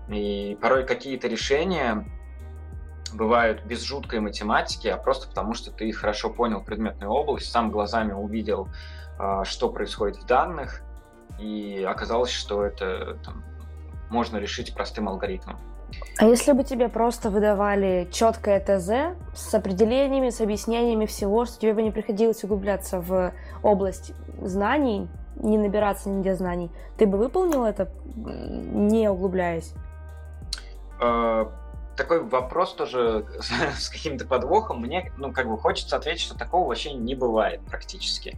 И 0.07 0.55
порой 0.61 0.85
какие-то 0.85 1.27
решения 1.27 2.05
бывают 3.11 3.65
без 3.65 3.81
жуткой 3.81 4.19
математики, 4.19 4.87
а 4.87 4.97
просто 4.97 5.29
потому, 5.29 5.55
что 5.55 5.71
ты 5.71 5.91
хорошо 5.91 6.29
понял 6.29 6.61
предметную 6.63 7.11
область, 7.11 7.51
сам 7.51 7.71
глазами 7.71 8.11
увидел, 8.11 8.67
а, 9.17 9.45
что 9.45 9.67
происходит 9.67 10.17
в 10.17 10.27
данных, 10.27 10.83
и 11.39 11.83
оказалось, 11.89 12.29
что 12.29 12.63
это 12.63 13.17
там, 13.25 13.43
можно 14.11 14.37
решить 14.37 14.75
простым 14.75 15.09
алгоритмом. 15.09 15.59
А 16.17 16.25
если 16.25 16.51
бы 16.51 16.63
тебе 16.63 16.89
просто 16.89 17.29
выдавали 17.29 18.07
четкое 18.11 18.59
ТЗ 18.59 19.17
с 19.33 19.53
определениями, 19.53 20.29
с 20.29 20.41
объяснениями 20.41 21.05
всего, 21.05 21.45
что 21.45 21.59
тебе 21.59 21.73
бы 21.73 21.81
не 21.81 21.91
приходилось 21.91 22.43
углубляться 22.43 22.99
в 22.99 23.31
область 23.63 24.13
знаний, 24.41 25.07
не 25.37 25.57
набираться 25.57 26.09
нигде 26.09 26.35
знаний, 26.35 26.69
ты 26.97 27.07
бы 27.07 27.17
выполнил 27.17 27.63
это, 27.63 27.89
не 28.15 29.09
углубляясь? 29.09 29.73
А, 30.99 31.51
такой 31.95 32.23
вопрос 32.23 32.73
тоже 32.73 33.25
с 33.77 33.89
каким-то 33.89 34.25
подвохом. 34.25 34.81
Мне, 34.81 35.11
ну, 35.17 35.31
как 35.31 35.47
бы 35.47 35.57
хочется 35.57 35.95
ответить, 35.95 36.21
что 36.21 36.37
такого 36.37 36.67
вообще 36.67 36.93
не 36.93 37.15
бывает 37.15 37.61
практически. 37.61 38.37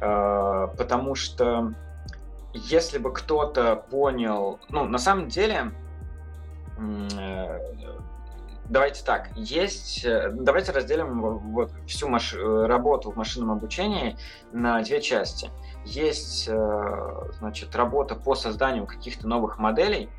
А, 0.00 0.68
потому 0.68 1.14
что 1.14 1.74
если 2.54 2.98
бы 2.98 3.12
кто-то 3.12 3.76
понял... 3.76 4.58
Ну, 4.70 4.84
на 4.84 4.98
самом 4.98 5.28
деле, 5.28 5.72
давайте 8.68 9.04
так, 9.04 9.30
есть, 9.36 10.04
э, 10.04 10.30
давайте 10.32 10.72
разделим 10.72 11.20
вот 11.52 11.72
всю 11.86 12.08
маш... 12.08 12.34
Э, 12.34 12.66
работу 12.66 13.10
в 13.10 13.16
машинном 13.16 13.52
обучении 13.52 14.16
на 14.52 14.82
две 14.82 15.00
части. 15.00 15.50
Есть, 15.84 16.50
значит, 17.38 17.74
работа 17.74 18.14
по 18.14 18.34
созданию 18.34 18.86
каких-то 18.86 19.26
новых 19.26 19.58
моделей, 19.58 20.10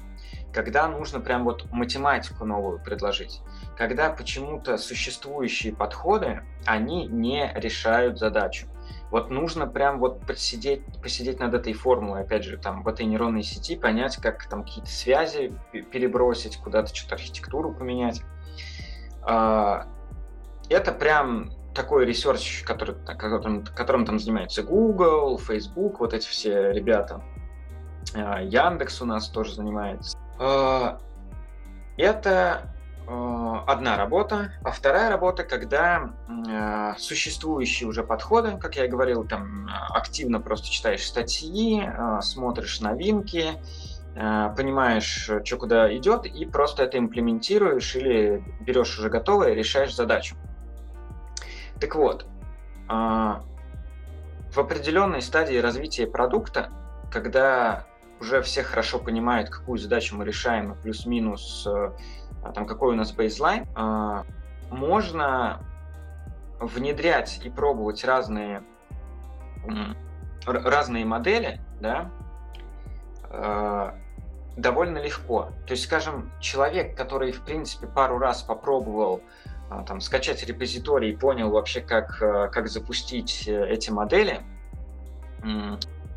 когда 0.52 0.88
нужно 0.88 1.20
прям 1.20 1.44
вот 1.44 1.70
математику 1.72 2.46
новую 2.46 2.80
предложить, 2.80 3.42
когда 3.78 4.10
почему-то 4.10 4.78
существующие 4.78 5.76
подходы, 5.76 6.42
они 6.66 7.06
не 7.06 7.52
решают 7.56 8.18
задачу. 8.18 8.68
Вот 9.12 9.32
нужно 9.32 9.66
прям 9.66 10.00
вот 10.00 10.26
посидеть, 10.26 10.84
посидеть 11.02 11.40
над 11.40 11.54
этой 11.54 11.74
формулой, 11.74 12.22
опять 12.22 12.44
же, 12.44 12.58
там, 12.58 12.84
в 12.84 12.88
этой 12.88 13.06
нейронной 13.06 13.42
сети, 13.42 13.76
понять, 13.76 14.18
как 14.18 14.48
там 14.48 14.64
какие-то 14.64 14.90
связи 14.90 15.54
перебросить, 15.72 16.58
куда-то 16.58 16.94
что-то 16.94 17.16
архитектуру 17.16 17.74
поменять. 17.74 18.22
А, 19.24 19.88
это 20.70 20.92
прям 20.92 21.52
такой 21.74 22.06
research, 22.06 22.64
который, 22.64 22.96
которым, 23.06 23.64
которым 23.64 24.06
там 24.06 24.20
занимается 24.20 24.62
Google, 24.62 25.40
Facebook, 25.40 26.00
вот 26.00 26.14
эти 26.14 26.28
все 26.28 26.72
ребята. 26.72 27.24
А, 28.14 28.42
Яндекс 28.42 29.02
у 29.02 29.06
нас 29.06 29.30
тоже 29.30 29.56
занимается. 29.56 30.18
А, 30.38 31.00
это 31.98 32.74
одна 33.10 33.98
работа, 33.98 34.54
а 34.64 34.72
вторая 34.72 35.10
работа, 35.10 35.44
когда 35.44 36.12
э, 36.28 36.94
существующие 37.00 37.90
уже 37.90 38.04
подходы, 38.04 38.58
как 38.58 38.76
я 38.76 38.86
и 38.86 38.88
говорил, 38.88 39.26
там 39.26 39.68
активно 39.90 40.40
просто 40.40 40.70
читаешь 40.70 41.06
статьи, 41.06 41.82
э, 41.82 42.22
смотришь 42.22 42.82
новинки, 42.82 43.54
э, 44.16 44.54
понимаешь, 44.56 45.30
что 45.44 45.58
куда 45.58 45.96
идет, 45.96 46.26
и 46.26 46.46
просто 46.46 46.84
это 46.84 46.98
имплементируешь 46.98 47.96
или 47.96 48.44
берешь 48.62 49.00
уже 49.00 49.10
готовое 49.10 49.54
и 49.54 49.56
решаешь 49.56 49.96
задачу. 49.96 50.36
Так 51.80 51.96
вот, 51.96 52.26
э, 52.90 53.34
в 54.52 54.58
определенной 54.58 55.22
стадии 55.22 55.58
развития 55.58 56.06
продукта, 56.06 56.70
когда 57.12 57.86
уже 58.20 58.42
все 58.42 58.64
хорошо 58.64 59.00
понимают, 59.00 59.50
какую 59.50 59.78
задачу 59.78 60.16
мы 60.16 60.26
решаем, 60.26 60.76
плюс-минус 60.82 61.66
э, 61.66 61.70
а, 61.70 61.94
там 62.54 62.66
какой 62.66 62.94
у 62.94 62.96
нас 62.96 63.12
бейзлайн, 63.12 63.68
а, 63.76 64.26
можно 64.70 65.62
внедрять 66.60 67.42
и 67.44 67.50
пробовать 67.50 68.04
разные, 68.04 68.64
разные 70.46 71.06
модели, 71.06 71.62
да, 71.80 72.12
а, 73.24 73.96
довольно 74.58 74.98
легко. 74.98 75.50
То 75.66 75.72
есть, 75.72 75.86
скажем, 75.86 76.32
человек, 76.40 76.98
который, 76.98 77.32
в 77.32 77.44
принципе, 77.44 77.88
пару 77.88 78.18
раз 78.18 78.42
попробовал 78.42 79.22
там, 79.86 80.02
скачать 80.02 80.44
репозиторий 80.46 81.12
и 81.12 81.16
понял 81.16 81.52
вообще, 81.52 81.80
как, 81.82 82.18
как 82.18 82.68
запустить 82.68 83.48
э, 83.48 83.70
эти 83.70 83.92
модели, 83.92 84.42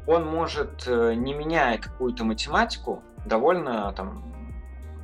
он 0.06 0.26
может, 0.26 0.84
э, 0.86 1.14
не 1.14 1.34
меняя 1.34 1.78
какую-то 1.78 2.24
математику, 2.24 3.02
довольно 3.24 3.92
там, 3.92 4.24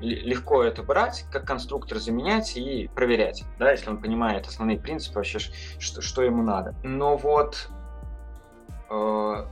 легко 0.01 0.62
это 0.62 0.83
брать, 0.83 1.25
как 1.31 1.45
конструктор 1.45 1.99
заменять 1.99 2.57
и 2.57 2.89
проверять, 2.95 3.45
да, 3.59 3.70
если 3.70 3.91
он 3.91 3.99
понимает 3.99 4.47
основные 4.47 4.79
принципы 4.79 5.16
вообще, 5.16 5.39
что, 5.39 6.01
что 6.01 6.23
ему 6.23 6.43
надо. 6.43 6.75
Но 6.83 7.16
вот 7.16 7.69
э, 8.91 9.47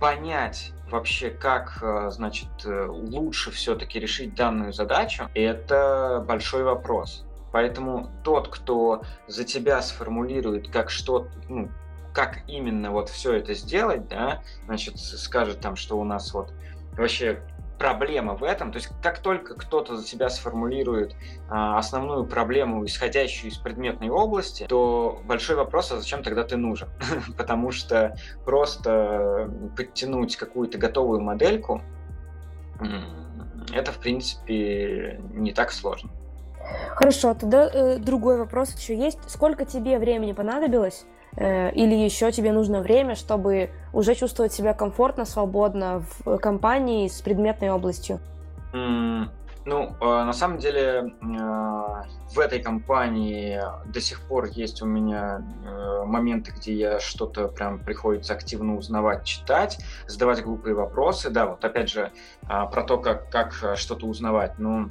понять 0.00 0.72
вообще, 0.90 1.30
как, 1.30 1.78
э, 1.82 2.10
значит, 2.10 2.48
э, 2.64 2.86
лучше 2.86 3.50
все-таки 3.50 3.98
решить 3.98 4.34
данную 4.34 4.72
задачу, 4.72 5.28
это 5.34 6.24
большой 6.26 6.62
вопрос. 6.64 7.24
Поэтому 7.52 8.10
тот, 8.22 8.48
кто 8.48 9.02
за 9.26 9.44
тебя 9.44 9.80
сформулирует, 9.80 10.68
как 10.68 10.90
что, 10.90 11.28
ну, 11.48 11.70
как 12.12 12.48
именно 12.48 12.90
вот 12.90 13.08
все 13.08 13.34
это 13.34 13.54
сделать, 13.54 14.08
да, 14.08 14.42
значит, 14.64 14.98
скажет 14.98 15.60
там, 15.60 15.76
что 15.76 15.98
у 15.98 16.04
нас 16.04 16.32
вот 16.34 16.52
вообще 16.96 17.42
проблема 17.78 18.34
в 18.34 18.42
этом. 18.42 18.72
То 18.72 18.78
есть 18.78 18.90
как 19.02 19.18
только 19.18 19.54
кто-то 19.54 19.96
за 19.96 20.06
себя 20.06 20.28
сформулирует 20.28 21.14
а, 21.48 21.78
основную 21.78 22.24
проблему, 22.24 22.84
исходящую 22.84 23.50
из 23.50 23.58
предметной 23.58 24.08
области, 24.08 24.66
то 24.68 25.20
большой 25.24 25.56
вопрос, 25.56 25.92
а 25.92 25.98
зачем 25.98 26.22
тогда 26.22 26.44
ты 26.44 26.56
нужен? 26.56 26.88
Потому 27.36 27.70
что 27.70 28.16
просто 28.44 29.50
подтянуть 29.76 30.36
какую-то 30.36 30.78
готовую 30.78 31.20
модельку, 31.20 31.82
это, 33.72 33.92
в 33.92 33.98
принципе, 33.98 35.20
не 35.32 35.52
так 35.52 35.72
сложно. 35.72 36.10
Хорошо, 36.90 37.34
тогда 37.34 37.68
э, 37.72 37.98
другой 37.98 38.38
вопрос 38.38 38.74
еще 38.76 38.96
есть. 38.96 39.18
Сколько 39.28 39.64
тебе 39.64 39.98
времени 39.98 40.32
понадобилось 40.32 41.06
или 41.36 41.94
еще 41.94 42.32
тебе 42.32 42.52
нужно 42.52 42.80
время, 42.80 43.14
чтобы 43.14 43.70
уже 43.92 44.14
чувствовать 44.14 44.52
себя 44.52 44.72
комфортно, 44.72 45.24
свободно 45.24 46.02
в 46.24 46.38
компании 46.38 47.08
с 47.08 47.20
предметной 47.20 47.70
областью? 47.70 48.20
Mm, 48.72 49.28
ну, 49.66 49.96
э, 50.00 50.04
на 50.04 50.32
самом 50.32 50.58
деле, 50.58 50.80
э, 50.80 51.36
в 52.30 52.38
этой 52.38 52.62
компании 52.62 53.60
до 53.86 54.00
сих 54.00 54.20
пор 54.22 54.46
есть 54.46 54.80
у 54.80 54.86
меня 54.86 55.42
моменты, 56.06 56.52
где 56.52 56.72
я 56.72 57.00
что-то 57.00 57.48
прям 57.48 57.80
приходится 57.80 58.32
активно 58.34 58.76
узнавать, 58.76 59.24
читать, 59.24 59.78
задавать 60.06 60.42
глупые 60.42 60.74
вопросы. 60.74 61.30
Да, 61.30 61.46
вот 61.46 61.64
опять 61.64 61.90
же, 61.90 62.12
про 62.42 62.82
то, 62.84 62.98
как, 62.98 63.28
как 63.30 63.52
что-то 63.76 64.06
узнавать. 64.06 64.58
Ну, 64.58 64.90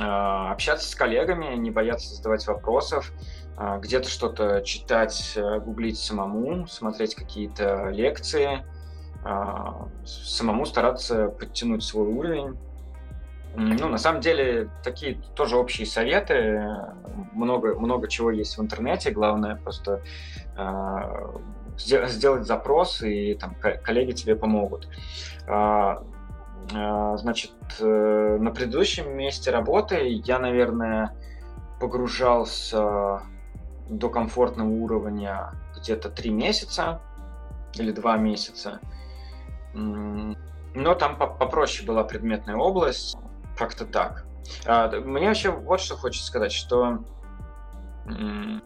общаться 0.00 0.90
с 0.90 0.94
коллегами, 0.94 1.54
не 1.54 1.70
бояться 1.70 2.12
задавать 2.12 2.46
вопросов, 2.46 3.12
а, 3.12 3.45
где-то 3.56 4.08
что-то 4.08 4.60
читать, 4.62 5.32
э, 5.36 5.60
гуглить 5.60 5.98
самому, 5.98 6.66
смотреть 6.66 7.14
какие-то 7.14 7.88
лекции, 7.88 8.64
а, 9.24 9.88
самому 10.04 10.66
стараться 10.66 11.28
подтянуть 11.28 11.82
свой 11.82 12.06
уровень. 12.06 12.56
Ну, 13.56 13.88
на 13.88 13.96
самом 13.96 14.20
деле, 14.20 14.68
такие 14.84 15.18
тоже 15.34 15.56
общие 15.56 15.86
советы. 15.86 16.62
Много, 17.32 17.74
много 17.74 18.06
чего 18.06 18.30
есть 18.30 18.58
в 18.58 18.62
интернете. 18.62 19.10
Главное 19.10 19.56
просто 19.56 20.02
э, 20.58 21.38
сделать 21.78 22.46
запрос, 22.46 23.00
и 23.00 23.34
там 23.34 23.56
коллеги 23.82 24.12
тебе 24.12 24.36
помогут. 24.36 24.88
Э, 25.48 25.96
значит, 26.68 27.52
на 27.80 28.50
предыдущем 28.50 29.16
месте 29.16 29.50
работы 29.50 30.20
я, 30.26 30.38
наверное, 30.38 31.16
погружался 31.80 33.22
до 33.88 34.08
комфортного 34.08 34.68
уровня 34.68 35.52
где-то 35.76 36.10
3 36.10 36.30
месяца 36.30 37.00
или 37.74 37.92
2 37.92 38.16
месяца. 38.16 38.80
Но 39.72 40.94
там 40.94 41.16
попроще 41.16 41.86
была 41.86 42.04
предметная 42.04 42.56
область, 42.56 43.16
как-то 43.56 43.86
так. 43.86 44.24
А, 44.66 44.90
мне 45.00 45.28
вообще 45.28 45.50
вот 45.50 45.80
что 45.80 45.96
хочется 45.96 46.26
сказать, 46.26 46.52
что 46.52 46.98
э, 48.06 48.58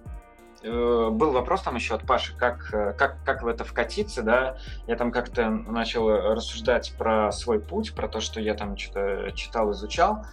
был 0.63 1.33
вопрос 1.33 1.63
там 1.63 1.77
еще 1.77 1.95
от 1.95 2.07
Паши, 2.07 2.37
как, 2.37 2.69
как, 2.99 3.17
как 3.25 3.43
в 3.43 3.47
это 3.47 3.65
вкатиться, 3.65 4.23
да, 4.23 4.59
я 4.87 4.97
там 4.97 5.11
как-то 5.11 5.49
начал 5.49 6.11
рассуждать 6.11 6.95
про 6.99 7.33
свой 7.33 7.61
путь, 7.61 7.95
про 7.95 8.09
то, 8.09 8.21
что 8.21 8.41
я 8.41 8.55
там 8.55 8.77
что-то 8.77 9.33
читал, 9.33 9.73
изучал. 9.73 10.27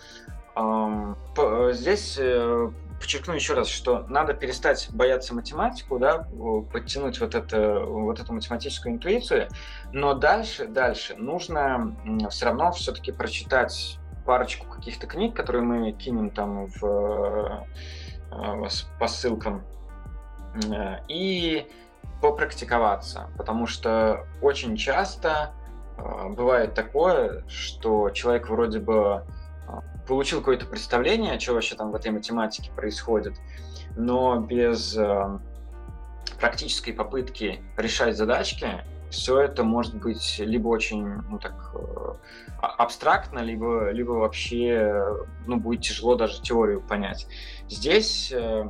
Здесь 1.71 2.17
э, 2.19 2.71
подчеркну 2.99 3.33
еще 3.33 3.53
раз, 3.53 3.67
что 3.67 4.05
надо 4.07 4.33
перестать 4.33 4.87
бояться 4.91 5.33
математику, 5.33 5.99
да, 5.99 6.27
подтянуть 6.71 7.19
вот, 7.19 7.35
это, 7.35 7.79
вот 7.79 8.19
эту 8.19 8.33
математическую 8.33 8.95
интуицию, 8.95 9.49
но 9.91 10.13
дальше, 10.13 10.67
дальше 10.67 11.15
нужно 11.15 11.95
все 12.29 12.45
равно 12.45 12.71
все-таки 12.71 13.11
прочитать 13.11 13.99
парочку 14.25 14.67
каких-то 14.67 15.07
книг, 15.07 15.35
которые 15.35 15.63
мы 15.63 15.91
кинем 15.93 16.29
там 16.29 16.67
в, 16.67 17.65
э, 18.31 18.67
по 18.99 19.07
ссылкам, 19.07 19.63
э, 20.69 20.99
и 21.07 21.67
попрактиковаться, 22.21 23.29
потому 23.37 23.67
что 23.67 24.25
очень 24.41 24.75
часто 24.75 25.51
э, 25.97 26.29
бывает 26.29 26.73
такое, 26.73 27.47
что 27.47 28.09
человек 28.09 28.49
вроде 28.49 28.79
бы 28.79 29.23
получил 30.07 30.39
какое-то 30.39 30.65
представление, 30.65 31.39
что 31.39 31.53
вообще 31.53 31.75
там 31.75 31.91
в 31.91 31.95
этой 31.95 32.11
математике 32.11 32.71
происходит, 32.71 33.35
но 33.95 34.39
без 34.39 34.97
э, 34.97 35.39
практической 36.39 36.93
попытки 36.93 37.61
решать 37.75 38.15
задачки 38.15 38.83
все 39.09 39.39
это 39.41 39.63
может 39.63 39.95
быть 39.95 40.39
либо 40.39 40.67
очень 40.67 41.05
ну, 41.29 41.39
так, 41.39 41.71
э, 41.75 42.13
а, 42.61 42.67
абстрактно, 42.77 43.39
либо, 43.39 43.91
либо 43.91 44.11
вообще 44.11 45.03
ну, 45.45 45.57
будет 45.57 45.81
тяжело 45.81 46.15
даже 46.15 46.41
теорию 46.41 46.81
понять. 46.81 47.27
Здесь, 47.67 48.31
э, 48.31 48.69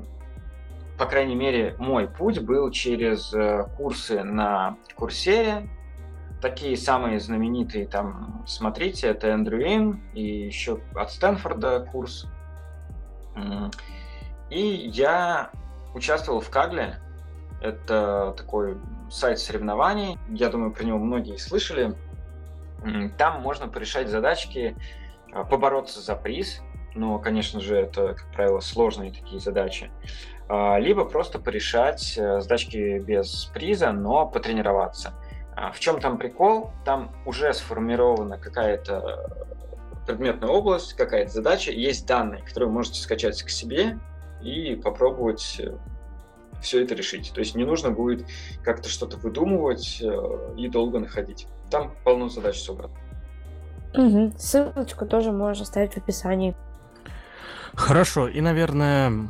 по 0.97 1.05
крайней 1.05 1.35
мере, 1.35 1.75
мой 1.77 2.07
путь 2.07 2.39
был 2.39 2.71
через 2.71 3.31
курсы 3.77 4.23
на 4.23 4.77
Курсере, 4.95 5.69
такие 6.41 6.77
самые 6.77 7.19
знаменитые 7.19 7.87
там, 7.87 8.43
смотрите, 8.47 9.07
это 9.07 9.27
Эндрю 9.27 9.61
Ин 9.61 10.01
и 10.13 10.23
еще 10.23 10.79
от 10.95 11.11
Стэнфорда 11.11 11.87
курс. 11.91 12.27
И 14.49 14.59
я 14.93 15.51
участвовал 15.93 16.39
в 16.39 16.49
Кагле. 16.49 16.99
Это 17.61 18.33
такой 18.37 18.77
сайт 19.09 19.39
соревнований. 19.39 20.17
Я 20.29 20.49
думаю, 20.49 20.71
про 20.71 20.83
него 20.83 20.99
многие 20.99 21.37
слышали. 21.37 21.95
Там 23.17 23.41
можно 23.41 23.67
порешать 23.67 24.09
задачки, 24.09 24.75
а, 25.33 25.43
побороться 25.43 25.99
за 25.99 26.15
приз. 26.15 26.61
Но, 26.93 27.19
конечно 27.19 27.59
же, 27.59 27.75
это, 27.75 28.13
как 28.13 28.31
правило, 28.31 28.59
сложные 28.59 29.11
такие 29.11 29.39
задачи. 29.39 29.91
А, 30.47 30.77
либо 30.77 31.03
просто 31.05 31.39
порешать 31.39 32.17
э, 32.17 32.39
задачки 32.39 32.99
без 32.99 33.45
приза, 33.53 33.91
но 33.91 34.27
потренироваться. 34.27 35.13
А 35.59 35.71
в 35.71 35.79
чем 35.79 35.99
там 35.99 36.19
прикол? 36.19 36.69
Там 36.85 37.11
уже 37.25 37.51
сформирована 37.51 38.37
какая-то 38.37 39.47
предметная 40.05 40.49
область, 40.49 40.93
какая-то 40.93 41.31
задача, 41.31 41.71
есть 41.71 42.05
данные, 42.05 42.43
которые 42.43 42.67
вы 42.67 42.75
можете 42.75 43.01
скачать 43.01 43.41
к 43.41 43.49
себе 43.49 43.97
и 44.39 44.75
попробовать 44.75 45.59
э, 45.59 45.75
все 46.61 46.83
это 46.83 46.93
решить. 46.93 47.31
То 47.33 47.39
есть 47.39 47.55
не 47.55 47.65
нужно 47.65 47.89
будет 47.89 48.27
как-то 48.63 48.87
что-то 48.87 49.17
выдумывать 49.17 49.99
э, 49.99 50.53
и 50.57 50.67
долго 50.69 50.99
находить. 50.99 51.47
Там 51.71 51.91
полно 52.03 52.29
задач 52.29 52.59
собрано. 52.59 52.93
Угу. 53.95 54.33
Ссылочку 54.37 55.07
тоже 55.07 55.31
можно 55.31 55.65
ставить 55.65 55.93
в 55.93 55.97
описании. 55.97 56.55
Хорошо, 57.73 58.27
и, 58.27 58.41
наверное, 58.41 59.29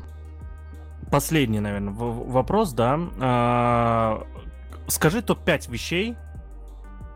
последний, 1.09 1.61
наверное, 1.61 1.93
вопрос, 1.93 2.73
да. 2.73 4.25
А, 4.87 4.91
скажи 4.91 5.21
топ-5 5.21 5.71
вещей, 5.71 6.15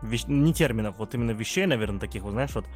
вещ... 0.02 0.24
не 0.26 0.52
терминов, 0.52 0.96
вот 0.98 1.14
именно 1.14 1.32
вещей, 1.32 1.66
наверное, 1.66 2.00
таких, 2.00 2.22
вот 2.22 2.32
знаешь, 2.32 2.54
вот 2.54 2.66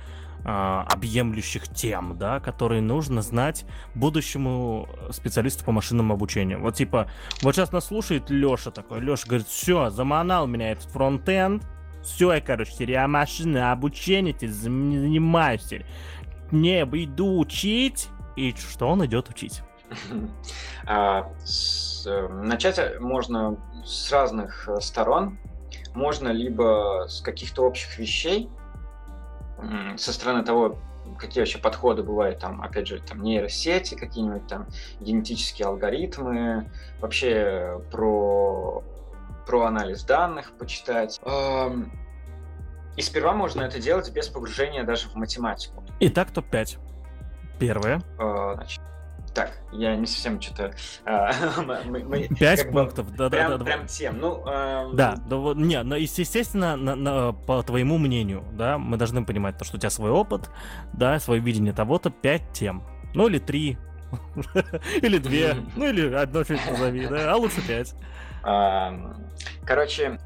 а, 0.45 0.87
объемлющих 0.91 1.69
тем, 1.69 2.17
да, 2.19 2.41
которые 2.41 2.81
нужно 2.81 3.23
знать 3.23 3.65
будущему 3.95 4.89
специалисту 5.11 5.65
по 5.65 5.73
машинному 5.73 6.15
обучению. 6.15 6.61
Вот 6.61 6.75
типа, 6.75 7.11
вот 7.43 7.55
сейчас 7.55 7.73
нас 7.73 7.87
слушает 7.87 8.31
Леша 8.31 8.71
такой, 8.71 9.01
Леша 9.01 9.27
говорит, 9.27 9.49
все, 9.49 9.91
заманал 9.91 10.47
меня 10.47 10.73
этот 10.73 10.85
фронтенд, 10.85 11.65
все, 12.03 12.33
я, 12.35 12.41
короче, 12.41 12.73
теперь 12.73 12.93
я 12.93 13.09
машинное 13.09 13.73
обучение 13.73 14.33
теперь 14.33 14.51
занимаюсь 14.51 15.73
Не, 16.53 16.83
иду 16.83 17.39
учить, 17.39 18.09
и 18.37 18.55
что 18.55 18.89
он 18.89 19.05
идет 19.05 19.29
учить? 19.29 19.63
Э, 22.07 22.29
начать 22.29 23.01
можно 23.01 23.57
с 23.85 24.11
разных 24.13 24.69
э, 24.69 24.81
сторон. 24.81 25.39
Можно 25.95 26.29
либо 26.29 27.07
с 27.09 27.21
каких-то 27.21 27.63
общих 27.65 27.99
вещей, 27.99 28.51
со 29.97 30.13
стороны 30.13 30.45
того, 30.45 30.79
какие 31.19 31.41
вообще 31.41 31.57
подходы 31.59 32.03
бывают, 32.03 32.39
там, 32.39 32.61
опять 32.61 32.87
же, 32.87 33.01
там, 33.01 33.23
нейросети, 33.23 33.95
какие-нибудь 33.95 34.47
там 34.47 34.67
генетические 35.01 35.69
алгоритмы, 35.69 36.71
вообще 37.01 37.81
про, 37.91 38.85
про 39.47 39.63
анализ 39.65 40.05
данных 40.05 40.53
почитать. 40.59 41.19
И 42.97 43.01
сперва 43.01 43.33
можно 43.33 43.63
это 43.63 43.81
делать 43.81 44.13
без 44.13 44.29
погружения 44.29 44.85
даже 44.85 45.09
в 45.09 45.15
математику. 45.15 45.83
Итак, 46.01 46.31
топ-5. 46.31 46.79
Первое. 47.59 48.03
Значит, 48.19 48.83
так, 49.37 49.53
я 49.71 49.95
не 49.97 50.07
совсем 50.07 50.41
что-то... 50.41 50.75
А, 51.05 51.31
Пять 52.41 52.71
пунктов, 52.71 53.15
да-да-да. 53.15 53.63
Прям 53.63 53.87
тем, 53.87 54.19
ну... 54.19 54.43
Да, 54.95 55.17
да, 55.17 55.37
не, 55.55 55.83
но, 55.83 55.95
естественно, 55.97 57.35
по 57.47 57.63
твоему 57.63 57.99
мнению, 57.99 58.45
да, 58.53 58.79
мы 58.79 58.97
должны 58.97 59.27
понимать 59.27 59.59
то, 59.59 59.67
что 59.67 59.77
у 59.77 59.79
тебя 59.79 59.91
свой 59.91 60.11
опыт, 60.11 60.49
да, 60.95 61.21
свое 61.21 61.41
видение 61.43 61.75
того-то, 61.75 62.09
пять 62.09 62.51
тем. 62.55 62.83
Ну 63.13 63.29
или 63.29 63.39
три, 63.39 63.77
Или 65.03 65.19
две. 65.19 65.55
Ну 65.77 65.87
или 65.87 66.15
одно 66.15 66.43
чуть 66.45 66.61
назови, 66.71 67.07
да? 67.07 67.33
А 67.33 67.37
лучше 67.37 67.61
пять. 67.67 67.95
Короче, 69.67 70.19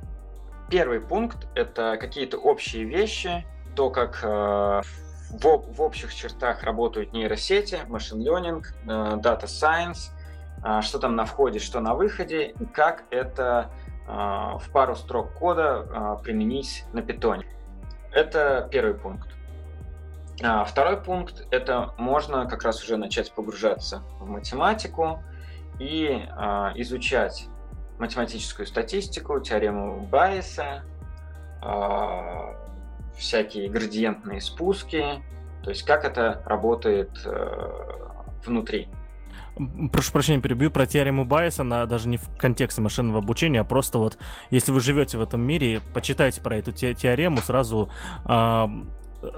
первый 0.70 1.00
пункт— 1.00 1.48
это 1.56 1.96
какие-то 1.98 2.38
общие 2.38 2.84
вещи, 2.84 3.44
то, 3.74 3.90
как 3.90 4.20
э, 4.22 4.82
в, 5.31 5.73
в 5.73 5.81
общих 5.81 6.15
чертах 6.15 6.62
работают 6.62 7.12
нейросети, 7.12 7.81
машин 7.89 8.20
э, 8.20 8.24
data 8.27 9.44
science, 9.44 10.11
э, 10.65 10.82
что 10.82 10.98
там 10.98 11.16
на 11.16 11.24
входе, 11.24 11.59
что 11.59 11.81
на 11.81 11.94
выходе, 11.94 12.48
и 12.48 12.66
как 12.66 13.05
это 13.11 13.70
в 14.07 14.73
пару 14.73 14.97
строк 14.97 15.35
кода 15.35 16.19
применить 16.24 16.85
на 16.93 17.01
питоне. 17.01 17.47
Это 18.12 18.69
первый 18.69 18.94
пункт. 18.94 19.28
А 20.43 20.65
второй 20.65 20.97
пункт– 20.97 21.47
это 21.51 21.94
можно 21.98 22.47
как 22.47 22.62
раз 22.62 22.82
уже 22.82 22.97
начать 22.97 23.32
погружаться 23.32 24.02
в 24.19 24.28
математику 24.28 25.23
и 25.78 26.27
а, 26.31 26.73
изучать 26.77 27.47
математическую 27.98 28.66
статистику, 28.66 29.39
теорему 29.40 30.01
Байеса, 30.01 30.82
всякие 33.20 33.68
градиентные 33.68 34.40
спуски, 34.40 35.22
то 35.62 35.70
есть 35.70 35.84
как 35.84 36.05
это 36.05 36.42
работает 36.47 37.10
а, 37.26 38.24
внутри. 38.44 38.88
Прошу 39.92 40.12
прощения, 40.12 40.40
перебью 40.40 40.70
про 40.70 40.86
теорему 40.86 41.24
Байеса, 41.24 41.62
она 41.62 41.84
даже 41.84 42.09
не 42.09 42.16
в 42.16 42.36
контексте 42.38 42.80
машинного 42.80 43.18
обучения, 43.18 43.60
а 43.60 43.64
просто 43.64 43.98
вот, 43.98 44.16
если 44.51 44.72
вы 44.72 44.80
живете 44.80 45.18
в 45.18 45.22
этом 45.22 45.42
мире, 45.42 45.80
почитайте 45.92 46.40
про 46.40 46.56
эту 46.56 46.72
те 46.72 46.94
теорему, 46.94 47.38
сразу 47.38 47.90
а, 48.24 48.70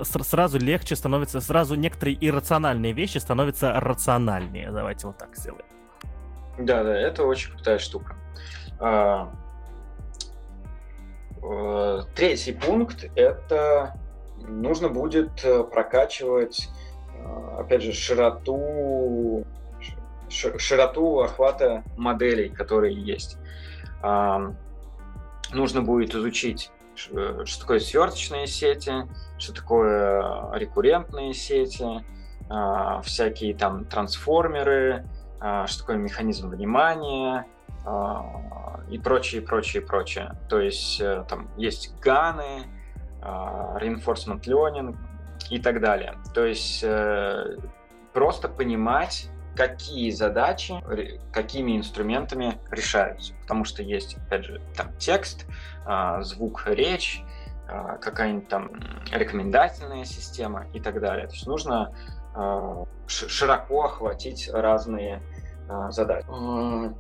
сразу 0.03 0.59
легче 0.59 0.95
становится, 0.95 1.41
сразу 1.41 1.75
некоторые 1.75 2.17
иррациональные 2.25 2.93
вещи 2.93 3.19
становятся 3.19 3.73
рациональнее. 3.73 4.71
Давайте 4.71 5.09
вот 5.09 5.19
так 5.19 5.37
сделаем. 5.37 5.65
Да, 6.59 6.85
да, 6.85 6.95
это 6.95 7.25
очень 7.25 7.51
крутая 7.53 7.79
штука. 7.79 8.15
А, 8.79 9.33
э, 9.33 9.42
третий 12.15 12.53
пункт– 12.53 13.05
это 13.17 13.99
нужно 14.49 14.89
будет 14.89 15.45
э, 15.45 15.65
прокачивать, 15.65 16.69
э, 17.15 17.57
опять 17.59 17.83
же, 17.83 17.93
широту, 17.93 19.45
широту 20.29 21.21
охвата 21.21 21.85
моделей, 21.97 22.49
которые 22.49 22.95
есть. 22.95 23.37
Нужно 25.53 25.83
будет 25.83 26.15
изучить 26.15 26.73
Э, 27.11 27.45
что 27.45 27.61
такое 27.61 27.81
сверточные 27.81 28.47
сети, 28.47 28.93
что 29.39 29.55
такое 29.55 30.53
рекуррентные 30.55 31.35
сети, 31.35 32.05
всякие 33.03 33.55
там 33.55 33.87
трансформеры, 33.87 35.07
что 35.39 35.79
такое 35.79 35.97
механизм 35.97 36.51
внимания 36.51 37.47
и 38.91 38.99
прочее, 38.99 39.43
прочее, 39.43 39.83
прочее. 39.83 40.37
То 40.49 40.61
есть 40.61 41.01
э, 41.01 41.25
там 41.29 41.49
есть 41.57 41.95
ганы, 42.01 42.65
reinforcement 43.21 44.43
learning 44.43 44.97
и 45.51 45.61
так 45.61 45.81
далее. 45.81 46.19
То 46.35 46.45
есть 46.45 46.83
э, 46.83 47.57
просто 48.13 48.49
понимать, 48.49 49.29
какие 49.55 50.11
задачи, 50.11 50.75
какими 51.33 51.77
инструментами 51.77 52.59
решаются. 52.71 53.35
Потому 53.43 53.65
что 53.65 53.83
есть, 53.83 54.17
опять 54.17 54.45
же, 54.45 54.61
там 54.77 54.97
текст, 54.99 55.47
а, 55.85 56.23
звук, 56.23 56.65
речь, 56.67 57.23
а, 57.69 57.99
какая-нибудь 57.99 58.49
там 58.49 58.71
рекомендательная 59.13 60.05
система 60.05 60.67
и 60.73 60.81
так 60.81 61.01
далее. 61.01 61.27
То 61.27 61.35
есть 61.35 61.47
нужно 61.47 61.95
а, 62.35 62.85
широко 63.07 63.85
охватить 63.85 64.49
разные 64.53 65.23
задачи. 65.91 66.27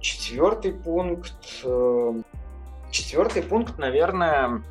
Четвертый 0.00 0.72
пункт. 0.72 1.32
Э, 1.64 2.12
четвертый 2.90 3.42
пункт, 3.42 3.78
наверное, 3.78 4.62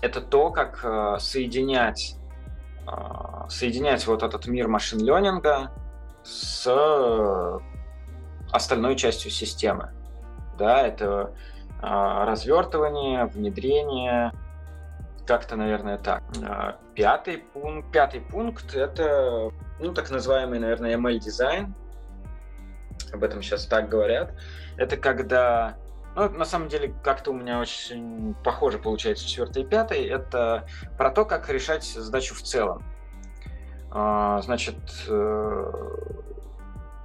это 0.00 0.20
то, 0.20 0.50
как 0.50 1.20
соединять 1.20 2.16
соединять 3.48 4.04
вот 4.08 4.24
этот 4.24 4.48
мир 4.48 4.66
машин-ленинга 4.66 5.70
с 6.24 6.68
остальной 8.50 8.96
частью 8.96 9.30
системы. 9.30 9.90
Да, 10.58 10.86
это 10.86 11.32
а, 11.80 12.24
развертывание, 12.26 13.26
внедрение, 13.26 14.32
как-то, 15.26 15.56
наверное, 15.56 15.98
так. 15.98 16.22
А, 16.46 16.76
пятый 16.94 17.38
пункт, 17.38 17.90
пятый 17.90 18.20
пункт 18.20 18.74
это, 18.74 19.50
ну, 19.80 19.92
так 19.92 20.10
называемый, 20.10 20.60
наверное, 20.60 20.96
ML-дизайн. 20.96 21.74
Об 23.12 23.24
этом 23.24 23.42
сейчас 23.42 23.66
так 23.66 23.88
говорят. 23.88 24.32
Это 24.76 24.96
когда 24.96 25.76
ну, 26.14 26.28
на 26.28 26.44
самом 26.44 26.68
деле, 26.68 26.94
как-то 27.02 27.30
у 27.30 27.34
меня 27.34 27.58
очень 27.58 28.34
похоже 28.44 28.78
получается 28.78 29.26
четвертый 29.26 29.62
и 29.62 29.66
пятый. 29.66 30.06
Это 30.06 30.66
про 30.98 31.10
то, 31.10 31.24
как 31.24 31.48
решать 31.48 31.84
задачу 31.84 32.34
в 32.34 32.42
целом. 32.42 32.84
А, 33.90 34.42
значит, 34.42 34.76
э, 35.08 35.72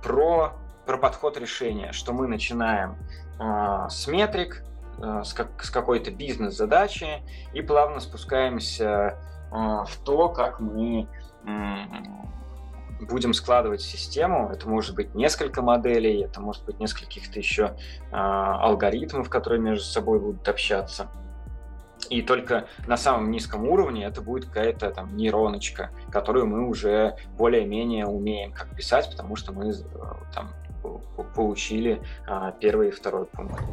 про, 0.04 0.54
про 0.86 0.98
подход 0.98 1.38
решения, 1.38 1.94
что 1.94 2.12
мы 2.12 2.28
начинаем 2.28 2.98
а, 3.40 3.90
с 3.90 4.08
метрик, 4.08 4.64
э, 5.02 5.22
с, 5.24 5.34
как, 5.34 5.64
с 5.64 5.70
какой-то 5.70 6.12
бизнес-задачи 6.12 7.22
и 7.54 7.62
плавно 7.62 8.02
спускаемся 8.02 9.18
а, 9.52 9.86
в 9.86 9.96
то, 10.04 10.30
как 10.30 10.60
мы 10.60 11.08
будем 12.99 13.34
складывать 13.34 13.82
систему. 13.82 14.49
Это 14.52 14.68
может 14.68 14.95
быть 14.95 15.15
несколько 15.15 15.61
моделей, 15.61 16.24
это 16.24 16.41
может 16.41 16.65
быть 16.65 16.80
нескольких-то 16.80 17.40
еще 17.40 17.76
алгоритмов, 18.11 19.30
которые 19.30 19.61
между 19.61 19.86
собой 19.86 20.19
будут 20.19 20.48
общаться 20.48 21.10
и 22.10 22.22
только 22.22 22.68
на 22.86 22.98
самом 22.98 23.32
низком 23.32 23.68
уровне 23.68 24.06
это 24.06 24.22
будет 24.22 24.45
какая-то 24.45 24.91
там 24.91 25.15
нейроночка, 25.15 25.91
которую 26.11 26.48
мы 26.48 26.68
уже 26.68 27.18
более-менее 27.38 28.06
умеем 28.06 28.53
как 28.53 28.69
писать, 28.76 29.10
потому 29.10 29.36
что 29.36 29.52
мы 29.52 29.69
э, 29.69 29.74
там 30.34 30.53
получили 31.35 32.01
а, 32.27 32.51
первый 32.51 32.89
и 32.89 32.91
второй 32.91 33.26
пункт. 33.26 33.64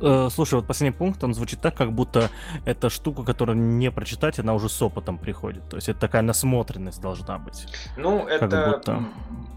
Э, 0.00 0.28
слушай, 0.30 0.54
вот 0.54 0.66
последний 0.66 0.96
пункт, 0.96 1.22
он 1.24 1.34
звучит 1.34 1.60
так, 1.60 1.74
как 1.74 1.92
будто 1.92 2.30
это 2.64 2.90
штука, 2.90 3.22
которую 3.24 3.58
не 3.58 3.90
прочитать, 3.90 4.38
она 4.38 4.54
уже 4.54 4.68
с 4.68 4.80
опытом 4.82 5.18
приходит. 5.18 5.68
То 5.68 5.76
есть 5.76 5.88
это 5.88 5.98
такая 6.00 6.22
насмотренность 6.22 7.00
должна 7.00 7.38
быть. 7.38 7.66
Ну, 7.96 8.26
это, 8.26 8.72
будто... 8.72 9.04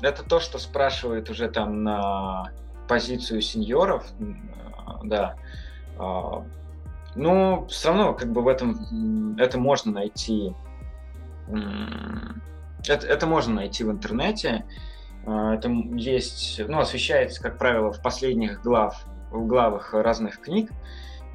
это 0.02 0.24
то, 0.24 0.40
что 0.40 0.58
спрашивает 0.60 1.30
уже 1.30 1.50
там 1.50 1.84
на 1.84 2.52
позицию 2.88 3.42
сеньоров, 3.42 4.06
да. 5.04 5.36
А, 5.98 6.44
но 7.16 7.66
все 7.68 7.90
равно, 7.90 8.14
как 8.14 8.32
бы 8.32 8.42
в 8.42 8.48
этом 8.48 9.36
это 9.38 9.60
можно 9.60 9.92
найти. 9.92 10.56
Это, 12.88 13.08
это 13.08 13.28
можно 13.28 13.56
найти 13.56 13.84
в 13.84 13.92
интернете. 13.92 14.66
А, 14.66 14.89
это 15.26 15.70
есть, 15.94 16.62
ну, 16.68 16.80
освещается, 16.80 17.42
как 17.42 17.58
правило, 17.58 17.92
в 17.92 18.02
последних 18.02 18.62
глав, 18.62 19.06
в 19.32 19.46
главах 19.46 19.94
разных 19.94 20.40
книг. 20.40 20.72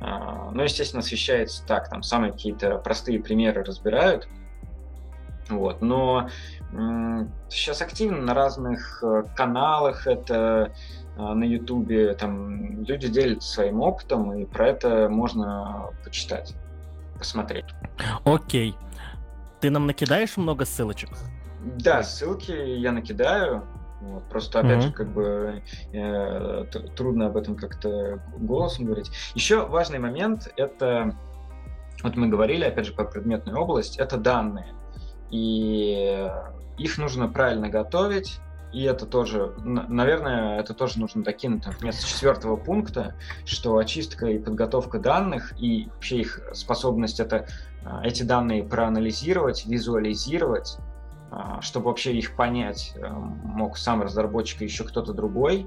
А, 0.01 0.51
но, 0.51 0.65
естественно, 0.65 1.01
освещается 1.01 1.65
так, 1.67 1.89
там 1.89 2.03
самые 2.03 2.33
какие-то 2.33 2.79
простые 2.79 3.21
примеры 3.21 3.63
разбирают. 3.63 4.29
Вот. 5.49 5.83
Но 5.83 6.29
сейчас 7.51 7.83
активно 7.83 8.21
на 8.21 8.35
разных 8.35 9.03
э, 9.05 9.25
каналах 9.37 10.09
это 10.09 10.73
а, 11.17 11.35
на 11.35 11.45
Ютубе, 11.45 12.15
там 12.15 12.83
люди 12.83 13.07
делятся 13.07 13.53
своим 13.53 13.81
опытом, 13.81 14.35
и 14.35 14.45
про 14.45 14.69
это 14.69 15.09
можно 15.09 15.91
почитать, 16.03 16.55
посмотреть. 17.17 17.67
Окей. 18.25 18.75
Ты 19.61 19.71
нам 19.71 19.87
накидаешь 19.87 20.37
много 20.37 20.65
ссылочек? 20.65 21.11
Да, 21.63 22.03
ссылки 22.03 22.51
я 22.51 22.91
накидаю. 22.91 23.63
Вот, 24.05 24.25
просто, 24.29 24.61
опять 24.61 24.79
mm-hmm. 24.79 24.83
же, 24.83 24.93
как 24.93 25.13
бы 25.13 25.63
э, 25.93 26.65
трудно 26.95 27.27
об 27.27 27.37
этом 27.37 27.57
как-то 27.57 28.21
голосом 28.39 28.85
говорить. 28.85 29.11
Еще 29.35 29.67
важный 29.67 29.99
момент— 29.99 30.53
это, 30.57 31.17
вот 32.03 32.17
мы 32.17 32.29
говорили, 32.29 32.65
опять 32.65 32.87
же, 32.87 32.93
про 32.93 33.05
предметную 33.05 33.59
область, 33.59 33.97
это 33.97 34.19
данные. 34.19 34.75
И 35.31 36.29
их 36.77 36.99
нужно 36.99 37.29
правильно 37.29 37.71
готовить, 37.71 38.41
и 38.75 38.83
это 38.83 39.07
тоже, 39.07 39.55
наверное, 39.65 40.59
это 40.59 40.75
тоже 40.75 40.99
нужно 40.99 41.23
докинуть 41.23 41.65
вместо 41.81 42.07
четвертого 42.07 42.57
пункта, 42.57 43.15
что 43.45 43.79
очистка 43.79 44.27
и 44.27 44.39
подготовка 44.39 44.99
данных 44.99 45.55
и 45.59 45.89
вообще 45.95 46.19
их 46.19 46.41
способность 46.53 47.21
это, 47.21 47.47
а, 47.85 48.05
эти 48.05 48.25
данные 48.25 48.65
проанализировать, 48.65 49.65
визуализировать, 49.65 50.79
чтобы 51.61 51.87
вообще 51.87 52.15
их 52.15 52.37
понять 52.37 52.93
э, 52.97 53.09
мог 53.09 53.77
сам 53.77 54.03
разработчик 54.03 54.63
и 54.63 54.65
еще 54.65 54.85
кто-то 54.85 55.13
другой, 55.13 55.67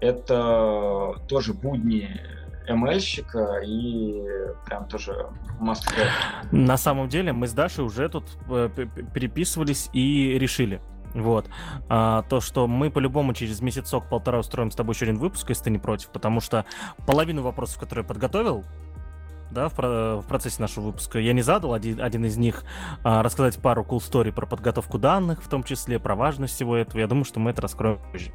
это 0.00 1.14
тоже 1.28 1.54
будни 1.54 2.20
ML-щика 2.68 3.60
и 3.64 4.22
прям 4.66 4.86
тоже 4.88 5.26
have. 5.60 6.08
На 6.50 6.76
самом 6.76 7.08
деле 7.08 7.32
мы 7.32 7.46
с 7.46 7.52
Дашей 7.52 7.84
уже 7.84 8.08
тут 8.08 8.24
э, 8.48 8.68
переписывались 9.14 9.90
и 9.92 10.38
решили, 10.38 10.80
Вот. 11.14 11.48
А, 11.88 12.22
то, 12.22 12.40
что 12.40 12.66
мы 12.66 12.90
по-любому 12.90 13.34
через 13.34 13.60
месяцок-полтора 13.60 14.38
устроим 14.38 14.70
с 14.70 14.74
тобой 14.74 14.94
еще 14.94 15.04
один 15.04 15.18
выпуск, 15.18 15.48
если 15.48 15.64
ты 15.64 15.70
не 15.70 15.78
против, 15.78 16.08
потому 16.08 16.40
что 16.40 16.64
половину 17.06 17.42
вопросов, 17.42 17.78
которые 17.78 18.02
я 18.04 18.08
подготовил, 18.08 18.64
да, 19.52 19.68
в, 19.68 19.76
в 19.76 20.24
процессе 20.26 20.60
нашего 20.60 20.86
выпуска. 20.86 21.18
Я 21.18 21.32
не 21.32 21.42
задал 21.42 21.74
один, 21.74 22.00
один 22.00 22.24
из 22.24 22.36
них 22.36 22.64
а, 23.04 23.22
рассказать 23.22 23.58
пару 23.58 23.84
cool 23.84 23.98
story 23.98 24.32
про 24.32 24.46
подготовку 24.46 24.98
данных, 24.98 25.42
в 25.42 25.48
том 25.48 25.62
числе 25.62 25.98
про 25.98 26.14
важность 26.14 26.54
всего 26.54 26.76
этого. 26.76 27.00
Я 27.00 27.06
думаю, 27.06 27.24
что 27.24 27.40
мы 27.40 27.50
это 27.50 27.62
раскроем 27.62 28.00
позже. 28.10 28.32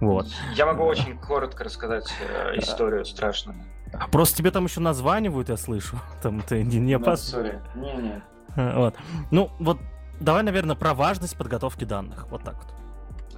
Вот. 0.00 0.28
Я 0.54 0.66
могу 0.66 0.84
очень 0.84 1.18
коротко 1.18 1.64
рассказать 1.64 2.08
э, 2.20 2.58
историю 2.58 3.04
страшную. 3.04 3.58
Просто 4.12 4.36
тебе 4.36 4.50
там 4.50 4.64
еще 4.64 4.80
названивают, 4.80 5.48
я 5.48 5.56
слышу. 5.56 5.96
Там 6.22 6.42
ты 6.42 6.62
не, 6.62 6.78
не 6.78 6.94
опас... 6.94 7.34
Не, 7.74 7.92
не. 7.94 8.22
Вот. 8.54 8.94
Ну, 9.30 9.50
вот 9.58 9.78
давай, 10.20 10.42
наверное, 10.42 10.76
про 10.76 10.94
важность 10.94 11.36
подготовки 11.36 11.84
данных. 11.84 12.26
Вот 12.30 12.44
так 12.44 12.56
вот 12.56 12.77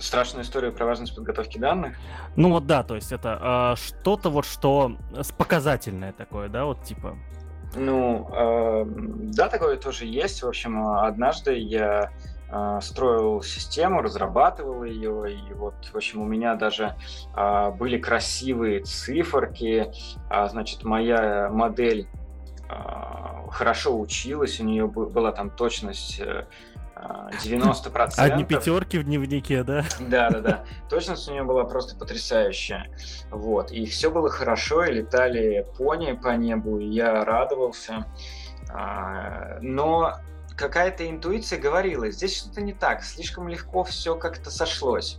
страшную 0.01 0.45
историю 0.45 0.73
про 0.73 0.87
важность 0.87 1.15
подготовки 1.15 1.59
данных. 1.59 1.97
Ну 2.37 2.51
вот 2.51 2.67
да, 2.67 2.83
то 2.83 2.95
есть 2.95 3.13
это 3.13 3.75
э, 3.77 3.81
что-то 3.81 4.31
вот 4.31 4.45
что 4.45 4.97
показательное 5.37 6.13
такое, 6.13 6.49
да, 6.49 6.65
вот 6.65 6.83
типа. 6.83 7.17
Ну, 7.75 8.29
э, 8.33 8.85
да, 8.87 9.49
такое 9.49 9.77
тоже 9.77 10.07
есть. 10.07 10.43
В 10.43 10.49
общем, 10.49 10.89
однажды 10.89 11.57
я 11.57 12.11
э, 12.51 12.79
строил 12.83 13.43
систему, 13.43 14.03
разрабатывал 14.03 14.83
ее, 14.85 15.33
и 15.33 15.55
вот, 15.55 15.75
в 15.93 15.97
общем, 15.97 16.23
у 16.23 16.25
меня 16.25 16.57
даже 16.57 16.97
э, 17.37 17.71
были 17.71 17.99
красивые 17.99 18.81
циферки. 18.81 19.93
А, 20.29 20.49
значит, 20.49 20.85
моя 20.85 21.49
модель 21.51 22.09
хорошо 23.51 23.99
училась, 23.99 24.61
у 24.61 24.65
нее 24.65 24.87
была 24.87 25.33
там 25.33 25.51
точность 25.51 26.23
90%. 27.01 28.15
Одни 28.19 28.45
пятерки 28.45 28.99
в 28.99 29.05
дневнике, 29.05 29.63
да? 29.63 29.85
Да, 30.01 30.31
да, 30.31 30.41
да. 30.41 30.65
Точность 30.89 31.29
у 31.29 31.33
нее 31.33 31.45
была 31.45 31.65
просто 31.65 31.97
потрясающая. 31.97 32.87
Вот. 33.31 33.71
И 33.71 33.87
все 33.87 34.11
было 34.11 34.29
хорошо, 34.29 34.85
и 34.85 34.93
летали 34.93 35.67
пони 35.79 36.13
по 36.13 36.37
небу, 36.37 36.79
и 36.79 36.87
я 36.87 37.25
радовался. 37.25 38.07
А, 38.73 39.59
но 39.61 40.21
какая-то 40.57 41.09
интуиция 41.09 41.59
говорила, 41.59 42.11
здесь 42.11 42.37
что-то 42.37 42.61
не 42.61 42.75
так, 42.75 43.03
слишком 43.03 43.49
легко 43.49 43.83
все 43.83 44.15
как-то 44.15 44.51
сошлось. 44.51 45.19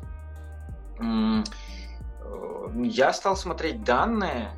Э, 1.00 1.44
я 2.84 3.12
стал 3.12 3.36
смотреть 3.36 3.84
данные, 3.84 4.52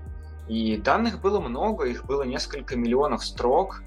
и 0.47 0.77
данных 0.77 1.21
было 1.21 1.39
много, 1.39 1.85
их 1.85 2.05
было 2.05 2.23
несколько 2.23 2.75
миллионов 2.75 3.25
строк, 3.25 3.81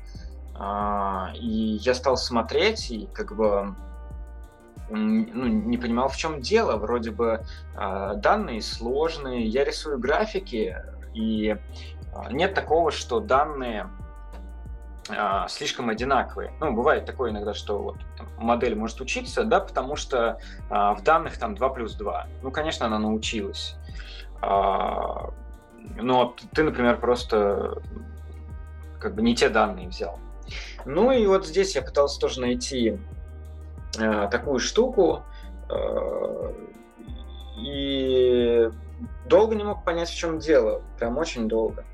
и 1.34 1.78
я 1.82 1.94
стал 1.94 2.16
смотреть 2.16 2.90
и 2.90 3.08
как 3.12 3.36
бы 3.36 3.74
ну, 4.88 5.46
не 5.46 5.76
понимал, 5.78 6.08
в 6.08 6.16
чем 6.16 6.40
дело. 6.40 6.76
Вроде 6.76 7.10
бы 7.10 7.44
а, 7.74 8.14
данные 8.14 8.62
сложные, 8.62 9.46
я 9.46 9.64
рисую 9.64 9.98
графики, 9.98 10.76
и 11.14 11.56
а, 12.14 12.32
нет 12.32 12.54
такого, 12.54 12.90
что 12.90 13.20
данные 13.20 13.88
слишком 15.48 15.88
одинаковые. 15.88 16.52
Ну, 16.58 16.72
бывает 16.72 17.04
такое 17.04 17.30
иногда, 17.30 17.54
что 17.54 17.78
вот 17.78 17.96
модель 18.38 18.74
может 18.74 19.00
учиться, 19.00 19.44
да, 19.44 19.60
потому 19.60 19.94
что 19.94 20.40
в 20.68 20.98
данных 21.04 21.38
там 21.38 21.54
2 21.54 21.68
плюс 21.68 21.94
2. 21.94 22.26
Ну, 22.42 22.50
конечно, 22.50 22.86
она 22.86 22.98
научилась. 22.98 23.76
но 24.42 25.22
ты, 26.52 26.64
например, 26.64 26.98
просто 26.98 27.80
как 28.98 29.14
бы 29.14 29.22
не 29.22 29.36
те 29.36 29.48
данные 29.48 29.86
взял. 29.86 30.18
Ну 30.84 31.10
и 31.10 31.26
вот 31.26 31.46
здесь 31.46 31.74
я 31.74 31.82
пытался 31.82 32.20
тоже 32.20 32.40
найти 32.40 32.98
э, 33.98 34.28
такую 34.30 34.58
штуку, 34.58 35.22
э, 35.68 36.52
и 37.58 38.70
долго 39.26 39.54
не 39.54 39.64
мог 39.64 39.84
понять, 39.84 40.10
в 40.10 40.16
чем 40.16 40.38
дело, 40.38 40.82
прям 40.98 41.18
очень 41.18 41.48
долго, 41.48 41.84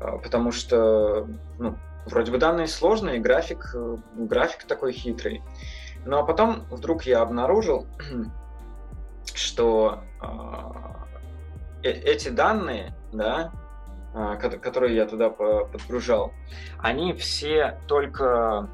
э, 0.00 0.18
потому 0.22 0.52
что, 0.52 1.26
ну, 1.58 1.76
вроде 2.06 2.32
бы 2.32 2.38
данные 2.38 2.66
сложные, 2.66 3.20
график, 3.20 3.70
э, 3.74 3.96
график 4.16 4.64
такой 4.64 4.92
хитрый, 4.92 5.42
ну 6.04 6.18
а 6.18 6.24
потом 6.24 6.66
вдруг 6.70 7.04
я 7.04 7.20
обнаружил, 7.20 7.86
что 9.34 10.02
э, 11.82 11.88
э, 11.88 11.90
эти 11.90 12.28
данные, 12.28 12.94
да, 13.12 13.52
которые 14.12 14.96
я 14.96 15.06
туда 15.06 15.30
подгружал, 15.30 16.32
они 16.78 17.12
все 17.12 17.78
только 17.86 18.68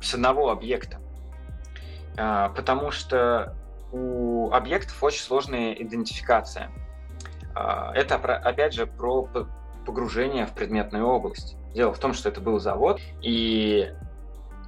с 0.00 0.14
одного 0.14 0.50
объекта. 0.50 0.98
А, 2.16 2.50
потому 2.50 2.90
что 2.90 3.56
у 3.92 4.50
объектов 4.52 5.02
очень 5.02 5.22
сложная 5.22 5.72
идентификация. 5.72 6.70
А, 7.54 7.92
это, 7.94 8.16
опять 8.16 8.74
же, 8.74 8.86
про 8.86 9.28
погружение 9.86 10.46
в 10.46 10.52
предметную 10.52 11.06
область. 11.06 11.56
Дело 11.74 11.92
в 11.92 11.98
том, 11.98 12.12
что 12.14 12.28
это 12.28 12.40
был 12.40 12.60
завод, 12.60 13.00
и 13.20 13.92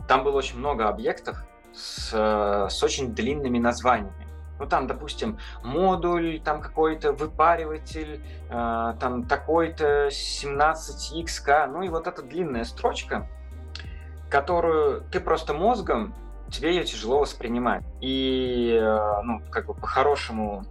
там 0.09 0.25
было 0.25 0.37
очень 0.37 0.59
много 0.59 0.89
объектов 0.89 1.45
с, 1.73 2.11
с 2.13 2.83
очень 2.83 3.15
длинными 3.15 3.59
названиями. 3.59 4.26
Ну, 4.59 4.67
там, 4.67 4.87
допустим, 4.87 5.39
модуль, 5.63 6.41
там 6.41 6.61
какой-то 6.61 7.13
выпариватель, 7.13 8.23
э, 8.49 8.95
там 8.99 9.25
такой-то 9.25 10.09
17xk, 10.09 11.67
ну 11.67 11.83
и 11.83 11.89
вот 11.89 12.07
эта 12.07 12.23
длинная 12.23 12.65
строчка, 12.65 13.29
которую 14.31 15.03
ты 15.13 15.21
просто 15.21 15.53
мозгом, 15.53 16.15
тебе 16.51 16.75
ее 16.75 16.85
тяжело 16.85 17.19
воспринимать. 17.21 17.85
И, 18.01 18.79
э, 18.81 19.23
ну, 19.23 19.43
как 19.51 19.67
бы 19.67 19.75
по-хорошему 19.75 20.65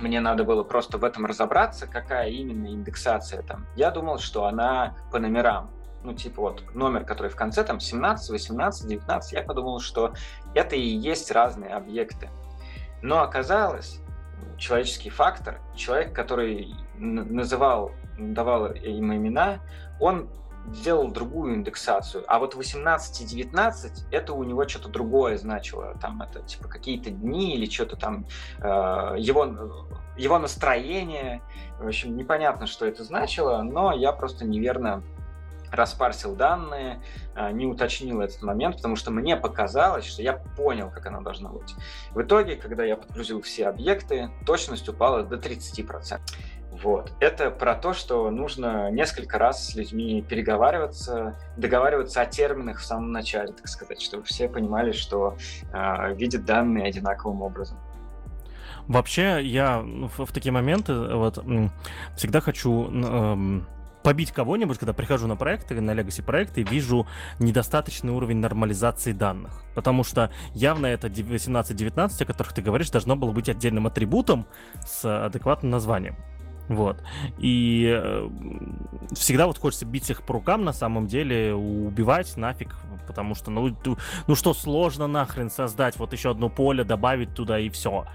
мне 0.00 0.20
надо 0.20 0.44
было 0.44 0.64
просто 0.64 0.98
в 0.98 1.04
этом 1.04 1.26
разобраться, 1.26 1.86
какая 1.86 2.28
именно 2.28 2.66
индексация 2.68 3.42
там. 3.42 3.66
Я 3.76 3.90
думал, 3.90 4.18
что 4.18 4.46
она 4.46 4.94
по 5.12 5.18
номерам. 5.18 5.70
Ну, 6.02 6.12
типа 6.12 6.42
вот 6.42 6.74
номер, 6.74 7.04
который 7.04 7.30
в 7.30 7.36
конце, 7.36 7.64
там 7.64 7.80
17, 7.80 8.28
18, 8.30 8.86
19, 8.86 9.32
я 9.32 9.42
подумал, 9.42 9.80
что 9.80 10.12
это 10.54 10.76
и 10.76 10.86
есть 10.86 11.30
разные 11.30 11.74
объекты. 11.74 12.28
Но 13.04 13.22
оказалось, 13.22 14.00
человеческий 14.56 15.10
фактор, 15.10 15.60
человек, 15.76 16.14
который 16.14 16.74
называл, 16.96 17.92
давал 18.18 18.72
им 18.72 19.14
имена, 19.14 19.58
он 20.00 20.30
сделал 20.72 21.10
другую 21.10 21.56
индексацию. 21.56 22.24
А 22.28 22.38
вот 22.38 22.54
18 22.54 23.20
и 23.20 23.26
19 23.26 24.06
это 24.10 24.32
у 24.32 24.42
него 24.42 24.66
что-то 24.66 24.88
другое 24.88 25.36
значило. 25.36 25.94
Там 26.00 26.22
это 26.22 26.40
типа 26.40 26.66
какие-то 26.66 27.10
дни 27.10 27.54
или 27.54 27.68
что-то 27.68 27.96
там 27.96 28.24
э, 28.60 28.62
его, 29.18 29.54
его 30.16 30.38
настроение. 30.38 31.42
В 31.78 31.86
общем, 31.86 32.16
непонятно, 32.16 32.66
что 32.66 32.86
это 32.86 33.04
значило, 33.04 33.60
но 33.60 33.92
я 33.92 34.12
просто 34.12 34.46
неверно 34.46 35.02
распарсил 35.74 36.34
данные, 36.34 37.02
а, 37.34 37.52
не 37.52 37.66
уточнил 37.66 38.20
этот 38.20 38.42
момент, 38.42 38.76
потому 38.76 38.96
что 38.96 39.10
мне 39.10 39.36
показалось, 39.36 40.04
что 40.04 40.22
я 40.22 40.34
понял, 40.34 40.90
как 40.90 41.06
оно 41.06 41.20
должно 41.20 41.50
быть. 41.50 41.74
В 42.12 42.22
итоге, 42.22 42.56
когда 42.56 42.84
я 42.84 42.96
подгрузил 42.96 43.42
все 43.42 43.68
объекты, 43.68 44.30
точность 44.46 44.88
упала 44.88 45.22
до 45.22 45.36
30%. 45.36 46.20
Вот. 46.82 47.12
Это 47.20 47.50
про 47.50 47.74
то, 47.74 47.92
что 47.92 48.30
нужно 48.30 48.90
несколько 48.90 49.38
раз 49.38 49.68
с 49.68 49.74
людьми 49.76 50.24
переговариваться, 50.28 51.36
договариваться 51.56 52.20
о 52.20 52.26
терминах 52.26 52.80
в 52.80 52.84
самом 52.84 53.12
начале, 53.12 53.52
так 53.52 53.68
сказать, 53.68 54.02
чтобы 54.02 54.24
все 54.24 54.48
понимали, 54.48 54.90
что 54.90 55.36
э, 55.72 56.14
видят 56.14 56.44
данные 56.44 56.86
одинаковым 56.86 57.42
образом. 57.42 57.78
Вообще, 58.88 59.40
я 59.42 59.78
в, 59.78 60.26
в 60.26 60.32
такие 60.32 60.52
моменты 60.52 60.94
вот 60.94 61.42
всегда 62.16 62.40
хочу 62.40 62.90
э, 62.90 63.60
побить 64.04 64.32
кого-нибудь, 64.32 64.78
когда 64.78 64.92
прихожу 64.92 65.26
на 65.26 65.34
проекты, 65.34 65.80
на 65.80 65.92
Legacy 65.92 66.22
проекты, 66.22 66.62
вижу 66.62 67.06
недостаточный 67.40 68.12
уровень 68.12 68.36
нормализации 68.36 69.12
данных. 69.12 69.62
Потому 69.74 70.04
что 70.04 70.30
явно 70.52 70.86
это 70.86 71.08
18-19, 71.08 72.22
о 72.22 72.24
которых 72.26 72.52
ты 72.52 72.62
говоришь, 72.62 72.90
должно 72.90 73.16
было 73.16 73.32
быть 73.32 73.48
отдельным 73.48 73.86
атрибутом 73.86 74.46
с 74.86 75.24
адекватным 75.26 75.70
названием. 75.70 76.16
Вот. 76.68 77.02
И 77.38 77.90
э, 77.94 78.28
всегда 79.12 79.46
вот 79.46 79.58
хочется 79.58 79.86
бить 79.86 80.08
их 80.10 80.22
по 80.22 80.34
рукам, 80.34 80.64
на 80.64 80.72
самом 80.72 81.06
деле, 81.06 81.54
убивать 81.54 82.36
нафиг, 82.36 82.76
потому 83.06 83.34
что, 83.34 83.50
ну, 83.50 83.74
ну 84.26 84.34
что, 84.34 84.54
сложно 84.54 85.06
нахрен 85.06 85.50
создать 85.50 85.96
вот 85.96 86.12
еще 86.12 86.30
одно 86.30 86.50
поле, 86.50 86.84
добавить 86.84 87.34
туда 87.34 87.58
и 87.58 87.70
все. 87.70 88.06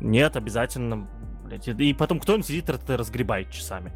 Нет, 0.00 0.36
обязательно, 0.36 1.06
блядь. 1.44 1.68
И 1.68 1.94
потом 1.94 2.20
кто-нибудь 2.20 2.46
сидит 2.46 2.70
и 2.70 2.92
разгребает 2.92 3.50
часами. 3.50 3.92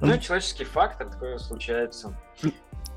Ну, 0.00 0.18
человеческий 0.18 0.64
фактор, 0.64 1.08
такое 1.08 1.38
случается. 1.38 2.14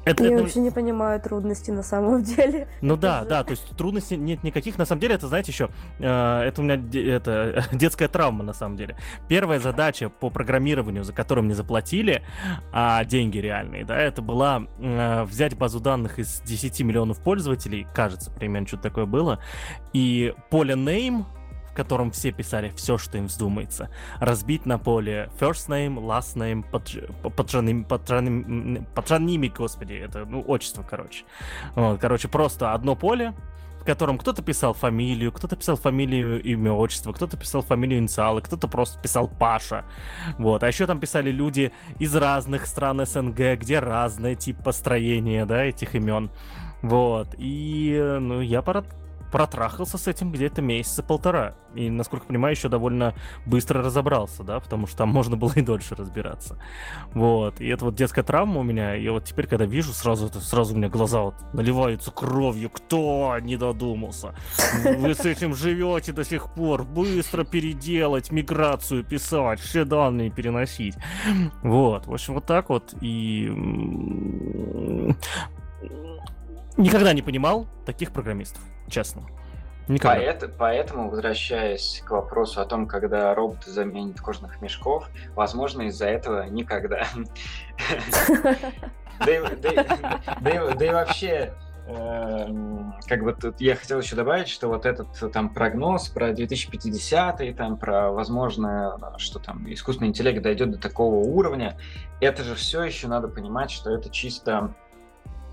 Это, 0.06 0.24
Я 0.24 0.32
это... 0.32 0.44
вообще 0.44 0.60
не 0.60 0.72
понимаю 0.72 1.22
трудности 1.22 1.72
на 1.72 1.84
самом 1.84 2.24
деле. 2.24 2.68
Ну 2.82 2.94
это 2.94 3.02
да, 3.02 3.24
же... 3.24 3.30
да, 3.30 3.44
то 3.44 3.52
есть 3.52 3.78
трудностей 3.78 4.18
нет 4.18 4.44
никаких. 4.44 4.78
На 4.78 4.86
самом 4.86 5.02
деле, 5.02 5.16
это, 5.16 5.28
знаете, 5.28 5.52
еще, 5.52 5.70
э, 6.00 6.42
это 6.42 6.62
у 6.62 6.64
меня 6.64 6.82
это, 7.16 7.66
детская 7.72 8.08
травма, 8.08 8.44
на 8.44 8.54
самом 8.54 8.78
деле. 8.78 8.98
Первая 9.28 9.60
задача 9.60 10.10
по 10.10 10.30
программированию, 10.30 11.04
за 11.04 11.14
которую 11.14 11.46
мне 11.46 11.54
заплатили, 11.54 12.24
а 12.72 13.04
деньги 13.06 13.38
реальные, 13.38 13.86
да, 13.86 13.98
это 13.98 14.22
была 14.22 14.64
э, 14.80 15.24
взять 15.24 15.58
базу 15.58 15.80
данных 15.80 16.20
из 16.20 16.42
10 16.42 16.80
миллионов 16.82 17.22
пользователей, 17.22 17.88
кажется, 17.94 18.32
примерно 18.32 18.68
что-то 18.68 18.84
такое 18.84 19.06
было, 19.06 19.40
и 19.94 20.34
поле 20.50 20.76
name 20.76 21.26
в 21.70 21.74
котором 21.74 22.12
все 22.12 22.32
писали 22.32 22.72
все, 22.76 22.98
что 22.98 23.18
им 23.18 23.28
вздумается. 23.28 23.90
Разбить 24.20 24.66
на 24.66 24.78
поле 24.78 25.30
first 25.40 25.70
name, 25.70 25.96
last 25.96 26.36
name, 26.36 26.64
поджаними, 27.32 27.84
поджаними, 27.84 28.86
поджаними, 28.96 29.48
господи, 29.48 29.94
это, 29.94 30.26
ну, 30.26 30.44
отчество, 30.46 30.84
короче. 30.84 31.26
Вот, 31.76 32.00
короче, 32.00 32.28
просто 32.28 32.74
одно 32.74 32.96
поле, 32.96 33.34
в 33.80 33.86
котором 33.86 34.18
кто-то 34.18 34.44
писал 34.44 34.74
фамилию, 34.74 35.32
кто-то 35.32 35.56
писал 35.56 35.78
фамилию, 35.78 36.42
имя, 36.44 36.74
отчество, 36.74 37.14
кто-то 37.14 37.38
писал 37.38 37.62
фамилию, 37.62 38.00
инициалы, 38.00 38.42
кто-то 38.42 38.68
просто 38.68 39.00
писал 39.02 39.28
Паша. 39.28 39.86
Вот. 40.38 40.64
А 40.64 40.68
еще 40.68 40.86
там 40.86 41.00
писали 41.00 41.32
люди 41.32 41.72
из 41.98 42.16
разных 42.16 42.66
стран 42.66 43.06
СНГ, 43.06 43.58
где 43.58 43.80
разное 43.80 44.36
тип 44.36 44.62
построения, 44.64 45.46
да, 45.46 45.64
этих 45.64 45.96
имен. 45.96 46.30
Вот. 46.82 47.30
И, 47.38 48.18
ну, 48.20 48.42
я 48.42 48.62
пора 48.62 48.84
протрахался 49.32 49.98
с 49.98 50.08
этим 50.08 50.32
где-то 50.32 50.62
месяца 50.62 51.04
полтора. 51.04 51.56
И, 51.76 51.90
насколько 51.90 52.26
понимаю, 52.26 52.56
еще 52.56 52.68
довольно 52.68 53.14
быстро 53.46 53.84
разобрался, 53.84 54.44
да, 54.44 54.60
потому 54.60 54.88
что 54.88 54.98
там 54.98 55.10
можно 55.14 55.38
было 55.38 55.54
и 55.56 55.62
дольше 55.62 55.96
разбираться. 55.96 56.58
Вот. 57.14 57.62
И 57.62 57.68
это 57.68 57.86
вот 57.86 57.96
детская 57.96 58.24
травма 58.24 58.60
у 58.60 58.64
меня. 58.64 58.96
И 58.96 59.08
вот 59.10 59.26
теперь, 59.26 59.48
когда 59.48 59.66
вижу, 59.66 59.94
сразу, 59.94 60.28
это, 60.28 60.40
сразу 60.40 60.74
у 60.74 60.78
меня 60.78 60.90
глаза 60.90 61.22
вот 61.22 61.36
наливаются 61.54 62.12
кровью. 62.12 62.70
Кто 62.70 63.38
не 63.42 63.58
додумался? 63.58 64.36
Вы 64.84 65.14
с 65.14 65.26
этим 65.26 65.56
живете 65.56 66.12
до 66.12 66.24
сих 66.24 66.54
пор. 66.54 66.84
Быстро 66.84 67.44
переделать, 67.44 68.32
миграцию 68.32 69.04
писать, 69.04 69.60
все 69.60 69.86
данные 69.86 70.32
переносить. 70.32 70.96
Вот. 71.62 72.08
В 72.08 72.14
общем, 72.14 72.36
вот 72.36 72.46
так 72.46 72.70
вот. 72.70 72.94
И 73.02 73.50
никогда 76.80 77.14
не 77.14 77.22
понимал 77.22 77.68
таких 77.86 78.12
программистов 78.12 78.62
честно. 78.90 79.24
Никогда. 79.88 80.18
Поэт, 80.18 80.54
поэтому, 80.58 81.10
возвращаясь 81.10 82.04
к 82.06 82.12
вопросу 82.12 82.62
о 82.62 82.66
том, 82.66 82.88
когда 82.88 83.34
роботы 83.34 83.72
заменят 83.72 84.22
кожных 84.22 84.62
мешков, 84.62 85.10
возможно, 85.36 85.84
из-за 85.84 86.06
этого 86.06 86.44
никогда. 86.44 87.08
Да 89.20 89.32
и 90.86 90.90
вообще, 90.92 91.54
эм, 91.88 92.94
как 93.08 93.24
бы 93.24 93.34
тут 93.34 93.60
я 93.60 93.76
хотел 93.76 94.00
еще 94.00 94.16
добавить, 94.16 94.48
что 94.48 94.70
вот 94.70 94.86
этот 94.86 95.08
там 95.34 95.54
прогноз 95.54 96.08
про 96.08 96.32
2050 96.32 97.58
там 97.58 97.76
про 97.76 98.12
возможно, 98.12 98.98
что 99.18 99.40
там 99.40 99.70
искусственный 99.74 100.10
интеллект 100.10 100.42
дойдет 100.42 100.72
до 100.72 100.78
такого 100.78 101.16
уровня, 101.16 101.78
это 102.22 102.44
же 102.44 102.56
все 102.56 102.84
еще 102.84 103.08
надо 103.08 103.28
понимать, 103.28 103.72
что 103.72 103.94
это 103.94 104.10
чисто 104.10 104.74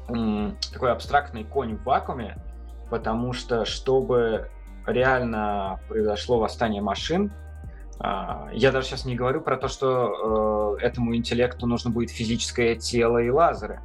такой 0.07 0.93
абстрактный 0.93 1.45
конь 1.45 1.77
в 1.77 1.85
вакууме, 1.85 2.39
потому 2.91 3.33
что 3.33 3.65
чтобы 3.65 4.51
реально 4.87 5.81
произошло 5.89 6.39
восстание 6.39 6.83
машин, 6.83 7.33
а, 7.99 8.49
я 8.53 8.73
даже 8.73 8.89
сейчас 8.89 9.05
не 9.05 9.17
говорю 9.17 9.41
про 9.41 9.57
то, 9.57 9.69
что 9.69 10.77
э, 10.79 10.85
этому 10.85 11.17
интеллекту 11.17 11.67
нужно 11.67 11.91
будет 11.91 12.11
физическое 12.11 12.77
тело 12.77 13.19
и 13.19 13.31
лазеры. 13.31 13.81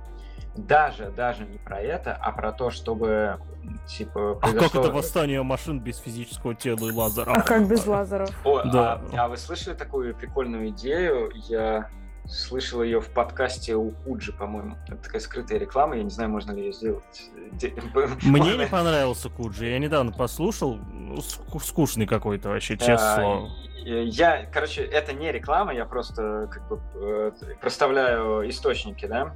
Даже, 0.56 1.11
даже 1.11 1.45
не 1.45 1.57
про 1.57 1.80
это, 1.80 2.14
а 2.14 2.34
про 2.34 2.52
то, 2.52 2.72
чтобы 2.72 3.39
типа 3.88 4.35
произошло... 4.35 4.68
А 4.68 4.69
как 4.69 4.76
это 4.76 4.91
восстание 4.91 5.41
машин 5.43 5.80
без 5.80 5.98
физического 5.98 6.56
тела 6.56 6.88
и 6.88 6.91
лазера? 6.91 7.31
А 7.31 7.41
как 7.41 7.69
без 7.69 7.88
лазеров? 7.88 8.30
О, 8.45 8.61
да. 8.64 9.02
а, 9.14 9.26
а 9.26 9.27
вы 9.30 9.38
слышали 9.38 9.76
такую 9.76 10.14
прикольную 10.14 10.69
идею? 10.69 11.31
Я 11.48 11.89
слышал 12.27 12.84
ее 12.84 13.02
в 13.02 13.10
подкасте 13.10 13.76
у 13.76 13.91
Куджи, 13.91 14.31
по-моему. 14.31 14.77
Это 14.88 14.98
такая 14.98 15.22
скрытая 15.22 15.60
реклама, 15.60 15.98
я 15.98 16.03
не 16.03 16.10
знаю, 16.10 16.30
можно 16.30 16.52
ли 16.52 16.65
ее 16.65 16.73
сделать. 16.73 17.30
Мне 18.23 18.57
не 18.57 18.68
понравился 18.68 19.30
Куджи, 19.30 19.68
я 19.68 19.80
недавно 19.80 20.11
послушал, 20.11 20.76
ну, 20.76 21.22
скучный 21.22 22.06
какой-то 22.06 22.49
вообще, 22.49 22.77
честно 22.77 23.15
слово. 23.15 23.49
Я, 23.84 24.45
короче, 24.45 24.84
это 24.84 25.14
не 25.14 25.31
реклама, 25.31 25.73
я 25.73 25.85
просто 25.85 26.48
как 26.52 26.68
бы 26.68 26.80
э, 26.95 27.31
проставляю 27.60 28.48
источники, 28.48 29.07
да. 29.07 29.34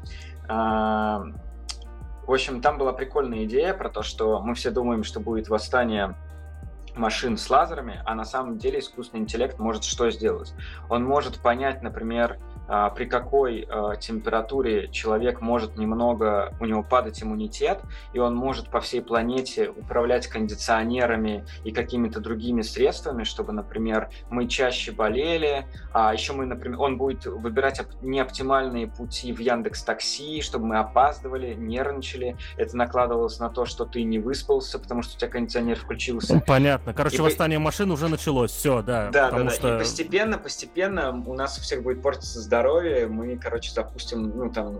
А, 0.47 1.23
в 2.27 2.31
общем, 2.31 2.61
там 2.61 2.77
была 2.77 2.93
прикольная 2.93 3.45
идея 3.45 3.73
про 3.73 3.89
то, 3.89 4.03
что 4.03 4.39
мы 4.41 4.53
все 4.53 4.69
думаем, 4.69 5.03
что 5.03 5.19
будет 5.19 5.49
восстание 5.49 6.15
машин 6.95 7.37
с 7.37 7.49
лазерами, 7.49 8.01
а 8.05 8.15
на 8.15 8.23
самом 8.23 8.57
деле 8.57 8.79
искусственный 8.79 9.23
интеллект 9.23 9.59
может 9.59 9.83
что 9.83 10.09
сделать? 10.11 10.53
Он 10.89 11.03
может 11.03 11.39
понять, 11.39 11.81
например, 11.81 12.37
а, 12.37 12.54
при 12.67 13.05
какой 13.05 13.67
а, 13.69 13.95
температуре 13.95 14.89
человек 14.89 15.41
может 15.41 15.77
немного, 15.77 16.53
у 16.59 16.65
него 16.65 16.83
падать 16.83 17.21
иммунитет, 17.21 17.79
и 18.13 18.19
он 18.19 18.35
может 18.35 18.69
по 18.69 18.81
всей 18.81 19.01
планете 19.01 19.69
управлять 19.69 20.27
кондиционерами 20.27 21.45
и 21.63 21.71
какими-то 21.71 22.19
другими 22.19 22.61
средствами, 22.61 23.23
чтобы, 23.23 23.53
например, 23.53 24.09
мы 24.29 24.47
чаще 24.47 24.91
болели, 24.91 25.67
а 25.93 26.13
еще 26.13 26.33
мы, 26.33 26.45
например, 26.45 26.79
он 26.81 26.97
будет 26.97 27.25
выбирать 27.25 27.81
неоптимальные 28.01 28.87
пути 28.87 29.31
в 29.31 29.39
Яндекс 29.39 29.83
Такси, 29.83 30.41
чтобы 30.41 30.65
мы 30.65 30.79
опаздывали, 30.79 31.53
нервничали, 31.53 32.35
это 32.57 32.75
накладывалось 32.75 33.39
на 33.39 33.49
то, 33.49 33.65
что 33.65 33.85
ты 33.85 34.03
не 34.03 34.19
выспался, 34.19 34.79
потому 34.79 35.03
что 35.03 35.15
у 35.15 35.19
тебя 35.19 35.29
кондиционер 35.29 35.77
включился. 35.77 36.41
Понятно. 36.45 36.93
Короче, 36.93 37.17
и 37.17 37.21
восстание 37.21 37.59
по... 37.59 37.65
машин 37.65 37.91
уже 37.91 38.07
началось, 38.07 38.51
все, 38.51 38.81
да. 38.81 39.09
Да, 39.11 39.31
да, 39.31 39.43
да. 39.43 39.49
Что... 39.49 39.75
И 39.75 39.79
постепенно, 39.79 40.37
постепенно 40.37 41.23
у 41.25 41.33
нас 41.33 41.57
у 41.57 41.61
всех 41.61 41.83
будет 41.83 42.01
портиться 42.01 42.39
здоровье 42.39 42.54
здоровье 42.55 43.07
мы, 43.07 43.37
короче, 43.37 43.71
запустим, 43.71 44.31
ну, 44.35 44.49
там, 44.49 44.79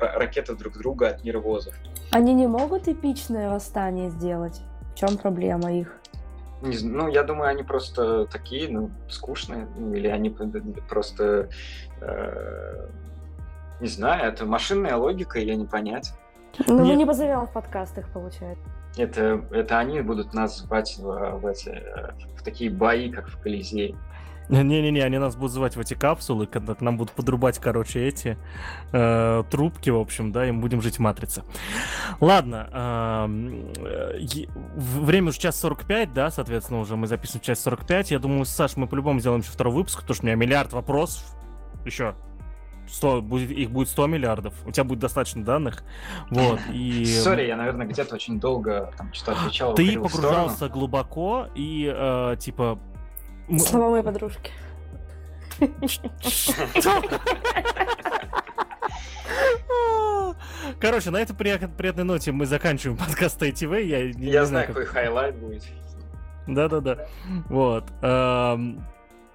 ракеты 0.00 0.54
друг 0.56 0.78
друга 0.78 1.08
от 1.08 1.24
нервозов. 1.24 1.74
Они 2.10 2.34
не 2.34 2.46
могут 2.46 2.88
эпичное 2.88 3.50
восстание 3.50 4.10
сделать? 4.10 4.60
В 4.92 4.98
чем 4.98 5.16
проблема 5.16 5.72
их? 5.72 5.88
Не, 6.62 6.78
ну, 6.82 7.08
я 7.08 7.22
думаю, 7.22 7.50
они 7.50 7.62
просто 7.62 8.26
такие, 8.26 8.68
ну, 8.68 8.90
скучные, 9.08 9.66
ну, 9.76 9.94
или 9.94 10.08
они 10.08 10.30
просто, 10.88 11.48
э, 12.00 12.88
не 13.80 13.88
знаю, 13.88 14.32
это 14.32 14.46
машинная 14.46 14.96
логика, 14.96 15.38
ее 15.38 15.56
не 15.56 15.66
понять. 15.66 16.12
Ну, 16.66 16.78
Нет. 16.80 16.86
мы 16.86 16.94
не 16.96 17.06
позовем 17.06 17.46
в 17.46 17.52
подкастах, 17.52 18.08
получается. 18.12 18.64
Это, 18.96 19.44
это 19.50 19.78
они 19.78 20.02
будут 20.02 20.34
нас 20.34 20.58
звать 20.58 20.98
в, 20.98 21.38
в, 21.38 21.46
эти, 21.46 21.82
в 22.36 22.42
такие 22.42 22.70
бои, 22.70 23.10
как 23.10 23.28
в 23.28 23.40
Колизее. 23.40 23.96
Не-не-не, 24.48 25.00
они 25.00 25.18
нас 25.18 25.36
будут 25.36 25.52
звать 25.52 25.76
в 25.76 25.80
эти 25.80 25.94
капсулы, 25.94 26.46
когда 26.46 26.74
к 26.74 26.80
нам 26.80 26.96
будут 26.96 27.14
подрубать, 27.14 27.58
короче, 27.58 28.06
эти 28.06 28.36
э, 28.92 29.44
трубки, 29.50 29.90
в 29.90 29.98
общем, 29.98 30.32
да, 30.32 30.46
и 30.46 30.50
мы 30.50 30.60
будем 30.60 30.82
жить 30.82 30.96
в 30.96 30.98
матрице. 31.00 31.42
Ладно, 32.20 32.68
э, 32.72 34.26
э, 34.26 34.46
время 34.76 35.28
уже 35.28 35.38
час 35.38 35.58
45, 35.60 36.12
да, 36.12 36.30
соответственно, 36.30 36.80
уже 36.80 36.96
мы 36.96 37.06
записываем 37.06 37.44
час 37.44 37.60
45. 37.60 38.10
Я 38.10 38.18
думаю, 38.18 38.44
Саш, 38.44 38.76
мы 38.76 38.86
по-любому 38.86 39.20
сделаем 39.20 39.40
еще 39.40 39.52
второй 39.52 39.74
выпуск, 39.74 40.00
потому 40.00 40.14
что 40.14 40.24
у 40.24 40.26
меня 40.26 40.36
миллиард 40.36 40.72
вопросов. 40.72 41.24
Еще 41.84 42.14
100, 42.88 43.22
будет, 43.22 43.50
их 43.50 43.70
будет 43.70 43.88
100 43.88 44.06
миллиардов, 44.06 44.54
у 44.66 44.70
тебя 44.70 44.84
будет 44.84 44.98
достаточно 44.98 45.44
данных, 45.44 45.82
вот, 46.30 46.60
и... 46.72 47.04
Сори, 47.04 47.46
я, 47.46 47.56
наверное, 47.56 47.86
где-то 47.86 48.14
очень 48.14 48.38
долго 48.38 48.92
там 48.98 49.12
что-то 49.12 49.40
отвечал. 49.40 49.74
Ты 49.74 49.98
погружался 49.98 50.68
глубоко 50.68 51.46
и, 51.54 51.90
э, 51.94 52.36
типа, 52.38 52.78
Слова 53.58 53.90
моей 53.90 54.02
подружки. 54.02 54.50
Короче, 60.80 61.10
на 61.10 61.18
этой 61.18 61.34
приятной 61.34 62.04
ноте 62.04 62.32
мы 62.32 62.46
заканчиваем 62.46 62.98
подкаст 62.98 63.40
ITV. 63.42 63.82
Я, 63.84 64.12
не, 64.12 64.26
я 64.30 64.40
не 64.40 64.46
знаю, 64.46 64.66
какой 64.66 64.84
highlight 64.84 65.36
будет. 65.36 65.64
Да-да-да. 66.46 67.06
Вот. 67.48 67.84
Эм, 68.02 68.84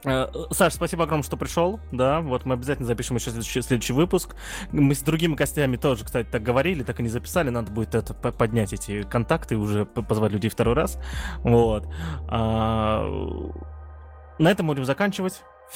э, 0.03 0.27
Саш, 0.51 0.73
спасибо 0.73 1.05
огромное, 1.05 1.23
что 1.23 1.38
пришел. 1.38 1.79
Да, 1.93 2.19
вот 2.19 2.45
мы 2.45 2.55
обязательно 2.55 2.85
запишем 2.85 3.15
еще 3.15 3.29
следующий, 3.29 3.61
следующий 3.61 3.93
выпуск. 3.93 4.35
Мы 4.71 4.93
с 4.93 5.01
другими 5.01 5.35
гостями 5.35 5.77
тоже, 5.77 6.03
кстати, 6.03 6.27
так 6.29 6.43
говорили, 6.43 6.84
так 6.84 6.99
и 6.99 7.03
не 7.03 7.09
записали. 7.09 7.49
Надо 7.49 7.71
будет 7.71 7.95
это 7.95 8.13
поднять 8.13 8.73
эти 8.73 9.03
контакты 9.03 9.55
и 9.55 9.57
уже 9.57 9.85
позвать 9.85 10.34
людей 10.34 10.49
второй 10.49 10.75
раз. 10.75 10.99
Вот. 11.43 11.88
На 14.39 14.51
этом 14.51 14.68
будем 14.68 14.85
заканчивать. 14.85 15.41